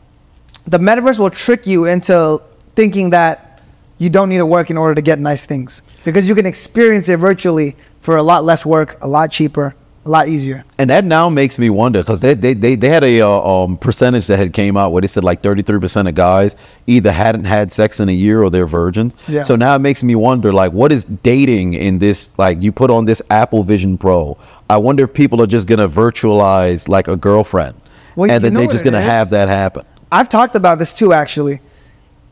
the 0.66 0.78
metaverse 0.78 1.18
will 1.18 1.30
trick 1.30 1.66
you 1.66 1.86
into 1.86 2.41
thinking 2.74 3.11
that 3.11 3.62
you 3.99 4.11
don't 4.11 4.28
need 4.28 4.39
to 4.39 4.47
work 4.47 4.70
in 4.70 4.76
order 4.76 4.95
to 4.95 5.03
get 5.03 5.18
nice 5.18 5.45
things 5.45 5.82
because 6.05 6.28
you 6.28 6.34
can 6.34 6.47
experience 6.47 7.09
it 7.09 7.16
virtually 7.16 7.74
for 8.01 8.16
a 8.16 8.22
lot 8.22 8.45
less 8.45 8.64
work, 8.64 8.97
a 9.03 9.09
lot 9.09 9.30
cheaper, 9.30 9.74
a 10.05 10.09
lot 10.09 10.28
easier. 10.28 10.64
And 10.78 10.89
that 10.91 11.05
now 11.05 11.28
makes 11.28 11.59
me 11.59 11.68
wonder 11.68 12.01
because 12.01 12.20
they, 12.20 12.34
they, 12.34 12.55
they, 12.55 12.76
they 12.76 12.89
had 12.89 13.03
a 13.03 13.20
uh, 13.20 13.28
um, 13.28 13.76
percentage 13.76 14.26
that 14.28 14.39
had 14.39 14.53
came 14.53 14.76
out 14.76 14.93
where 14.93 15.01
they 15.01 15.09
said 15.09 15.24
like 15.24 15.43
33% 15.43 16.09
of 16.09 16.14
guys 16.14 16.55
either 16.86 17.11
hadn't 17.11 17.45
had 17.45 17.72
sex 17.72 17.99
in 17.99 18.09
a 18.09 18.12
year 18.12 18.43
or 18.43 18.51
they're 18.51 18.66
virgins. 18.66 19.16
Yeah. 19.26 19.43
So 19.43 19.57
now 19.57 19.74
it 19.74 19.80
makes 19.80 20.03
me 20.03 20.14
wonder 20.14 20.53
like 20.53 20.72
what 20.72 20.93
is 20.93 21.05
dating 21.05 21.74
in 21.74 21.99
this 21.99 22.30
like 22.39 22.61
you 22.62 22.72
put 22.72 22.91
on 22.91 23.05
this 23.05 23.20
Apple 23.30 23.64
Vision 23.64 23.99
Pro. 23.99 24.39
I 24.70 24.76
wonder 24.76 25.05
if 25.05 25.12
people 25.12 25.43
are 25.43 25.47
just 25.47 25.66
going 25.66 25.80
to 25.80 25.89
virtualize 25.89 26.89
like 26.89 27.09
a 27.09 27.16
girlfriend 27.16 27.74
Well, 28.19 28.29
and 28.29 28.43
then 28.43 28.53
they're 28.53 28.66
just 28.66 28.83
going 28.83 28.95
to 28.95 29.01
have 29.01 29.31
that 29.31 29.49
happen. 29.49 29.87
I've 30.11 30.29
talked 30.29 30.57
about 30.57 30.81
this 30.81 30.93
too, 30.93 31.12
actually. 31.12 31.61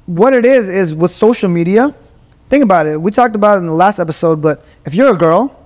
What 0.06 0.34
it 0.34 0.44
is 0.44 0.68
is 0.68 0.92
with 0.92 1.14
social 1.14 1.48
media. 1.48 1.94
Think 2.48 2.64
about 2.64 2.86
it. 2.86 3.00
We 3.00 3.12
talked 3.12 3.36
about 3.36 3.54
it 3.54 3.58
in 3.60 3.66
the 3.66 3.72
last 3.72 4.00
episode, 4.00 4.42
but 4.42 4.64
if 4.84 4.96
you're 4.96 5.14
a 5.14 5.16
girl 5.16 5.56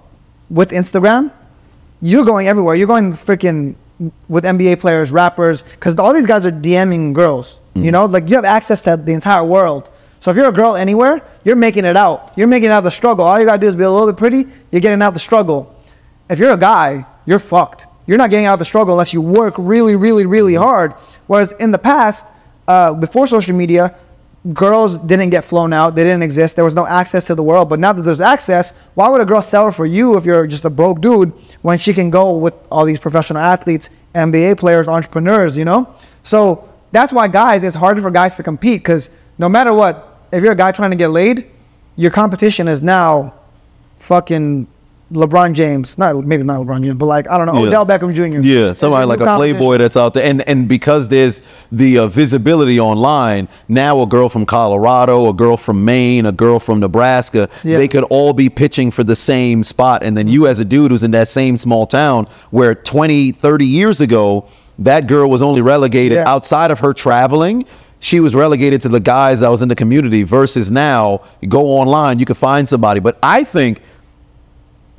with 0.50 0.72
Instagram, 0.72 1.32
you're 2.02 2.26
going 2.26 2.48
everywhere. 2.48 2.74
You're 2.74 2.86
going 2.86 3.12
freaking 3.12 3.76
with 4.28 4.44
NBA 4.44 4.78
players, 4.78 5.10
rappers, 5.10 5.62
because 5.62 5.98
all 5.98 6.12
these 6.12 6.26
guys 6.26 6.44
are 6.44 6.52
DMing 6.52 7.14
girls. 7.14 7.58
You 7.72 7.80
mm-hmm. 7.80 7.90
know, 7.92 8.04
like 8.04 8.28
you 8.28 8.36
have 8.36 8.44
access 8.44 8.82
to 8.82 8.98
the 8.98 9.12
entire 9.12 9.44
world. 9.44 9.88
So 10.20 10.30
if 10.30 10.36
you're 10.36 10.48
a 10.48 10.52
girl 10.52 10.76
anywhere, 10.76 11.22
you're 11.44 11.56
making 11.56 11.86
it 11.86 11.96
out. 11.96 12.34
You're 12.36 12.46
making 12.46 12.68
out 12.68 12.82
the 12.82 12.90
struggle. 12.90 13.24
All 13.24 13.40
you 13.40 13.46
gotta 13.46 13.58
do 13.58 13.68
is 13.68 13.74
be 13.74 13.84
a 13.84 13.90
little 13.90 14.06
bit 14.12 14.18
pretty. 14.18 14.44
You're 14.70 14.82
getting 14.82 15.00
out 15.00 15.14
the 15.14 15.20
struggle. 15.20 15.74
If 16.28 16.38
you're 16.38 16.52
a 16.52 16.58
guy, 16.58 17.06
you're 17.24 17.38
fucked. 17.38 17.86
You're 18.10 18.18
not 18.18 18.30
getting 18.30 18.46
out 18.46 18.54
of 18.54 18.58
the 18.58 18.64
struggle 18.64 18.94
unless 18.94 19.12
you 19.12 19.20
work 19.20 19.54
really, 19.56 19.94
really, 19.94 20.26
really 20.26 20.56
hard. 20.56 20.94
Whereas 21.28 21.52
in 21.60 21.70
the 21.70 21.78
past, 21.78 22.26
uh, 22.66 22.92
before 22.92 23.28
social 23.28 23.54
media, 23.54 23.96
girls 24.52 24.98
didn't 24.98 25.30
get 25.30 25.44
flown 25.44 25.72
out. 25.72 25.94
They 25.94 26.02
didn't 26.02 26.24
exist. 26.24 26.56
There 26.56 26.64
was 26.64 26.74
no 26.74 26.88
access 26.88 27.24
to 27.26 27.36
the 27.36 27.42
world. 27.44 27.68
But 27.68 27.78
now 27.78 27.92
that 27.92 28.02
there's 28.02 28.20
access, 28.20 28.72
why 28.94 29.08
would 29.08 29.20
a 29.20 29.24
girl 29.24 29.40
settle 29.40 29.70
for 29.70 29.86
you 29.86 30.16
if 30.16 30.24
you're 30.24 30.48
just 30.48 30.64
a 30.64 30.70
broke 30.70 31.00
dude 31.00 31.32
when 31.62 31.78
she 31.78 31.92
can 31.92 32.10
go 32.10 32.36
with 32.36 32.54
all 32.68 32.84
these 32.84 32.98
professional 32.98 33.40
athletes, 33.40 33.90
NBA 34.16 34.58
players, 34.58 34.88
entrepreneurs, 34.88 35.56
you 35.56 35.64
know? 35.64 35.94
So 36.24 36.68
that's 36.90 37.12
why 37.12 37.28
guys, 37.28 37.62
it's 37.62 37.76
harder 37.76 38.02
for 38.02 38.10
guys 38.10 38.36
to 38.38 38.42
compete 38.42 38.82
because 38.82 39.08
no 39.38 39.48
matter 39.48 39.72
what, 39.72 40.18
if 40.32 40.42
you're 40.42 40.54
a 40.54 40.56
guy 40.56 40.72
trying 40.72 40.90
to 40.90 40.96
get 40.96 41.12
laid, 41.12 41.48
your 41.94 42.10
competition 42.10 42.66
is 42.66 42.82
now 42.82 43.34
fucking 43.98 44.66
LeBron 45.12 45.54
James. 45.54 45.98
Not 45.98 46.24
maybe 46.24 46.42
not 46.44 46.64
LeBron 46.64 46.82
James, 46.82 46.94
but 46.94 47.06
like 47.06 47.28
I 47.28 47.36
don't 47.36 47.46
know, 47.46 47.60
Yeah. 47.62 47.68
Odell 47.68 47.86
Beckham 47.86 48.14
Jr. 48.14 48.40
Yeah, 48.46 48.72
somebody 48.72 49.06
like 49.06 49.20
a 49.20 49.36
playboy 49.36 49.78
that's 49.78 49.96
out 49.96 50.14
there, 50.14 50.24
and 50.24 50.40
and 50.48 50.68
because 50.68 51.08
there's 51.08 51.42
the 51.72 51.98
uh, 51.98 52.06
visibility 52.06 52.78
online, 52.78 53.48
now 53.68 54.00
a 54.02 54.06
girl 54.06 54.28
from 54.28 54.46
Colorado, 54.46 55.28
a 55.28 55.32
girl 55.32 55.56
from 55.56 55.84
Maine, 55.84 56.26
a 56.26 56.32
girl 56.32 56.58
from 56.60 56.78
Nebraska, 56.80 57.48
Yeah. 57.64 57.76
they 57.78 57.88
could 57.88 58.04
all 58.04 58.32
be 58.32 58.48
pitching 58.48 58.90
for 58.90 59.02
the 59.02 59.16
same 59.16 59.62
spot, 59.64 60.02
and 60.02 60.16
then 60.16 60.28
you 60.28 60.46
as 60.46 60.58
a 60.60 60.64
dude 60.64 60.90
who's 60.92 61.02
in 61.02 61.10
that 61.10 61.28
same 61.28 61.56
small 61.56 61.86
town 61.86 62.26
where 62.50 62.74
20, 62.74 63.32
30 63.32 63.66
years 63.66 64.00
ago 64.00 64.46
that 64.78 65.06
girl 65.06 65.28
was 65.28 65.42
only 65.42 65.60
relegated 65.60 66.16
Yeah. 66.16 66.28
outside 66.32 66.70
of 66.70 66.78
her 66.78 66.94
traveling. 66.94 67.64
She 68.02 68.18
was 68.20 68.34
relegated 68.34 68.80
to 68.82 68.88
the 68.88 68.98
guys 69.00 69.40
that 69.40 69.50
was 69.50 69.60
in 69.60 69.68
the 69.68 69.74
community. 69.74 70.22
Versus 70.22 70.70
now, 70.70 71.20
go 71.48 71.66
online, 71.66 72.18
you 72.18 72.24
can 72.24 72.34
find 72.34 72.66
somebody. 72.66 72.98
But 72.98 73.18
I 73.22 73.44
think 73.44 73.82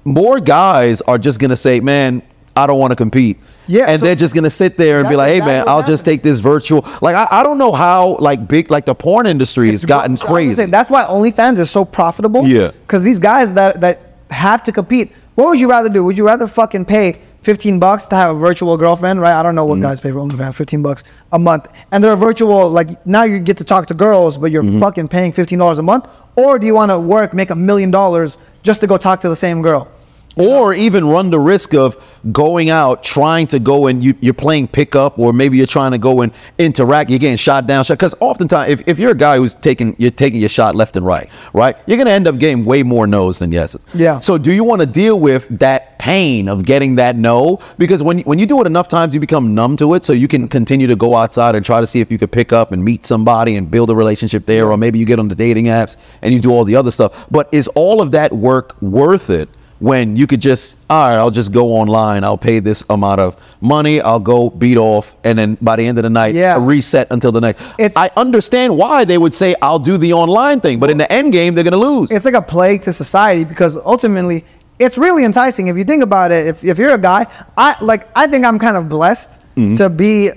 more 0.03 0.39
guys 0.39 1.01
are 1.01 1.17
just 1.17 1.39
gonna 1.39 1.55
say, 1.55 1.79
"Man, 1.79 2.21
I 2.55 2.67
don't 2.67 2.79
want 2.79 2.91
to 2.91 2.95
compete." 2.95 3.37
Yeah, 3.67 3.85
and 3.85 3.99
so- 3.99 4.05
they're 4.05 4.15
just 4.15 4.33
gonna 4.33 4.49
sit 4.49 4.77
there 4.77 4.99
and 4.99 5.09
be 5.09 5.15
like, 5.15 5.29
"Hey, 5.29 5.39
man, 5.39 5.67
I'll 5.67 5.83
just 5.83 6.05
take 6.05 6.23
this 6.23 6.39
virtual." 6.39 6.85
Like, 7.01 7.15
I, 7.15 7.27
I 7.31 7.43
don't 7.43 7.57
know 7.57 7.71
how 7.71 8.17
like 8.19 8.47
big 8.47 8.71
like 8.71 8.85
the 8.85 8.95
porn 8.95 9.27
industry 9.27 9.69
has 9.71 9.85
gotten 9.85 10.17
So 10.17 10.27
crazy. 10.27 10.65
that's 10.65 10.89
why 10.89 11.03
OnlyFans 11.03 11.57
is 11.59 11.69
so 11.69 11.85
profitable. 11.85 12.47
Yeah. 12.47 12.71
Because 12.81 13.03
these 13.03 13.19
guys 13.19 13.53
that 13.53 13.81
that 13.81 14.01
have 14.31 14.63
to 14.63 14.71
compete. 14.71 15.11
What 15.35 15.49
would 15.49 15.59
you 15.59 15.69
rather 15.69 15.89
do? 15.89 16.03
Would 16.03 16.17
you 16.17 16.25
rather 16.25 16.47
fucking 16.47 16.85
pay 16.85 17.19
15 17.41 17.79
bucks 17.79 18.07
to 18.07 18.15
have 18.15 18.35
a 18.35 18.39
virtual 18.39 18.77
girlfriend, 18.77 19.19
right? 19.19 19.33
I 19.33 19.41
don't 19.41 19.55
know 19.55 19.65
what 19.65 19.79
mm. 19.79 19.83
guys 19.83 19.99
pay 19.99 20.11
for 20.11 20.19
OnlyFans, 20.19 20.53
15 20.53 20.81
bucks 20.81 21.03
a 21.31 21.39
month. 21.39 21.67
And 21.91 22.03
they're 22.03 22.13
a 22.13 22.17
virtual, 22.17 22.69
like 22.69 23.05
now 23.05 23.23
you 23.23 23.39
get 23.39 23.57
to 23.57 23.63
talk 23.63 23.87
to 23.87 23.93
girls, 23.93 24.37
but 24.37 24.51
you're 24.51 24.63
mm-hmm. 24.63 24.79
fucking 24.79 25.07
paying 25.07 25.33
$15 25.33 25.79
a 25.79 25.81
month. 25.81 26.07
Or 26.35 26.59
do 26.59 26.67
you 26.67 26.75
want 26.75 26.91
to 26.91 26.99
work, 26.99 27.33
make 27.33 27.49
a 27.49 27.55
million 27.55 27.89
dollars 27.89 28.37
just 28.63 28.81
to 28.81 28.87
go 28.87 28.97
talk 28.97 29.21
to 29.21 29.29
the 29.29 29.35
same 29.35 29.61
girl? 29.61 29.87
Or 30.35 30.73
even 30.73 31.05
run 31.05 31.29
the 31.29 31.39
risk 31.39 31.73
of 31.73 32.01
going 32.31 32.69
out 32.69 33.03
trying 33.03 33.47
to 33.47 33.59
go 33.59 33.87
and 33.87 34.03
you, 34.03 34.15
you're 34.21 34.33
playing 34.33 34.67
pickup 34.67 35.17
or 35.17 35.33
maybe 35.33 35.57
you're 35.57 35.65
trying 35.65 35.91
to 35.91 35.97
go 35.97 36.21
and 36.21 36.31
interact 36.57 37.09
you're 37.09 37.19
getting 37.19 37.37
shot 37.37 37.65
down. 37.67 37.83
Shot 37.83 37.97
because 37.97 38.13
oftentimes 38.19 38.71
if, 38.71 38.87
if 38.87 38.99
you're 38.99 39.11
a 39.11 39.17
guy 39.17 39.37
who's 39.37 39.55
taking 39.55 39.95
you're 39.97 40.11
taking 40.11 40.39
your 40.39 40.49
shot 40.49 40.75
left 40.75 40.95
and 40.95 41.05
right 41.05 41.29
right 41.53 41.75
you're 41.87 41.97
going 41.97 42.07
to 42.07 42.13
end 42.13 42.27
up 42.27 42.37
getting 42.37 42.63
way 42.63 42.83
more 42.83 43.07
no's 43.07 43.39
than 43.39 43.51
yeses. 43.51 43.85
Yeah. 43.93 44.19
so 44.19 44.37
do 44.37 44.51
you 44.51 44.63
want 44.63 44.81
to 44.81 44.85
deal 44.85 45.19
with 45.19 45.47
that 45.59 45.97
pain 45.99 46.47
of 46.47 46.63
getting 46.65 46.95
that 46.95 47.15
no? 47.15 47.59
Because 47.77 48.03
when, 48.03 48.19
when 48.19 48.39
you 48.39 48.45
do 48.45 48.61
it 48.61 48.67
enough 48.67 48.87
times 48.87 49.13
you 49.13 49.19
become 49.19 49.55
numb 49.55 49.77
to 49.77 49.93
it 49.95 50.05
so 50.05 50.13
you 50.13 50.27
can 50.27 50.47
continue 50.47 50.87
to 50.87 50.95
go 50.95 51.15
outside 51.15 51.55
and 51.55 51.65
try 51.65 51.81
to 51.81 51.87
see 51.87 52.01
if 52.01 52.11
you 52.11 52.17
could 52.17 52.31
pick 52.31 52.53
up 52.53 52.71
and 52.71 52.83
meet 52.83 53.05
somebody 53.05 53.55
and 53.55 53.69
build 53.69 53.89
a 53.89 53.95
relationship 53.95 54.45
there 54.45 54.69
or 54.71 54.77
maybe 54.77 54.99
you 54.99 55.05
get 55.05 55.19
on 55.19 55.27
the 55.27 55.35
dating 55.35 55.65
apps 55.65 55.97
and 56.21 56.33
you 56.33 56.39
do 56.39 56.51
all 56.51 56.63
the 56.63 56.75
other 56.75 56.91
stuff. 56.91 57.25
But 57.31 57.49
is 57.51 57.67
all 57.69 58.01
of 58.01 58.11
that 58.11 58.31
work 58.31 58.79
worth 58.81 59.29
it 59.29 59.49
when 59.81 60.15
you 60.15 60.27
could 60.27 60.39
just 60.39 60.77
all 60.91 61.09
right 61.09 61.17
i'll 61.17 61.31
just 61.31 61.51
go 61.51 61.69
online 61.73 62.23
i'll 62.23 62.37
pay 62.37 62.59
this 62.59 62.83
amount 62.91 63.19
of 63.19 63.35
money 63.61 63.99
i'll 64.01 64.19
go 64.19 64.47
beat 64.49 64.77
off 64.77 65.15
and 65.23 65.39
then 65.39 65.57
by 65.59 65.75
the 65.75 65.85
end 65.85 65.97
of 65.97 66.03
the 66.03 66.09
night 66.09 66.35
Yeah. 66.35 66.57
reset 66.59 67.07
until 67.09 67.31
the 67.31 67.41
next 67.41 67.61
It's- 67.79 67.97
i 67.97 68.11
understand 68.15 68.77
why 68.77 69.05
they 69.05 69.17
would 69.17 69.33
say 69.33 69.55
i'll 69.61 69.79
do 69.79 69.97
the 69.97 70.13
online 70.13 70.61
thing 70.61 70.79
but 70.79 70.91
in 70.91 70.97
the 70.97 71.11
end 71.11 71.33
game 71.33 71.55
they're 71.55 71.63
going 71.63 71.79
to 71.81 71.87
lose 71.89 72.11
it's 72.11 72.25
like 72.25 72.35
a 72.35 72.41
plague 72.55 72.81
to 72.83 72.93
society 72.93 73.43
because 73.43 73.75
ultimately 73.77 74.45
it's 74.77 74.97
really 74.99 75.23
enticing 75.25 75.67
if 75.67 75.75
you 75.77 75.83
think 75.83 76.03
about 76.03 76.31
it 76.31 76.45
if, 76.45 76.63
if 76.63 76.77
you're 76.77 76.93
a 76.93 76.97
guy 77.11 77.25
i 77.57 77.75
like 77.81 78.07
i 78.15 78.27
think 78.27 78.45
i'm 78.45 78.59
kind 78.59 78.77
of 78.77 78.87
blessed 78.87 79.39
Mm-hmm. 79.57 79.73
to 79.75 79.89
be 79.89 80.29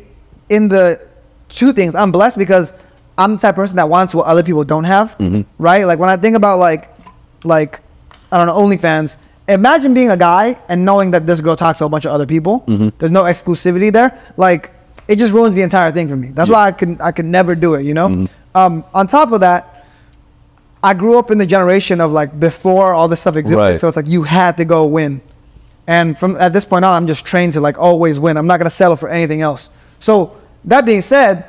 in 0.49 0.67
the 0.69 0.99
two 1.49 1.73
things 1.73 1.95
i'm 1.95 2.11
blessed 2.11 2.37
because 2.39 2.75
i'm 3.17 3.33
the 3.37 3.39
type 3.39 3.51
of 3.51 3.57
person 3.57 3.77
that 3.77 3.89
wants 3.89 4.13
what 4.15 4.27
other 4.27 4.43
people 4.43 4.65
don't 4.65 4.85
have 4.85 5.17
Mm-hmm. 5.19 5.43
right 5.63 5.85
like 5.85 5.99
when 6.01 6.09
i 6.09 6.17
think 6.17 6.35
about 6.35 6.59
like 6.59 6.89
like 7.45 7.81
i 8.33 8.39
don't 8.39 8.47
know 8.49 8.55
onlyfans 8.57 9.17
imagine 9.49 9.93
being 9.95 10.11
a 10.11 10.17
guy 10.17 10.59
and 10.69 10.85
knowing 10.85 11.11
that 11.11 11.27
this 11.27 11.41
girl 11.41 11.55
talks 11.57 11.79
to 11.79 11.85
a 11.85 11.89
bunch 11.89 12.05
of 12.07 12.13
other 12.13 12.27
people 12.27 12.61
Mm-hmm. 12.67 12.89
there's 12.99 13.13
no 13.13 13.25
exclusivity 13.25 13.93
there 13.93 14.19
like 14.37 14.71
it 15.07 15.17
just 15.17 15.33
ruins 15.35 15.55
the 15.55 15.61
entire 15.63 15.93
thing 15.93 16.09
for 16.09 16.17
me 16.17 16.29
that's 16.29 16.49
why 16.51 16.67
i 16.69 16.73
could 16.73 16.99
i 17.01 17.13
could 17.13 17.27
never 17.27 17.55
do 17.55 17.75
it 17.75 17.83
you 17.83 17.93
know 17.95 18.09
Mm-hmm. 18.09 18.57
um, 18.57 18.85
on 18.95 19.07
top 19.07 19.33
of 19.33 19.41
that 19.41 19.71
I 20.83 20.93
grew 20.93 21.19
up 21.19 21.31
in 21.31 21.39
the 21.39 21.47
generation 21.47 21.99
of 21.99 22.13
like 22.13 22.39
before 22.39 22.93
all 22.93 23.09
this 23.09 23.21
stuff 23.23 23.37
existed, 23.39 23.59
Right. 23.59 23.81
so 23.81 23.89
it's 23.89 23.97
like 23.97 24.07
you 24.07 24.23
had 24.23 24.59
to 24.59 24.67
go 24.67 24.85
win. 24.85 25.23
And 25.87 26.19
from 26.19 26.37
at 26.37 26.53
this 26.53 26.67
point 26.67 26.85
on, 26.85 26.93
I'm 26.93 27.07
just 27.07 27.25
trained 27.25 27.55
to 27.55 27.61
like 27.63 27.79
always 27.79 28.21
win. 28.21 28.37
I'm 28.37 28.47
not 28.47 28.59
gonna 28.59 28.69
settle 28.69 28.95
for 28.95 29.09
anything 29.09 29.41
else. 29.41 29.71
So 29.99 30.37
that 30.67 30.85
being 30.85 31.01
said, 31.01 31.47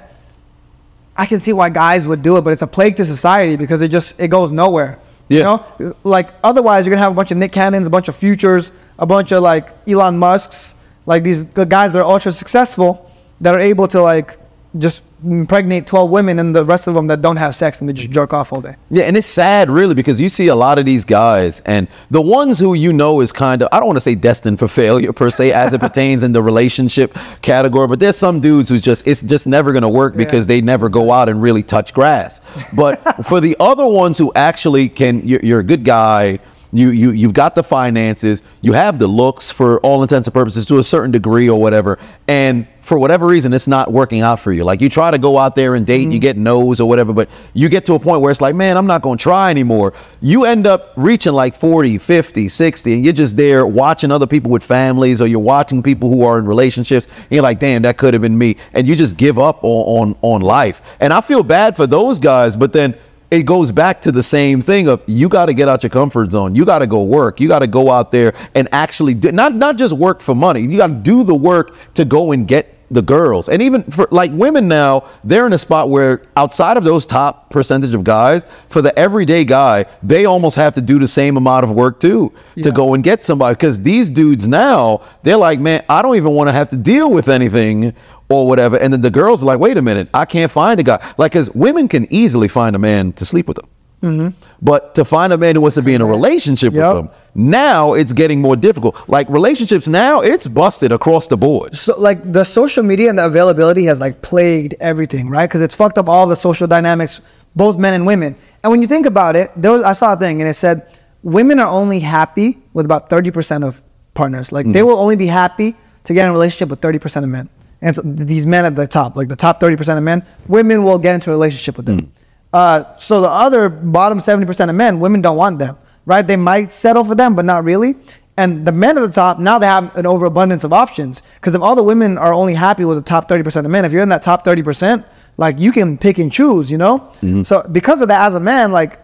I 1.18 1.26
can 1.26 1.42
see 1.42 1.52
why 1.52 1.68
guys 1.70 2.08
would 2.08 2.22
do 2.22 2.38
it, 2.38 2.44
but 2.44 2.54
it's 2.54 2.62
a 2.62 2.68
plague 2.68 2.96
to 2.96 3.04
society 3.04 3.58
because 3.58 3.82
it 3.82 3.90
just 3.90 4.18
it 4.18 4.30
goes 4.30 4.54
nowhere. 4.54 5.00
You 5.30 5.40
Yeah. 5.40 5.60
know, 5.80 5.94
like 6.04 6.30
otherwise 6.44 6.86
you're 6.86 6.92
gonna 6.94 7.04
have 7.04 7.12
a 7.12 7.16
bunch 7.16 7.32
of 7.32 7.38
Nick 7.38 7.52
Cannons, 7.52 7.88
a 7.88 7.90
bunch 7.90 8.08
of 8.08 8.16
futures, 8.16 8.72
a 9.00 9.06
bunch 9.06 9.32
of 9.32 9.42
like 9.42 9.70
Elon 9.88 10.18
Musk's, 10.18 10.76
like 11.06 11.24
these 11.24 11.44
guys 11.44 11.94
that 11.94 12.00
are 12.00 12.06
ultra 12.06 12.32
successful 12.32 13.10
that 13.42 13.54
are 13.54 13.60
able 13.60 13.88
to 13.88 14.02
like 14.02 14.38
just 14.78 15.02
impregnate 15.26 15.88
12 15.88 16.10
women 16.10 16.40
and 16.40 16.56
the 16.56 16.64
rest 16.64 16.88
of 16.88 16.94
them 16.94 17.08
that 17.08 17.22
don't 17.22 17.38
have 17.38 17.56
sex 17.56 17.80
and 17.80 17.90
they 17.90 17.94
just 17.94 18.12
jerk 18.12 18.34
off 18.34 18.54
all 18.54 18.62
day. 18.62 18.76
Yeah, 18.90 19.04
and 19.06 19.18
it's 19.18 19.28
sad, 19.28 19.70
really, 19.70 19.94
because 19.94 20.20
you 20.20 20.30
see 20.30 20.48
a 20.48 20.56
lot 20.56 20.80
of 20.80 20.86
these 20.86 21.06
guys, 21.06 21.62
and 21.62 21.88
the 22.12 22.22
ones 22.22 22.60
who 22.60 22.74
you 22.74 22.94
know 22.94 23.22
is 23.22 23.32
kind 23.32 23.62
of, 23.62 23.70
I 23.72 23.78
don't 23.78 23.88
want 23.88 23.98
to 23.98 24.02
say 24.02 24.16
destined 24.16 24.60
for 24.60 24.68
failure 24.68 25.14
per 25.14 25.30
se, 25.30 25.52
as 25.52 25.74
it 25.74 25.82
pertains 25.88 26.24
in 26.24 26.32
the 26.32 26.42
relationship 26.42 27.18
category, 27.42 27.88
but 27.88 28.00
there's 28.00 28.18
some 28.18 28.40
dudes 28.40 28.70
who's 28.70 28.82
just, 28.82 29.06
it's 29.08 29.22
just 29.22 29.48
never 29.48 29.72
going 29.72 29.84
to 29.84 29.90
work 29.90 30.16
because 30.16 30.46
they 30.46 30.62
never 30.62 30.90
go 30.90 31.12
out 31.12 31.30
and 31.30 31.42
really 31.42 31.64
touch 31.64 31.94
grass. 31.94 32.42
But 32.76 33.26
for 33.26 33.42
the 33.42 33.56
other 33.60 33.88
ones 33.88 34.18
who 34.18 34.32
actually 34.36 34.90
can, 34.90 35.26
you're, 35.28 35.42
you're 35.42 35.60
a 35.60 35.64
good 35.64 35.84
guy, 35.84 36.40
you 36.76 36.90
you 36.90 37.12
you've 37.12 37.34
got 37.34 37.56
the 37.56 37.64
finances, 37.64 38.44
you 38.62 38.74
have 38.74 39.00
the 39.00 39.08
looks 39.08 39.50
for 39.50 39.80
all 39.80 40.02
intents 40.02 40.28
and 40.28 40.34
purposes 40.34 40.66
to 40.66 40.80
a 40.80 40.84
certain 40.84 41.12
degree 41.12 41.50
or 41.50 41.60
whatever, 41.60 41.98
and 42.28 42.68
for 42.86 43.00
whatever 43.00 43.26
reason 43.26 43.52
it's 43.52 43.68
not 43.68 43.92
working 43.92 44.22
out 44.22 44.40
for 44.40 44.54
you. 44.54 44.64
Like 44.64 44.80
you 44.80 44.90
try 44.90 45.10
to 45.10 45.18
go 45.18 45.40
out 45.40 45.56
there 45.56 45.74
and 45.74 45.88
date, 45.88 46.04
and 46.04 46.14
you 46.14 46.20
mm-hmm. 46.20 46.22
get 46.22 46.38
no's 46.38 46.80
or 46.80 46.88
whatever, 46.88 47.14
but 47.14 47.30
you 47.54 47.68
get 47.68 47.84
to 47.86 47.94
a 47.96 48.00
point 48.00 48.22
where 48.22 48.30
it's 48.30 48.42
like, 48.42 48.54
man, 48.54 48.78
I'm 48.78 48.86
not 48.86 49.02
going 49.02 49.18
to 49.18 49.22
try 49.24 49.50
anymore. 49.50 49.94
You 50.22 50.46
end 50.46 50.68
up 50.68 50.94
reaching 50.96 51.34
like 51.34 51.56
40, 51.56 51.98
50, 51.98 52.48
60 52.48 52.94
and 52.94 53.04
you're 53.04 53.12
just 53.12 53.36
there 53.36 53.66
watching 53.66 54.12
other 54.12 54.28
people 54.28 54.52
with 54.52 54.64
families 54.64 55.20
or 55.20 55.26
you're 55.26 55.40
watching 55.40 55.82
people 55.82 56.10
who 56.10 56.24
are 56.24 56.38
in 56.38 56.46
relationships 56.46 57.08
and 57.08 57.32
you're 57.32 57.42
like, 57.42 57.60
damn, 57.60 57.82
that 57.82 57.98
could 57.98 58.14
have 58.14 58.22
been 58.22 58.38
me. 58.38 58.56
And 58.74 58.88
you 58.88 58.96
just 58.96 59.18
give 59.18 59.40
up 59.40 59.64
on 59.64 59.86
on, 59.86 60.16
on 60.22 60.42
life. 60.42 60.84
And 61.00 61.12
I 61.12 61.22
feel 61.22 61.42
bad 61.42 61.76
for 61.76 61.88
those 61.88 62.20
guys, 62.20 62.56
but 62.56 62.72
then 62.72 62.96
it 63.32 63.44
goes 63.46 63.72
back 63.72 64.02
to 64.02 64.12
the 64.12 64.22
same 64.22 64.62
thing 64.62 64.88
of 64.88 65.04
you 65.08 65.28
got 65.28 65.48
to 65.48 65.54
get 65.54 65.68
out 65.68 65.82
your 65.84 65.90
comfort 65.90 66.32
zone. 66.32 66.54
You 66.54 66.66
got 66.66 66.80
to 66.80 66.88
go 66.88 67.04
work. 67.04 67.40
You 67.40 67.48
got 67.48 67.60
to 67.60 67.68
go 67.68 67.92
out 67.92 68.12
there 68.12 68.34
and 68.54 68.70
actually 68.72 69.16
do, 69.16 69.32
not 69.32 69.56
not 69.56 69.78
just 69.78 69.94
work 69.94 70.22
for 70.22 70.36
money. 70.36 70.62
You 70.62 70.78
got 70.78 70.88
to 70.88 70.94
do 70.94 71.24
the 71.24 71.36
work 71.36 71.76
to 71.96 72.06
go 72.06 72.32
and 72.32 72.48
get 72.48 72.75
the 72.92 73.02
girls. 73.02 73.50
And 73.50 73.62
even 73.62 73.84
for 73.84 74.08
like 74.12 74.32
women 74.34 74.68
now, 74.68 75.06
they're 75.24 75.48
in 75.48 75.54
a 75.54 75.58
spot 75.58 75.90
where 75.90 76.22
outside 76.38 76.78
of 76.78 76.84
those 76.84 77.06
top 77.06 77.50
percentage 77.50 77.94
of 77.94 78.04
guys, 78.04 78.46
for 78.70 78.82
the 78.82 78.98
everyday 78.98 79.44
guy, 79.44 79.86
they 80.04 80.26
almost 80.26 80.56
have 80.56 80.74
to 80.76 80.82
do 80.82 81.00
the 81.00 81.08
same 81.08 81.38
amount 81.38 81.64
of 81.64 81.72
work 81.72 82.00
too 82.00 82.32
Yeah. 82.56 82.64
to 82.66 82.72
go 82.72 82.94
and 82.94 83.04
get 83.04 83.24
somebody 83.24 83.56
because 83.56 83.82
these 83.82 84.10
dudes 84.10 84.48
now, 84.48 85.02
they're 85.24 85.38
like, 85.38 85.60
"Man, 85.60 85.84
I 85.90 86.02
don't 86.02 86.16
even 86.16 86.34
want 86.34 86.48
to 86.50 86.54
have 86.54 86.70
to 86.70 86.76
deal 86.76 87.10
with 87.10 87.28
anything." 87.28 87.94
Or 88.28 88.48
whatever, 88.48 88.76
and 88.78 88.92
then 88.92 89.02
the 89.02 89.12
girls 89.12 89.44
are 89.44 89.46
like, 89.46 89.60
"Wait 89.60 89.78
a 89.78 89.84
minute, 89.84 90.10
I 90.12 90.26
can't 90.26 90.50
find 90.50 90.80
a 90.80 90.84
guy." 90.84 91.00
Like, 91.20 91.34
because 91.34 91.54
women 91.54 91.88
can 91.88 92.08
easily 92.12 92.48
find 92.48 92.76
a 92.76 92.80
man 92.80 93.14
to 93.14 93.24
sleep 93.26 93.48
with 93.48 93.58
them, 93.58 93.68
Mm-hmm. 94.06 94.28
but 94.62 94.94
to 94.96 95.04
find 95.04 95.34
a 95.34 95.38
man 95.38 95.56
who 95.56 95.62
wants 95.62 95.76
to 95.76 95.82
be 95.82 95.94
in 95.96 96.02
a 96.02 96.06
relationship 96.06 96.74
Yep. 96.74 96.96
with 96.96 97.06
them, 97.06 97.16
now 97.34 97.94
it's 97.94 98.14
getting 98.14 98.40
more 98.40 98.56
difficult. 98.56 98.96
Like 99.10 99.28
relationships 99.30 99.88
now, 99.88 100.22
it's 100.22 100.48
busted 100.48 100.92
across 100.92 101.28
the 101.28 101.36
board. 101.36 101.74
So 101.76 102.00
like 102.00 102.32
the 102.32 102.44
social 102.44 102.84
media 102.84 103.10
and 103.10 103.18
the 103.18 103.26
availability 103.26 103.84
has 103.86 104.00
like 104.00 104.22
plagued 104.22 104.76
everything, 104.80 105.30
right? 105.30 105.48
Because 105.50 105.62
it's 105.62 105.76
fucked 105.76 105.98
up 105.98 106.08
all 106.08 106.28
the 106.28 106.36
social 106.36 106.68
dynamics, 106.68 107.22
both 107.56 107.78
men 107.78 107.94
and 107.94 108.06
women. 108.06 108.36
And 108.64 108.72
when 108.72 108.82
you 108.82 108.88
think 108.88 109.06
about 109.06 109.36
it, 109.36 109.52
there 109.56 109.72
was 109.72 109.82
I 109.84 109.94
saw 109.94 110.14
a 110.14 110.18
thing 110.18 110.42
and 110.42 110.50
it 110.50 110.54
said 110.54 110.88
women 111.24 111.60
are 111.60 111.68
only 111.68 112.00
happy 112.00 112.60
with 112.74 112.86
about 112.86 113.10
thirty 113.10 113.32
percent 113.32 113.64
of 113.64 113.82
partners. 114.14 114.52
Like 114.52 114.66
they 114.66 114.80
mm-hmm. 114.80 114.88
will 114.88 115.00
only 115.00 115.16
be 115.16 115.28
happy 115.28 115.76
to 116.06 116.14
get 116.14 116.26
in 116.26 116.30
a 116.30 116.34
relationship 116.34 116.70
with 116.70 116.82
thirty 116.82 117.00
percent 117.00 117.26
of 117.26 117.32
men. 117.32 117.50
And 117.82 117.96
so 117.96 118.02
these 118.04 118.46
men 118.46 118.64
at 118.66 118.76
the 118.76 118.88
top, 118.88 119.18
like 119.18 119.28
the 119.28 119.36
top 119.36 119.60
thirty 119.60 119.76
percent 119.76 119.98
of 119.98 120.04
men, 120.04 120.24
women 120.48 120.84
will 120.84 121.00
get 121.00 121.16
into 121.16 121.32
a 121.32 121.34
relationship 121.34 121.76
with 121.78 121.86
them. 121.86 122.00
Mm. 122.02 122.10
Uh, 122.56 122.94
so 122.94 123.20
the 123.20 123.30
other 123.30 123.68
bottom 123.68 124.22
seventy 124.22 124.46
percent 124.46 124.70
of 124.72 124.78
men, 124.78 125.02
women 125.02 125.22
don't 125.22 125.36
want 125.36 125.60
them, 125.60 125.78
right? 126.06 126.26
They 126.26 126.38
might 126.38 126.72
settle 126.72 127.04
for 127.04 127.14
them, 127.14 127.36
but 127.36 127.44
not 127.44 127.66
really. 127.66 127.96
And 128.38 128.66
the 128.66 128.72
men 128.72 128.98
at 128.98 129.02
the 129.02 129.12
top 129.12 129.40
now 129.40 129.60
they 129.60 129.66
have 129.66 129.94
an 129.98 130.06
overabundance 130.06 130.64
of 130.64 130.72
options 130.72 131.22
because 131.36 131.54
if 131.54 131.62
all 131.62 131.76
the 131.76 131.84
women 131.84 132.18
are 132.18 132.34
only 132.34 132.54
happy 132.54 132.86
with 132.86 132.98
the 132.98 133.04
top 133.04 133.28
thirty 133.28 133.44
percent 133.44 133.66
of 133.66 133.72
men, 133.72 133.84
if 133.84 133.92
you're 133.92 134.02
in 134.02 134.08
that 134.08 134.24
top 134.24 134.46
thirty 134.46 134.64
percent, 134.64 135.06
like 135.36 135.60
you 135.60 135.74
can 135.74 135.98
pick 135.98 136.18
and 136.18 136.32
choose, 136.32 136.72
you 136.72 136.78
know. 136.78 137.12
So 137.44 137.62
because 137.74 138.00
of 138.00 138.08
that, 138.08 138.26
as 138.26 138.36
a 138.36 138.40
man, 138.40 138.72
like 138.72 139.00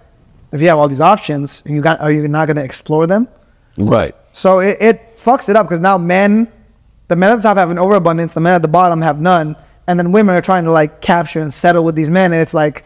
if 0.54 0.62
you 0.62 0.70
have 0.70 0.78
all 0.78 0.88
these 0.88 1.02
options, 1.02 1.62
you 1.66 1.82
got 1.82 2.00
are 2.00 2.10
you 2.10 2.26
not 2.30 2.46
going 2.46 2.56
to 2.56 2.64
explore 2.64 3.06
them? 3.06 3.28
Right. 3.78 4.16
So 4.32 4.60
it, 4.60 4.78
it 4.80 5.16
fucks 5.16 5.50
it 5.50 5.58
up 5.58 5.66
because 5.66 5.82
now 5.82 5.98
men, 5.98 6.50
the 7.10 7.18
men 7.18 7.34
at 7.34 7.36
the 7.36 7.42
top 7.42 7.58
have 7.58 7.70
an 7.70 7.80
overabundance, 7.80 8.32
the 8.32 8.40
men 8.40 8.54
at 8.54 8.62
the 8.62 8.70
bottom 8.70 9.02
have 9.02 9.20
none, 9.20 9.58
and 9.88 10.00
then 10.00 10.14
women 10.14 10.36
are 10.36 10.42
trying 10.42 10.64
to 10.64 10.72
like 10.72 11.02
capture 11.02 11.42
and 11.42 11.54
settle 11.54 11.84
with 11.84 11.96
these 11.96 12.10
men, 12.10 12.32
and 12.32 12.42
it's 12.42 12.54
like 12.54 12.86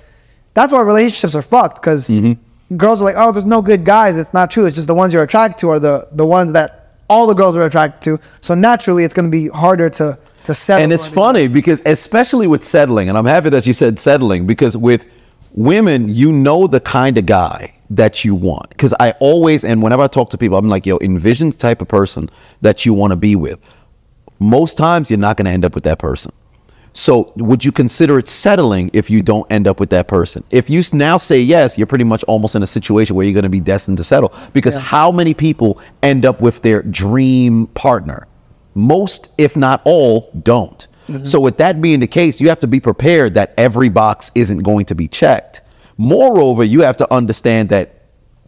that's 0.55 0.71
why 0.71 0.81
relationships 0.81 1.35
are 1.35 1.43
fucked 1.43 1.75
because 1.75 2.09
mm-hmm. 2.09 2.75
girls 2.75 2.99
are 2.99 3.03
like, 3.03 3.15
oh, 3.17 3.31
there's 3.31 3.45
no 3.45 3.61
good 3.61 3.85
guys. 3.85 4.17
It's 4.17 4.33
not 4.33 4.49
true. 4.49 4.65
It's 4.65 4.75
just 4.75 4.87
the 4.87 4.95
ones 4.95 5.13
you're 5.13 5.23
attracted 5.23 5.59
to 5.59 5.69
are 5.69 5.79
the 5.79 6.07
the 6.13 6.25
ones 6.25 6.51
that 6.53 6.93
all 7.07 7.27
the 7.27 7.35
girls 7.35 7.55
are 7.55 7.65
attracted 7.65 8.01
to. 8.01 8.27
So 8.41 8.55
naturally, 8.55 9.03
it's 9.03 9.13
going 9.13 9.31
to 9.31 9.31
be 9.31 9.49
harder 9.49 9.89
to 9.91 10.17
to 10.45 10.53
settle. 10.53 10.83
and 10.83 10.93
it's 10.93 11.05
funny 11.05 11.47
because 11.47 11.81
especially 11.85 12.47
with 12.47 12.63
settling 12.63 13.09
and 13.09 13.17
i'm 13.17 13.25
happy 13.25 13.49
that 13.49 13.65
you 13.65 13.73
said 13.73 13.99
settling 13.99 14.45
because 14.45 14.77
with 14.77 15.05
women 15.53 16.07
you 16.07 16.31
know 16.31 16.67
the 16.67 16.79
kind 16.79 17.17
of 17.17 17.25
guy 17.25 17.73
that 17.89 18.23
you 18.23 18.35
want 18.35 18.69
because 18.69 18.93
i 18.99 19.11
always 19.13 19.63
and 19.63 19.81
whenever 19.81 20.03
i 20.03 20.07
talk 20.07 20.29
to 20.29 20.37
people 20.37 20.57
i'm 20.57 20.69
like 20.69 20.85
yo 20.85 20.99
envision 21.01 21.49
the 21.49 21.57
type 21.57 21.81
of 21.81 21.87
person 21.87 22.29
that 22.61 22.85
you 22.85 22.93
want 22.93 23.11
to 23.11 23.17
be 23.17 23.35
with 23.35 23.59
most 24.39 24.77
times 24.77 25.09
you're 25.09 25.17
not 25.19 25.35
going 25.35 25.45
to 25.45 25.51
end 25.51 25.65
up 25.65 25.73
with 25.73 25.83
that 25.83 25.97
person 25.97 26.31
so 26.97 27.33
would 27.35 27.63
you 27.63 27.73
consider 27.73 28.17
it 28.19 28.29
settling 28.29 28.89
if 28.93 29.09
you 29.09 29.21
don't 29.21 29.45
end 29.51 29.67
up 29.67 29.81
with 29.81 29.89
that 29.89 30.07
person? 30.07 30.45
If 30.49 30.69
you 30.69 30.81
now 30.93 31.17
say 31.17 31.41
yes, 31.41 31.77
you're 31.77 31.87
pretty 31.87 32.05
much 32.05 32.23
almost 32.23 32.55
in 32.55 32.63
a 32.63 32.67
situation 32.67 33.17
where 33.17 33.25
you're 33.25 33.33
going 33.33 33.43
to 33.43 33.49
be 33.49 33.59
destined 33.59 33.97
to 33.97 34.03
settle 34.05 34.33
because 34.53 34.75
how 34.75 35.11
many 35.11 35.33
people 35.33 35.81
end 36.03 36.25
up 36.25 36.39
with 36.39 36.61
their 36.61 36.81
dream 36.83 37.67
partner? 37.67 38.27
Most, 38.75 39.27
if 39.37 39.57
not 39.57 39.81
all, 39.83 40.31
don't. 40.41 40.87
Mm-hmm. 41.09 41.25
So 41.25 41.41
with 41.41 41.57
that 41.57 41.81
being 41.81 41.99
the 41.99 42.07
case, 42.07 42.39
you 42.39 42.47
have 42.47 42.61
to 42.61 42.67
be 42.67 42.79
prepared 42.79 43.33
that 43.33 43.53
every 43.57 43.89
box 43.89 44.31
isn't 44.33 44.59
going 44.59 44.85
to 44.85 44.95
be 44.95 45.09
checked. 45.09 45.63
Moreover, 45.97 46.63
you 46.63 46.79
have 46.79 46.95
to 46.97 47.13
understand 47.13 47.67
that 47.69 48.03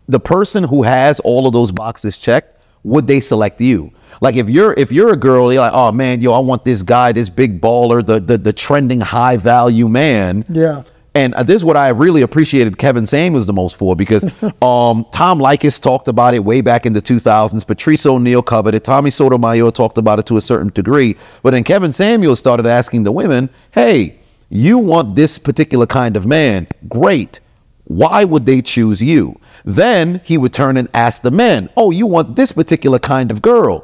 the 0.08 0.22
person 0.22 0.64
who 0.64 0.84
has 0.84 1.20
all 1.20 1.48
of 1.48 1.54
those 1.54 1.74
boxes 1.74 2.18
checked, 2.18 2.57
would 2.88 3.08
they 3.08 3.20
select 3.20 3.62
you? 3.62 3.92
Like 4.22 4.36
if 4.36 4.50
you're 4.50 4.74
if 4.74 4.92
you're 4.92 5.14
a 5.14 5.18
girl, 5.18 5.52
you're 5.52 5.62
like, 5.62 5.74
oh 5.74 5.92
man, 5.92 6.22
yo, 6.22 6.34
I 6.34 6.40
want 6.40 6.64
this 6.64 6.82
guy, 6.82 7.12
this 7.12 7.30
big 7.30 7.62
baller, 7.62 8.06
the 8.06 8.20
the, 8.20 8.38
the 8.38 8.54
trending 8.54 9.02
high 9.02 9.38
value 9.38 9.88
man. 9.88 10.46
Yeah. 10.50 10.84
And 11.14 11.34
uh, 11.34 11.42
this 11.42 11.56
is 11.56 11.64
what 11.64 11.76
I 11.76 11.90
really 11.90 12.22
appreciated 12.22 12.78
Kevin 12.78 13.08
Samuels 13.08 13.48
the 13.48 13.54
most 13.54 13.76
for 13.76 13.96
because 13.96 14.24
um, 14.62 15.06
Tom 15.12 15.40
Leykis 15.40 15.82
talked 15.82 16.08
about 16.08 16.36
it 16.36 16.44
way 16.44 16.62
back 16.62 16.86
in 16.86 16.94
the 16.94 17.02
2000s. 17.02 17.66
Patrice 17.66 18.06
O'Neal 18.06 18.44
covered 18.44 18.76
it. 18.76 18.84
Tommy 18.84 19.10
Sotomayor 19.10 19.72
talked 19.72 19.98
about 19.98 20.20
it 20.20 20.28
to 20.28 20.38
a 20.38 20.42
certain 20.42 20.70
degree. 20.70 21.18
But 21.42 21.52
then 21.52 21.64
Kevin 21.64 21.92
Samuels 21.92 22.38
started 22.38 22.68
asking 22.68 23.04
the 23.04 23.12
women, 23.12 23.50
hey, 23.72 24.20
you 24.50 24.78
want 24.78 25.16
this 25.16 25.40
particular 25.40 25.88
kind 25.88 26.16
of 26.16 26.28
man. 26.28 26.68
Great. 26.88 27.40
Why 27.86 28.24
would 28.24 28.46
they 28.46 28.62
choose 28.62 29.02
you? 29.02 29.40
Then 29.68 30.22
he 30.24 30.38
would 30.38 30.54
turn 30.54 30.78
and 30.78 30.88
ask 30.94 31.22
the 31.22 31.30
men, 31.30 31.70
oh, 31.76 31.92
you 31.92 32.08
want 32.08 32.38
this 32.38 32.54
particular 32.54 33.00
kind 33.00 33.32
of 33.32 33.42
girl. 33.42 33.84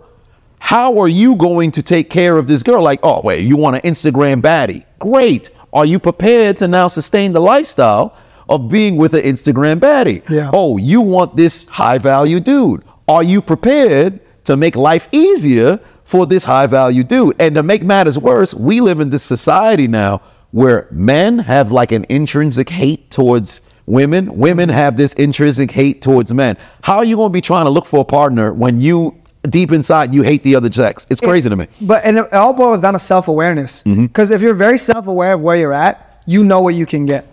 How 0.60 0.98
are 0.98 1.10
you 1.10 1.36
going 1.36 1.72
to 1.72 1.84
take 1.84 2.10
care 2.10 2.38
of 2.38 2.48
this 2.48 2.64
girl? 2.64 2.82
Like, 2.82 3.02
oh, 3.04 3.20
wait, 3.22 3.42
you 3.42 3.58
want 3.58 3.76
an 3.76 3.82
Instagram 3.82 4.42
baddie? 4.42 4.86
Great. 5.00 5.50
Are 5.74 5.84
you 5.86 6.00
prepared 6.00 6.58
to 6.60 6.70
now 6.70 6.88
sustain 6.88 7.34
the 7.34 7.42
lifestyle 7.42 8.16
of 8.48 8.70
being 8.70 8.96
with 8.96 9.14
an 9.14 9.24
Instagram 9.24 9.82
baddie? 9.82 10.28
Yeah. 10.30 10.52
Oh, 10.54 10.78
you 10.78 11.02
want 11.02 11.36
this 11.36 11.68
high 11.68 11.98
value 11.98 12.40
dude. 12.40 12.86
Are 13.10 13.22
you 13.22 13.42
prepared 13.42 14.22
to 14.46 14.56
make 14.56 14.78
life 14.78 15.10
easier 15.12 15.82
for 16.06 16.26
this 16.26 16.46
high 16.46 16.68
value 16.68 17.04
dude? 17.04 17.36
And 17.42 17.56
to 17.56 17.64
make 17.64 17.84
matters 17.84 18.18
worse, 18.18 18.54
we 18.54 18.80
live 18.80 19.02
in 19.02 19.10
this 19.10 19.24
society 19.24 19.90
now 19.90 20.22
where 20.52 20.88
men 20.92 21.40
have 21.40 21.74
like 21.74 21.92
an 21.92 22.06
intrinsic 22.08 22.70
hate 22.70 23.12
towards 23.12 23.60
women. 23.86 24.36
Women 24.38 24.70
have 24.70 24.98
this 24.98 25.14
intrinsic 25.14 25.72
hate 25.72 26.02
towards 26.02 26.34
men. 26.34 26.58
How 26.82 26.98
are 26.98 27.06
you 27.06 27.16
going 27.16 27.30
to 27.30 27.34
be 27.34 27.42
trying 27.42 27.66
to 27.66 27.72
look 27.72 27.86
for 27.86 28.02
a 28.02 28.06
partner 28.06 28.54
when 28.54 28.80
you 28.80 29.20
deep 29.50 29.72
inside 29.72 30.14
you 30.14 30.22
hate 30.22 30.44
the 30.44 30.56
other 30.56 30.72
sex? 30.72 31.06
It's 31.10 31.22
crazy 31.22 31.50
to 31.50 31.56
me. 31.56 31.68
But 31.82 32.06
and 32.06 32.18
it 32.18 32.34
all 32.34 32.54
boils 32.54 32.82
down 32.82 32.94
to 32.94 33.00
self 33.00 33.28
awareness. 33.28 33.84
Because 33.84 34.30
mm-hmm. 34.30 34.36
if 34.36 34.42
you're 34.42 34.54
very 34.54 34.78
self 34.78 35.08
aware 35.08 35.34
of 35.34 35.42
where 35.42 35.58
you're 35.58 35.74
at, 35.74 36.24
you 36.26 36.44
know 36.44 36.62
what 36.62 36.76
you 36.76 36.86
can 36.86 37.06
get. 37.06 37.28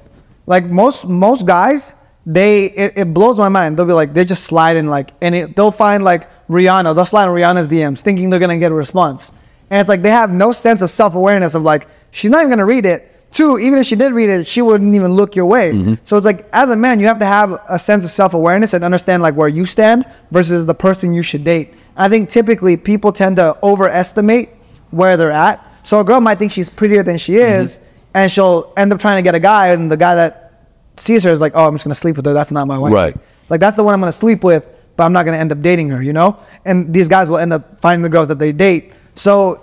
Like 0.46 0.66
most 0.66 1.06
most 1.06 1.46
guys, 1.46 1.94
they 2.26 2.66
it, 2.66 2.92
it 2.96 3.14
blows 3.14 3.38
my 3.38 3.48
mind. 3.48 3.78
They'll 3.78 3.86
be 3.86 3.92
like 3.92 4.12
they 4.12 4.24
just 4.24 4.44
slide 4.44 4.76
in 4.76 4.86
like 4.86 5.10
and 5.20 5.34
it, 5.34 5.56
they'll 5.56 5.70
find 5.70 6.02
like 6.02 6.28
Rihanna. 6.48 6.94
They'll 6.94 7.06
slide 7.06 7.26
in 7.26 7.30
Rihanna's 7.30 7.68
DMs 7.68 8.00
thinking 8.00 8.30
they're 8.30 8.40
gonna 8.40 8.58
get 8.58 8.72
a 8.72 8.74
response. 8.74 9.32
And 9.70 9.80
it's 9.80 9.88
like 9.88 10.02
they 10.02 10.10
have 10.10 10.30
no 10.30 10.52
sense 10.52 10.82
of 10.82 10.90
self 10.90 11.14
awareness 11.14 11.54
of 11.54 11.62
like 11.62 11.86
she's 12.10 12.30
not 12.30 12.40
even 12.40 12.50
gonna 12.50 12.66
read 12.66 12.86
it. 12.86 13.08
Two, 13.32 13.58
even 13.58 13.78
if 13.78 13.86
she 13.86 13.94
did 13.94 14.12
read 14.12 14.28
it, 14.28 14.46
she 14.46 14.60
wouldn't 14.60 14.94
even 14.94 15.12
look 15.12 15.36
your 15.36 15.46
way. 15.46 15.72
Mm-hmm. 15.72 15.94
So 16.04 16.16
it's 16.16 16.26
like 16.26 16.48
as 16.52 16.70
a 16.70 16.76
man, 16.76 16.98
you 16.98 17.06
have 17.06 17.20
to 17.20 17.26
have 17.26 17.60
a 17.68 17.78
sense 17.78 18.04
of 18.04 18.10
self 18.10 18.34
awareness 18.34 18.74
and 18.74 18.82
understand 18.82 19.22
like 19.22 19.36
where 19.36 19.48
you 19.48 19.66
stand 19.66 20.04
versus 20.32 20.66
the 20.66 20.74
person 20.74 21.14
you 21.14 21.22
should 21.22 21.44
date. 21.44 21.72
I 21.96 22.08
think 22.08 22.28
typically 22.28 22.76
people 22.76 23.12
tend 23.12 23.36
to 23.36 23.56
overestimate 23.62 24.48
where 24.90 25.16
they're 25.16 25.30
at. 25.30 25.64
So 25.84 26.00
a 26.00 26.04
girl 26.04 26.20
might 26.20 26.38
think 26.38 26.50
she's 26.50 26.68
prettier 26.68 27.02
than 27.02 27.18
she 27.18 27.32
mm-hmm. 27.32 27.62
is, 27.62 27.80
and 28.14 28.30
she'll 28.30 28.72
end 28.76 28.92
up 28.92 28.98
trying 28.98 29.18
to 29.18 29.22
get 29.22 29.34
a 29.34 29.40
guy, 29.40 29.68
and 29.68 29.90
the 29.90 29.96
guy 29.96 30.14
that 30.16 30.66
sees 30.96 31.22
her 31.22 31.30
is 31.30 31.40
like, 31.40 31.52
"Oh, 31.54 31.66
I'm 31.66 31.74
just 31.74 31.84
gonna 31.84 31.94
sleep 31.94 32.16
with 32.16 32.26
her. 32.26 32.32
That's 32.32 32.50
not 32.50 32.66
my 32.66 32.78
wife. 32.78 32.92
Right. 32.92 33.16
Like 33.48 33.60
that's 33.60 33.76
the 33.76 33.84
one 33.84 33.94
I'm 33.94 34.00
gonna 34.00 34.12
sleep 34.12 34.42
with, 34.42 34.68
but 34.96 35.04
I'm 35.04 35.12
not 35.12 35.24
gonna 35.24 35.38
end 35.38 35.52
up 35.52 35.62
dating 35.62 35.88
her. 35.90 36.02
You 36.02 36.12
know? 36.12 36.36
And 36.64 36.92
these 36.92 37.08
guys 37.08 37.28
will 37.28 37.38
end 37.38 37.52
up 37.52 37.80
finding 37.80 38.02
the 38.02 38.08
girls 38.08 38.26
that 38.28 38.40
they 38.40 38.50
date. 38.50 38.92
So 39.14 39.62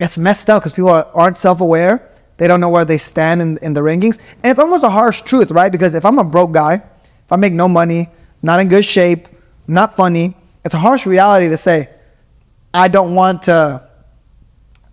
it's 0.00 0.16
messed 0.16 0.48
up 0.48 0.62
because 0.62 0.72
people 0.72 0.90
are, 0.90 1.06
aren't 1.14 1.36
self-aware. 1.36 2.11
They 2.42 2.48
don't 2.48 2.58
know 2.58 2.70
where 2.70 2.84
they 2.84 2.98
stand 2.98 3.40
in, 3.40 3.56
in 3.58 3.72
the 3.72 3.82
rankings. 3.82 4.18
And 4.42 4.50
it's 4.50 4.58
almost 4.58 4.82
a 4.82 4.90
harsh 4.90 5.22
truth, 5.22 5.52
right? 5.52 5.70
Because 5.70 5.94
if 5.94 6.04
I'm 6.04 6.18
a 6.18 6.24
broke 6.24 6.50
guy, 6.50 6.74
if 6.74 7.30
I 7.30 7.36
make 7.36 7.52
no 7.52 7.68
money, 7.68 8.08
not 8.42 8.58
in 8.58 8.66
good 8.66 8.84
shape, 8.84 9.28
not 9.68 9.94
funny, 9.94 10.34
it's 10.64 10.74
a 10.74 10.78
harsh 10.78 11.06
reality 11.06 11.48
to 11.50 11.56
say, 11.56 11.88
I 12.74 12.88
don't 12.88 13.14
want 13.14 13.42
to, 13.42 13.88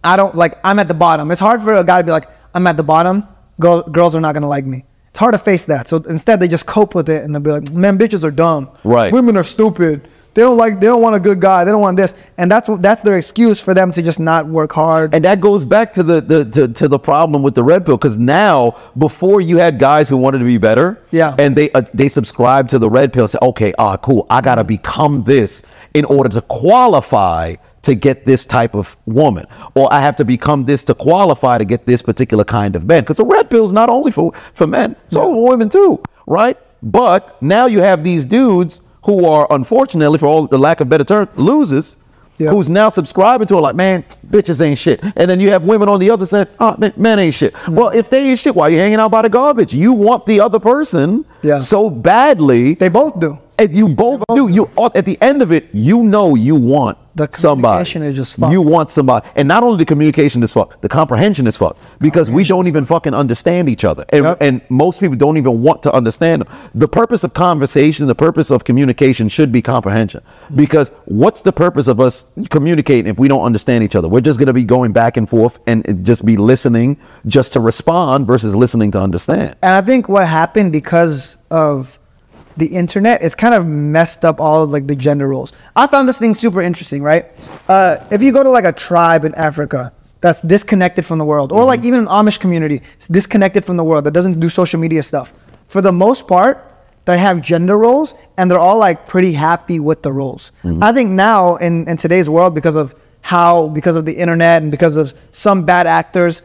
I 0.03 0.15
don't 0.15 0.35
like, 0.35 0.59
I'm 0.63 0.77
at 0.77 0.87
the 0.87 0.93
bottom. 0.93 1.31
It's 1.31 1.41
hard 1.41 1.63
for 1.63 1.73
a 1.73 1.83
guy 1.83 1.97
to 1.97 2.03
be 2.03 2.11
like, 2.11 2.29
I'm 2.53 2.67
at 2.67 2.77
the 2.77 2.83
bottom. 2.83 3.27
Girl, 3.59 3.81
girls 3.81 4.13
are 4.13 4.21
not 4.21 4.33
going 4.33 4.43
to 4.43 4.47
like 4.47 4.67
me. 4.67 4.85
It's 5.07 5.17
hard 5.17 5.33
to 5.33 5.39
face 5.39 5.65
that. 5.65 5.87
So 5.87 5.97
instead, 6.07 6.39
they 6.39 6.47
just 6.47 6.67
cope 6.67 6.93
with 6.93 7.09
it 7.09 7.23
and 7.23 7.33
they'll 7.33 7.41
be 7.41 7.49
like, 7.49 7.71
man, 7.71 7.97
bitches 7.97 8.23
are 8.23 8.29
dumb. 8.29 8.69
Right. 8.83 9.11
Women 9.11 9.35
are 9.37 9.43
stupid. 9.43 10.07
They 10.35 10.41
don't 10.43 10.57
like, 10.57 10.79
they 10.79 10.85
don't 10.85 11.01
want 11.01 11.15
a 11.15 11.19
good 11.19 11.41
guy. 11.41 11.63
They 11.63 11.71
don't 11.71 11.81
want 11.81 11.97
this. 11.97 12.15
And 12.37 12.49
that's 12.51 12.67
what, 12.67 12.81
that's 12.81 13.01
their 13.01 13.17
excuse 13.17 13.59
for 13.59 13.73
them 13.73 13.91
to 13.91 14.01
just 14.01 14.19
not 14.19 14.45
work 14.45 14.71
hard. 14.71 15.13
And 15.15 15.25
that 15.25 15.41
goes 15.41 15.65
back 15.65 15.91
to 15.93 16.03
the, 16.03 16.21
the 16.21 16.45
to, 16.45 16.67
to 16.67 16.87
the 16.87 16.99
problem 16.99 17.41
with 17.41 17.55
the 17.55 17.63
red 17.63 17.85
pill 17.85 17.97
because 17.97 18.17
now 18.17 18.77
before 18.97 19.41
you 19.41 19.57
had 19.57 19.79
guys 19.79 20.07
who 20.07 20.17
wanted 20.17 20.39
to 20.39 20.45
be 20.45 20.57
better, 20.57 21.01
Yeah. 21.11 21.35
and 21.39 21.55
they 21.55 21.71
uh, 21.71 21.81
they 21.93 22.07
subscribe 22.09 22.67
to 22.69 22.79
the 22.79 22.89
red 22.89 23.11
pill, 23.11 23.27
say, 23.27 23.39
okay, 23.41 23.73
ah, 23.79 23.97
cool, 23.97 24.27
I 24.29 24.41
gotta 24.41 24.63
become 24.63 25.23
this 25.23 25.63
in 25.93 26.05
order 26.05 26.29
to 26.29 26.41
qualify 26.41 27.55
to 27.81 27.95
get 27.95 28.25
this 28.25 28.45
type 28.45 28.75
of 28.75 28.95
woman, 29.05 29.45
or 29.73 29.91
I 29.91 30.01
have 30.01 30.15
to 30.17 30.25
become 30.25 30.65
this 30.65 30.83
to 30.85 30.93
qualify 30.93 31.57
to 31.57 31.65
get 31.65 31.85
this 31.85 32.01
particular 32.01 32.43
kind 32.43 32.75
of 32.75 32.85
man. 32.85 33.01
Because 33.03 33.17
the 33.17 33.25
red 33.25 33.49
pill 33.49 33.65
is 33.65 33.71
not 33.71 33.89
only 33.89 34.11
for 34.11 34.33
for 34.53 34.67
men, 34.67 34.95
it's 35.05 35.15
also 35.15 35.31
for 35.33 35.49
women 35.49 35.69
too, 35.69 36.01
right? 36.27 36.57
But 36.83 37.41
now 37.41 37.65
you 37.65 37.79
have 37.81 38.03
these 38.03 38.25
dudes 38.25 38.81
who 39.03 39.25
are 39.25 39.47
unfortunately, 39.51 40.17
for 40.19 40.27
all 40.27 40.47
the 40.47 40.57
lack 40.57 40.81
of 40.81 40.89
better 40.89 41.03
term, 41.03 41.27
losers 41.35 41.97
Yeah. 42.37 42.51
who's 42.51 42.69
now 42.69 42.89
subscribing 42.89 43.47
to 43.47 43.57
it 43.57 43.61
like, 43.61 43.75
man, 43.75 44.03
bitches 44.29 44.61
ain't 44.65 44.77
shit. 44.77 45.01
And 45.15 45.29
then 45.29 45.39
you 45.39 45.49
have 45.51 45.63
women 45.63 45.89
on 45.89 45.99
the 45.99 46.09
other 46.09 46.25
side, 46.25 46.47
oh, 46.59 46.75
man, 46.77 46.93
men 46.95 47.19
ain't 47.19 47.33
shit. 47.35 47.53
Mm. 47.53 47.75
Well, 47.75 47.89
if 47.89 48.09
they 48.09 48.19
ain't 48.29 48.39
shit, 48.39 48.55
why 48.55 48.67
are 48.67 48.69
you 48.71 48.77
hanging 48.77 48.99
out 48.99 49.11
by 49.11 49.21
the 49.23 49.29
garbage? 49.29 49.73
You 49.73 49.91
want 49.93 50.25
the 50.25 50.39
other 50.39 50.59
person 50.59 51.25
Yeah. 51.41 51.59
so 51.59 51.89
badly. 51.89 52.75
They 52.75 52.89
both 52.89 53.19
do. 53.19 53.37
And 53.59 53.75
you 53.75 53.87
both 53.89 54.23
do. 54.33 54.47
You 54.47 54.69
at 54.95 55.05
the 55.05 55.17
end 55.21 55.41
of 55.41 55.51
it, 55.51 55.67
you 55.73 56.03
know 56.03 56.35
you 56.35 56.55
want 56.55 56.97
The 57.15 57.27
somebody. 57.33 57.71
communication 57.83 58.03
is 58.03 58.15
just 58.15 58.37
fucked. 58.37 58.51
You 58.53 58.61
want 58.61 58.89
somebody, 58.91 59.27
and 59.35 59.47
not 59.47 59.63
only 59.63 59.77
the 59.77 59.85
communication 59.85 60.41
is 60.43 60.51
fucked, 60.53 60.81
the 60.81 60.89
comprehension 60.89 61.45
is 61.47 61.57
fucked 61.57 61.79
because 61.99 62.31
we 62.31 62.43
don't 62.43 62.67
even 62.67 62.85
fucking 62.85 63.13
understand 63.13 63.67
each 63.69 63.83
other, 63.83 64.05
and, 64.09 64.23
Yep. 64.25 64.37
and 64.41 64.61
most 64.69 64.99
people 65.01 65.15
don't 65.17 65.37
even 65.37 65.61
want 65.61 65.83
to 65.83 65.91
understand 65.93 66.41
them. 66.41 66.47
The 66.73 66.87
purpose 66.87 67.23
of 67.23 67.33
conversation, 67.33 68.07
the 68.07 68.15
purpose 68.15 68.49
of 68.51 68.63
communication 68.63 69.27
should 69.29 69.51
be 69.51 69.61
comprehension, 69.61 70.21
because 70.55 70.91
what's 71.05 71.41
the 71.41 71.51
purpose 71.51 71.87
of 71.87 71.99
us 71.99 72.25
communicating 72.49 73.07
if 73.09 73.19
we 73.19 73.27
don't 73.27 73.43
understand 73.43 73.83
each 73.83 73.95
other? 73.95 74.07
We're 74.07 74.21
just 74.21 74.39
gonna 74.39 74.53
be 74.53 74.63
going 74.63 74.91
back 74.93 75.17
and 75.17 75.27
forth 75.27 75.59
and 75.67 75.85
and 75.89 76.05
just 76.05 76.23
be 76.25 76.37
listening 76.37 76.97
just 77.25 77.53
to 77.53 77.59
respond 77.59 78.27
versus 78.27 78.55
listening 78.55 78.91
to 78.91 79.01
understand. 79.01 79.55
And 79.61 79.73
I 79.73 79.81
think 79.81 80.07
what 80.09 80.27
happened 80.27 80.71
because 80.71 81.37
of 81.51 81.97
the 82.59 82.67
internet, 82.67 83.23
it's 83.23 83.35
kind 83.35 83.53
of 83.53 83.65
messed 83.65 84.23
up 84.23 84.39
all 84.39 84.63
of 84.63 84.69
like 84.69 84.87
the 84.87 84.95
gender 84.95 85.27
roles. 85.27 85.53
I 85.75 85.87
found 85.87 86.07
this 86.07 86.17
thing 86.17 86.35
super 86.35 86.61
interesting, 86.61 87.01
right? 87.01 87.25
Uh, 87.67 88.05
if 88.11 88.21
you 88.21 88.31
go 88.31 88.43
to 88.43 88.49
like 88.49 88.65
a 88.65 88.71
tribe 88.73 89.25
in 89.25 89.33
Africa 89.35 89.93
that's 90.21 90.41
disconnected 90.41 91.05
from 91.05 91.17
the 91.17 91.25
world, 91.25 91.51
or 91.51 91.63
like 91.63 91.83
even 91.85 92.01
an 92.01 92.05
Amish 92.07 92.39
community, 92.39 92.81
it's 92.95 93.07
disconnected 93.07 93.63
from 93.63 93.77
the 93.77 93.83
world 93.83 94.03
that 94.03 94.11
doesn't 94.11 94.39
do 94.39 94.49
social 94.49 94.79
media 94.79 95.01
stuff. 95.01 95.33
For 95.67 95.81
the 95.81 95.91
most 95.91 96.27
part, 96.27 96.65
they 97.05 97.17
have 97.17 97.41
gender 97.41 97.77
roles 97.77 98.15
and 98.37 98.51
they're 98.51 98.59
all 98.59 98.77
like 98.77 99.07
pretty 99.07 99.31
happy 99.31 99.79
with 99.79 100.03
the 100.03 100.11
roles. 100.11 100.51
I 100.83 100.91
think 100.91 101.09
now 101.11 101.55
in, 101.55 101.87
in 101.87 101.97
today's 101.97 102.29
world, 102.29 102.53
because 102.53 102.75
of 102.75 102.93
how, 103.21 103.69
because 103.69 103.95
of 103.95 104.05
the 104.05 104.13
internet 104.13 104.61
and 104.61 104.69
because 104.69 104.97
of 104.97 105.13
some 105.31 105.63
bad 105.63 105.87
actors, 105.87 106.41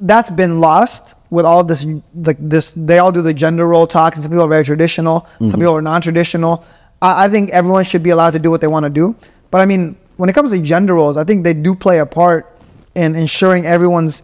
that's 0.00 0.30
been 0.30 0.60
lost 0.60 1.15
with 1.36 1.44
all 1.44 1.62
this 1.62 1.86
like 2.28 2.38
this 2.40 2.72
they 2.90 2.98
all 2.98 3.12
do 3.12 3.20
the 3.20 3.34
gender 3.34 3.68
role 3.68 3.86
talk 3.86 4.14
and 4.14 4.22
some 4.22 4.30
people 4.32 4.44
are 4.44 4.54
very 4.56 4.64
traditional 4.64 5.20
some 5.20 5.48
mm-hmm. 5.48 5.60
people 5.60 5.74
are 5.74 5.82
non-traditional. 5.82 6.64
I, 7.02 7.26
I 7.26 7.28
think 7.28 7.50
everyone 7.50 7.84
should 7.84 8.02
be 8.02 8.10
allowed 8.10 8.30
to 8.30 8.38
do 8.38 8.50
what 8.50 8.62
they 8.62 8.66
want 8.74 8.84
to 8.84 8.90
do. 8.90 9.14
But 9.50 9.60
i 9.60 9.66
mean 9.66 9.96
when 10.16 10.30
it 10.30 10.32
comes 10.32 10.50
to 10.50 10.60
gender 10.62 10.94
roles 10.94 11.18
i 11.18 11.24
think 11.24 11.44
they 11.44 11.52
do 11.52 11.74
play 11.74 11.98
a 11.98 12.06
part 12.06 12.58
in 12.94 13.14
ensuring 13.14 13.66
everyone's 13.66 14.22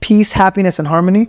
peace 0.00 0.32
happiness 0.32 0.80
and 0.80 0.88
harmony. 0.88 1.28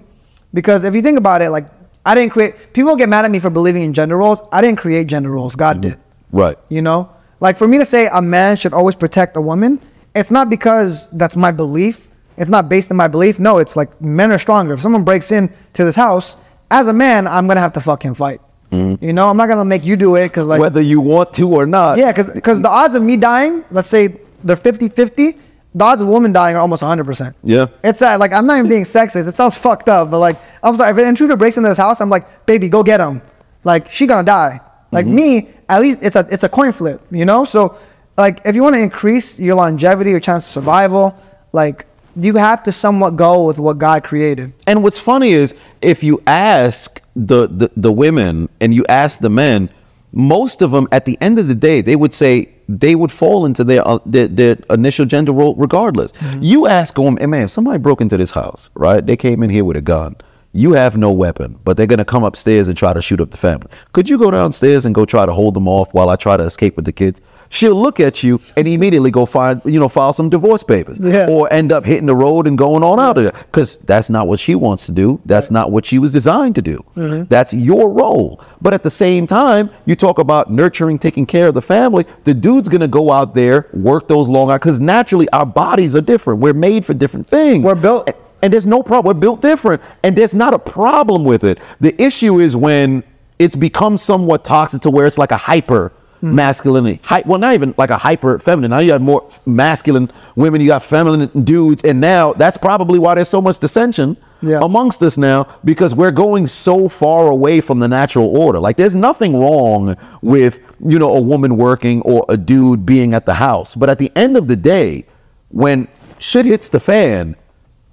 Because 0.53 0.83
if 0.83 0.95
you 0.95 1.03
think 1.03 1.19
about 1.19 1.41
it 1.43 1.51
like 1.51 1.67
i 2.05 2.15
didn't 2.15 2.31
create 2.31 2.73
people 2.73 2.95
get 2.95 3.07
mad 3.07 3.23
at 3.23 3.31
me 3.31 3.39
for 3.39 3.51
believing 3.51 3.83
in 3.83 3.93
gender 3.93 4.17
roles. 4.17 4.41
I 4.51 4.61
didn't 4.61 4.79
create 4.79 5.05
gender 5.07 5.29
roles. 5.29 5.55
God 5.55 5.77
mm-hmm. 5.77 5.89
did. 5.89 5.99
Right. 6.31 6.57
you 6.69 6.81
know? 6.81 7.09
Like 7.39 7.55
for 7.55 7.67
me 7.67 7.77
to 7.77 7.85
say 7.85 8.09
a 8.11 8.21
man 8.21 8.57
should 8.57 8.73
always 8.73 8.95
protect 8.95 9.37
a 9.37 9.41
woman 9.41 9.79
it's 10.15 10.31
not 10.31 10.49
because 10.49 11.07
that's 11.09 11.35
my 11.35 11.51
belief 11.51 12.07
it's 12.38 12.49
not 12.49 12.69
based 12.69 12.91
on 12.91 12.97
my 12.97 13.07
belief 13.07 13.39
no 13.39 13.57
it's 13.57 13.75
like 13.75 13.99
men 14.01 14.31
are 14.31 14.39
stronger 14.39 14.73
if 14.73 14.81
someone 14.81 15.03
breaks 15.03 15.31
in 15.31 15.51
to 15.73 15.83
this 15.83 15.95
house 15.95 16.38
as 16.71 16.88
a 16.88 16.93
man 16.93 17.27
i'm 17.27 17.47
gonna 17.47 17.59
have 17.59 17.73
to 17.73 17.81
fucking 17.81 18.13
fight 18.13 18.41
mm-hmm. 18.71 19.03
you 19.03 19.13
know 19.13 19.29
i'm 19.29 19.38
not 19.38 19.47
gonna 19.47 19.65
make 19.65 19.85
you 19.85 19.95
do 19.95 20.15
it 20.15 20.27
because 20.29 20.47
like 20.47 20.59
Whether 20.59 20.81
you 20.81 21.01
want 21.01 21.33
to 21.33 21.53
or 21.53 21.65
not. 21.65 21.97
yeah 21.97 22.11
because 22.11 22.29
because 22.29 22.61
the 22.61 22.69
odds 22.69 22.95
of 22.95 23.03
me 23.03 23.17
dying 23.17 23.63
let's 23.71 23.89
say 23.89 24.19
they're 24.43 24.55
50-50 24.55 25.39
the 25.75 25.85
odds 25.85 26.01
of 26.01 26.07
a 26.07 26.11
woman 26.11 26.33
dying 26.33 26.55
are 26.55 26.59
almost 26.59 26.81
100% 26.81 27.35
Yeah. 27.43 27.67
it's 27.83 27.99
sad. 27.99 28.19
Like 28.19 28.33
I'm 28.33 28.47
not 28.47 28.57
even 28.57 28.69
being 28.69 28.83
sexist. 28.83 29.27
It 29.27 29.35
sounds 29.35 29.57
fucked 29.57 29.89
up, 29.89 30.09
but 30.09 30.17
like 30.17 30.38
I'm 30.63 30.75
sorry. 30.75 30.89
If 30.89 30.97
an 30.97 31.07
intruder 31.07 31.35
breaks 31.35 31.57
into 31.57 31.69
this 31.69 31.77
house, 31.77 32.01
I'm 32.01 32.09
like, 32.09 32.47
baby, 32.47 32.67
go 32.67 32.81
get 32.81 32.99
him. 32.99 33.21
Like 33.63 33.89
she 33.91 34.07
gonna 34.07 34.23
die. 34.23 34.59
Like 34.91 35.05
mm-hmm. 35.05 35.15
me, 35.15 35.49
at 35.69 35.81
least 35.81 35.99
it's 36.01 36.15
a 36.15 36.25
it's 36.31 36.43
a 36.43 36.49
coin 36.49 36.71
flip, 36.71 37.01
you 37.11 37.25
know. 37.25 37.45
So 37.45 37.77
like 38.17 38.41
if 38.45 38.55
you 38.55 38.63
want 38.63 38.75
to 38.75 38.79
increase 38.79 39.39
your 39.39 39.55
longevity, 39.55 40.09
your 40.09 40.19
chance 40.19 40.45
of 40.47 40.51
survival, 40.51 41.15
like 41.51 41.85
you 42.20 42.36
have 42.36 42.63
to 42.63 42.72
somewhat 42.72 43.15
go 43.15 43.45
with 43.45 43.59
what 43.59 43.78
God 43.78 44.03
created. 44.03 44.53
And 44.65 44.84
what's 44.84 44.99
funny 44.99 45.32
is 45.32 45.55
if 45.82 46.03
you 46.03 46.22
ask 46.28 47.01
the, 47.15 47.47
the, 47.47 47.72
the 47.78 47.91
women 47.91 48.49
and 48.59 48.74
you 48.74 48.86
ask 48.89 49.20
the 49.20 49.30
men, 49.30 49.70
most 50.11 50.61
of 50.61 50.72
them 50.72 50.88
at 50.91 51.05
the 51.05 51.18
end 51.22 51.38
of 51.38 51.47
the 51.47 51.55
day, 51.55 51.82
they 51.82 51.95
would 51.95 52.13
say 52.13 52.49
they 52.70 52.95
would 52.95 53.11
fall 53.11 53.45
into 53.45 53.63
their 53.63 53.88
uh, 53.88 53.99
their, 54.05 54.28
their 54.28 54.57
initial 54.70 55.05
gender 55.05 55.32
role 55.32 55.55
regardless. 55.55 56.11
You 56.39 56.68
ask 56.68 56.95
them, 56.95 57.18
hey 57.18 57.28
man, 57.28 57.43
if 57.43 57.51
somebody 57.51 57.78
broke 57.78 58.01
into 58.01 58.18
this 58.18 58.32
house, 58.32 58.70
right? 58.74 59.05
They 59.05 59.15
came 59.15 59.43
in 59.43 59.49
here 59.49 59.63
with 59.63 59.78
a 59.78 59.82
gun. 59.82 60.15
You 60.53 60.74
have 60.74 60.97
no 60.97 61.11
weapon, 61.11 61.59
but 61.63 61.78
they're 61.78 61.86
gonna 61.86 62.05
come 62.05 62.24
upstairs 62.24 62.68
and 62.68 62.78
try 62.78 62.93
to 62.93 63.01
shoot 63.01 63.22
up 63.22 63.32
the 63.32 63.38
family. 63.38 63.68
Could 63.93 64.09
you 64.09 64.18
go 64.18 64.32
downstairs 64.32 64.86
and 64.86 64.95
go 64.95 65.05
try 65.05 65.26
to 65.26 65.34
hold 65.34 65.53
them 65.53 65.68
off 65.68 65.93
while 65.93 66.09
I 66.09 66.15
try 66.15 66.36
to 66.36 66.43
escape 66.43 66.76
with 66.78 66.86
the 66.86 66.91
kids? 66.91 67.22
She'll 67.49 67.75
look 67.81 67.99
at 67.99 68.23
you 68.23 68.39
and 68.55 68.67
immediately 68.67 69.11
go 69.11 69.25
find, 69.25 69.61
you 69.65 69.79
know, 69.79 69.87
file 69.89 70.13
some 70.13 70.29
divorce 70.29 70.63
papers, 70.63 70.99
Yeah. 71.01 71.27
or 71.29 71.51
end 71.53 71.71
up 71.71 71.85
hitting 71.85 72.05
the 72.05 72.15
road 72.15 72.47
and 72.47 72.57
going 72.57 72.83
on 72.83 72.99
out 72.99 73.17
of 73.17 73.23
there 73.23 73.33
because 73.51 73.77
that's 73.85 74.09
not 74.09 74.27
what 74.27 74.39
she 74.39 74.55
wants 74.55 74.85
to 74.87 74.91
do. 74.91 75.19
That's 75.25 75.49
not 75.51 75.71
what 75.71 75.85
she 75.85 75.99
was 75.99 76.11
designed 76.11 76.55
to 76.55 76.61
do. 76.61 76.83
Mm-hmm. 76.95 77.23
That's 77.29 77.53
your 77.53 77.91
role. 77.93 78.41
But 78.61 78.73
at 78.73 78.83
the 78.83 78.89
same 78.89 79.27
time, 79.27 79.69
you 79.85 79.95
talk 79.95 80.19
about 80.19 80.51
nurturing, 80.51 80.97
taking 80.97 81.25
care 81.25 81.47
of 81.47 81.53
the 81.53 81.61
family. 81.61 82.05
The 82.23 82.33
dude's 82.33 82.67
gonna 82.69 82.87
go 82.87 83.11
out 83.11 83.33
there, 83.33 83.67
work 83.73 84.07
those 84.07 84.27
long 84.27 84.49
hours 84.49 84.59
because 84.59 84.79
naturally 84.79 85.29
our 85.31 85.45
bodies 85.45 85.95
are 85.95 86.01
different. 86.01 86.39
We're 86.39 86.53
made 86.53 86.85
for 86.85 86.93
different 86.93 87.27
things. 87.27 87.63
We're 87.65 87.75
built- 87.75 88.09
and 88.41 88.53
there's 88.53 88.67
no 88.67 88.83
problem. 88.83 89.15
We're 89.15 89.19
built 89.19 89.41
different, 89.41 89.81
and 90.03 90.15
there's 90.15 90.35
not 90.35 90.53
a 90.53 90.59
problem 90.59 91.23
with 91.23 91.43
it. 91.43 91.59
The 91.81 91.99
issue 92.01 92.39
is 92.39 92.55
when 92.55 93.03
it's 93.39 93.55
become 93.55 93.97
somewhat 93.97 94.43
toxic 94.43 94.81
to 94.81 94.89
where 94.89 95.05
it's 95.05 95.17
like 95.17 95.31
a 95.31 95.37
hyper 95.37 95.91
masculinity. 96.22 96.99
Hy- 97.03 97.24
well, 97.26 97.39
not 97.39 97.53
even 97.53 97.74
like 97.78 97.89
a 97.89 97.97
hyper 97.97 98.39
feminine. 98.39 98.72
Now 98.72 98.80
you 98.80 98.91
have 98.91 99.01
more 99.01 99.28
masculine 99.45 100.11
women, 100.36 100.61
you 100.61 100.68
got 100.68 100.84
feminine 100.84 101.43
dudes, 101.43 101.84
and 101.84 101.99
now 102.01 102.34
that's 102.34 102.57
probably 102.57 102.99
why 102.99 103.15
there's 103.15 103.30
so 103.30 103.41
much 103.41 103.59
dissension 103.59 104.18
Yeah. 104.41 104.59
amongst 104.61 105.01
us 105.03 105.18
now 105.18 105.47
because 105.65 105.95
we're 105.95 106.11
going 106.11 106.47
so 106.47 106.88
far 106.89 107.28
away 107.28 107.61
from 107.61 107.80
the 107.80 107.88
natural 107.88 108.28
order. 108.38 108.59
Like 108.59 108.78
there's 108.78 108.95
nothing 108.95 109.39
wrong 109.39 109.95
with, 110.22 110.59
you 110.86 110.99
know, 110.99 111.15
a 111.15 111.22
woman 111.22 111.57
working 111.57 112.01
or 112.03 112.26
a 112.30 112.38
dude 112.38 112.86
being 112.86 113.13
at 113.13 113.26
the 113.26 113.34
house. 113.34 113.76
But 113.76 113.89
at 113.89 113.97
the 113.99 114.11
end 114.15 114.38
of 114.38 114.47
the 114.47 114.55
day, 114.55 115.05
when 115.49 115.88
shit 116.20 116.45
hits 116.45 116.70
the 116.70 116.80
fan, 116.80 117.36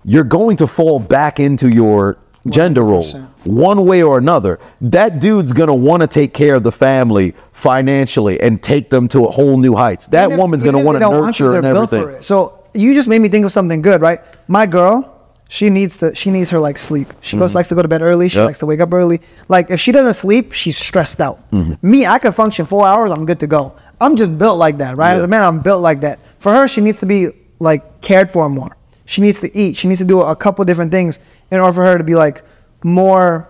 you're 0.05 0.25
going 0.25 0.57
to 0.59 0.67
fall 0.67 0.99
back 0.99 1.41
into 1.41 1.69
your 1.69 2.19
gender 2.49 2.85
roles 2.85 3.15
100%. 3.15 3.29
One 3.45 3.85
way 3.87 4.03
or 4.03 4.19
another. 4.19 4.59
That 4.81 5.21
dude's 5.21 5.53
gonna 5.53 5.75
want 5.75 6.01
to 6.03 6.07
take 6.07 6.35
care 6.35 6.55
of 6.55 6.63
the 6.63 6.73
family 6.73 7.35
financially 7.53 8.41
and 8.41 8.63
take 8.63 8.91
them 8.91 9.09
to 9.09 9.25
a 9.27 9.31
whole 9.31 9.57
new 9.57 9.75
heights. 9.75 10.07
That 10.09 10.33
if- 10.33 10.39
woman's 10.39 10.63
gonna 10.63 10.79
want 10.81 10.99
to 10.99 11.09
want 11.09 11.37
to, 11.37 11.45
nurture 11.45 11.55
and 11.57 11.65
they're 11.65 11.75
built 11.75 11.91
for 11.91 11.97
everything. 11.97 12.23
So 12.23 12.65
you 12.75 12.95
just 12.95 13.09
made 13.09 13.21
me 13.21 13.29
think 13.29 13.45
of 13.45 13.53
something 13.53 13.83
good, 13.83 14.03
right? 14.03 14.21
My 14.49 14.67
girl, 14.67 15.11
she 15.49 15.71
needs 15.71 15.97
to 15.99 16.15
she 16.15 16.31
needs 16.31 16.51
her 16.51 16.59
like 16.59 16.79
sleep. 16.79 17.13
She 17.21 17.37
goes 17.37 17.51
mm-hmm. 17.51 17.57
likes 17.57 17.69
to 17.69 17.75
go 17.75 17.83
to 17.83 17.89
bed 17.89 18.03
early. 18.03 18.29
She 18.29 18.39
Yep. 18.39 18.47
likes 18.47 18.59
to 18.61 18.67
wake 18.67 18.81
up 18.81 18.93
early. 18.93 19.21
Like 19.49 19.71
if 19.71 19.79
she 19.79 19.93
doesn't 19.93 20.15
sleep, 20.15 20.53
she's 20.53 20.77
stressed 20.77 21.21
out. 21.21 21.51
Mm-hmm. 21.53 21.91
Me, 21.91 22.07
I 22.07 22.19
could 22.19 22.35
function 22.35 22.67
four 22.67 22.87
hours. 22.87 23.11
I'm 23.11 23.27
good 23.27 23.41
to 23.41 23.47
go. 23.47 23.75
I'm 24.01 24.17
just 24.17 24.37
built 24.37 24.59
like 24.59 24.79
that, 24.79 24.97
right? 24.97 25.15
As 25.15 25.23
a 25.23 25.29
man, 25.29 25.43
I'm 25.43 25.61
built 25.61 25.83
like 25.83 26.01
that. 26.01 26.19
For 26.39 26.53
her, 26.53 26.67
she 26.67 26.81
needs 26.81 26.99
to 27.01 27.07
be 27.07 27.29
like 27.61 28.01
cared 28.01 28.31
for 28.31 28.49
more. 28.49 28.77
She 29.07 29.21
needs 29.21 29.41
to 29.41 29.57
eat. 29.57 29.77
She 29.77 29.87
needs 29.87 30.01
to 30.01 30.05
do 30.05 30.21
a 30.23 30.35
couple 30.35 30.65
different 30.65 30.91
things 30.91 31.21
in 31.51 31.61
order 31.61 31.75
for 31.75 31.85
her 31.85 31.99
to 31.99 32.05
be 32.05 32.15
like 32.15 32.43
more 32.85 33.49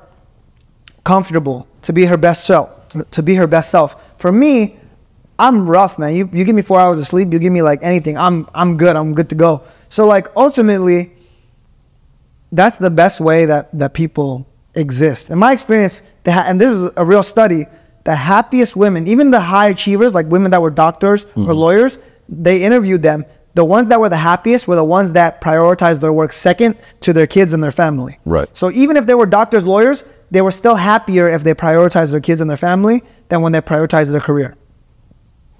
comfortable 1.05 1.67
to 1.83 1.93
be 1.93 2.07
her 2.07 2.17
best 2.17 2.47
self 2.47 2.71
to 3.11 3.23
be 3.23 3.35
her 3.35 3.47
best 3.47 3.71
self 3.71 4.19
for 4.19 4.31
me 4.33 4.79
i'm 5.39 5.69
rough 5.69 5.99
man 5.99 6.15
you, 6.15 6.29
you 6.33 6.45
give 6.45 6.55
me 6.57 6.63
four 6.63 6.79
hours 6.81 6.99
of 6.99 7.07
sleep 7.07 7.31
you 7.33 7.39
give 7.39 7.53
me 7.53 7.61
like 7.61 7.81
anything 7.83 8.17
i'm 8.17 8.49
i'm 8.55 8.77
good 8.77 8.95
i'm 8.97 9.13
good 9.13 9.29
to 9.29 9.35
go 9.35 9.63
so 9.89 10.07
like 10.07 10.29
ultimately 10.37 11.11
that's 12.53 12.79
the 12.79 12.91
best 12.91 13.21
way 13.21 13.45
that 13.47 13.77
that 13.77 13.93
people 13.95 14.47
exist. 14.77 15.31
In 15.31 15.39
my 15.39 15.53
experience, 15.53 16.03
the 16.25 16.33
ha- 16.33 16.45
and 16.47 16.61
this 16.61 16.71
is 16.71 16.91
a 16.97 17.05
real 17.05 17.23
study, 17.23 17.67
the 18.05 18.15
happiest 18.15 18.77
women, 18.77 19.07
even 19.09 19.31
the 19.31 19.41
high 19.41 19.69
achievers, 19.69 20.15
like 20.15 20.27
women 20.27 20.51
that 20.53 20.63
were 20.63 20.71
doctors 20.71 21.25
Mm-hmm. 21.25 21.49
or 21.51 21.55
lawyers, 21.55 21.99
they 22.29 22.63
interviewed 22.65 23.03
them. 23.03 23.25
The 23.55 23.65
ones 23.65 23.89
that 23.89 24.01
were 24.01 24.09
the 24.09 24.17
happiest 24.17 24.67
were 24.67 24.77
the 24.77 24.85
ones 24.85 25.13
that 25.13 25.41
prioritized 25.41 26.01
their 26.01 26.13
work 26.13 26.33
second 26.33 26.77
to 27.01 27.13
their 27.13 27.27
kids 27.27 27.53
and 27.53 27.63
their 27.63 27.73
family. 27.73 28.19
Right. 28.25 28.49
So 28.53 28.71
even 28.73 28.97
if 28.97 29.07
they 29.07 29.15
were 29.15 29.27
doctors, 29.27 29.65
lawyers, 29.65 30.05
they 30.31 30.43
were 30.43 30.51
still 30.51 30.75
happier 30.75 31.29
if 31.29 31.45
they 31.45 31.55
prioritized 31.55 32.11
their 32.11 32.21
kids 32.21 32.41
and 32.41 32.51
their 32.51 32.57
family 32.57 33.05
than 33.29 33.43
when 33.43 33.53
they 33.53 33.61
prioritized 33.61 34.11
their 34.11 34.21
career. 34.21 34.57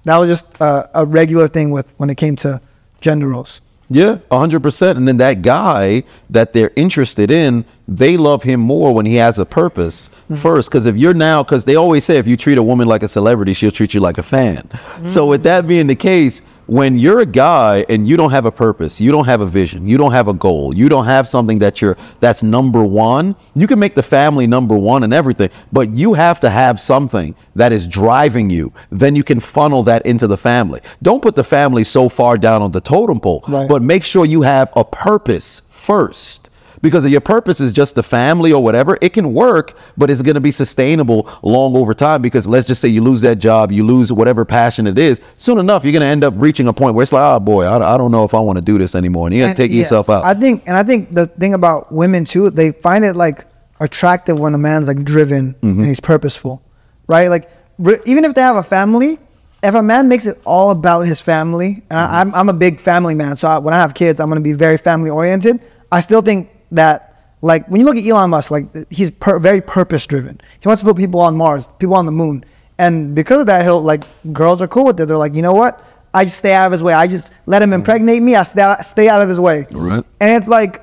That 0.03 0.17
was 0.17 0.29
just 0.29 0.45
a, 0.59 0.89
a 0.93 1.05
regular 1.05 1.47
thing 1.47 1.71
with 1.71 1.93
when 1.97 2.09
it 2.09 2.15
came 2.15 2.35
to 2.37 2.61
gender 2.99 3.29
roles. 3.29 3.61
Yeah, 3.89 4.17
hundred 4.31 4.61
percent. 4.61 4.97
And 4.97 5.07
then 5.07 5.17
that 5.17 5.41
guy 5.41 6.03
that 6.31 6.53
they're 6.53 6.71
interested 6.75 7.29
in, 7.29 7.63
they 7.87 8.17
love 8.17 8.41
him 8.41 8.59
more 8.59 8.93
when 8.93 9.05
he 9.05 9.15
has 9.15 9.37
a 9.37 9.45
purpose 9.45 10.09
mm-hmm. 10.09 10.35
first. 10.35 10.69
Because 10.69 10.87
if 10.87 10.97
you're 10.97 11.13
now, 11.13 11.43
because 11.43 11.65
they 11.65 11.75
always 11.75 12.03
say 12.03 12.17
if 12.17 12.25
you 12.25 12.35
treat 12.35 12.57
a 12.57 12.63
woman 12.63 12.87
like 12.87 13.03
a 13.03 13.07
celebrity, 13.07 13.53
she'll 13.53 13.71
treat 13.71 13.93
you 13.93 13.99
like 13.99 14.17
a 14.17 14.23
fan. 14.23 14.67
Mm-hmm. 14.71 15.07
So 15.07 15.27
with 15.27 15.43
that 15.43 15.67
being 15.67 15.87
the 15.87 15.95
case, 15.95 16.41
when 16.67 16.97
you're 16.97 17.19
a 17.19 17.25
guy 17.25 17.85
and 17.89 18.07
you 18.07 18.17
don't 18.17 18.31
have 18.31 18.45
a 18.45 18.51
purpose, 18.51 18.99
you 18.99 19.11
don't 19.11 19.25
have 19.25 19.41
a 19.41 19.45
vision, 19.45 19.87
you 19.87 19.97
don't 19.97 20.11
have 20.11 20.27
a 20.27 20.33
goal, 20.33 20.75
you 20.75 20.89
don't 20.89 21.05
have 21.05 21.27
something 21.27 21.59
that 21.59 21.81
you're 21.81 21.97
that's 22.19 22.41
number 22.43 22.83
one. 22.83 23.35
You 23.53 23.67
can 23.67 23.79
make 23.79 23.95
the 23.95 24.03
family 24.03 24.47
number 24.47 24.75
one 24.77 25.03
and 25.03 25.13
everything, 25.13 25.49
but 25.71 25.89
you 25.91 26.13
have 26.13 26.39
to 26.41 26.49
have 26.49 26.79
something 26.79 27.35
that 27.55 27.71
is 27.71 27.87
driving 27.87 28.49
you. 28.49 28.73
Then 28.89 29.15
you 29.15 29.23
can 29.23 29.39
funnel 29.39 29.83
that 29.83 30.05
into 30.05 30.27
the 30.27 30.37
family. 30.37 30.81
Don't 31.01 31.21
put 31.21 31.35
the 31.35 31.43
family 31.43 31.83
so 31.83 32.09
far 32.09 32.37
down 32.37 32.61
on 32.61 32.71
the 32.71 32.81
totem 32.81 33.19
pole, 33.19 33.43
Right. 33.47 33.67
but 33.69 33.81
make 33.81 34.03
sure 34.03 34.25
you 34.25 34.41
have 34.41 34.71
a 34.75 34.83
purpose 34.83 35.61
first. 35.69 36.49
Because 36.85 37.03
if 37.03 37.11
your 37.11 37.19
purpose 37.19 37.59
is 37.59 37.71
just 37.71 37.95
the 37.95 38.03
family 38.03 38.53
or 38.53 38.61
whatever, 38.61 38.95
it 39.01 39.11
can 39.11 39.33
work, 39.33 39.75
but 39.97 40.11
it's 40.11 40.21
going 40.21 40.35
to 40.35 40.39
be 40.39 40.51
sustainable 40.51 41.27
long 41.41 41.75
over 41.75 41.95
time. 41.95 42.21
Because 42.21 42.45
let's 42.45 42.67
just 42.67 42.79
say 42.79 42.89
you 42.89 43.01
lose 43.01 43.21
that 43.21 43.39
job, 43.39 43.71
you 43.71 43.83
lose 43.83 44.11
whatever 44.11 44.45
passion 44.45 44.85
it 44.85 44.99
is. 44.99 45.19
Soon 45.35 45.57
enough, 45.57 45.83
you're 45.83 45.93
going 45.93 46.01
to 46.01 46.07
end 46.07 46.23
up 46.23 46.35
reaching 46.37 46.67
a 46.67 46.73
point 46.73 46.93
where 46.93 47.01
it's 47.01 47.11
like, 47.11 47.23
oh 47.23 47.39
boy, 47.39 47.65
I, 47.65 47.95
I 47.95 47.97
don't 47.97 48.11
know 48.11 48.23
if 48.23 48.35
I 48.35 48.39
want 48.39 48.57
to 48.57 48.61
do 48.63 48.77
this 48.77 48.93
anymore. 48.93 49.25
And 49.25 49.35
you're 49.35 49.47
going 49.47 49.55
to 49.55 49.61
take 49.63 49.71
yeah, 49.71 49.79
yourself 49.79 50.11
out. 50.11 50.23
I 50.23 50.35
think, 50.35 50.61
and 50.67 50.77
I 50.77 50.83
think 50.83 51.11
the 51.11 51.25
thing 51.25 51.55
about 51.55 51.91
women 51.91 52.23
too, 52.23 52.51
they 52.51 52.71
find 52.71 53.03
it 53.03 53.15
like 53.15 53.45
attractive 53.79 54.39
when 54.39 54.53
a 54.53 54.59
man's 54.59 54.85
like 54.85 55.03
driven 55.03 55.55
Mm-hmm. 55.55 55.79
and 55.79 55.87
he's 55.87 55.99
purposeful, 55.99 56.61
right? 57.07 57.29
Like 57.29 57.49
re- 57.79 57.99
even 58.05 58.25
if 58.25 58.35
they 58.35 58.41
have 58.41 58.57
a 58.57 58.63
family, 58.63 59.17
if 59.63 59.73
a 59.73 59.81
man 59.81 60.07
makes 60.07 60.27
it 60.27 60.39
all 60.45 60.69
about 60.69 61.01
his 61.01 61.19
family, 61.19 61.81
and 61.89 61.97
I, 61.97 62.21
I'm 62.21 62.35
I'm 62.35 62.49
a 62.49 62.53
big 62.53 62.79
family 62.79 63.15
man, 63.15 63.37
so 63.37 63.47
I, 63.47 63.57
when 63.57 63.73
I 63.73 63.77
have 63.79 63.95
kids, 63.95 64.19
I'm 64.19 64.29
gonna 64.29 64.41
be 64.41 64.53
very 64.53 64.77
family 64.77 65.09
oriented. 65.09 65.59
I 65.91 66.01
still 66.01 66.21
think 66.21 66.51
that 66.71 67.13
like 67.41 67.67
when 67.67 67.79
you 67.79 67.85
look 67.85 67.97
at 67.97 68.05
Elon 68.05 68.29
Musk, 68.29 68.51
like 68.51 68.65
he's 68.91 69.11
per- 69.11 69.39
very 69.39 69.61
purpose 69.61 70.05
driven. 70.05 70.39
He 70.59 70.67
wants 70.67 70.81
to 70.81 70.87
put 70.87 70.97
people 70.97 71.19
on 71.19 71.35
Mars, 71.35 71.69
people 71.79 71.95
on 71.95 72.05
the 72.05 72.11
moon, 72.11 72.43
and 72.77 73.13
because 73.15 73.41
of 73.41 73.47
that, 73.47 73.63
he'll 73.63 73.81
like 73.81 74.03
girls 74.33 74.61
are 74.61 74.67
cool 74.67 74.85
with 74.85 74.99
it. 74.99 75.05
They're 75.07 75.17
like, 75.17 75.35
you 75.35 75.41
know 75.41 75.53
what? 75.53 75.83
I 76.13 76.23
just 76.23 76.37
stay 76.37 76.53
out 76.53 76.67
of 76.67 76.71
his 76.71 76.81
way. 76.81 76.93
I 76.93 77.07
just 77.07 77.33
let 77.45 77.61
him 77.61 77.73
impregnate 77.73 78.21
me. 78.21 78.35
I 78.35 78.43
stay 78.43 78.61
out, 78.61 78.85
stay 78.85 79.09
out 79.09 79.21
of 79.21 79.29
his 79.29 79.39
way. 79.39 79.67
Right. 79.71 80.03
And 80.19 80.31
it's 80.31 80.47
like 80.47 80.81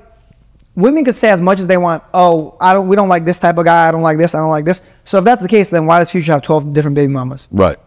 women 0.76 1.04
could 1.04 1.14
say 1.14 1.30
as 1.30 1.40
much 1.40 1.58
as 1.58 1.66
they 1.66 1.78
want. 1.78 2.02
Oh, 2.12 2.56
I 2.60 2.74
don't. 2.74 2.86
We 2.88 2.96
don't 2.96 3.08
like 3.08 3.24
this 3.24 3.38
type 3.38 3.56
of 3.58 3.64
guy. 3.64 3.88
I 3.88 3.90
don't 3.90 4.02
like 4.02 4.18
this. 4.18 4.34
I 4.34 4.38
don't 4.38 4.50
like 4.50 4.64
this. 4.64 4.82
So 5.04 5.18
if 5.18 5.24
that's 5.24 5.42
the 5.42 5.48
case, 5.48 5.70
then 5.70 5.86
why 5.86 5.98
does 5.98 6.10
Future 6.10 6.32
have 6.32 6.42
twelve 6.42 6.72
different 6.72 6.94
baby 6.94 7.12
mamas? 7.12 7.48
right. 7.50 7.78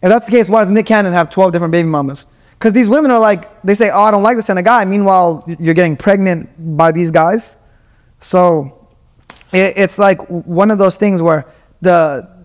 If 0.00 0.08
that's 0.10 0.26
the 0.26 0.30
case, 0.30 0.48
why 0.48 0.60
does 0.60 0.70
Nick 0.70 0.86
Cannon 0.86 1.12
have 1.12 1.28
12 1.28 1.50
different 1.50 1.72
baby 1.72 1.88
mamas? 1.88 2.28
Because 2.58 2.72
these 2.72 2.88
women 2.88 3.10
are 3.10 3.20
like, 3.20 3.62
they 3.62 3.74
say, 3.74 3.90
oh, 3.90 4.02
I 4.02 4.10
don't 4.10 4.24
like 4.24 4.36
this 4.36 4.46
kind 4.46 4.58
of 4.58 4.64
guy. 4.64 4.84
Meanwhile, 4.84 5.44
you're 5.60 5.74
getting 5.74 5.96
pregnant 5.96 6.50
by 6.76 6.90
these 6.90 7.10
guys. 7.10 7.56
So 8.18 8.88
it, 9.52 9.74
it's 9.76 9.98
like 9.98 10.20
one 10.28 10.72
of 10.72 10.78
those 10.78 10.96
things 10.96 11.22
where 11.22 11.46
the 11.80 12.38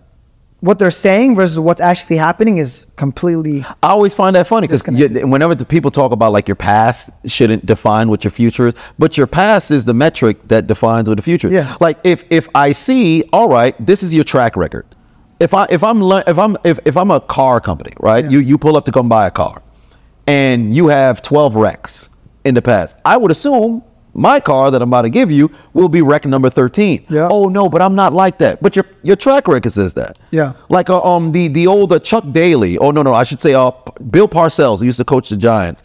what 0.64 0.78
they're 0.78 0.90
saying 0.90 1.34
versus 1.34 1.58
what's 1.60 1.80
actually 1.80 2.16
happening 2.16 2.56
is 2.56 2.86
completely. 2.96 3.62
I 3.82 3.88
always 3.88 4.14
find 4.14 4.34
that 4.34 4.46
funny 4.46 4.66
because 4.66 4.82
whenever 4.86 5.54
the 5.54 5.64
people 5.66 5.90
talk 5.90 6.10
about 6.10 6.32
like 6.32 6.48
your 6.48 6.54
past 6.54 7.10
shouldn't 7.26 7.66
define 7.66 8.08
what 8.08 8.24
your 8.24 8.30
future 8.30 8.68
is, 8.68 8.74
but 8.98 9.18
your 9.18 9.26
past 9.26 9.70
is 9.70 9.84
the 9.84 9.92
metric 9.92 10.38
that 10.48 10.66
defines 10.66 11.06
what 11.06 11.16
the 11.16 11.22
future 11.22 11.48
is. 11.48 11.52
Yeah. 11.52 11.76
Like 11.80 11.98
if 12.02 12.24
if 12.30 12.48
I 12.54 12.72
see, 12.72 13.24
all 13.30 13.48
right, 13.48 13.74
this 13.84 14.02
is 14.02 14.14
your 14.14 14.24
track 14.24 14.56
record. 14.56 14.86
If 15.38 15.52
I 15.52 15.66
if 15.68 15.84
I'm 15.84 16.00
if 16.02 16.38
I'm 16.38 16.56
if, 16.64 16.78
if 16.86 16.96
I'm 16.96 17.10
a 17.10 17.20
car 17.20 17.60
company, 17.60 17.92
right? 18.00 18.24
Yeah. 18.24 18.30
You 18.30 18.38
you 18.38 18.56
pull 18.56 18.78
up 18.78 18.86
to 18.86 18.92
come 18.92 19.06
buy 19.06 19.26
a 19.26 19.30
car, 19.30 19.60
and 20.26 20.74
you 20.74 20.88
have 20.88 21.22
12 21.22 21.56
wrecks 21.56 22.08
in 22.44 22.54
the 22.54 22.62
past. 22.62 22.96
I 23.04 23.16
would 23.16 23.30
assume 23.30 23.82
my 24.14 24.38
car 24.38 24.70
that 24.70 24.80
I'm 24.80 24.88
about 24.88 25.02
to 25.02 25.10
give 25.10 25.30
you 25.30 25.50
will 25.72 25.88
be 25.88 26.00
wreck 26.00 26.24
number 26.24 26.48
13. 26.48 27.06
Yeah. 27.08 27.28
Oh 27.30 27.48
no, 27.48 27.68
but 27.68 27.82
I'm 27.82 27.94
not 27.94 28.12
like 28.12 28.38
that. 28.38 28.62
But 28.62 28.76
your 28.76 28.86
your 29.02 29.16
track 29.16 29.48
record 29.48 29.72
says 29.72 29.94
that. 29.94 30.18
Yeah. 30.30 30.52
Like 30.68 30.88
uh, 30.88 31.02
um 31.02 31.32
the 31.32 31.48
the 31.48 31.66
old 31.66 31.92
uh, 31.92 31.98
Chuck 31.98 32.24
Daly. 32.30 32.78
Oh 32.78 32.90
no 32.90 33.02
no, 33.02 33.12
I 33.12 33.24
should 33.24 33.40
say 33.40 33.54
uh 33.54 33.72
Bill 34.10 34.28
Parcells, 34.28 34.78
who 34.78 34.86
used 34.86 34.98
to 34.98 35.04
coach 35.04 35.28
the 35.30 35.36
Giants. 35.36 35.82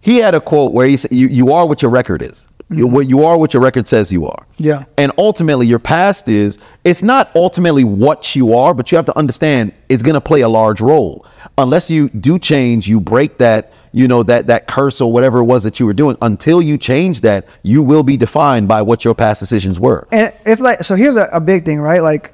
He 0.00 0.18
had 0.18 0.34
a 0.34 0.40
quote 0.40 0.72
where 0.72 0.86
he 0.86 0.96
said, 0.96 1.12
"You 1.12 1.28
you 1.28 1.52
are 1.52 1.66
what 1.66 1.80
your 1.80 1.90
record 1.90 2.22
is. 2.22 2.48
You 2.68 2.86
what 2.86 3.06
you 3.06 3.24
are 3.24 3.38
what 3.38 3.54
your 3.54 3.62
record 3.62 3.86
says 3.86 4.12
you 4.12 4.26
are." 4.26 4.46
Yeah. 4.58 4.84
And 4.98 5.12
ultimately, 5.16 5.66
your 5.66 5.78
past 5.78 6.28
is 6.28 6.58
it's 6.84 7.02
not 7.02 7.30
ultimately 7.36 7.84
what 7.84 8.34
you 8.34 8.54
are, 8.54 8.74
but 8.74 8.90
you 8.90 8.96
have 8.96 9.06
to 9.06 9.16
understand 9.16 9.72
it's 9.88 10.02
going 10.02 10.14
to 10.14 10.20
play 10.20 10.40
a 10.40 10.48
large 10.48 10.80
role. 10.80 11.24
Unless 11.58 11.90
you 11.90 12.08
do 12.10 12.38
change, 12.38 12.88
you 12.88 13.00
break 13.00 13.38
that 13.38 13.72
you 13.94 14.08
know 14.08 14.22
that 14.22 14.46
that 14.46 14.66
curse 14.68 15.00
or 15.00 15.12
whatever 15.12 15.38
it 15.40 15.44
was 15.44 15.62
that 15.64 15.78
you 15.78 15.84
were 15.86 15.92
doing. 15.92 16.16
Until 16.22 16.62
you 16.62 16.78
change 16.78 17.20
that, 17.22 17.46
you 17.62 17.82
will 17.82 18.02
be 18.02 18.16
defined 18.16 18.66
by 18.68 18.80
what 18.82 19.04
your 19.04 19.14
past 19.14 19.38
decisions 19.40 19.78
were. 19.78 20.08
And 20.12 20.32
it's 20.46 20.60
like, 20.62 20.82
so 20.82 20.94
here's 20.94 21.16
a, 21.16 21.28
a 21.32 21.40
big 21.40 21.64
thing, 21.64 21.78
right? 21.80 22.00
Like, 22.02 22.32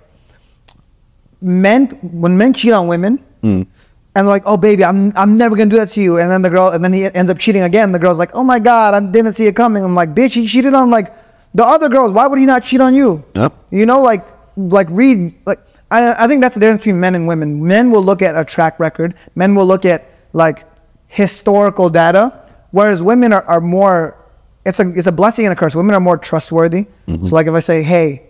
men, 1.41 1.87
when 2.03 2.37
men 2.39 2.53
cheat 2.53 2.73
on 2.73 2.87
women, 2.89 3.19
Mm. 3.43 3.67
and 4.17 4.27
like, 4.27 4.43
oh, 4.47 4.57
baby, 4.57 4.85
I'm, 4.85 5.13
I'm 5.17 5.39
never 5.39 5.55
gonna 5.55 5.71
do 5.71 5.77
that 5.77 5.91
to 5.91 6.01
you. 6.01 6.19
And 6.19 6.29
then 6.31 6.43
the 6.43 6.51
girl, 6.51 6.69
and 6.71 6.83
then 6.83 6.93
he 6.93 7.05
ends 7.05 7.31
up 7.31 7.39
cheating 7.39 7.63
again. 7.63 7.93
The 7.93 7.99
girl's 8.01 8.19
like, 8.19 8.31
oh 8.35 8.43
my 8.43 8.59
God, 8.59 8.95
I 8.95 9.01
didn't 9.01 9.35
see 9.35 9.47
it 9.47 9.55
coming. 9.55 9.85
I'm 9.85 9.95
like, 9.95 10.13
bitch, 10.15 10.33
he 10.33 10.47
cheated 10.49 10.75
on 10.75 10.91
like 10.91 11.13
the 11.55 11.65
other 11.65 11.89
girls. 11.89 12.13
Why 12.13 12.27
would 12.27 12.39
he 12.39 12.47
not 12.47 12.65
cheat 12.65 12.81
on 12.81 12.95
you? 12.95 13.25
Yep. 13.35 13.53
You 13.71 13.87
know, 13.87 14.01
like, 14.03 14.25
like 14.57 14.89
read, 14.91 15.35
like, 15.47 15.61
I, 15.91 16.25
I 16.25 16.29
think 16.29 16.43
that's 16.43 16.55
the 16.55 16.61
difference 16.61 16.83
between 16.83 17.01
men 17.01 17.15
and 17.15 17.27
women. 17.27 17.67
Men 17.67 17.91
will 17.91 18.03
look 18.03 18.23
at 18.23 18.37
a 18.37 18.45
track 18.45 18.79
record. 18.79 19.15
Men 19.35 19.55
will 19.55 19.67
look 19.67 19.85
at 19.85 20.11
like 20.33 20.65
historical 21.07 21.89
data, 21.89 22.45
whereas 22.71 23.03
women 23.03 23.33
are, 23.33 23.45
are 23.45 23.61
more. 23.61 24.17
It's 24.67 24.81
a 24.81 24.89
it's 24.91 25.07
a 25.07 25.13
blessing 25.13 25.47
and 25.47 25.53
a 25.53 25.57
curse. 25.57 25.75
Women 25.75 25.95
are 25.95 26.01
more 26.01 26.19
trustworthy. 26.19 26.87
So 27.07 27.35
like 27.35 27.47
if 27.47 27.55
I 27.55 27.61
say, 27.61 27.83
hey, 27.83 28.25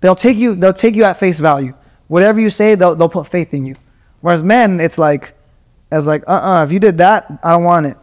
they'll 0.00 0.14
take 0.14 0.36
you 0.36 0.54
they'll 0.54 0.72
take 0.72 0.94
you 0.94 1.04
at 1.04 1.18
face 1.18 1.38
value. 1.38 1.74
Whatever 2.08 2.40
you 2.40 2.50
say, 2.50 2.74
they'll 2.74 2.94
they'll 2.94 3.08
put 3.08 3.26
faith 3.26 3.52
in 3.52 3.66
you. 3.66 3.76
Whereas 4.22 4.42
men, 4.42 4.80
it's 4.80 4.98
like, 4.98 5.34
it's 5.90 6.06
like, 6.06 6.22
uh, 6.28 6.60
uh 6.60 6.64
if 6.64 6.72
you 6.72 6.78
did 6.78 6.96
that, 6.98 7.26
I 7.42 7.52
don't 7.52 7.64
want 7.64 7.86
it. 7.86 7.96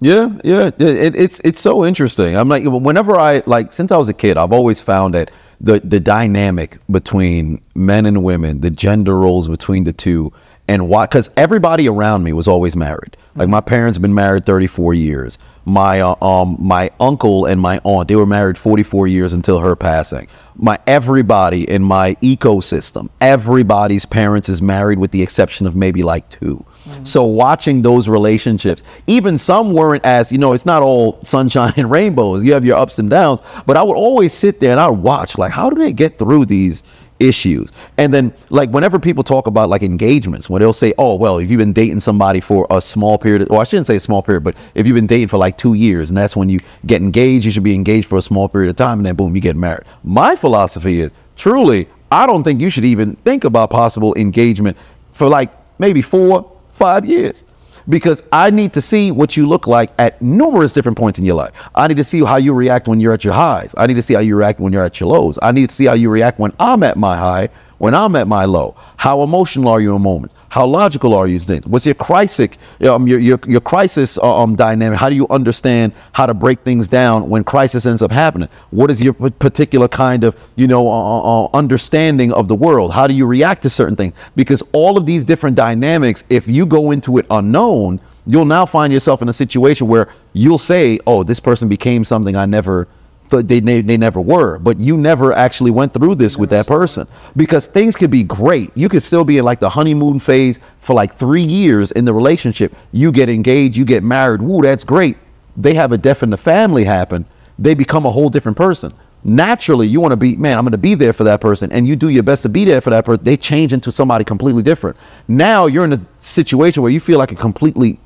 Yeah, 0.00 0.28
yeah, 0.44 0.70
it, 0.78 1.16
it's 1.16 1.40
it's 1.40 1.60
so 1.60 1.84
interesting. 1.84 2.36
I'm 2.36 2.48
like, 2.48 2.64
whenever 2.64 3.16
I 3.16 3.42
like, 3.46 3.72
since 3.72 3.90
I 3.90 3.96
was 3.96 4.08
a 4.08 4.14
kid, 4.14 4.36
I've 4.36 4.52
always 4.52 4.80
found 4.80 5.14
that 5.14 5.30
the 5.60 5.80
the 5.80 6.00
dynamic 6.00 6.78
between 6.90 7.60
men 7.74 8.06
and 8.06 8.22
women, 8.24 8.60
the 8.60 8.70
gender 8.70 9.16
roles 9.18 9.48
between 9.48 9.84
the 9.84 9.92
two, 9.92 10.32
and 10.68 10.88
why? 10.88 11.06
Because 11.06 11.30
everybody 11.36 11.88
around 11.88 12.24
me 12.24 12.32
was 12.32 12.48
always 12.48 12.76
married. 12.76 13.16
Like 13.36 13.48
my 13.48 13.60
parents 13.60 13.98
been 13.98 14.14
married 14.14 14.46
34 14.46 14.94
years. 14.94 15.38
My 15.64 16.00
uh, 16.00 16.14
um 16.24 16.56
my 16.58 16.90
uncle 17.00 17.44
and 17.46 17.60
my 17.60 17.80
aunt 17.84 18.08
they 18.08 18.16
were 18.16 18.26
married 18.26 18.58
44 18.58 19.06
years 19.06 19.32
until 19.32 19.60
her 19.60 19.76
passing. 19.76 20.28
My 20.56 20.78
everybody 20.86 21.68
in 21.68 21.82
my 21.82 22.14
ecosystem, 22.16 23.08
everybody's 23.20 24.06
parents 24.06 24.48
is 24.48 24.62
married 24.62 24.98
with 24.98 25.10
the 25.10 25.22
exception 25.22 25.66
of 25.66 25.76
maybe 25.76 26.02
like 26.02 26.28
two. 26.30 26.64
So 27.04 27.24
watching 27.24 27.82
those 27.82 28.08
relationships, 28.08 28.82
even 29.06 29.38
some 29.38 29.72
weren't 29.72 30.04
as 30.04 30.32
you 30.32 30.38
know, 30.38 30.52
it's 30.52 30.66
not 30.66 30.82
all 30.82 31.18
sunshine 31.22 31.72
and 31.76 31.90
rainbows. 31.90 32.44
You 32.44 32.52
have 32.52 32.64
your 32.64 32.76
ups 32.76 32.98
and 32.98 33.10
downs, 33.10 33.42
but 33.66 33.76
I 33.76 33.82
would 33.82 33.96
always 33.96 34.32
sit 34.32 34.60
there 34.60 34.72
and 34.72 34.80
I 34.80 34.88
would 34.88 35.00
watch 35.00 35.38
like 35.38 35.52
how 35.52 35.70
do 35.70 35.80
they 35.80 35.92
get 35.92 36.18
through 36.18 36.46
these 36.46 36.82
issues? 37.18 37.70
And 37.98 38.12
then 38.12 38.32
like 38.48 38.70
whenever 38.70 38.98
people 38.98 39.22
talk 39.22 39.46
about 39.46 39.68
like 39.68 39.82
engagements, 39.82 40.48
when 40.48 40.60
they'll 40.60 40.72
say, 40.72 40.94
"Oh, 40.98 41.14
well, 41.14 41.38
if 41.38 41.50
you've 41.50 41.58
been 41.58 41.72
dating 41.72 42.00
somebody 42.00 42.40
for 42.40 42.66
a 42.70 42.80
small 42.80 43.18
period, 43.18 43.46
or 43.50 43.60
I 43.60 43.64
shouldn't 43.64 43.86
say 43.86 43.96
a 43.96 44.00
small 44.00 44.22
period, 44.22 44.42
but 44.42 44.56
if 44.74 44.86
you've 44.86 44.94
been 44.94 45.06
dating 45.06 45.28
for 45.28 45.36
like 45.36 45.56
two 45.56 45.74
years, 45.74 46.10
and 46.10 46.16
that's 46.16 46.34
when 46.34 46.48
you 46.48 46.58
get 46.86 47.02
engaged, 47.02 47.44
you 47.44 47.50
should 47.50 47.62
be 47.62 47.74
engaged 47.74 48.08
for 48.08 48.18
a 48.18 48.22
small 48.22 48.48
period 48.48 48.70
of 48.70 48.76
time, 48.76 48.98
and 48.98 49.06
then 49.06 49.14
boom, 49.14 49.34
you 49.34 49.42
get 49.42 49.56
married." 49.56 49.84
My 50.02 50.34
philosophy 50.34 51.00
is 51.00 51.12
truly, 51.36 51.88
I 52.10 52.26
don't 52.26 52.42
think 52.42 52.60
you 52.60 52.70
should 52.70 52.84
even 52.84 53.16
think 53.16 53.44
about 53.44 53.70
possible 53.70 54.14
engagement 54.16 54.76
for 55.12 55.28
like 55.28 55.50
maybe 55.78 56.02
four, 56.02 56.50
five 56.80 57.04
years. 57.04 57.44
Because 57.88 58.22
I 58.32 58.50
need 58.50 58.72
to 58.74 58.82
see 58.82 59.10
what 59.10 59.36
you 59.36 59.48
look 59.48 59.66
like 59.66 59.90
at 59.98 60.20
numerous 60.20 60.72
different 60.72 60.98
points 60.98 61.18
in 61.18 61.24
your 61.24 61.36
life. 61.36 61.52
I 61.74 61.88
need 61.88 61.96
to 61.96 62.04
see 62.04 62.22
how 62.22 62.36
you 62.36 62.52
react 62.52 62.88
when 62.88 63.00
you're 63.00 63.12
at 63.12 63.24
your 63.24 63.32
highs. 63.32 63.74
I 63.76 63.86
need 63.86 63.94
to 63.94 64.02
see 64.02 64.14
how 64.14 64.20
you 64.20 64.36
react 64.36 64.60
when 64.60 64.72
you're 64.72 64.84
at 64.84 65.00
your 65.00 65.08
lows. 65.08 65.38
I 65.42 65.52
need 65.52 65.68
to 65.70 65.74
see 65.74 65.86
how 65.86 65.94
you 65.94 66.10
react 66.10 66.38
when 66.38 66.52
I'm 66.58 66.82
at 66.82 66.96
my 66.96 67.16
high, 67.16 67.48
when 67.80 67.94
I'm 67.94 68.14
at 68.14 68.28
my 68.28 68.44
low? 68.44 68.76
How 68.98 69.22
emotional 69.22 69.68
are 69.68 69.80
you 69.80 69.96
in 69.96 70.02
moments? 70.02 70.34
How 70.50 70.66
logical 70.66 71.14
are 71.14 71.26
you? 71.26 71.36
in 71.36 71.40
things? 71.40 71.64
What's 71.64 71.86
your 71.86 71.94
crisis, 71.94 72.50
um, 72.82 73.08
your, 73.08 73.18
your, 73.18 73.40
your 73.46 73.62
crisis 73.62 74.18
uh, 74.18 74.36
um, 74.36 74.54
dynamic? 74.54 74.98
How 74.98 75.08
do 75.08 75.16
you 75.16 75.26
understand 75.28 75.94
how 76.12 76.26
to 76.26 76.34
break 76.34 76.60
things 76.60 76.88
down 76.88 77.30
when 77.30 77.42
crisis 77.42 77.86
ends 77.86 78.02
up 78.02 78.10
happening? 78.10 78.50
What 78.70 78.90
is 78.90 79.00
your 79.00 79.14
particular 79.14 79.88
kind 79.88 80.24
of, 80.24 80.36
you 80.56 80.66
know, 80.66 80.86
uh, 80.86 81.44
uh, 81.44 81.48
understanding 81.54 82.34
of 82.34 82.48
the 82.48 82.54
world? 82.54 82.92
How 82.92 83.06
do 83.06 83.14
you 83.14 83.24
react 83.24 83.62
to 83.62 83.70
certain 83.70 83.96
things? 83.96 84.12
Because 84.36 84.62
all 84.72 84.98
of 84.98 85.06
these 85.06 85.24
different 85.24 85.56
dynamics, 85.56 86.22
if 86.28 86.46
you 86.46 86.66
go 86.66 86.90
into 86.90 87.16
it 87.16 87.24
unknown, 87.30 87.98
you'll 88.26 88.44
now 88.44 88.66
find 88.66 88.92
yourself 88.92 89.22
in 89.22 89.30
a 89.30 89.32
situation 89.32 89.88
where 89.88 90.10
you'll 90.34 90.58
say, 90.58 90.98
"Oh, 91.06 91.22
this 91.22 91.40
person 91.40 91.66
became 91.66 92.04
something 92.04 92.36
I 92.36 92.44
never 92.44 92.88
thought 93.30 93.48
they 93.48 93.60
they, 93.60 93.80
they 93.80 93.96
never 93.96 94.20
were," 94.20 94.58
but 94.58 94.78
you 94.78 94.96
never 94.96 95.32
actually 95.32 95.70
went 95.70 95.94
through 95.94 96.16
this 96.16 96.36
with 96.36 96.50
that 96.50 96.66
person 96.66 97.06
because 97.36 97.66
things 97.66 97.96
could 97.96 98.10
be 98.10 98.22
great. 98.22 98.70
You 98.74 98.88
could 98.88 99.02
still 99.02 99.24
be 99.24 99.38
in 99.38 99.44
like 99.44 99.60
the 99.60 99.70
honeymoon 99.70 100.18
phase 100.18 100.58
for 100.80 100.94
like 100.94 101.14
three 101.14 101.42
years 101.42 101.92
in 101.92 102.04
the 102.04 102.12
relationship. 102.12 102.74
You 102.92 103.12
get 103.12 103.28
engaged, 103.28 103.76
you 103.76 103.84
get 103.84 104.02
married. 104.02 104.42
Woo, 104.42 104.62
that's 104.62 104.84
great. 104.84 105.16
They 105.56 105.74
have 105.74 105.92
a 105.92 105.98
death 105.98 106.22
in 106.22 106.30
the 106.30 106.36
family 106.36 106.84
happen. 106.84 107.24
They 107.58 107.74
become 107.74 108.06
a 108.06 108.10
whole 108.10 108.28
different 108.28 108.56
person. 108.56 108.92
Naturally, 109.22 109.86
you 109.86 110.00
want 110.00 110.12
to 110.12 110.16
be, 110.16 110.34
man, 110.36 110.56
I'm 110.56 110.64
going 110.64 110.72
to 110.72 110.78
be 110.78 110.94
there 110.94 111.12
for 111.12 111.24
that 111.24 111.42
person, 111.42 111.70
and 111.72 111.86
you 111.86 111.94
do 111.94 112.08
your 112.08 112.22
best 112.22 112.42
to 112.44 112.48
be 112.48 112.64
there 112.64 112.80
for 112.80 112.88
that 112.90 113.04
person. 113.04 113.22
They 113.22 113.36
change 113.36 113.74
into 113.74 113.92
somebody 113.92 114.24
completely 114.24 114.62
different. 114.62 114.96
Now 115.28 115.66
you're 115.66 115.84
in 115.84 115.92
a 115.92 116.00
situation 116.18 116.82
where 116.82 116.90
you 116.90 117.00
feel 117.00 117.18
like 117.18 117.32
a 117.32 117.36
completely 117.36 117.98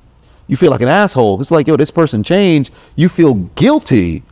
you 0.47 0.57
feel 0.57 0.71
like 0.71 0.83
an 0.83 0.89
asshole. 0.89 1.41
It's 1.41 1.51
like, 1.51 1.67
yo, 1.67 1.77
this 1.77 1.91
person 1.91 2.23
changed. 2.23 2.71
You 2.97 3.09
feel 3.09 3.35
guilty 3.35 4.23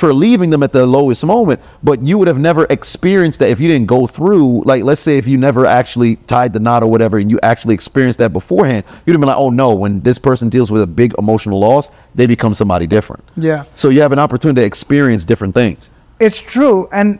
for 0.00 0.14
leaving 0.14 0.48
them 0.48 0.62
at 0.62 0.72
the 0.72 0.86
lowest 0.86 1.22
moment, 1.24 1.60
but 1.82 2.02
you 2.02 2.16
would 2.16 2.26
have 2.26 2.38
never 2.38 2.64
experienced 2.70 3.38
that 3.38 3.50
if 3.50 3.60
you 3.60 3.68
didn't 3.68 3.86
go 3.86 4.06
through, 4.06 4.62
like, 4.64 4.82
let's 4.82 5.00
say 5.00 5.18
if 5.18 5.26
you 5.26 5.36
never 5.36 5.66
actually 5.66 6.16
tied 6.16 6.54
the 6.54 6.58
knot 6.58 6.82
or 6.82 6.90
whatever, 6.90 7.18
and 7.18 7.30
you 7.30 7.38
actually 7.42 7.74
experienced 7.74 8.18
that 8.18 8.32
beforehand, 8.32 8.82
you'd 9.04 9.12
have 9.12 9.20
been 9.20 9.28
like, 9.28 9.36
oh 9.36 9.50
no, 9.50 9.74
when 9.74 10.00
this 10.00 10.18
person 10.18 10.48
deals 10.48 10.70
with 10.70 10.80
a 10.80 10.86
big 10.86 11.14
emotional 11.18 11.60
loss, 11.60 11.90
they 12.14 12.26
become 12.26 12.54
somebody 12.54 12.86
different. 12.86 13.22
Yeah. 13.36 13.64
So 13.74 13.90
you 13.90 14.00
have 14.00 14.12
an 14.12 14.18
opportunity 14.18 14.62
to 14.62 14.66
experience 14.66 15.26
different 15.26 15.54
things. 15.54 15.90
It's 16.18 16.38
true, 16.38 16.88
and 16.92 17.18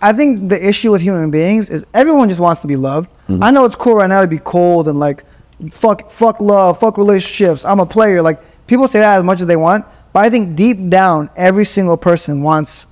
I 0.00 0.14
think 0.14 0.48
the 0.48 0.66
issue 0.66 0.90
with 0.90 1.02
human 1.02 1.30
beings 1.30 1.68
is 1.68 1.84
everyone 1.92 2.30
just 2.30 2.40
wants 2.40 2.62
to 2.62 2.66
be 2.66 2.76
loved. 2.76 3.10
Mm-hmm. 3.28 3.42
I 3.42 3.50
know 3.50 3.66
it's 3.66 3.76
cool 3.76 3.94
right 3.96 4.08
now 4.08 4.22
to 4.22 4.26
be 4.26 4.38
cold 4.38 4.88
and 4.88 4.98
like 4.98 5.24
fuck 5.70 6.08
fuck 6.08 6.40
love, 6.40 6.80
fuck 6.80 6.96
relationships. 6.96 7.64
I'm 7.64 7.78
a 7.78 7.86
player. 7.86 8.22
Like 8.22 8.40
people 8.66 8.88
say 8.88 9.00
that 9.00 9.18
as 9.18 9.22
much 9.22 9.40
as 9.40 9.46
they 9.46 9.56
want, 9.56 9.84
but 10.12 10.20
I 10.20 10.30
think 10.30 10.56
deep 10.56 10.88
down 10.88 11.30
every 11.36 11.64
single 11.64 11.96
person 11.96 12.42
wants 12.42 12.86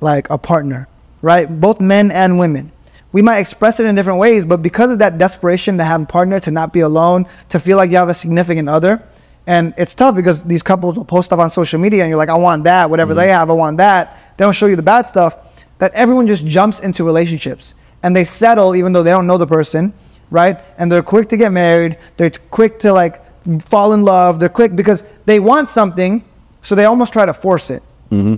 like 0.00 0.28
a 0.30 0.38
partner, 0.38 0.88
right? 1.22 1.48
Both 1.60 1.80
men 1.80 2.10
and 2.10 2.38
women. 2.38 2.72
We 3.12 3.22
might 3.22 3.38
express 3.38 3.80
it 3.80 3.86
in 3.86 3.94
different 3.94 4.18
ways, 4.18 4.44
but 4.44 4.62
because 4.62 4.90
of 4.90 4.98
that 4.98 5.16
desperation 5.16 5.78
to 5.78 5.84
have 5.84 6.02
a 6.02 6.06
partner, 6.06 6.38
to 6.40 6.50
not 6.50 6.72
be 6.72 6.80
alone, 6.80 7.26
to 7.48 7.58
feel 7.58 7.78
like 7.78 7.90
you 7.90 7.96
have 7.96 8.10
a 8.10 8.14
significant 8.14 8.68
other, 8.68 9.02
and 9.48 9.72
it's 9.78 9.94
tough 9.94 10.14
because 10.14 10.44
these 10.44 10.62
couples 10.62 10.96
will 10.96 11.06
post 11.06 11.26
stuff 11.26 11.38
on 11.38 11.48
social 11.48 11.80
media 11.80 12.02
and 12.02 12.10
you're 12.10 12.18
like, 12.18 12.28
I 12.28 12.36
want 12.36 12.64
that, 12.64 12.90
whatever 12.90 13.14
they 13.14 13.22
mm-hmm. 13.22 13.30
have, 13.30 13.48
I 13.50 13.54
want 13.54 13.78
that. 13.78 14.18
They 14.36 14.44
don't 14.44 14.52
show 14.52 14.66
you 14.66 14.76
the 14.76 14.82
bad 14.82 15.06
stuff. 15.06 15.64
That 15.78 15.94
everyone 15.94 16.26
just 16.26 16.44
jumps 16.44 16.80
into 16.80 17.02
relationships 17.02 17.74
and 18.02 18.14
they 18.14 18.24
settle 18.24 18.76
even 18.76 18.92
though 18.92 19.02
they 19.02 19.10
don't 19.10 19.26
know 19.26 19.38
the 19.38 19.46
person, 19.46 19.94
right? 20.30 20.58
And 20.76 20.92
they're 20.92 21.02
quick 21.02 21.30
to 21.30 21.38
get 21.38 21.50
married. 21.50 21.96
They're 22.18 22.30
quick 22.50 22.78
to 22.80 22.92
like 22.92 23.22
fall 23.62 23.94
in 23.94 24.02
love. 24.02 24.38
They're 24.38 24.50
quick 24.50 24.76
because 24.76 25.02
they 25.24 25.40
want 25.40 25.70
something, 25.70 26.22
so 26.62 26.74
they 26.74 26.84
almost 26.84 27.12
try 27.12 27.26
to 27.26 27.34
force 27.34 27.70
it. 27.70 27.82
Mm-hmm. 28.10 28.36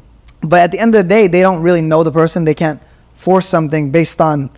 But 0.49 0.61
at 0.61 0.71
the 0.71 0.79
end 0.79 0.95
of 0.95 1.05
the 1.05 1.09
day, 1.09 1.27
they 1.27 1.43
don't 1.43 1.63
really 1.63 1.83
know 1.83 2.03
the 2.03 2.13
person. 2.13 2.45
They 2.45 2.55
can't 2.55 2.81
force 3.15 3.47
something 3.47 3.91
based 3.91 4.21
on 4.21 4.51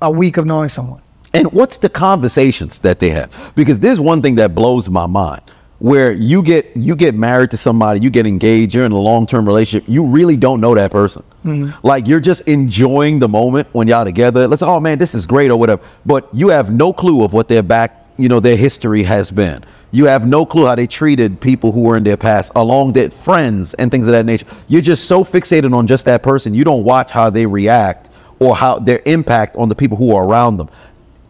a 0.00 0.10
week 0.10 0.36
of 0.36 0.46
knowing 0.46 0.68
someone. 0.68 1.00
And 1.34 1.50
what's 1.52 1.78
the 1.78 1.88
conversations 1.88 2.78
that 2.80 3.00
they 3.00 3.10
have? 3.10 3.52
Because 3.54 3.80
there's 3.80 4.00
one 4.00 4.20
thing 4.20 4.34
that 4.36 4.54
blows 4.54 4.88
my 4.88 5.06
mind 5.06 5.42
where 5.78 6.12
you 6.12 6.42
get 6.42 6.76
you 6.76 6.94
get 6.94 7.12
married 7.14 7.50
to 7.50 7.56
somebody, 7.56 7.98
you 7.98 8.08
get 8.08 8.24
engaged, 8.24 8.72
you're 8.72 8.84
in 8.84 8.92
a 8.92 8.98
long-term 8.98 9.44
relationship, 9.44 9.88
you 9.88 10.04
really 10.04 10.36
don't 10.36 10.60
know 10.60 10.74
that 10.74 10.92
person. 10.92 11.24
Mm-hmm. 11.44 11.84
Like 11.84 12.06
you're 12.06 12.20
just 12.20 12.42
enjoying 12.42 13.18
the 13.18 13.28
moment 13.28 13.66
when 13.72 13.88
y'all 13.88 14.04
together. 14.04 14.46
Let's 14.46 14.60
say, 14.60 14.66
oh 14.66 14.78
man, 14.78 14.98
this 14.98 15.14
is 15.14 15.26
great 15.26 15.50
or 15.50 15.56
whatever. 15.56 15.82
But 16.06 16.28
you 16.32 16.48
have 16.48 16.70
no 16.70 16.92
clue 16.92 17.24
of 17.24 17.32
what 17.32 17.48
their 17.48 17.64
back, 17.64 18.06
you 18.16 18.28
know, 18.28 18.38
their 18.38 18.56
history 18.56 19.02
has 19.02 19.30
been. 19.30 19.64
You 19.94 20.06
have 20.06 20.26
no 20.26 20.46
clue 20.46 20.64
how 20.64 20.74
they 20.74 20.86
treated 20.86 21.38
people 21.38 21.70
who 21.70 21.82
were 21.82 21.98
in 21.98 22.02
their 22.02 22.16
past, 22.16 22.50
along 22.56 22.94
their 22.94 23.10
friends 23.10 23.74
and 23.74 23.90
things 23.90 24.06
of 24.06 24.12
that 24.12 24.24
nature. 24.24 24.46
You're 24.66 24.80
just 24.80 25.04
so 25.04 25.22
fixated 25.22 25.74
on 25.76 25.86
just 25.86 26.06
that 26.06 26.22
person, 26.22 26.54
you 26.54 26.64
don't 26.64 26.82
watch 26.82 27.10
how 27.10 27.28
they 27.28 27.44
react 27.44 28.08
or 28.38 28.56
how 28.56 28.78
their 28.78 29.02
impact 29.04 29.54
on 29.56 29.68
the 29.68 29.74
people 29.74 29.98
who 29.98 30.16
are 30.16 30.24
around 30.24 30.56
them. 30.56 30.70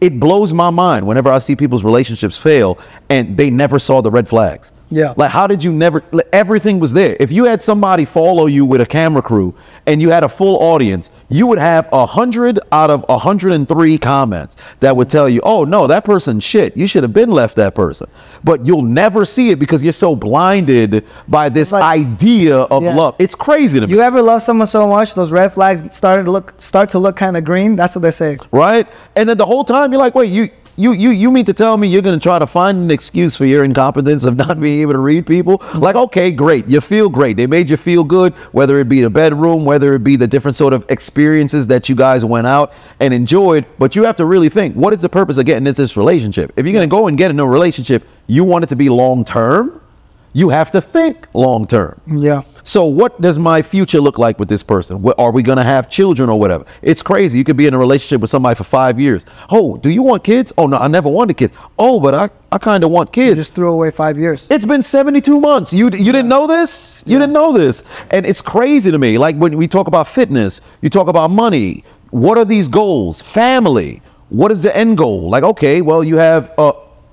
It 0.00 0.20
blows 0.20 0.52
my 0.52 0.70
mind 0.70 1.06
whenever 1.06 1.30
I 1.30 1.38
see 1.38 1.56
people's 1.56 1.84
relationships 1.84 2.38
fail 2.38 2.78
and 3.10 3.36
they 3.36 3.50
never 3.50 3.80
saw 3.80 4.00
the 4.00 4.10
red 4.10 4.28
flags. 4.28 4.72
Yeah. 4.92 5.14
Like, 5.16 5.30
how 5.30 5.46
did 5.46 5.64
you 5.64 5.72
never? 5.72 6.02
like, 6.12 6.28
Everything 6.32 6.78
was 6.78 6.92
there. 6.92 7.16
If 7.18 7.32
you 7.32 7.44
had 7.44 7.62
somebody 7.62 8.04
follow 8.04 8.46
you 8.46 8.64
with 8.66 8.80
a 8.82 8.86
camera 8.86 9.22
crew 9.22 9.54
and 9.86 10.02
you 10.02 10.10
had 10.10 10.22
a 10.22 10.28
full 10.28 10.56
audience, 10.62 11.10
you 11.30 11.46
would 11.46 11.58
have 11.58 11.88
a 11.92 12.04
hundred 12.04 12.60
out 12.72 12.90
of 12.90 13.04
a 13.08 13.16
hundred 13.18 13.52
and 13.52 13.66
three 13.66 13.96
comments 13.98 14.56
that 14.80 14.94
would 14.94 15.08
tell 15.08 15.28
you, 15.28 15.40
"Oh 15.44 15.64
no, 15.64 15.86
that 15.86 16.04
person 16.04 16.40
shit. 16.40 16.76
You 16.76 16.86
should 16.86 17.02
have 17.02 17.12
been 17.14 17.30
left 17.30 17.56
that 17.56 17.74
person." 17.74 18.06
But 18.44 18.66
you'll 18.66 18.82
never 18.82 19.24
see 19.24 19.50
it 19.50 19.58
because 19.58 19.82
you're 19.82 19.92
so 19.94 20.14
blinded 20.14 21.04
by 21.28 21.48
this 21.48 21.72
Like- 21.72 21.82
idea 21.84 22.56
of 22.58 22.82
Yeah. 22.82 22.94
love. 22.94 23.14
It's 23.18 23.34
crazy 23.34 23.80
to 23.80 23.86
me. 23.86 23.92
You 23.92 24.00
ever 24.02 24.20
love 24.20 24.42
someone 24.42 24.66
so 24.66 24.86
much, 24.86 25.14
those 25.14 25.32
red 25.32 25.52
flags 25.52 25.94
started 25.94 26.24
to 26.24 26.30
look 26.30 26.52
start 26.58 26.90
to 26.90 26.98
look 26.98 27.16
kind 27.16 27.36
of 27.36 27.44
green? 27.44 27.76
That's 27.76 27.94
what 27.94 28.02
they 28.02 28.10
say. 28.10 28.36
right? 28.52 28.86
And 29.16 29.28
then 29.28 29.38
the 29.38 29.46
whole 29.46 29.64
time 29.64 29.92
you're 29.92 30.00
like, 30.00 30.14
wait, 30.14 30.30
you 30.30 30.50
you 30.82 30.92
you 30.92 31.10
you 31.10 31.30
mean 31.30 31.44
to 31.44 31.52
tell 31.52 31.76
me 31.76 31.86
you're 31.88 32.02
gonna 32.02 32.18
try 32.18 32.38
to 32.38 32.46
find 32.46 32.78
an 32.78 32.90
excuse 32.90 33.36
for 33.36 33.46
your 33.46 33.64
incompetence 33.64 34.24
of 34.24 34.36
not 34.36 34.60
being 34.60 34.80
able 34.80 34.92
to 34.92 34.98
read 34.98 35.26
people? 35.26 35.62
Like, 35.74 35.94
okay, 35.96 36.30
great, 36.30 36.66
you 36.66 36.80
feel 36.80 37.08
great. 37.08 37.36
They 37.36 37.46
made 37.46 37.70
you 37.70 37.76
feel 37.76 38.02
good, 38.02 38.32
whether 38.52 38.78
it 38.78 38.88
be 38.88 39.02
the 39.02 39.10
bedroom, 39.10 39.64
whether 39.64 39.94
it 39.94 40.02
be 40.02 40.16
the 40.16 40.26
different 40.26 40.56
sort 40.56 40.72
of 40.72 40.84
experiences 40.88 41.66
that 41.68 41.88
you 41.88 41.94
guys 41.94 42.24
went 42.24 42.46
out 42.46 42.72
and 43.00 43.14
enjoyed. 43.14 43.66
But 43.78 43.94
you 43.94 44.04
have 44.04 44.16
to 44.16 44.26
really 44.26 44.48
think, 44.48 44.74
what 44.74 44.92
is 44.92 45.00
the 45.00 45.08
purpose 45.08 45.38
of 45.38 45.46
getting 45.46 45.66
into 45.66 45.80
this 45.80 45.96
relationship? 45.96 46.52
If 46.56 46.66
you're 46.66 46.74
gonna 46.74 46.86
go 46.86 47.06
and 47.06 47.16
get 47.16 47.30
in 47.30 47.38
a 47.38 47.46
relationship, 47.46 48.06
you 48.26 48.44
want 48.44 48.64
it 48.64 48.68
to 48.68 48.76
be 48.76 48.88
long 48.88 49.24
term. 49.24 49.81
You 50.34 50.48
have 50.48 50.70
to 50.70 50.80
think 50.80 51.26
long 51.34 51.66
term. 51.66 52.00
Yeah. 52.06 52.42
So 52.64 52.84
what 52.84 53.20
does 53.20 53.38
my 53.38 53.60
future 53.60 54.00
look 54.00 54.18
like 54.18 54.38
with 54.38 54.48
this 54.48 54.62
person? 54.62 55.02
Wh- 55.02 55.18
Are 55.18 55.30
we 55.30 55.42
gonna 55.42 55.64
have 55.64 55.90
children 55.90 56.30
or 56.30 56.38
whatever? 56.38 56.64
It's 56.80 57.02
crazy. 57.02 57.36
You 57.36 57.44
could 57.44 57.56
be 57.56 57.66
in 57.66 57.74
a 57.74 57.78
relationship 57.78 58.20
with 58.22 58.30
somebody 58.30 58.54
for 58.54 58.64
five 58.64 58.98
years. 59.00 59.26
Oh, 59.50 59.76
do 59.76 59.90
you 59.90 60.02
want 60.02 60.24
kids? 60.24 60.52
Oh 60.56 60.66
no, 60.66 60.78
I 60.78 60.88
never 60.88 61.08
wanted 61.08 61.36
kids. 61.36 61.52
Oh, 61.78 62.00
but 62.00 62.14
I, 62.14 62.30
I 62.50 62.58
kind 62.58 62.82
of 62.84 62.90
want 62.90 63.14
You 63.16 63.24
kids. 63.24 63.38
just 63.40 63.54
threw 63.54 63.70
away 63.72 63.90
five 63.90 64.16
years. 64.18 64.48
It's 64.50 64.64
been 64.64 64.80
72 64.82 65.38
months. 65.40 65.72
You 65.72 65.86
you 65.90 66.12
didn't 66.12 66.28
know 66.28 66.46
this? 66.46 67.02
You 67.04 67.18
didn't 67.18 67.32
know 67.34 67.52
this. 67.52 67.82
And 68.10 68.24
it's 68.24 68.40
crazy 68.40 68.90
to 68.90 68.98
me. 68.98 69.18
Like 69.18 69.36
when 69.36 69.56
we 69.58 69.68
talk 69.68 69.86
about 69.86 70.08
fitness, 70.08 70.60
you 70.80 70.88
talk 70.88 71.08
about 71.08 71.30
money. 71.30 71.84
What 72.10 72.38
are 72.38 72.44
these 72.46 72.68
goals? 72.68 73.20
Family. 73.22 74.00
What 74.30 74.50
is 74.52 74.62
the 74.62 74.74
end 74.74 74.96
goal? 74.96 75.28
Like, 75.28 75.42
okay, 75.44 75.82
well, 75.82 76.02
you 76.04 76.16
have 76.16 76.52
uh 76.58 76.72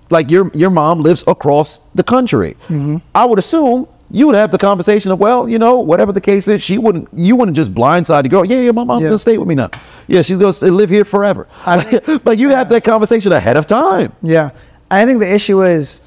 like 0.09 0.29
your 0.31 0.49
your 0.53 0.69
mom 0.69 1.01
lives 1.01 1.23
across 1.27 1.79
the 1.95 2.03
country. 2.03 2.55
Mm-hmm. 2.67 2.97
I 3.15 3.25
would 3.25 3.39
assume 3.39 3.87
you 4.11 4.25
would 4.25 4.35
have 4.35 4.49
the 4.49 4.57
conversation 4.57 5.11
of, 5.11 5.19
well, 5.19 5.47
you 5.47 5.59
know, 5.59 5.79
whatever 5.79 6.11
the 6.11 6.21
case 6.21 6.47
is, 6.47 6.63
she 6.63 6.77
wouldn't 6.79 7.07
you 7.13 7.35
wouldn't 7.35 7.55
just 7.55 7.73
blindside 7.73 8.23
the 8.23 8.29
girl. 8.29 8.43
Yeah, 8.45 8.59
yeah, 8.59 8.71
my 8.71 8.83
mom's 8.83 9.01
Yeah. 9.03 9.09
gonna 9.09 9.19
stay 9.19 9.37
with 9.37 9.47
me 9.47 9.55
now. 9.55 9.69
Yeah, 10.07 10.21
she's 10.23 10.37
gonna 10.39 10.53
stay, 10.53 10.69
live 10.69 10.89
here 10.89 11.05
forever. 11.05 11.47
I- 11.65 12.19
but 12.23 12.37
you 12.39 12.49
have 12.49 12.69
that 12.69 12.83
conversation 12.83 13.31
ahead 13.31 13.55
of 13.57 13.67
time. 13.67 14.13
Yeah. 14.23 14.49
I 14.89 15.05
think 15.05 15.19
the 15.19 15.31
issue 15.31 15.61
is 15.61 16.01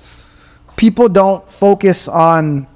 people 0.76 1.08
don't 1.08 1.48
focus 1.48 2.08
on 2.08 2.66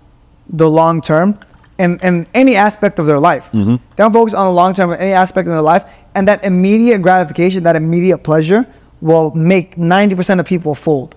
the 0.51 0.70
long 0.70 1.01
term 1.01 1.36
and 1.81 2.01
in 2.05 2.27
any 2.35 2.55
aspect 2.55 3.01
of 3.01 3.07
their 3.07 3.19
life. 3.19 3.51
They 3.51 3.78
don't 3.97 4.12
focus 4.12 4.32
on 4.32 4.47
the 4.47 4.53
long 4.53 4.74
term 4.74 4.93
in 4.93 4.98
any 5.01 5.12
aspect 5.12 5.48
of 5.48 5.53
their 5.55 5.61
life. 5.62 5.85
And 6.15 6.28
that 6.28 6.44
immediate 6.44 7.03
gratification, 7.03 7.65
that 7.65 7.74
immediate 7.74 8.19
pleasure 8.19 8.65
will 9.01 9.32
make 9.35 9.74
90% 9.77 10.39
of 10.40 10.47
people 10.47 10.74
fold, 10.77 11.15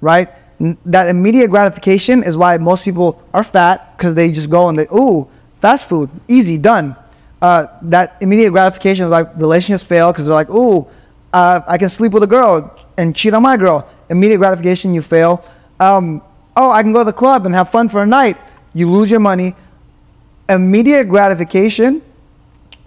right? 0.00 0.28
That 0.86 1.08
immediate 1.08 1.48
gratification 1.48 2.22
is 2.22 2.36
why 2.36 2.56
most 2.58 2.84
people 2.84 3.22
are 3.32 3.44
fat 3.44 3.96
because 3.96 4.14
they 4.14 4.32
just 4.32 4.50
go 4.50 4.68
and 4.68 4.78
they, 4.78 4.86
ooh, 4.92 5.28
fast 5.60 5.88
food, 5.88 6.10
easy, 6.26 6.58
done. 6.58 6.96
Uh, 7.40 7.66
that 7.82 8.16
immediate 8.20 8.50
gratification 8.50 9.04
is 9.06 9.10
why 9.10 9.20
relationships 9.36 9.82
fail 9.82 10.10
because 10.12 10.24
they're 10.24 10.34
like, 10.34 10.50
ooh, 10.50 10.86
uh, 11.32 11.60
I 11.68 11.78
can 11.78 11.88
sleep 11.88 12.12
with 12.12 12.22
a 12.22 12.26
girl 12.26 12.76
and 12.96 13.14
cheat 13.14 13.34
on 13.34 13.42
my 13.42 13.56
girl. 13.56 13.88
Immediate 14.10 14.38
gratification, 14.38 14.94
you 14.94 15.02
fail. 15.02 15.44
Um, 15.78 16.22
oh, 16.56 16.70
I 16.70 16.82
can 16.82 16.92
go 16.92 17.00
to 17.00 17.04
the 17.04 17.12
club 17.12 17.46
and 17.46 17.54
have 17.54 17.70
fun 17.70 17.88
for 17.88 18.02
a 18.02 18.06
night. 18.06 18.36
You 18.74 18.90
lose 18.90 19.10
your 19.10 19.20
money. 19.20 19.54
Immediate 20.48 21.04
gratification 21.04 22.02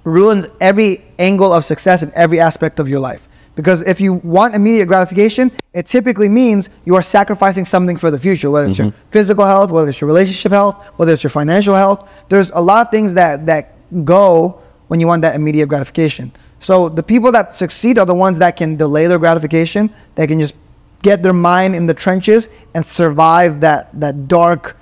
ruins 0.03 0.47
every 0.59 1.05
angle 1.19 1.53
of 1.53 1.63
success 1.63 2.03
in 2.03 2.11
every 2.15 2.39
aspect 2.39 2.79
of 2.79 2.89
your 2.89 2.99
life. 2.99 3.27
Because 3.55 3.81
if 3.81 3.99
you 3.99 4.13
want 4.13 4.55
immediate 4.55 4.87
gratification, 4.87 5.51
it 5.73 5.85
typically 5.85 6.29
means 6.29 6.69
you 6.85 6.95
are 6.95 7.01
sacrificing 7.01 7.65
something 7.65 7.97
for 7.97 8.09
the 8.09 8.19
future, 8.19 8.49
whether 8.49 8.69
it's 8.69 8.77
your 8.77 8.87
mm-hmm. 8.87 9.11
physical 9.11 9.45
health, 9.45 9.71
whether 9.71 9.89
it's 9.89 9.99
your 9.99 10.07
relationship 10.07 10.51
health, 10.51 10.85
whether 10.95 11.11
it's 11.11 11.23
your 11.23 11.29
financial 11.29 11.75
health. 11.75 12.09
There's 12.29 12.49
a 12.51 12.61
lot 12.61 12.87
of 12.87 12.91
things 12.91 13.13
that, 13.15 13.45
that 13.47 13.75
go 14.05 14.61
when 14.87 14.99
you 14.99 15.07
want 15.07 15.21
that 15.23 15.35
immediate 15.35 15.67
gratification. 15.67 16.31
So 16.59 16.89
the 16.89 17.03
people 17.03 17.31
that 17.31 17.53
succeed 17.53 17.97
are 17.97 18.05
the 18.05 18.15
ones 18.15 18.37
that 18.39 18.55
can 18.55 18.77
delay 18.77 19.07
their 19.07 19.19
gratification. 19.19 19.89
They 20.15 20.27
can 20.27 20.39
just 20.39 20.53
get 21.01 21.23
their 21.23 21.33
mind 21.33 21.75
in 21.75 21.87
the 21.87 21.93
trenches 21.93 22.49
and 22.73 22.85
survive 22.85 23.59
that 23.61 23.89
that 23.99 24.27
dark, 24.27 24.77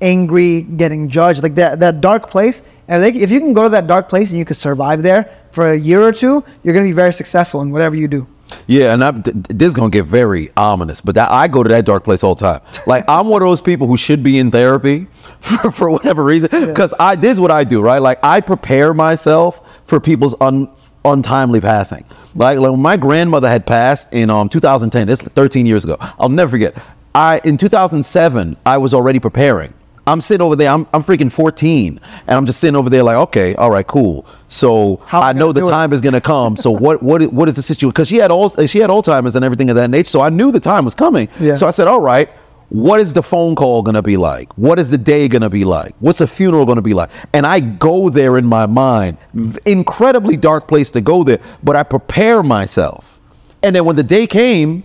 angry, 0.00 0.62
getting 0.62 1.08
judged, 1.08 1.42
like 1.42 1.54
that 1.56 1.80
that 1.80 2.00
dark 2.00 2.30
place. 2.30 2.62
And 2.88 3.02
they, 3.02 3.12
if 3.12 3.30
you 3.30 3.38
can 3.38 3.52
go 3.52 3.62
to 3.62 3.68
that 3.68 3.86
dark 3.86 4.08
place 4.08 4.30
and 4.30 4.38
you 4.38 4.44
can 4.44 4.56
survive 4.56 5.02
there 5.02 5.30
for 5.52 5.68
a 5.68 5.76
year 5.76 6.02
or 6.02 6.12
two, 6.12 6.44
you're 6.62 6.74
gonna 6.74 6.86
be 6.86 6.92
very 6.92 7.12
successful 7.12 7.62
in 7.62 7.70
whatever 7.70 7.96
you 7.96 8.08
do. 8.08 8.26
Yeah, 8.66 8.92
and 8.94 9.04
I'm, 9.04 9.22
th- 9.22 9.34
th- 9.34 9.46
this 9.48 9.68
is 9.68 9.74
gonna 9.74 9.90
get 9.90 10.06
very 10.06 10.50
ominous, 10.56 11.00
but 11.00 11.14
that, 11.14 11.30
I 11.30 11.46
go 11.48 11.62
to 11.62 11.68
that 11.68 11.84
dark 11.84 12.04
place 12.04 12.24
all 12.24 12.34
the 12.34 12.44
time. 12.44 12.60
Like 12.86 13.04
I'm 13.08 13.28
one 13.28 13.42
of 13.42 13.48
those 13.48 13.60
people 13.60 13.86
who 13.86 13.96
should 13.96 14.22
be 14.22 14.38
in 14.38 14.50
therapy 14.50 15.06
for, 15.40 15.70
for 15.70 15.90
whatever 15.90 16.24
reason, 16.24 16.48
because 16.50 16.92
I 16.98 17.16
this 17.16 17.32
is 17.32 17.40
what 17.40 17.50
I 17.50 17.64
do, 17.64 17.80
right? 17.80 18.00
Like 18.02 18.18
I 18.22 18.40
prepare 18.40 18.92
myself 18.94 19.60
for 19.86 20.00
people's 20.00 20.34
un, 20.40 20.68
untimely 21.04 21.60
passing. 21.60 22.04
Like, 22.34 22.58
like 22.58 22.70
when 22.70 22.80
my 22.80 22.96
grandmother 22.96 23.48
had 23.48 23.66
passed 23.66 24.12
in 24.12 24.30
um 24.30 24.48
2010, 24.48 25.06
this 25.06 25.20
13 25.20 25.66
years 25.66 25.84
ago. 25.84 25.96
I'll 26.18 26.28
never 26.28 26.50
forget. 26.50 26.80
I 27.14 27.40
in 27.44 27.56
2007 27.56 28.56
I 28.66 28.78
was 28.78 28.94
already 28.94 29.18
preparing. 29.18 29.74
I'm 30.10 30.20
sitting 30.20 30.44
over 30.44 30.56
there. 30.56 30.70
I'm, 30.70 30.86
I'm 30.92 31.02
freaking 31.02 31.30
14, 31.30 32.00
and 32.26 32.36
I'm 32.36 32.46
just 32.46 32.60
sitting 32.60 32.76
over 32.76 32.90
there 32.90 33.02
like, 33.02 33.16
okay, 33.16 33.54
all 33.54 33.70
right, 33.70 33.86
cool. 33.86 34.26
So 34.48 35.00
How 35.06 35.20
I 35.20 35.32
know 35.32 35.52
the 35.52 35.60
time 35.68 35.92
is 35.92 36.00
gonna 36.00 36.20
come. 36.20 36.56
So 36.56 36.70
what 36.70 37.02
what 37.02 37.32
what 37.32 37.48
is 37.48 37.54
the 37.54 37.62
situation? 37.62 37.90
Because 37.90 38.08
she 38.08 38.16
had 38.16 38.30
all 38.32 38.48
she 38.66 38.80
had 38.80 38.90
Alzheimer's 38.90 39.36
and 39.36 39.44
everything 39.44 39.70
of 39.70 39.76
that 39.76 39.90
nature. 39.90 40.08
So 40.08 40.20
I 40.20 40.28
knew 40.28 40.50
the 40.50 40.58
time 40.60 40.84
was 40.84 40.94
coming. 40.94 41.28
Yeah. 41.38 41.54
So 41.54 41.68
I 41.68 41.70
said, 41.70 41.86
all 41.86 42.00
right, 42.00 42.28
what 42.70 42.98
is 42.98 43.12
the 43.12 43.22
phone 43.22 43.54
call 43.54 43.82
gonna 43.82 44.02
be 44.02 44.16
like? 44.16 44.52
What 44.58 44.80
is 44.80 44.90
the 44.90 44.98
day 44.98 45.28
gonna 45.28 45.50
be 45.50 45.64
like? 45.64 45.94
What's 46.00 46.18
the 46.18 46.26
funeral 46.26 46.66
gonna 46.66 46.82
be 46.82 46.94
like? 46.94 47.10
And 47.32 47.46
I 47.46 47.60
go 47.60 48.10
there 48.10 48.38
in 48.38 48.46
my 48.46 48.66
mind. 48.66 49.18
Incredibly 49.66 50.36
dark 50.36 50.66
place 50.66 50.90
to 50.90 51.00
go 51.00 51.22
there, 51.22 51.38
but 51.62 51.76
I 51.76 51.84
prepare 51.84 52.42
myself. 52.42 53.20
And 53.62 53.76
then 53.76 53.84
when 53.84 53.94
the 53.96 54.02
day 54.02 54.26
came, 54.26 54.84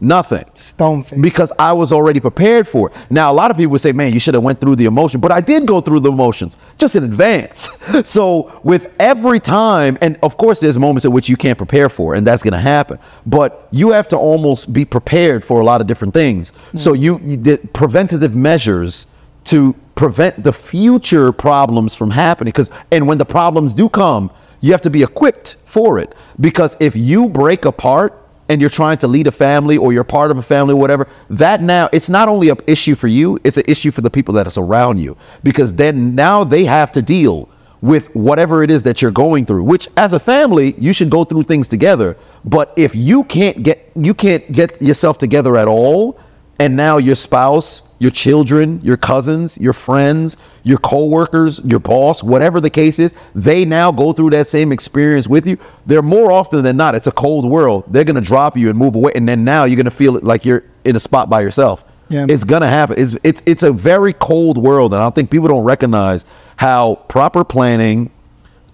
nothing 0.00 0.44
Stone 0.54 1.04
face. 1.04 1.18
because 1.20 1.52
I 1.58 1.72
was 1.72 1.92
already 1.92 2.20
prepared 2.20 2.68
for 2.68 2.90
it. 2.90 2.96
Now, 3.10 3.32
a 3.32 3.34
lot 3.34 3.50
of 3.50 3.56
people 3.56 3.72
would 3.72 3.80
say, 3.80 3.92
"Man, 3.92 4.12
you 4.12 4.20
should 4.20 4.34
have 4.34 4.42
went 4.42 4.60
through 4.60 4.76
the 4.76 4.84
emotion," 4.84 5.20
but 5.20 5.32
I 5.32 5.40
did 5.40 5.66
go 5.66 5.80
through 5.80 6.00
the 6.00 6.10
emotions 6.10 6.56
just 6.78 6.96
in 6.96 7.04
advance. 7.04 7.68
so, 8.04 8.60
with 8.62 8.88
every 9.00 9.40
time, 9.40 9.98
and 10.00 10.18
of 10.22 10.36
course, 10.36 10.60
there's 10.60 10.78
moments 10.78 11.04
in 11.04 11.12
which 11.12 11.28
you 11.28 11.36
can't 11.36 11.58
prepare 11.58 11.88
for, 11.88 12.14
and 12.14 12.26
that's 12.26 12.42
going 12.42 12.52
to 12.52 12.58
happen. 12.58 12.98
But 13.26 13.68
you 13.70 13.90
have 13.90 14.08
to 14.08 14.16
almost 14.16 14.72
be 14.72 14.84
prepared 14.84 15.44
for 15.44 15.60
a 15.60 15.64
lot 15.64 15.80
of 15.80 15.86
different 15.86 16.14
things. 16.14 16.52
Mm. 16.72 16.78
So, 16.78 16.92
you, 16.92 17.20
you 17.24 17.36
did 17.36 17.72
preventative 17.72 18.34
measures 18.34 19.06
to 19.44 19.74
prevent 19.94 20.42
the 20.42 20.52
future 20.52 21.32
problems 21.32 21.94
from 21.94 22.10
happening. 22.10 22.52
Because, 22.52 22.70
and 22.90 23.06
when 23.06 23.18
the 23.18 23.24
problems 23.24 23.72
do 23.72 23.88
come, 23.88 24.30
you 24.60 24.72
have 24.72 24.80
to 24.82 24.90
be 24.90 25.02
equipped 25.02 25.56
for 25.64 25.98
it. 25.98 26.14
Because 26.40 26.76
if 26.80 26.94
you 26.96 27.28
break 27.28 27.64
apart 27.64 28.25
and 28.48 28.60
you're 28.60 28.70
trying 28.70 28.98
to 28.98 29.08
lead 29.08 29.26
a 29.26 29.32
family 29.32 29.76
or 29.76 29.92
you're 29.92 30.04
part 30.04 30.30
of 30.30 30.38
a 30.38 30.42
family 30.42 30.74
or 30.74 30.80
whatever, 30.80 31.08
that 31.30 31.62
now 31.62 31.88
it's 31.92 32.08
not 32.08 32.28
only 32.28 32.48
an 32.48 32.58
issue 32.66 32.94
for 32.94 33.08
you, 33.08 33.38
it's 33.44 33.56
an 33.56 33.64
issue 33.66 33.90
for 33.90 34.00
the 34.00 34.10
people 34.10 34.34
that 34.34 34.46
is 34.46 34.56
around 34.56 34.98
you. 34.98 35.16
Because 35.42 35.74
then 35.74 36.14
now 36.14 36.44
they 36.44 36.64
have 36.64 36.92
to 36.92 37.02
deal 37.02 37.48
with 37.82 38.14
whatever 38.14 38.62
it 38.62 38.70
is 38.70 38.82
that 38.84 39.02
you're 39.02 39.10
going 39.10 39.46
through, 39.46 39.62
which 39.62 39.88
as 39.96 40.12
a 40.12 40.20
family, 40.20 40.74
you 40.78 40.92
should 40.92 41.10
go 41.10 41.24
through 41.24 41.44
things 41.44 41.68
together. 41.68 42.16
But 42.44 42.72
if 42.76 42.94
you 42.94 43.24
can't 43.24 43.62
get 43.62 43.90
you 43.94 44.14
can't 44.14 44.50
get 44.52 44.80
yourself 44.80 45.18
together 45.18 45.56
at 45.56 45.68
all, 45.68 46.18
and 46.58 46.76
now 46.76 46.96
your 46.98 47.14
spouse, 47.14 47.82
your 47.98 48.10
children, 48.10 48.80
your 48.82 48.96
cousins, 48.96 49.56
your 49.58 49.72
friends, 49.72 50.36
your 50.62 50.78
coworkers, 50.78 51.60
your 51.60 51.78
boss, 51.78 52.22
whatever 52.22 52.60
the 52.60 52.70
case 52.70 52.98
is, 52.98 53.14
they 53.34 53.64
now 53.64 53.90
go 53.90 54.12
through 54.12 54.30
that 54.30 54.46
same 54.46 54.72
experience 54.72 55.26
with 55.26 55.46
you. 55.46 55.56
They're 55.86 56.02
more 56.02 56.30
often 56.30 56.62
than 56.62 56.76
not, 56.76 56.94
it's 56.94 57.06
a 57.06 57.12
cold 57.12 57.48
world. 57.48 57.84
They're 57.88 58.04
gonna 58.04 58.20
drop 58.20 58.56
you 58.56 58.68
and 58.68 58.78
move 58.78 58.94
away, 58.94 59.12
and 59.14 59.28
then 59.28 59.44
now 59.44 59.64
you're 59.64 59.76
gonna 59.76 59.90
feel 59.90 60.20
like 60.22 60.44
you're 60.44 60.64
in 60.84 60.96
a 60.96 61.00
spot 61.00 61.30
by 61.30 61.40
yourself. 61.40 61.84
Yeah. 62.08 62.26
It's 62.28 62.44
gonna 62.44 62.68
happen. 62.68 62.96
It's 62.98 63.16
it's 63.24 63.42
it's 63.46 63.62
a 63.62 63.72
very 63.72 64.12
cold 64.12 64.58
world, 64.58 64.94
and 64.94 65.02
I 65.02 65.10
think 65.10 65.30
people 65.30 65.48
don't 65.48 65.64
recognize 65.64 66.24
how 66.56 66.96
proper 67.08 67.44
planning 67.44 68.10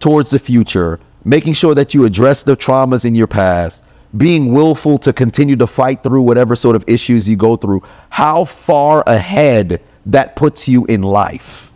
towards 0.01 0.31
the 0.31 0.39
future, 0.39 1.01
making 1.25 1.55
sure 1.55 1.75
that 1.75 1.95
you 1.95 2.05
address 2.05 2.43
the 2.43 2.57
traumas 2.57 3.05
in 3.05 3.15
your 3.15 3.27
past, 3.27 3.83
being 4.17 4.53
willful 4.53 4.99
to 4.99 5.13
continue 5.13 5.57
to 5.57 5.67
fight 5.67 6.03
through 6.03 6.23
whatever 6.23 6.55
sort 6.55 6.77
of 6.77 6.85
issues 6.87 7.29
you 7.29 7.37
go 7.37 7.57
through, 7.57 7.83
how 8.11 8.45
far 8.45 9.03
ahead 9.07 9.81
that 10.07 10.37
puts 10.37 10.69
you 10.69 10.85
in 10.87 11.03
life. 11.03 11.73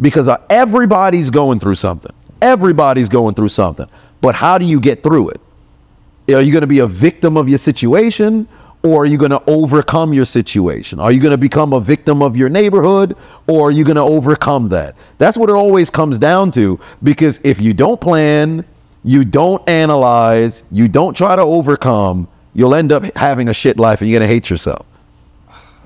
Because 0.00 0.28
uh, 0.28 0.38
everybody's 0.48 1.30
going 1.30 1.58
through 1.58 1.74
something. 1.74 2.12
Everybody's 2.40 3.08
going 3.08 3.34
through 3.34 3.48
something. 3.50 3.86
But 4.20 4.34
how 4.34 4.58
do 4.58 4.64
you 4.64 4.80
get 4.80 5.02
through 5.02 5.30
it? 5.30 5.40
Are 6.28 6.40
you 6.40 6.52
going 6.52 6.62
to 6.62 6.66
be 6.66 6.78
a 6.78 6.86
victim 6.86 7.36
of 7.36 7.48
your 7.48 7.58
situation 7.58 8.46
or 8.82 9.02
are 9.02 9.06
you 9.06 9.18
going 9.18 9.30
to 9.30 9.42
overcome 9.46 10.12
your 10.12 10.24
situation? 10.24 11.00
Are 11.00 11.12
you 11.12 11.20
going 11.20 11.32
to 11.32 11.38
become 11.38 11.72
a 11.72 11.80
victim 11.80 12.22
of 12.22 12.36
your 12.36 12.48
neighborhood 12.48 13.16
or 13.46 13.68
are 13.68 13.70
you 13.70 13.84
going 13.84 13.96
to 13.96 14.02
overcome 14.02 14.68
that? 14.70 14.94
That's 15.18 15.36
what 15.36 15.50
it 15.50 15.54
always 15.54 15.90
comes 15.90 16.18
down 16.18 16.50
to 16.52 16.78
because 17.02 17.40
if 17.42 17.60
you 17.60 17.74
don't 17.74 18.00
plan, 18.00 18.64
you 19.04 19.24
don't 19.24 19.66
analyze, 19.68 20.62
you 20.70 20.88
don't 20.88 21.14
try 21.14 21.36
to 21.36 21.42
overcome, 21.42 22.28
you'll 22.54 22.74
end 22.74 22.92
up 22.92 23.04
having 23.16 23.48
a 23.48 23.54
shit 23.54 23.78
life 23.78 24.00
and 24.00 24.10
you're 24.10 24.18
going 24.18 24.28
to 24.28 24.32
hate 24.32 24.50
yourself. 24.50 24.86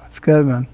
That's 0.01 0.19
good, 0.19 0.47
man. 0.47 0.67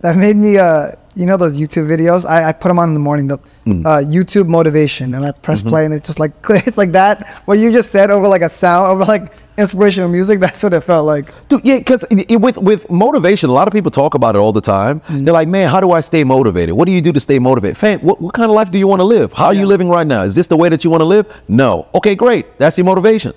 That 0.00 0.16
made 0.16 0.36
me, 0.36 0.58
uh, 0.58 0.92
you 1.16 1.26
know, 1.26 1.36
those 1.36 1.58
YouTube 1.58 1.86
videos. 1.88 2.24
I, 2.28 2.48
I 2.48 2.52
put 2.52 2.68
them 2.68 2.78
on 2.78 2.88
in 2.88 2.94
the 2.94 3.00
morning. 3.00 3.26
The 3.26 3.38
Mm. 3.66 3.84
uh, 3.86 3.98
YouTube 3.98 4.48
motivation, 4.48 5.14
and 5.14 5.24
I 5.24 5.32
press 5.32 5.60
Mm-hmm. 5.60 5.68
play, 5.68 5.84
and 5.84 5.92
it's 5.94 6.06
just 6.06 6.18
like 6.18 6.32
it's 6.68 6.78
like 6.78 6.92
that. 6.92 7.26
What 7.44 7.58
you 7.58 7.70
just 7.72 7.90
said 7.90 8.10
over 8.10 8.26
like 8.28 8.42
a 8.42 8.48
sound, 8.48 8.90
over 8.90 9.04
like 9.04 9.32
inspirational 9.58 10.08
music. 10.08 10.40
That's 10.44 10.62
what 10.62 10.72
it 10.72 10.80
felt 10.80 11.04
like. 11.06 11.26
Dude, 11.48 11.64
yeah, 11.64 11.78
because 11.78 12.04
with 12.30 12.56
with 12.58 12.90
motivation, 12.90 13.50
a 13.50 13.52
lot 13.52 13.68
of 13.68 13.72
people 13.72 13.90
talk 13.90 14.14
about 14.14 14.34
it 14.36 14.38
all 14.38 14.52
the 14.52 14.60
time. 14.62 15.02
They're 15.10 15.34
like, 15.34 15.48
"Man, 15.48 15.68
how 15.68 15.80
do 15.80 15.92
I 15.92 16.00
stay 16.00 16.24
motivated? 16.24 16.74
What 16.74 16.86
do 16.86 16.92
you 16.92 17.00
do 17.02 17.12
to 17.12 17.20
stay 17.20 17.38
motivated? 17.38 17.76
Fam, 17.76 18.00
what, 18.00 18.20
what 18.20 18.32
kind 18.34 18.48
of 18.50 18.54
life 18.54 18.70
do 18.70 18.78
you 18.78 18.86
want 18.86 19.00
to 19.00 19.04
live? 19.16 19.32
How 19.32 19.46
are 19.46 19.54
you 19.54 19.66
living 19.66 19.88
right 19.88 20.06
now? 20.06 20.22
Is 20.22 20.34
this 20.34 20.46
the 20.46 20.56
way 20.56 20.68
that 20.70 20.84
you 20.84 20.90
want 20.90 21.02
to 21.02 21.10
live? 21.16 21.26
No. 21.48 21.86
Okay, 21.94 22.14
great. 22.14 22.58
That's 22.58 22.78
your 22.78 22.86
motivation. 22.86 23.32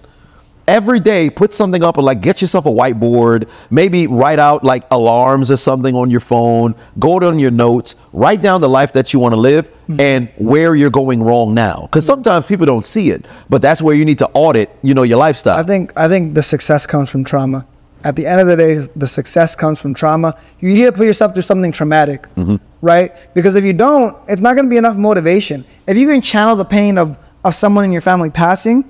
Every 0.67 1.01
day, 1.01 1.29
put 1.29 1.53
something 1.53 1.83
up 1.83 1.97
and 1.97 2.05
like 2.05 2.21
get 2.21 2.39
yourself 2.41 2.65
a 2.65 2.69
whiteboard. 2.69 3.49
Maybe 3.69 4.07
write 4.07 4.39
out 4.39 4.63
like 4.63 4.85
alarms 4.91 5.51
or 5.51 5.57
something 5.57 5.93
on 5.93 6.09
your 6.09 6.21
phone. 6.21 6.73
Go 6.99 7.17
on 7.17 7.37
your 7.37 7.51
notes. 7.51 7.95
Write 8.13 8.41
down 8.41 8.61
the 8.61 8.69
life 8.69 8.93
that 8.93 9.11
you 9.11 9.19
want 9.19 9.33
to 9.33 9.39
live 9.39 9.67
hmm. 9.87 9.99
and 9.99 10.29
where 10.37 10.75
you're 10.75 10.89
going 10.89 11.21
wrong 11.21 11.53
now. 11.53 11.81
Because 11.83 12.05
sometimes 12.05 12.45
people 12.45 12.65
don't 12.65 12.85
see 12.85 13.09
it, 13.09 13.25
but 13.49 13.61
that's 13.61 13.81
where 13.81 13.93
you 13.93 14.05
need 14.05 14.17
to 14.19 14.29
audit. 14.29 14.69
You 14.81 14.93
know 14.93 15.03
your 15.03 15.17
lifestyle. 15.17 15.57
I 15.57 15.63
think 15.63 15.91
I 15.97 16.07
think 16.07 16.33
the 16.33 16.43
success 16.43 16.85
comes 16.85 17.09
from 17.09 17.25
trauma. 17.25 17.65
At 18.05 18.15
the 18.15 18.25
end 18.25 18.41
of 18.41 18.47
the 18.47 18.57
day, 18.57 18.75
the 18.95 19.07
success 19.07 19.55
comes 19.55 19.79
from 19.79 19.93
trauma. 19.93 20.37
You 20.59 20.73
need 20.73 20.85
to 20.85 20.91
put 20.91 21.07
yourself 21.07 21.33
through 21.33 21.43
something 21.43 21.71
traumatic, 21.71 22.23
mm-hmm. 22.35 22.57
right? 22.81 23.15
Because 23.33 23.55
if 23.55 23.63
you 23.63 23.71
don't, 23.71 24.17
it's 24.27 24.41
not 24.41 24.55
going 24.55 24.65
to 24.65 24.69
be 24.69 24.75
enough 24.75 24.97
motivation. 24.97 25.63
If 25.87 25.97
you 25.97 26.07
can 26.07 26.21
channel 26.21 26.55
the 26.55 26.65
pain 26.65 26.97
of 26.97 27.17
of 27.43 27.53
someone 27.53 27.83
in 27.83 27.91
your 27.91 28.01
family 28.01 28.29
passing, 28.29 28.85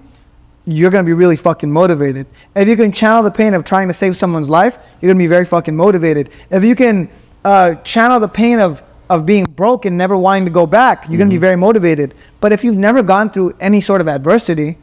you're 0.66 0.92
going 0.92 1.04
to 1.04 1.08
be 1.08 1.14
really 1.14 1.36
fucking 1.36 1.72
motivated. 1.72 2.26
If 2.56 2.68
you 2.68 2.76
can 2.76 2.92
channel 2.92 3.24
the 3.24 3.32
pain 3.32 3.54
of 3.54 3.64
trying 3.64 3.88
to 3.90 3.94
save 3.94 4.16
someone's 4.16 4.50
life, 4.50 4.78
you're 5.02 5.10
going 5.10 5.18
to 5.18 5.24
be 5.24 5.28
very 5.28 5.46
fucking 5.46 5.76
motivated. 5.76 6.30
If 6.50 6.64
you 6.64 6.76
can 6.76 7.10
uh, 7.44 7.76
channel 7.76 8.20
the 8.20 8.28
pain 8.28 8.60
of 8.60 8.82
of 9.10 9.26
being 9.26 9.44
broke 9.44 9.86
and 9.86 9.98
never 9.98 10.18
wanting 10.18 10.46
to 10.46 10.52
go 10.52 10.66
back, 10.66 11.08
you're 11.08 11.18
going 11.18 11.30
to 11.30 11.34
be 11.36 11.40
very 11.40 11.58
motivated. 11.58 12.16
But 12.40 12.54
if 12.54 12.64
you've 12.64 12.78
never 12.78 13.04
gone 13.04 13.30
through 13.30 13.54
any 13.60 13.82
sort 13.82 14.00
of 14.02 14.08
adversity, 14.08 14.78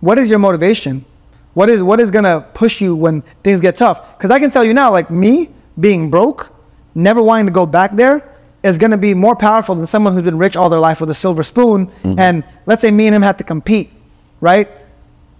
what 0.00 0.18
is 0.18 0.28
your 0.28 0.40
motivation? 0.40 1.04
What 1.54 1.70
is 1.70 1.82
what 1.82 2.00
is 2.00 2.10
gonna 2.10 2.40
push 2.52 2.80
you 2.80 2.94
when 2.96 3.22
things 3.42 3.60
get 3.60 3.76
tough? 3.76 4.18
Because 4.18 4.30
I 4.30 4.38
can 4.40 4.50
tell 4.50 4.64
you 4.64 4.74
now, 4.74 4.90
like 4.90 5.08
me 5.10 5.50
being 5.80 6.10
broke, 6.10 6.52
never 6.94 7.22
wanting 7.22 7.46
to 7.46 7.52
go 7.52 7.64
back 7.64 7.94
there, 7.94 8.28
is 8.64 8.76
gonna 8.76 8.98
be 8.98 9.14
more 9.14 9.36
powerful 9.36 9.74
than 9.74 9.86
someone 9.86 10.12
who's 10.12 10.22
been 10.22 10.36
rich 10.36 10.56
all 10.56 10.68
their 10.68 10.80
life 10.80 11.00
with 11.00 11.10
a 11.10 11.14
silver 11.14 11.42
spoon. 11.42 11.90
And 12.18 12.44
let's 12.66 12.82
say 12.82 12.90
me 12.90 13.06
and 13.06 13.14
him 13.14 13.22
had 13.22 13.38
to 13.38 13.44
compete, 13.44 13.92
right? 14.40 14.68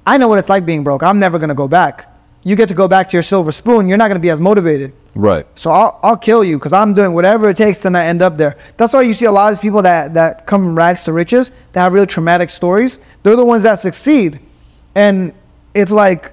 I 0.06 0.18
know 0.18 0.28
what 0.28 0.38
it's 0.38 0.48
like 0.48 0.66
being 0.66 0.84
broke. 0.84 1.02
I'm 1.02 1.18
never 1.18 1.38
gonna 1.38 1.54
go 1.54 1.68
back. 1.68 2.10
You 2.44 2.56
get 2.56 2.68
to 2.68 2.74
go 2.74 2.86
back 2.88 3.08
to 3.08 3.16
your 3.16 3.22
silver 3.22 3.52
spoon. 3.52 3.88
You're 3.88 3.96
not 3.96 4.08
gonna 4.08 4.20
be 4.20 4.30
as 4.30 4.38
motivated. 4.40 4.92
right. 5.14 5.46
So 5.54 5.70
I'll, 5.70 5.98
I'll 6.02 6.16
kill 6.16 6.44
you 6.44 6.58
because 6.58 6.72
I'm 6.74 6.92
doing 6.92 7.14
whatever 7.14 7.48
it 7.48 7.56
takes 7.56 7.78
to 7.78 7.90
not 7.90 8.00
end 8.04 8.20
up 8.20 8.36
there. 8.36 8.56
That's 8.76 8.92
why 8.92 9.02
you 9.02 9.14
see 9.14 9.24
a 9.24 9.32
lot 9.32 9.50
of 9.50 9.56
these 9.58 9.62
people 9.62 9.80
that, 9.82 10.12
that 10.14 10.46
come 10.46 10.62
from 10.62 10.76
rags 10.76 11.04
to 11.04 11.12
riches 11.12 11.52
that 11.72 11.80
have 11.80 11.94
really 11.94 12.06
traumatic 12.06 12.50
stories. 12.50 12.98
They're 13.22 13.36
the 13.36 13.44
ones 13.44 13.62
that 13.62 13.78
succeed. 13.80 14.40
And 14.94 15.32
it's 15.72 15.90
like, 15.90 16.32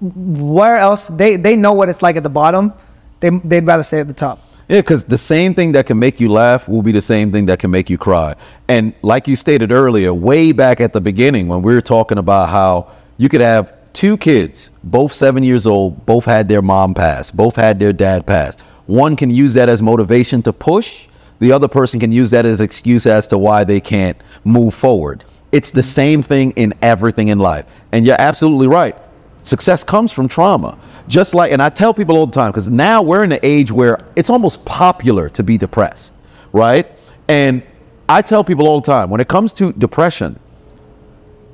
where 0.00 0.76
else? 0.76 1.08
They, 1.08 1.36
they 1.36 1.54
know 1.56 1.72
what 1.72 1.88
it's 1.88 2.02
like 2.02 2.16
at 2.16 2.22
the 2.24 2.28
bottom. 2.30 2.72
They, 3.20 3.30
they'd 3.30 3.64
rather 3.66 3.82
stay 3.84 4.00
at 4.00 4.08
the 4.08 4.12
top. 4.14 4.40
Yeah, 4.68 4.80
because 4.80 5.04
the 5.04 5.18
same 5.18 5.54
thing 5.54 5.72
that 5.72 5.86
can 5.86 5.98
make 5.98 6.20
you 6.20 6.30
laugh 6.30 6.68
will 6.68 6.82
be 6.82 6.92
the 6.92 7.02
same 7.02 7.30
thing 7.30 7.46
that 7.46 7.58
can 7.58 7.70
make 7.70 7.90
you 7.90 7.98
cry. 7.98 8.34
And 8.68 8.94
like 9.02 9.28
you 9.28 9.36
stated 9.36 9.70
earlier, 9.70 10.14
way 10.14 10.52
back 10.52 10.80
at 10.80 10.94
the 10.94 11.00
beginning 11.02 11.48
when 11.48 11.60
we 11.60 11.74
were 11.74 11.82
talking 11.82 12.16
about 12.16 12.48
how 12.48 12.90
you 13.18 13.28
could 13.28 13.42
have 13.42 13.74
two 13.92 14.16
kids, 14.16 14.70
both 14.82 15.12
seven 15.12 15.42
years 15.42 15.66
old, 15.66 16.06
both 16.06 16.24
had 16.24 16.48
their 16.48 16.62
mom 16.62 16.94
pass, 16.94 17.30
both 17.30 17.56
had 17.56 17.78
their 17.78 17.92
dad 17.92 18.26
pass. 18.26 18.56
One 18.86 19.16
can 19.16 19.30
use 19.30 19.52
that 19.54 19.68
as 19.68 19.82
motivation 19.82 20.42
to 20.42 20.52
push. 20.52 21.08
The 21.40 21.52
other 21.52 21.68
person 21.68 22.00
can 22.00 22.10
use 22.10 22.30
that 22.30 22.46
as 22.46 22.60
excuse 22.62 23.06
as 23.06 23.26
to 23.28 23.38
why 23.38 23.64
they 23.64 23.80
can't 23.80 24.16
move 24.44 24.74
forward. 24.74 25.24
It's 25.52 25.70
the 25.70 25.82
same 25.82 26.22
thing 26.22 26.52
in 26.52 26.72
everything 26.80 27.28
in 27.28 27.38
life. 27.38 27.66
And 27.92 28.06
you're 28.06 28.20
absolutely 28.20 28.66
right. 28.66 28.96
Success 29.44 29.84
comes 29.84 30.10
from 30.10 30.26
trauma. 30.26 30.78
Just 31.06 31.34
like, 31.34 31.52
and 31.52 31.62
I 31.62 31.68
tell 31.68 31.94
people 31.94 32.16
all 32.16 32.26
the 32.26 32.32
time, 32.32 32.50
because 32.50 32.68
now 32.68 33.02
we're 33.02 33.24
in 33.24 33.32
an 33.32 33.40
age 33.42 33.70
where 33.70 34.04
it's 34.16 34.30
almost 34.30 34.64
popular 34.64 35.28
to 35.28 35.42
be 35.42 35.58
depressed, 35.58 36.14
right? 36.52 36.90
And 37.28 37.62
I 38.08 38.22
tell 38.22 38.42
people 38.42 38.66
all 38.66 38.80
the 38.80 38.86
time 38.86 39.10
when 39.10 39.20
it 39.20 39.28
comes 39.28 39.52
to 39.54 39.72
depression, 39.74 40.38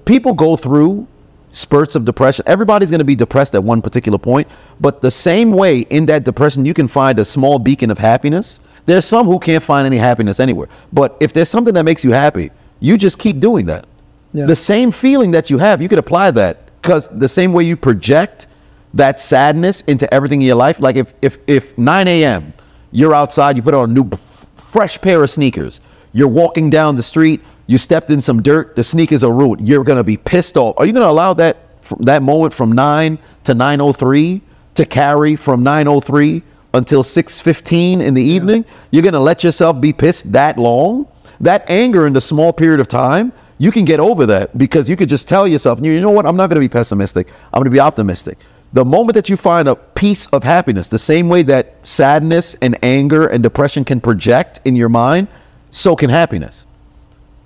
people 0.04 0.32
go 0.32 0.56
through 0.56 1.06
spurts 1.50 1.96
of 1.96 2.04
depression. 2.04 2.44
Everybody's 2.46 2.90
going 2.90 3.00
to 3.00 3.04
be 3.04 3.16
depressed 3.16 3.56
at 3.56 3.62
one 3.62 3.82
particular 3.82 4.18
point, 4.18 4.46
but 4.80 5.00
the 5.00 5.10
same 5.10 5.50
way 5.50 5.80
in 5.80 6.06
that 6.06 6.22
depression, 6.22 6.64
you 6.64 6.74
can 6.74 6.86
find 6.86 7.18
a 7.18 7.24
small 7.24 7.58
beacon 7.58 7.90
of 7.90 7.98
happiness. 7.98 8.60
There's 8.86 9.04
some 9.04 9.26
who 9.26 9.40
can't 9.40 9.62
find 9.62 9.84
any 9.84 9.98
happiness 9.98 10.38
anywhere. 10.38 10.68
But 10.92 11.16
if 11.20 11.32
there's 11.32 11.48
something 11.48 11.74
that 11.74 11.84
makes 11.84 12.04
you 12.04 12.12
happy, 12.12 12.50
you 12.78 12.96
just 12.96 13.18
keep 13.18 13.40
doing 13.40 13.66
that. 13.66 13.86
Yeah. 14.32 14.46
The 14.46 14.56
same 14.56 14.92
feeling 14.92 15.32
that 15.32 15.50
you 15.50 15.58
have, 15.58 15.82
you 15.82 15.88
could 15.88 15.98
apply 15.98 16.30
that 16.32 16.69
because 16.80 17.08
the 17.08 17.28
same 17.28 17.52
way 17.52 17.64
you 17.64 17.76
project 17.76 18.46
that 18.94 19.20
sadness 19.20 19.82
into 19.82 20.12
everything 20.12 20.40
in 20.40 20.46
your 20.46 20.56
life, 20.56 20.80
like 20.80 20.96
if 20.96 21.14
if 21.22 21.38
if 21.46 21.76
9 21.78 22.08
a.m. 22.08 22.52
you're 22.90 23.14
outside, 23.14 23.56
you 23.56 23.62
put 23.62 23.74
on 23.74 23.90
a 23.90 23.92
new 23.92 24.10
fresh 24.56 25.00
pair 25.00 25.22
of 25.22 25.30
sneakers, 25.30 25.80
you're 26.12 26.28
walking 26.28 26.70
down 26.70 26.96
the 26.96 27.02
street, 27.02 27.40
you 27.66 27.78
stepped 27.78 28.10
in 28.10 28.20
some 28.20 28.42
dirt, 28.42 28.74
the 28.76 28.84
sneakers 28.84 29.22
are 29.22 29.32
ruined. 29.32 29.66
You're 29.66 29.84
gonna 29.84 30.04
be 30.04 30.16
pissed 30.16 30.56
off. 30.56 30.74
Are 30.78 30.86
you 30.86 30.92
gonna 30.92 31.06
allow 31.06 31.34
that 31.34 31.58
that 32.00 32.22
moment 32.22 32.54
from 32.54 32.72
9 32.72 33.18
to 33.44 33.54
9:03 33.54 34.40
to 34.74 34.84
carry 34.84 35.36
from 35.36 35.62
9:03 35.62 36.42
until 36.74 37.02
6:15 37.02 38.00
in 38.00 38.14
the 38.14 38.22
evening? 38.22 38.64
You're 38.90 39.02
gonna 39.02 39.20
let 39.20 39.44
yourself 39.44 39.80
be 39.80 39.92
pissed 39.92 40.32
that 40.32 40.58
long? 40.58 41.06
That 41.40 41.64
anger 41.68 42.06
in 42.06 42.12
the 42.12 42.20
small 42.20 42.52
period 42.52 42.80
of 42.80 42.88
time 42.88 43.32
you 43.60 43.70
can 43.70 43.84
get 43.84 44.00
over 44.00 44.24
that 44.24 44.56
because 44.56 44.88
you 44.88 44.96
could 44.96 45.10
just 45.10 45.28
tell 45.28 45.46
yourself, 45.46 45.80
you 45.82 46.00
know 46.00 46.10
what, 46.10 46.24
I'm 46.24 46.34
not 46.34 46.46
going 46.46 46.54
to 46.54 46.66
be 46.66 46.68
pessimistic. 46.68 47.28
I'm 47.52 47.58
going 47.58 47.66
to 47.66 47.70
be 47.70 47.78
optimistic. 47.78 48.38
The 48.72 48.86
moment 48.86 49.12
that 49.16 49.28
you 49.28 49.36
find 49.36 49.68
a 49.68 49.76
piece 49.76 50.26
of 50.28 50.42
happiness, 50.42 50.88
the 50.88 50.98
same 50.98 51.28
way 51.28 51.42
that 51.42 51.74
sadness 51.86 52.56
and 52.62 52.78
anger 52.82 53.26
and 53.26 53.42
depression 53.42 53.84
can 53.84 54.00
project 54.00 54.60
in 54.64 54.76
your 54.76 54.88
mind, 54.88 55.28
so 55.72 55.94
can 55.94 56.08
happiness. 56.08 56.64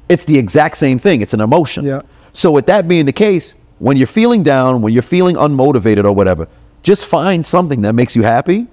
It's 0.08 0.24
the 0.24 0.38
exact 0.38 0.76
same 0.76 1.00
thing. 1.00 1.20
It's 1.20 1.34
an 1.34 1.40
emotion. 1.40 1.84
Yeah. 1.84 2.02
So 2.32 2.52
with 2.52 2.66
that 2.66 2.86
being 2.86 3.06
the 3.06 3.12
case, 3.12 3.56
when 3.80 3.96
you're 3.96 4.06
feeling 4.06 4.44
down, 4.44 4.82
when 4.82 4.92
you're 4.92 5.02
feeling 5.02 5.34
unmotivated 5.34 6.04
or 6.04 6.12
whatever, 6.12 6.46
just 6.84 7.06
find 7.06 7.44
something 7.44 7.82
that 7.82 7.94
makes 7.94 8.14
you 8.14 8.22
happy. 8.22 8.68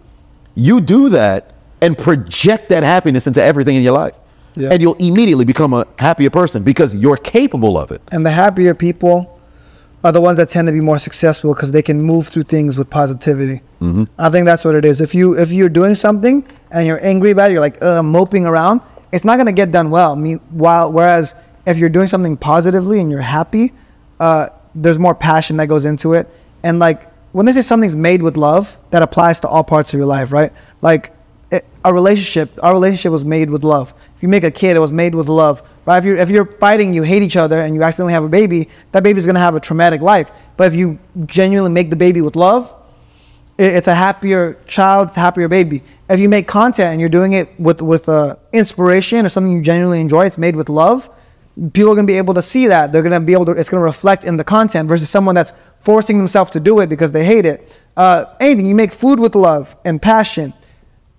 You 0.54 0.80
do 0.80 1.10
that 1.10 1.56
and 1.82 1.98
project 1.98 2.70
that 2.70 2.84
happiness 2.84 3.26
into 3.26 3.42
everything 3.42 3.78
in 3.78 3.82
your 3.82 3.94
life. 3.94 4.14
Yeah. 4.56 4.70
And 4.72 4.82
you'll 4.82 4.96
immediately 4.96 5.46
become 5.46 5.74
a 5.74 5.88
happier 5.98 6.30
person 6.30 6.64
because 6.64 6.94
you're 6.96 7.18
capable 7.18 7.78
of 7.78 7.92
it. 7.92 8.02
And 8.12 8.26
the 8.26 8.32
happier 8.32 8.74
people 8.74 9.40
are 10.04 10.12
the 10.12 10.22
ones 10.22 10.38
that 10.38 10.50
tend 10.50 10.68
to 10.68 10.72
be 10.72 10.82
more 10.82 11.00
successful 11.00 11.54
because 11.54 11.72
they 11.72 11.82
can 11.82 12.02
move 12.02 12.28
through 12.28 12.44
things 12.44 12.78
with 12.78 12.90
positivity. 12.90 13.62
Mm-hmm. 13.82 14.06
I 14.18 14.30
think 14.30 14.46
that's 14.46 14.66
what 14.66 14.76
it 14.76 14.84
is. 14.84 15.00
If 15.00 15.14
you 15.14 15.38
if 15.38 15.52
you're 15.52 15.70
doing 15.70 15.96
something 15.96 16.46
and 16.72 16.88
you're 16.88 17.04
angry 17.06 17.32
about 17.32 17.52
it, 17.52 17.54
you're 17.54 17.62
like 17.62 17.82
uh, 17.84 18.02
moping 18.02 18.46
around, 18.46 18.82
it's 19.12 19.24
not 19.24 19.38
gonna 19.38 19.52
get 19.52 19.72
done 19.72 19.90
well. 19.90 20.12
I 20.14 20.16
mean, 20.16 20.40
while 20.50 20.92
whereas 20.92 21.36
if 21.66 21.78
you're 21.78 21.90
doing 21.90 22.08
something 22.08 22.36
positively 22.36 23.00
and 23.00 23.12
you're 23.12 23.22
happy, 23.22 23.74
uh, 24.20 24.50
there's 24.74 24.98
more 24.98 25.14
passion 25.14 25.58
that 25.58 25.68
goes 25.68 25.86
into 25.86 26.14
it. 26.14 26.28
And 26.64 26.80
like 26.80 27.12
when 27.34 27.46
they 27.46 27.54
say 27.54 27.62
something's 27.62 27.96
made 27.96 28.22
with 28.22 28.38
love, 28.38 28.78
that 28.90 29.02
applies 29.02 29.40
to 29.42 29.48
all 29.48 29.64
parts 29.64 29.94
of 29.94 29.98
your 29.98 30.08
life, 30.08 30.32
right? 30.32 30.52
Like 30.82 31.16
it, 31.52 31.66
a 31.86 31.94
relationship, 31.94 32.58
our 32.64 32.74
relationship 32.74 33.12
was 33.12 33.26
made 33.26 33.50
with 33.50 33.64
love. 33.64 33.94
You 34.22 34.30
make 34.30 34.44
a 34.44 34.52
kid, 34.52 34.76
that 34.76 34.82
was 34.82 34.92
made 34.92 35.16
with 35.16 35.28
love, 35.28 35.62
right? 35.86 35.98
If 35.98 36.06
you're 36.06 36.18
if 36.18 36.30
you're 36.30 36.46
fighting, 36.46 36.94
you 36.94 37.04
hate 37.04 37.24
each 37.24 37.38
other, 37.38 37.62
and 37.62 37.76
you 37.76 37.84
accidentally 37.84 38.14
have 38.14 38.24
a 38.24 38.30
baby, 38.30 38.70
that 38.92 39.04
baby's 39.04 39.26
gonna 39.26 39.40
have 39.40 39.56
a 39.56 39.60
traumatic 39.60 40.02
life. 40.02 40.32
But 40.58 40.68
if 40.68 40.76
you 40.76 41.00
genuinely 41.26 41.72
make 41.72 41.90
the 41.90 41.96
baby 41.96 42.22
with 42.22 42.36
love, 42.36 42.76
it, 43.58 43.74
it's 43.74 43.88
a 43.88 43.96
happier 43.96 44.60
child, 44.68 45.10
it's 45.10 45.18
a 45.18 45.22
happier 45.22 45.48
baby. 45.48 45.82
If 46.10 46.20
you 46.20 46.30
make 46.30 46.48
content 46.48 46.90
and 46.90 47.00
you're 47.00 47.10
doing 47.10 47.34
it 47.34 47.50
with 47.60 47.82
with 47.82 48.08
uh, 48.08 48.36
inspiration 48.54 49.26
or 49.26 49.30
something 49.30 49.52
you 49.52 49.62
genuinely 49.62 50.00
enjoy, 50.00 50.26
it's 50.26 50.38
made 50.38 50.56
with 50.56 50.70
love. 50.70 51.10
People 51.74 51.92
are 51.92 51.96
gonna 51.96 52.08
be 52.08 52.18
able 52.18 52.34
to 52.36 52.42
see 52.42 52.68
that. 52.68 52.92
They're 52.92 53.04
gonna 53.04 53.20
be 53.20 53.34
able 53.34 53.46
to. 53.46 53.52
It's 53.52 53.70
gonna 53.70 53.84
reflect 53.84 54.24
in 54.24 54.38
the 54.38 54.44
content 54.44 54.88
versus 54.88 55.10
someone 55.10 55.36
that's 55.36 55.54
forcing 55.80 56.18
themselves 56.18 56.52
to 56.52 56.60
do 56.60 56.80
it 56.80 56.88
because 56.88 57.12
they 57.12 57.26
hate 57.26 57.46
it. 57.46 57.82
Uh, 57.98 58.26
anything 58.40 58.66
you 58.66 58.76
make 58.76 58.92
food 58.92 59.20
with 59.20 59.36
love 59.36 59.76
and 59.84 60.02
passion, 60.02 60.54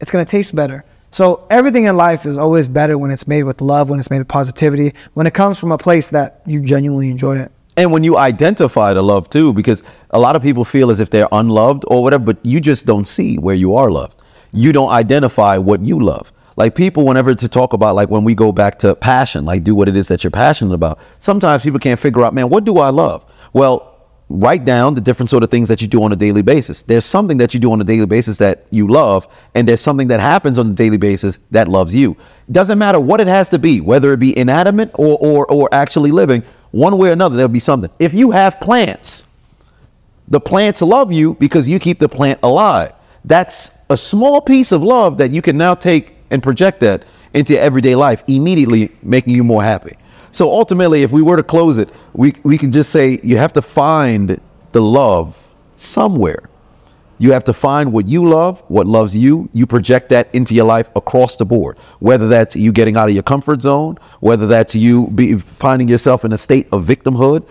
it's 0.00 0.10
going 0.10 0.24
to 0.24 0.30
taste 0.30 0.54
better. 0.54 0.84
So 1.12 1.46
everything 1.50 1.84
in 1.84 1.94
life 1.94 2.24
is 2.24 2.38
always 2.38 2.66
better 2.66 2.96
when 2.96 3.10
it's 3.10 3.28
made 3.28 3.42
with 3.42 3.60
love, 3.60 3.90
when 3.90 4.00
it's 4.00 4.08
made 4.08 4.20
with 4.20 4.28
positivity, 4.28 4.94
when 5.12 5.26
it 5.26 5.34
comes 5.34 5.58
from 5.58 5.70
a 5.70 5.76
place 5.76 6.08
that 6.08 6.40
you 6.46 6.62
genuinely 6.62 7.10
enjoy 7.10 7.36
it. 7.36 7.52
And 7.76 7.92
when 7.92 8.02
you 8.02 8.16
identify 8.16 8.94
the 8.94 9.02
love 9.02 9.28
too, 9.28 9.52
because 9.52 9.82
a 10.10 10.18
lot 10.18 10.36
of 10.36 10.42
people 10.42 10.64
feel 10.64 10.90
as 10.90 11.00
if 11.00 11.10
they're 11.10 11.28
unloved 11.30 11.84
or 11.86 12.02
whatever, 12.02 12.24
but 12.24 12.38
you 12.42 12.60
just 12.60 12.86
don't 12.86 13.06
see 13.06 13.36
where 13.36 13.54
you 13.54 13.76
are 13.76 13.90
loved. 13.90 14.22
You 14.54 14.72
don't 14.72 14.88
identify 14.88 15.58
what 15.58 15.84
you 15.84 16.02
love. 16.02 16.32
Like 16.56 16.74
people, 16.74 17.04
whenever 17.04 17.34
to 17.34 17.48
talk 17.48 17.74
about, 17.74 17.94
like 17.94 18.08
when 18.08 18.24
we 18.24 18.34
go 18.34 18.50
back 18.50 18.78
to 18.78 18.94
passion, 18.94 19.44
like 19.44 19.64
do 19.64 19.74
what 19.74 19.88
it 19.88 19.96
is 19.96 20.08
that 20.08 20.24
you're 20.24 20.30
passionate 20.30 20.74
about. 20.74 20.98
Sometimes 21.18 21.62
people 21.62 21.80
can't 21.80 22.00
figure 22.00 22.24
out, 22.24 22.32
man, 22.32 22.48
what 22.48 22.64
do 22.64 22.78
I 22.78 22.88
love? 22.88 23.24
Well, 23.52 23.91
write 24.32 24.64
down 24.64 24.94
the 24.94 25.00
different 25.00 25.28
sort 25.28 25.42
of 25.42 25.50
things 25.50 25.68
that 25.68 25.82
you 25.82 25.88
do 25.88 26.02
on 26.02 26.10
a 26.10 26.16
daily 26.16 26.40
basis. 26.40 26.82
There's 26.82 27.04
something 27.04 27.36
that 27.38 27.52
you 27.52 27.60
do 27.60 27.70
on 27.70 27.80
a 27.80 27.84
daily 27.84 28.06
basis 28.06 28.38
that 28.38 28.66
you 28.70 28.88
love, 28.88 29.26
and 29.54 29.68
there's 29.68 29.80
something 29.80 30.08
that 30.08 30.20
happens 30.20 30.56
on 30.56 30.70
a 30.70 30.74
daily 30.74 30.96
basis 30.96 31.38
that 31.50 31.68
loves 31.68 31.94
you. 31.94 32.16
Doesn't 32.50 32.78
matter 32.78 32.98
what 32.98 33.20
it 33.20 33.26
has 33.26 33.50
to 33.50 33.58
be, 33.58 33.80
whether 33.80 34.12
it 34.12 34.20
be 34.20 34.36
inanimate 34.36 34.90
or 34.94 35.18
or 35.20 35.46
or 35.46 35.68
actually 35.72 36.10
living, 36.10 36.42
one 36.70 36.96
way 36.96 37.10
or 37.10 37.12
another, 37.12 37.36
there'll 37.36 37.48
be 37.48 37.60
something. 37.60 37.90
If 37.98 38.14
you 38.14 38.30
have 38.30 38.58
plants, 38.58 39.24
the 40.28 40.40
plants 40.40 40.80
love 40.80 41.12
you 41.12 41.34
because 41.34 41.68
you 41.68 41.78
keep 41.78 41.98
the 41.98 42.08
plant 42.08 42.40
alive. 42.42 42.94
That's 43.24 43.78
a 43.90 43.96
small 43.96 44.40
piece 44.40 44.72
of 44.72 44.82
love 44.82 45.18
that 45.18 45.30
you 45.30 45.42
can 45.42 45.58
now 45.58 45.74
take 45.74 46.14
and 46.30 46.42
project 46.42 46.80
that 46.80 47.04
into 47.34 47.58
everyday 47.60 47.94
life, 47.94 48.24
immediately 48.26 48.90
making 49.02 49.34
you 49.34 49.44
more 49.44 49.62
happy. 49.62 49.96
So 50.32 50.50
ultimately, 50.50 51.02
if 51.02 51.12
we 51.12 51.22
were 51.22 51.36
to 51.36 51.42
close 51.42 51.78
it, 51.78 51.90
we, 52.14 52.34
we 52.42 52.58
can 52.58 52.72
just 52.72 52.90
say 52.90 53.20
you 53.22 53.36
have 53.36 53.52
to 53.52 53.62
find 53.62 54.40
the 54.72 54.80
love 54.80 55.36
somewhere. 55.76 56.48
You 57.18 57.32
have 57.32 57.44
to 57.44 57.52
find 57.52 57.92
what 57.92 58.08
you 58.08 58.26
love, 58.26 58.60
what 58.68 58.86
loves 58.86 59.14
you. 59.14 59.48
You 59.52 59.66
project 59.66 60.08
that 60.08 60.34
into 60.34 60.54
your 60.54 60.64
life 60.64 60.88
across 60.96 61.36
the 61.36 61.44
board. 61.44 61.78
Whether 62.00 62.28
that's 62.28 62.56
you 62.56 62.72
getting 62.72 62.96
out 62.96 63.08
of 63.08 63.14
your 63.14 63.22
comfort 63.22 63.62
zone, 63.62 63.98
whether 64.20 64.46
that's 64.46 64.74
you 64.74 65.06
be, 65.08 65.36
finding 65.36 65.86
yourself 65.86 66.24
in 66.24 66.32
a 66.32 66.38
state 66.38 66.66
of 66.72 66.84
victimhood, 66.84 67.46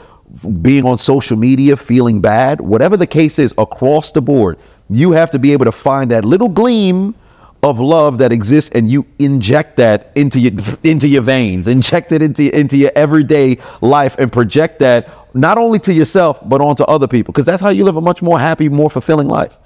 being 0.61 0.85
on 0.85 0.97
social 0.97 1.37
media, 1.37 1.77
feeling 1.77 2.19
bad, 2.19 2.59
whatever 2.59 2.97
the 2.97 3.07
case 3.07 3.37
is, 3.37 3.53
across 3.57 4.11
the 4.11 4.21
board, 4.21 4.57
you 4.89 5.11
have 5.11 5.29
to 5.29 5.39
be 5.39 5.53
able 5.53 5.65
to 5.65 5.71
find 5.71 6.09
that 6.11 6.25
little 6.25 6.49
gleam 6.49 7.15
of 7.63 7.79
love 7.79 8.17
that 8.17 8.31
exists 8.31 8.71
and 8.73 8.89
you 8.91 9.05
inject 9.19 9.77
that 9.77 10.11
into 10.15 10.39
your 10.39 10.51
into 10.83 11.07
your 11.07 11.21
veins 11.21 11.67
inject 11.67 12.11
it 12.11 12.21
into 12.21 12.53
into 12.57 12.75
your 12.75 12.91
everyday 12.95 13.57
life 13.81 14.15
and 14.17 14.31
project 14.31 14.79
that 14.79 15.07
not 15.35 15.57
only 15.57 15.77
to 15.77 15.93
yourself 15.93 16.39
but 16.49 16.59
onto 16.59 16.83
other 16.83 17.07
people 17.07 17.31
because 17.31 17.45
that's 17.45 17.61
how 17.61 17.69
you 17.69 17.83
live 17.83 17.95
a 17.97 18.01
much 18.01 18.21
more 18.21 18.39
happy 18.39 18.67
more 18.67 18.89
fulfilling 18.89 19.27
life 19.27 19.57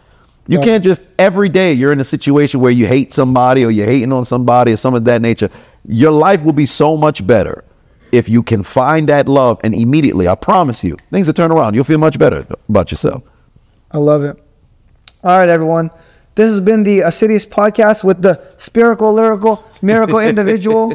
you 0.47 0.59
Yeah. 0.59 0.65
can't 0.65 0.83
just 0.83 1.05
every 1.17 1.47
day 1.47 1.71
you're 1.71 1.93
in 1.93 1.99
a 2.01 2.03
situation 2.03 2.59
where 2.59 2.71
you 2.71 2.85
hate 2.85 3.13
somebody 3.13 3.63
or 3.63 3.71
you're 3.71 3.87
hating 3.87 4.11
on 4.11 4.25
somebody 4.25 4.73
or 4.73 4.77
some 4.77 4.93
of 4.93 5.05
that 5.05 5.21
nature 5.21 5.49
your 5.87 6.11
life 6.11 6.43
will 6.43 6.53
be 6.53 6.65
so 6.65 6.97
much 6.97 7.25
better 7.25 7.63
if 8.11 8.27
you 8.27 8.43
can 8.43 8.61
find 8.61 9.07
that 9.09 9.29
love 9.29 9.59
and 9.63 9.73
immediately 9.73 10.27
i 10.27 10.35
promise 10.35 10.83
you 10.83 10.97
things 11.11 11.27
will 11.27 11.33
turn 11.33 11.51
around 11.51 11.73
you'll 11.75 11.83
feel 11.85 11.97
much 11.97 12.19
better 12.19 12.45
about 12.67 12.91
yourself 12.91 13.23
I 13.91 13.97
love 13.99 14.23
it. 14.25 14.35
All 15.23 15.37
right, 15.39 15.47
everyone. 15.47 15.89
This 16.35 16.49
has 16.49 16.59
been 16.61 16.83
the 16.83 16.99
Assiduous 17.01 17.45
podcast 17.45 18.03
with 18.03 18.21
the 18.21 18.41
spiritual, 18.57 19.13
lyrical, 19.13 19.63
miracle 19.81 20.19
individual. 20.31 20.93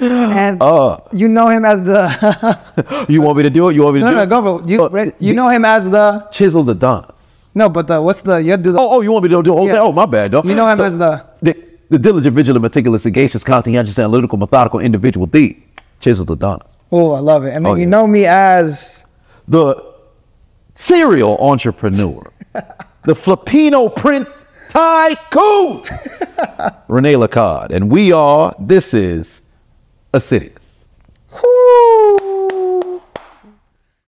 And 0.00 0.60
Uh. 0.60 0.98
you 1.12 1.28
know 1.28 1.48
him 1.48 1.64
as 1.64 1.82
the. 1.82 3.06
you 3.08 3.22
want 3.22 3.36
me 3.36 3.42
to 3.44 3.50
do 3.50 3.68
it 3.68 3.74
you 3.76 3.82
want 3.84 3.94
me 3.94 4.00
to 4.00 4.06
no, 4.06 4.10
do 4.10 4.16
no, 4.16 4.22
it 4.22 4.28
go 4.28 4.42
for 4.42 4.64
it. 4.64 4.68
You, 4.68 4.84
Uh, 4.84 5.10
you 5.20 5.32
know 5.34 5.48
him 5.48 5.64
as 5.64 5.88
the. 5.88 6.26
chisel 6.32 6.64
the 6.64 6.74
donuts 6.74 7.46
No, 7.54 7.68
but 7.68 7.86
the, 7.86 8.00
what's 8.02 8.22
the. 8.22 8.36
You 8.38 8.50
have 8.52 8.60
to 8.60 8.64
do 8.64 8.72
the. 8.72 8.78
Oh, 8.80 8.96
oh, 8.96 9.00
you 9.02 9.12
want 9.12 9.22
me 9.24 9.28
to 9.28 9.36
do 9.36 9.42
the 9.42 9.52
whole 9.52 9.66
Yeah. 9.66 9.74
thing? 9.74 9.82
Oh, 9.82 9.92
my 9.92 10.06
bad, 10.06 10.32
dog. 10.32 10.44
You 10.46 10.54
know 10.56 10.68
him 10.68 10.80
as 10.80 10.98
the- 10.98 11.22
the 11.42 11.54
the 11.90 11.98
diligent, 11.98 12.34
vigilant, 12.34 12.62
meticulous, 12.62 13.02
sagacious, 13.02 13.44
conscientious, 13.44 13.98
analytical, 13.98 14.38
methodical 14.38 14.80
individual. 14.80 15.26
The 15.26 15.54
Chisel 16.00 16.24
the 16.24 16.34
Donuts. 16.36 16.78
Oh, 16.90 17.12
I 17.12 17.20
love 17.20 17.44
it. 17.44 17.54
And 17.54 17.64
then 17.66 17.72
Oh, 17.72 17.74
you 17.76 17.82
yeah. 17.82 17.88
know 17.90 18.06
me 18.06 18.24
as. 18.26 19.04
The 19.46 19.76
serial 20.74 21.36
entrepreneur. 21.38 22.32
the 23.04 23.14
Filipino 23.14 23.88
Prince 23.88 24.48
Tycoon! 24.72 25.82
Rene 26.88 27.16
Lacard. 27.16 27.72
And 27.72 27.90
we 27.90 28.10
are, 28.10 28.54
this 28.58 28.94
is 28.94 29.42
a 30.14 30.16
Assiduous. 30.16 30.86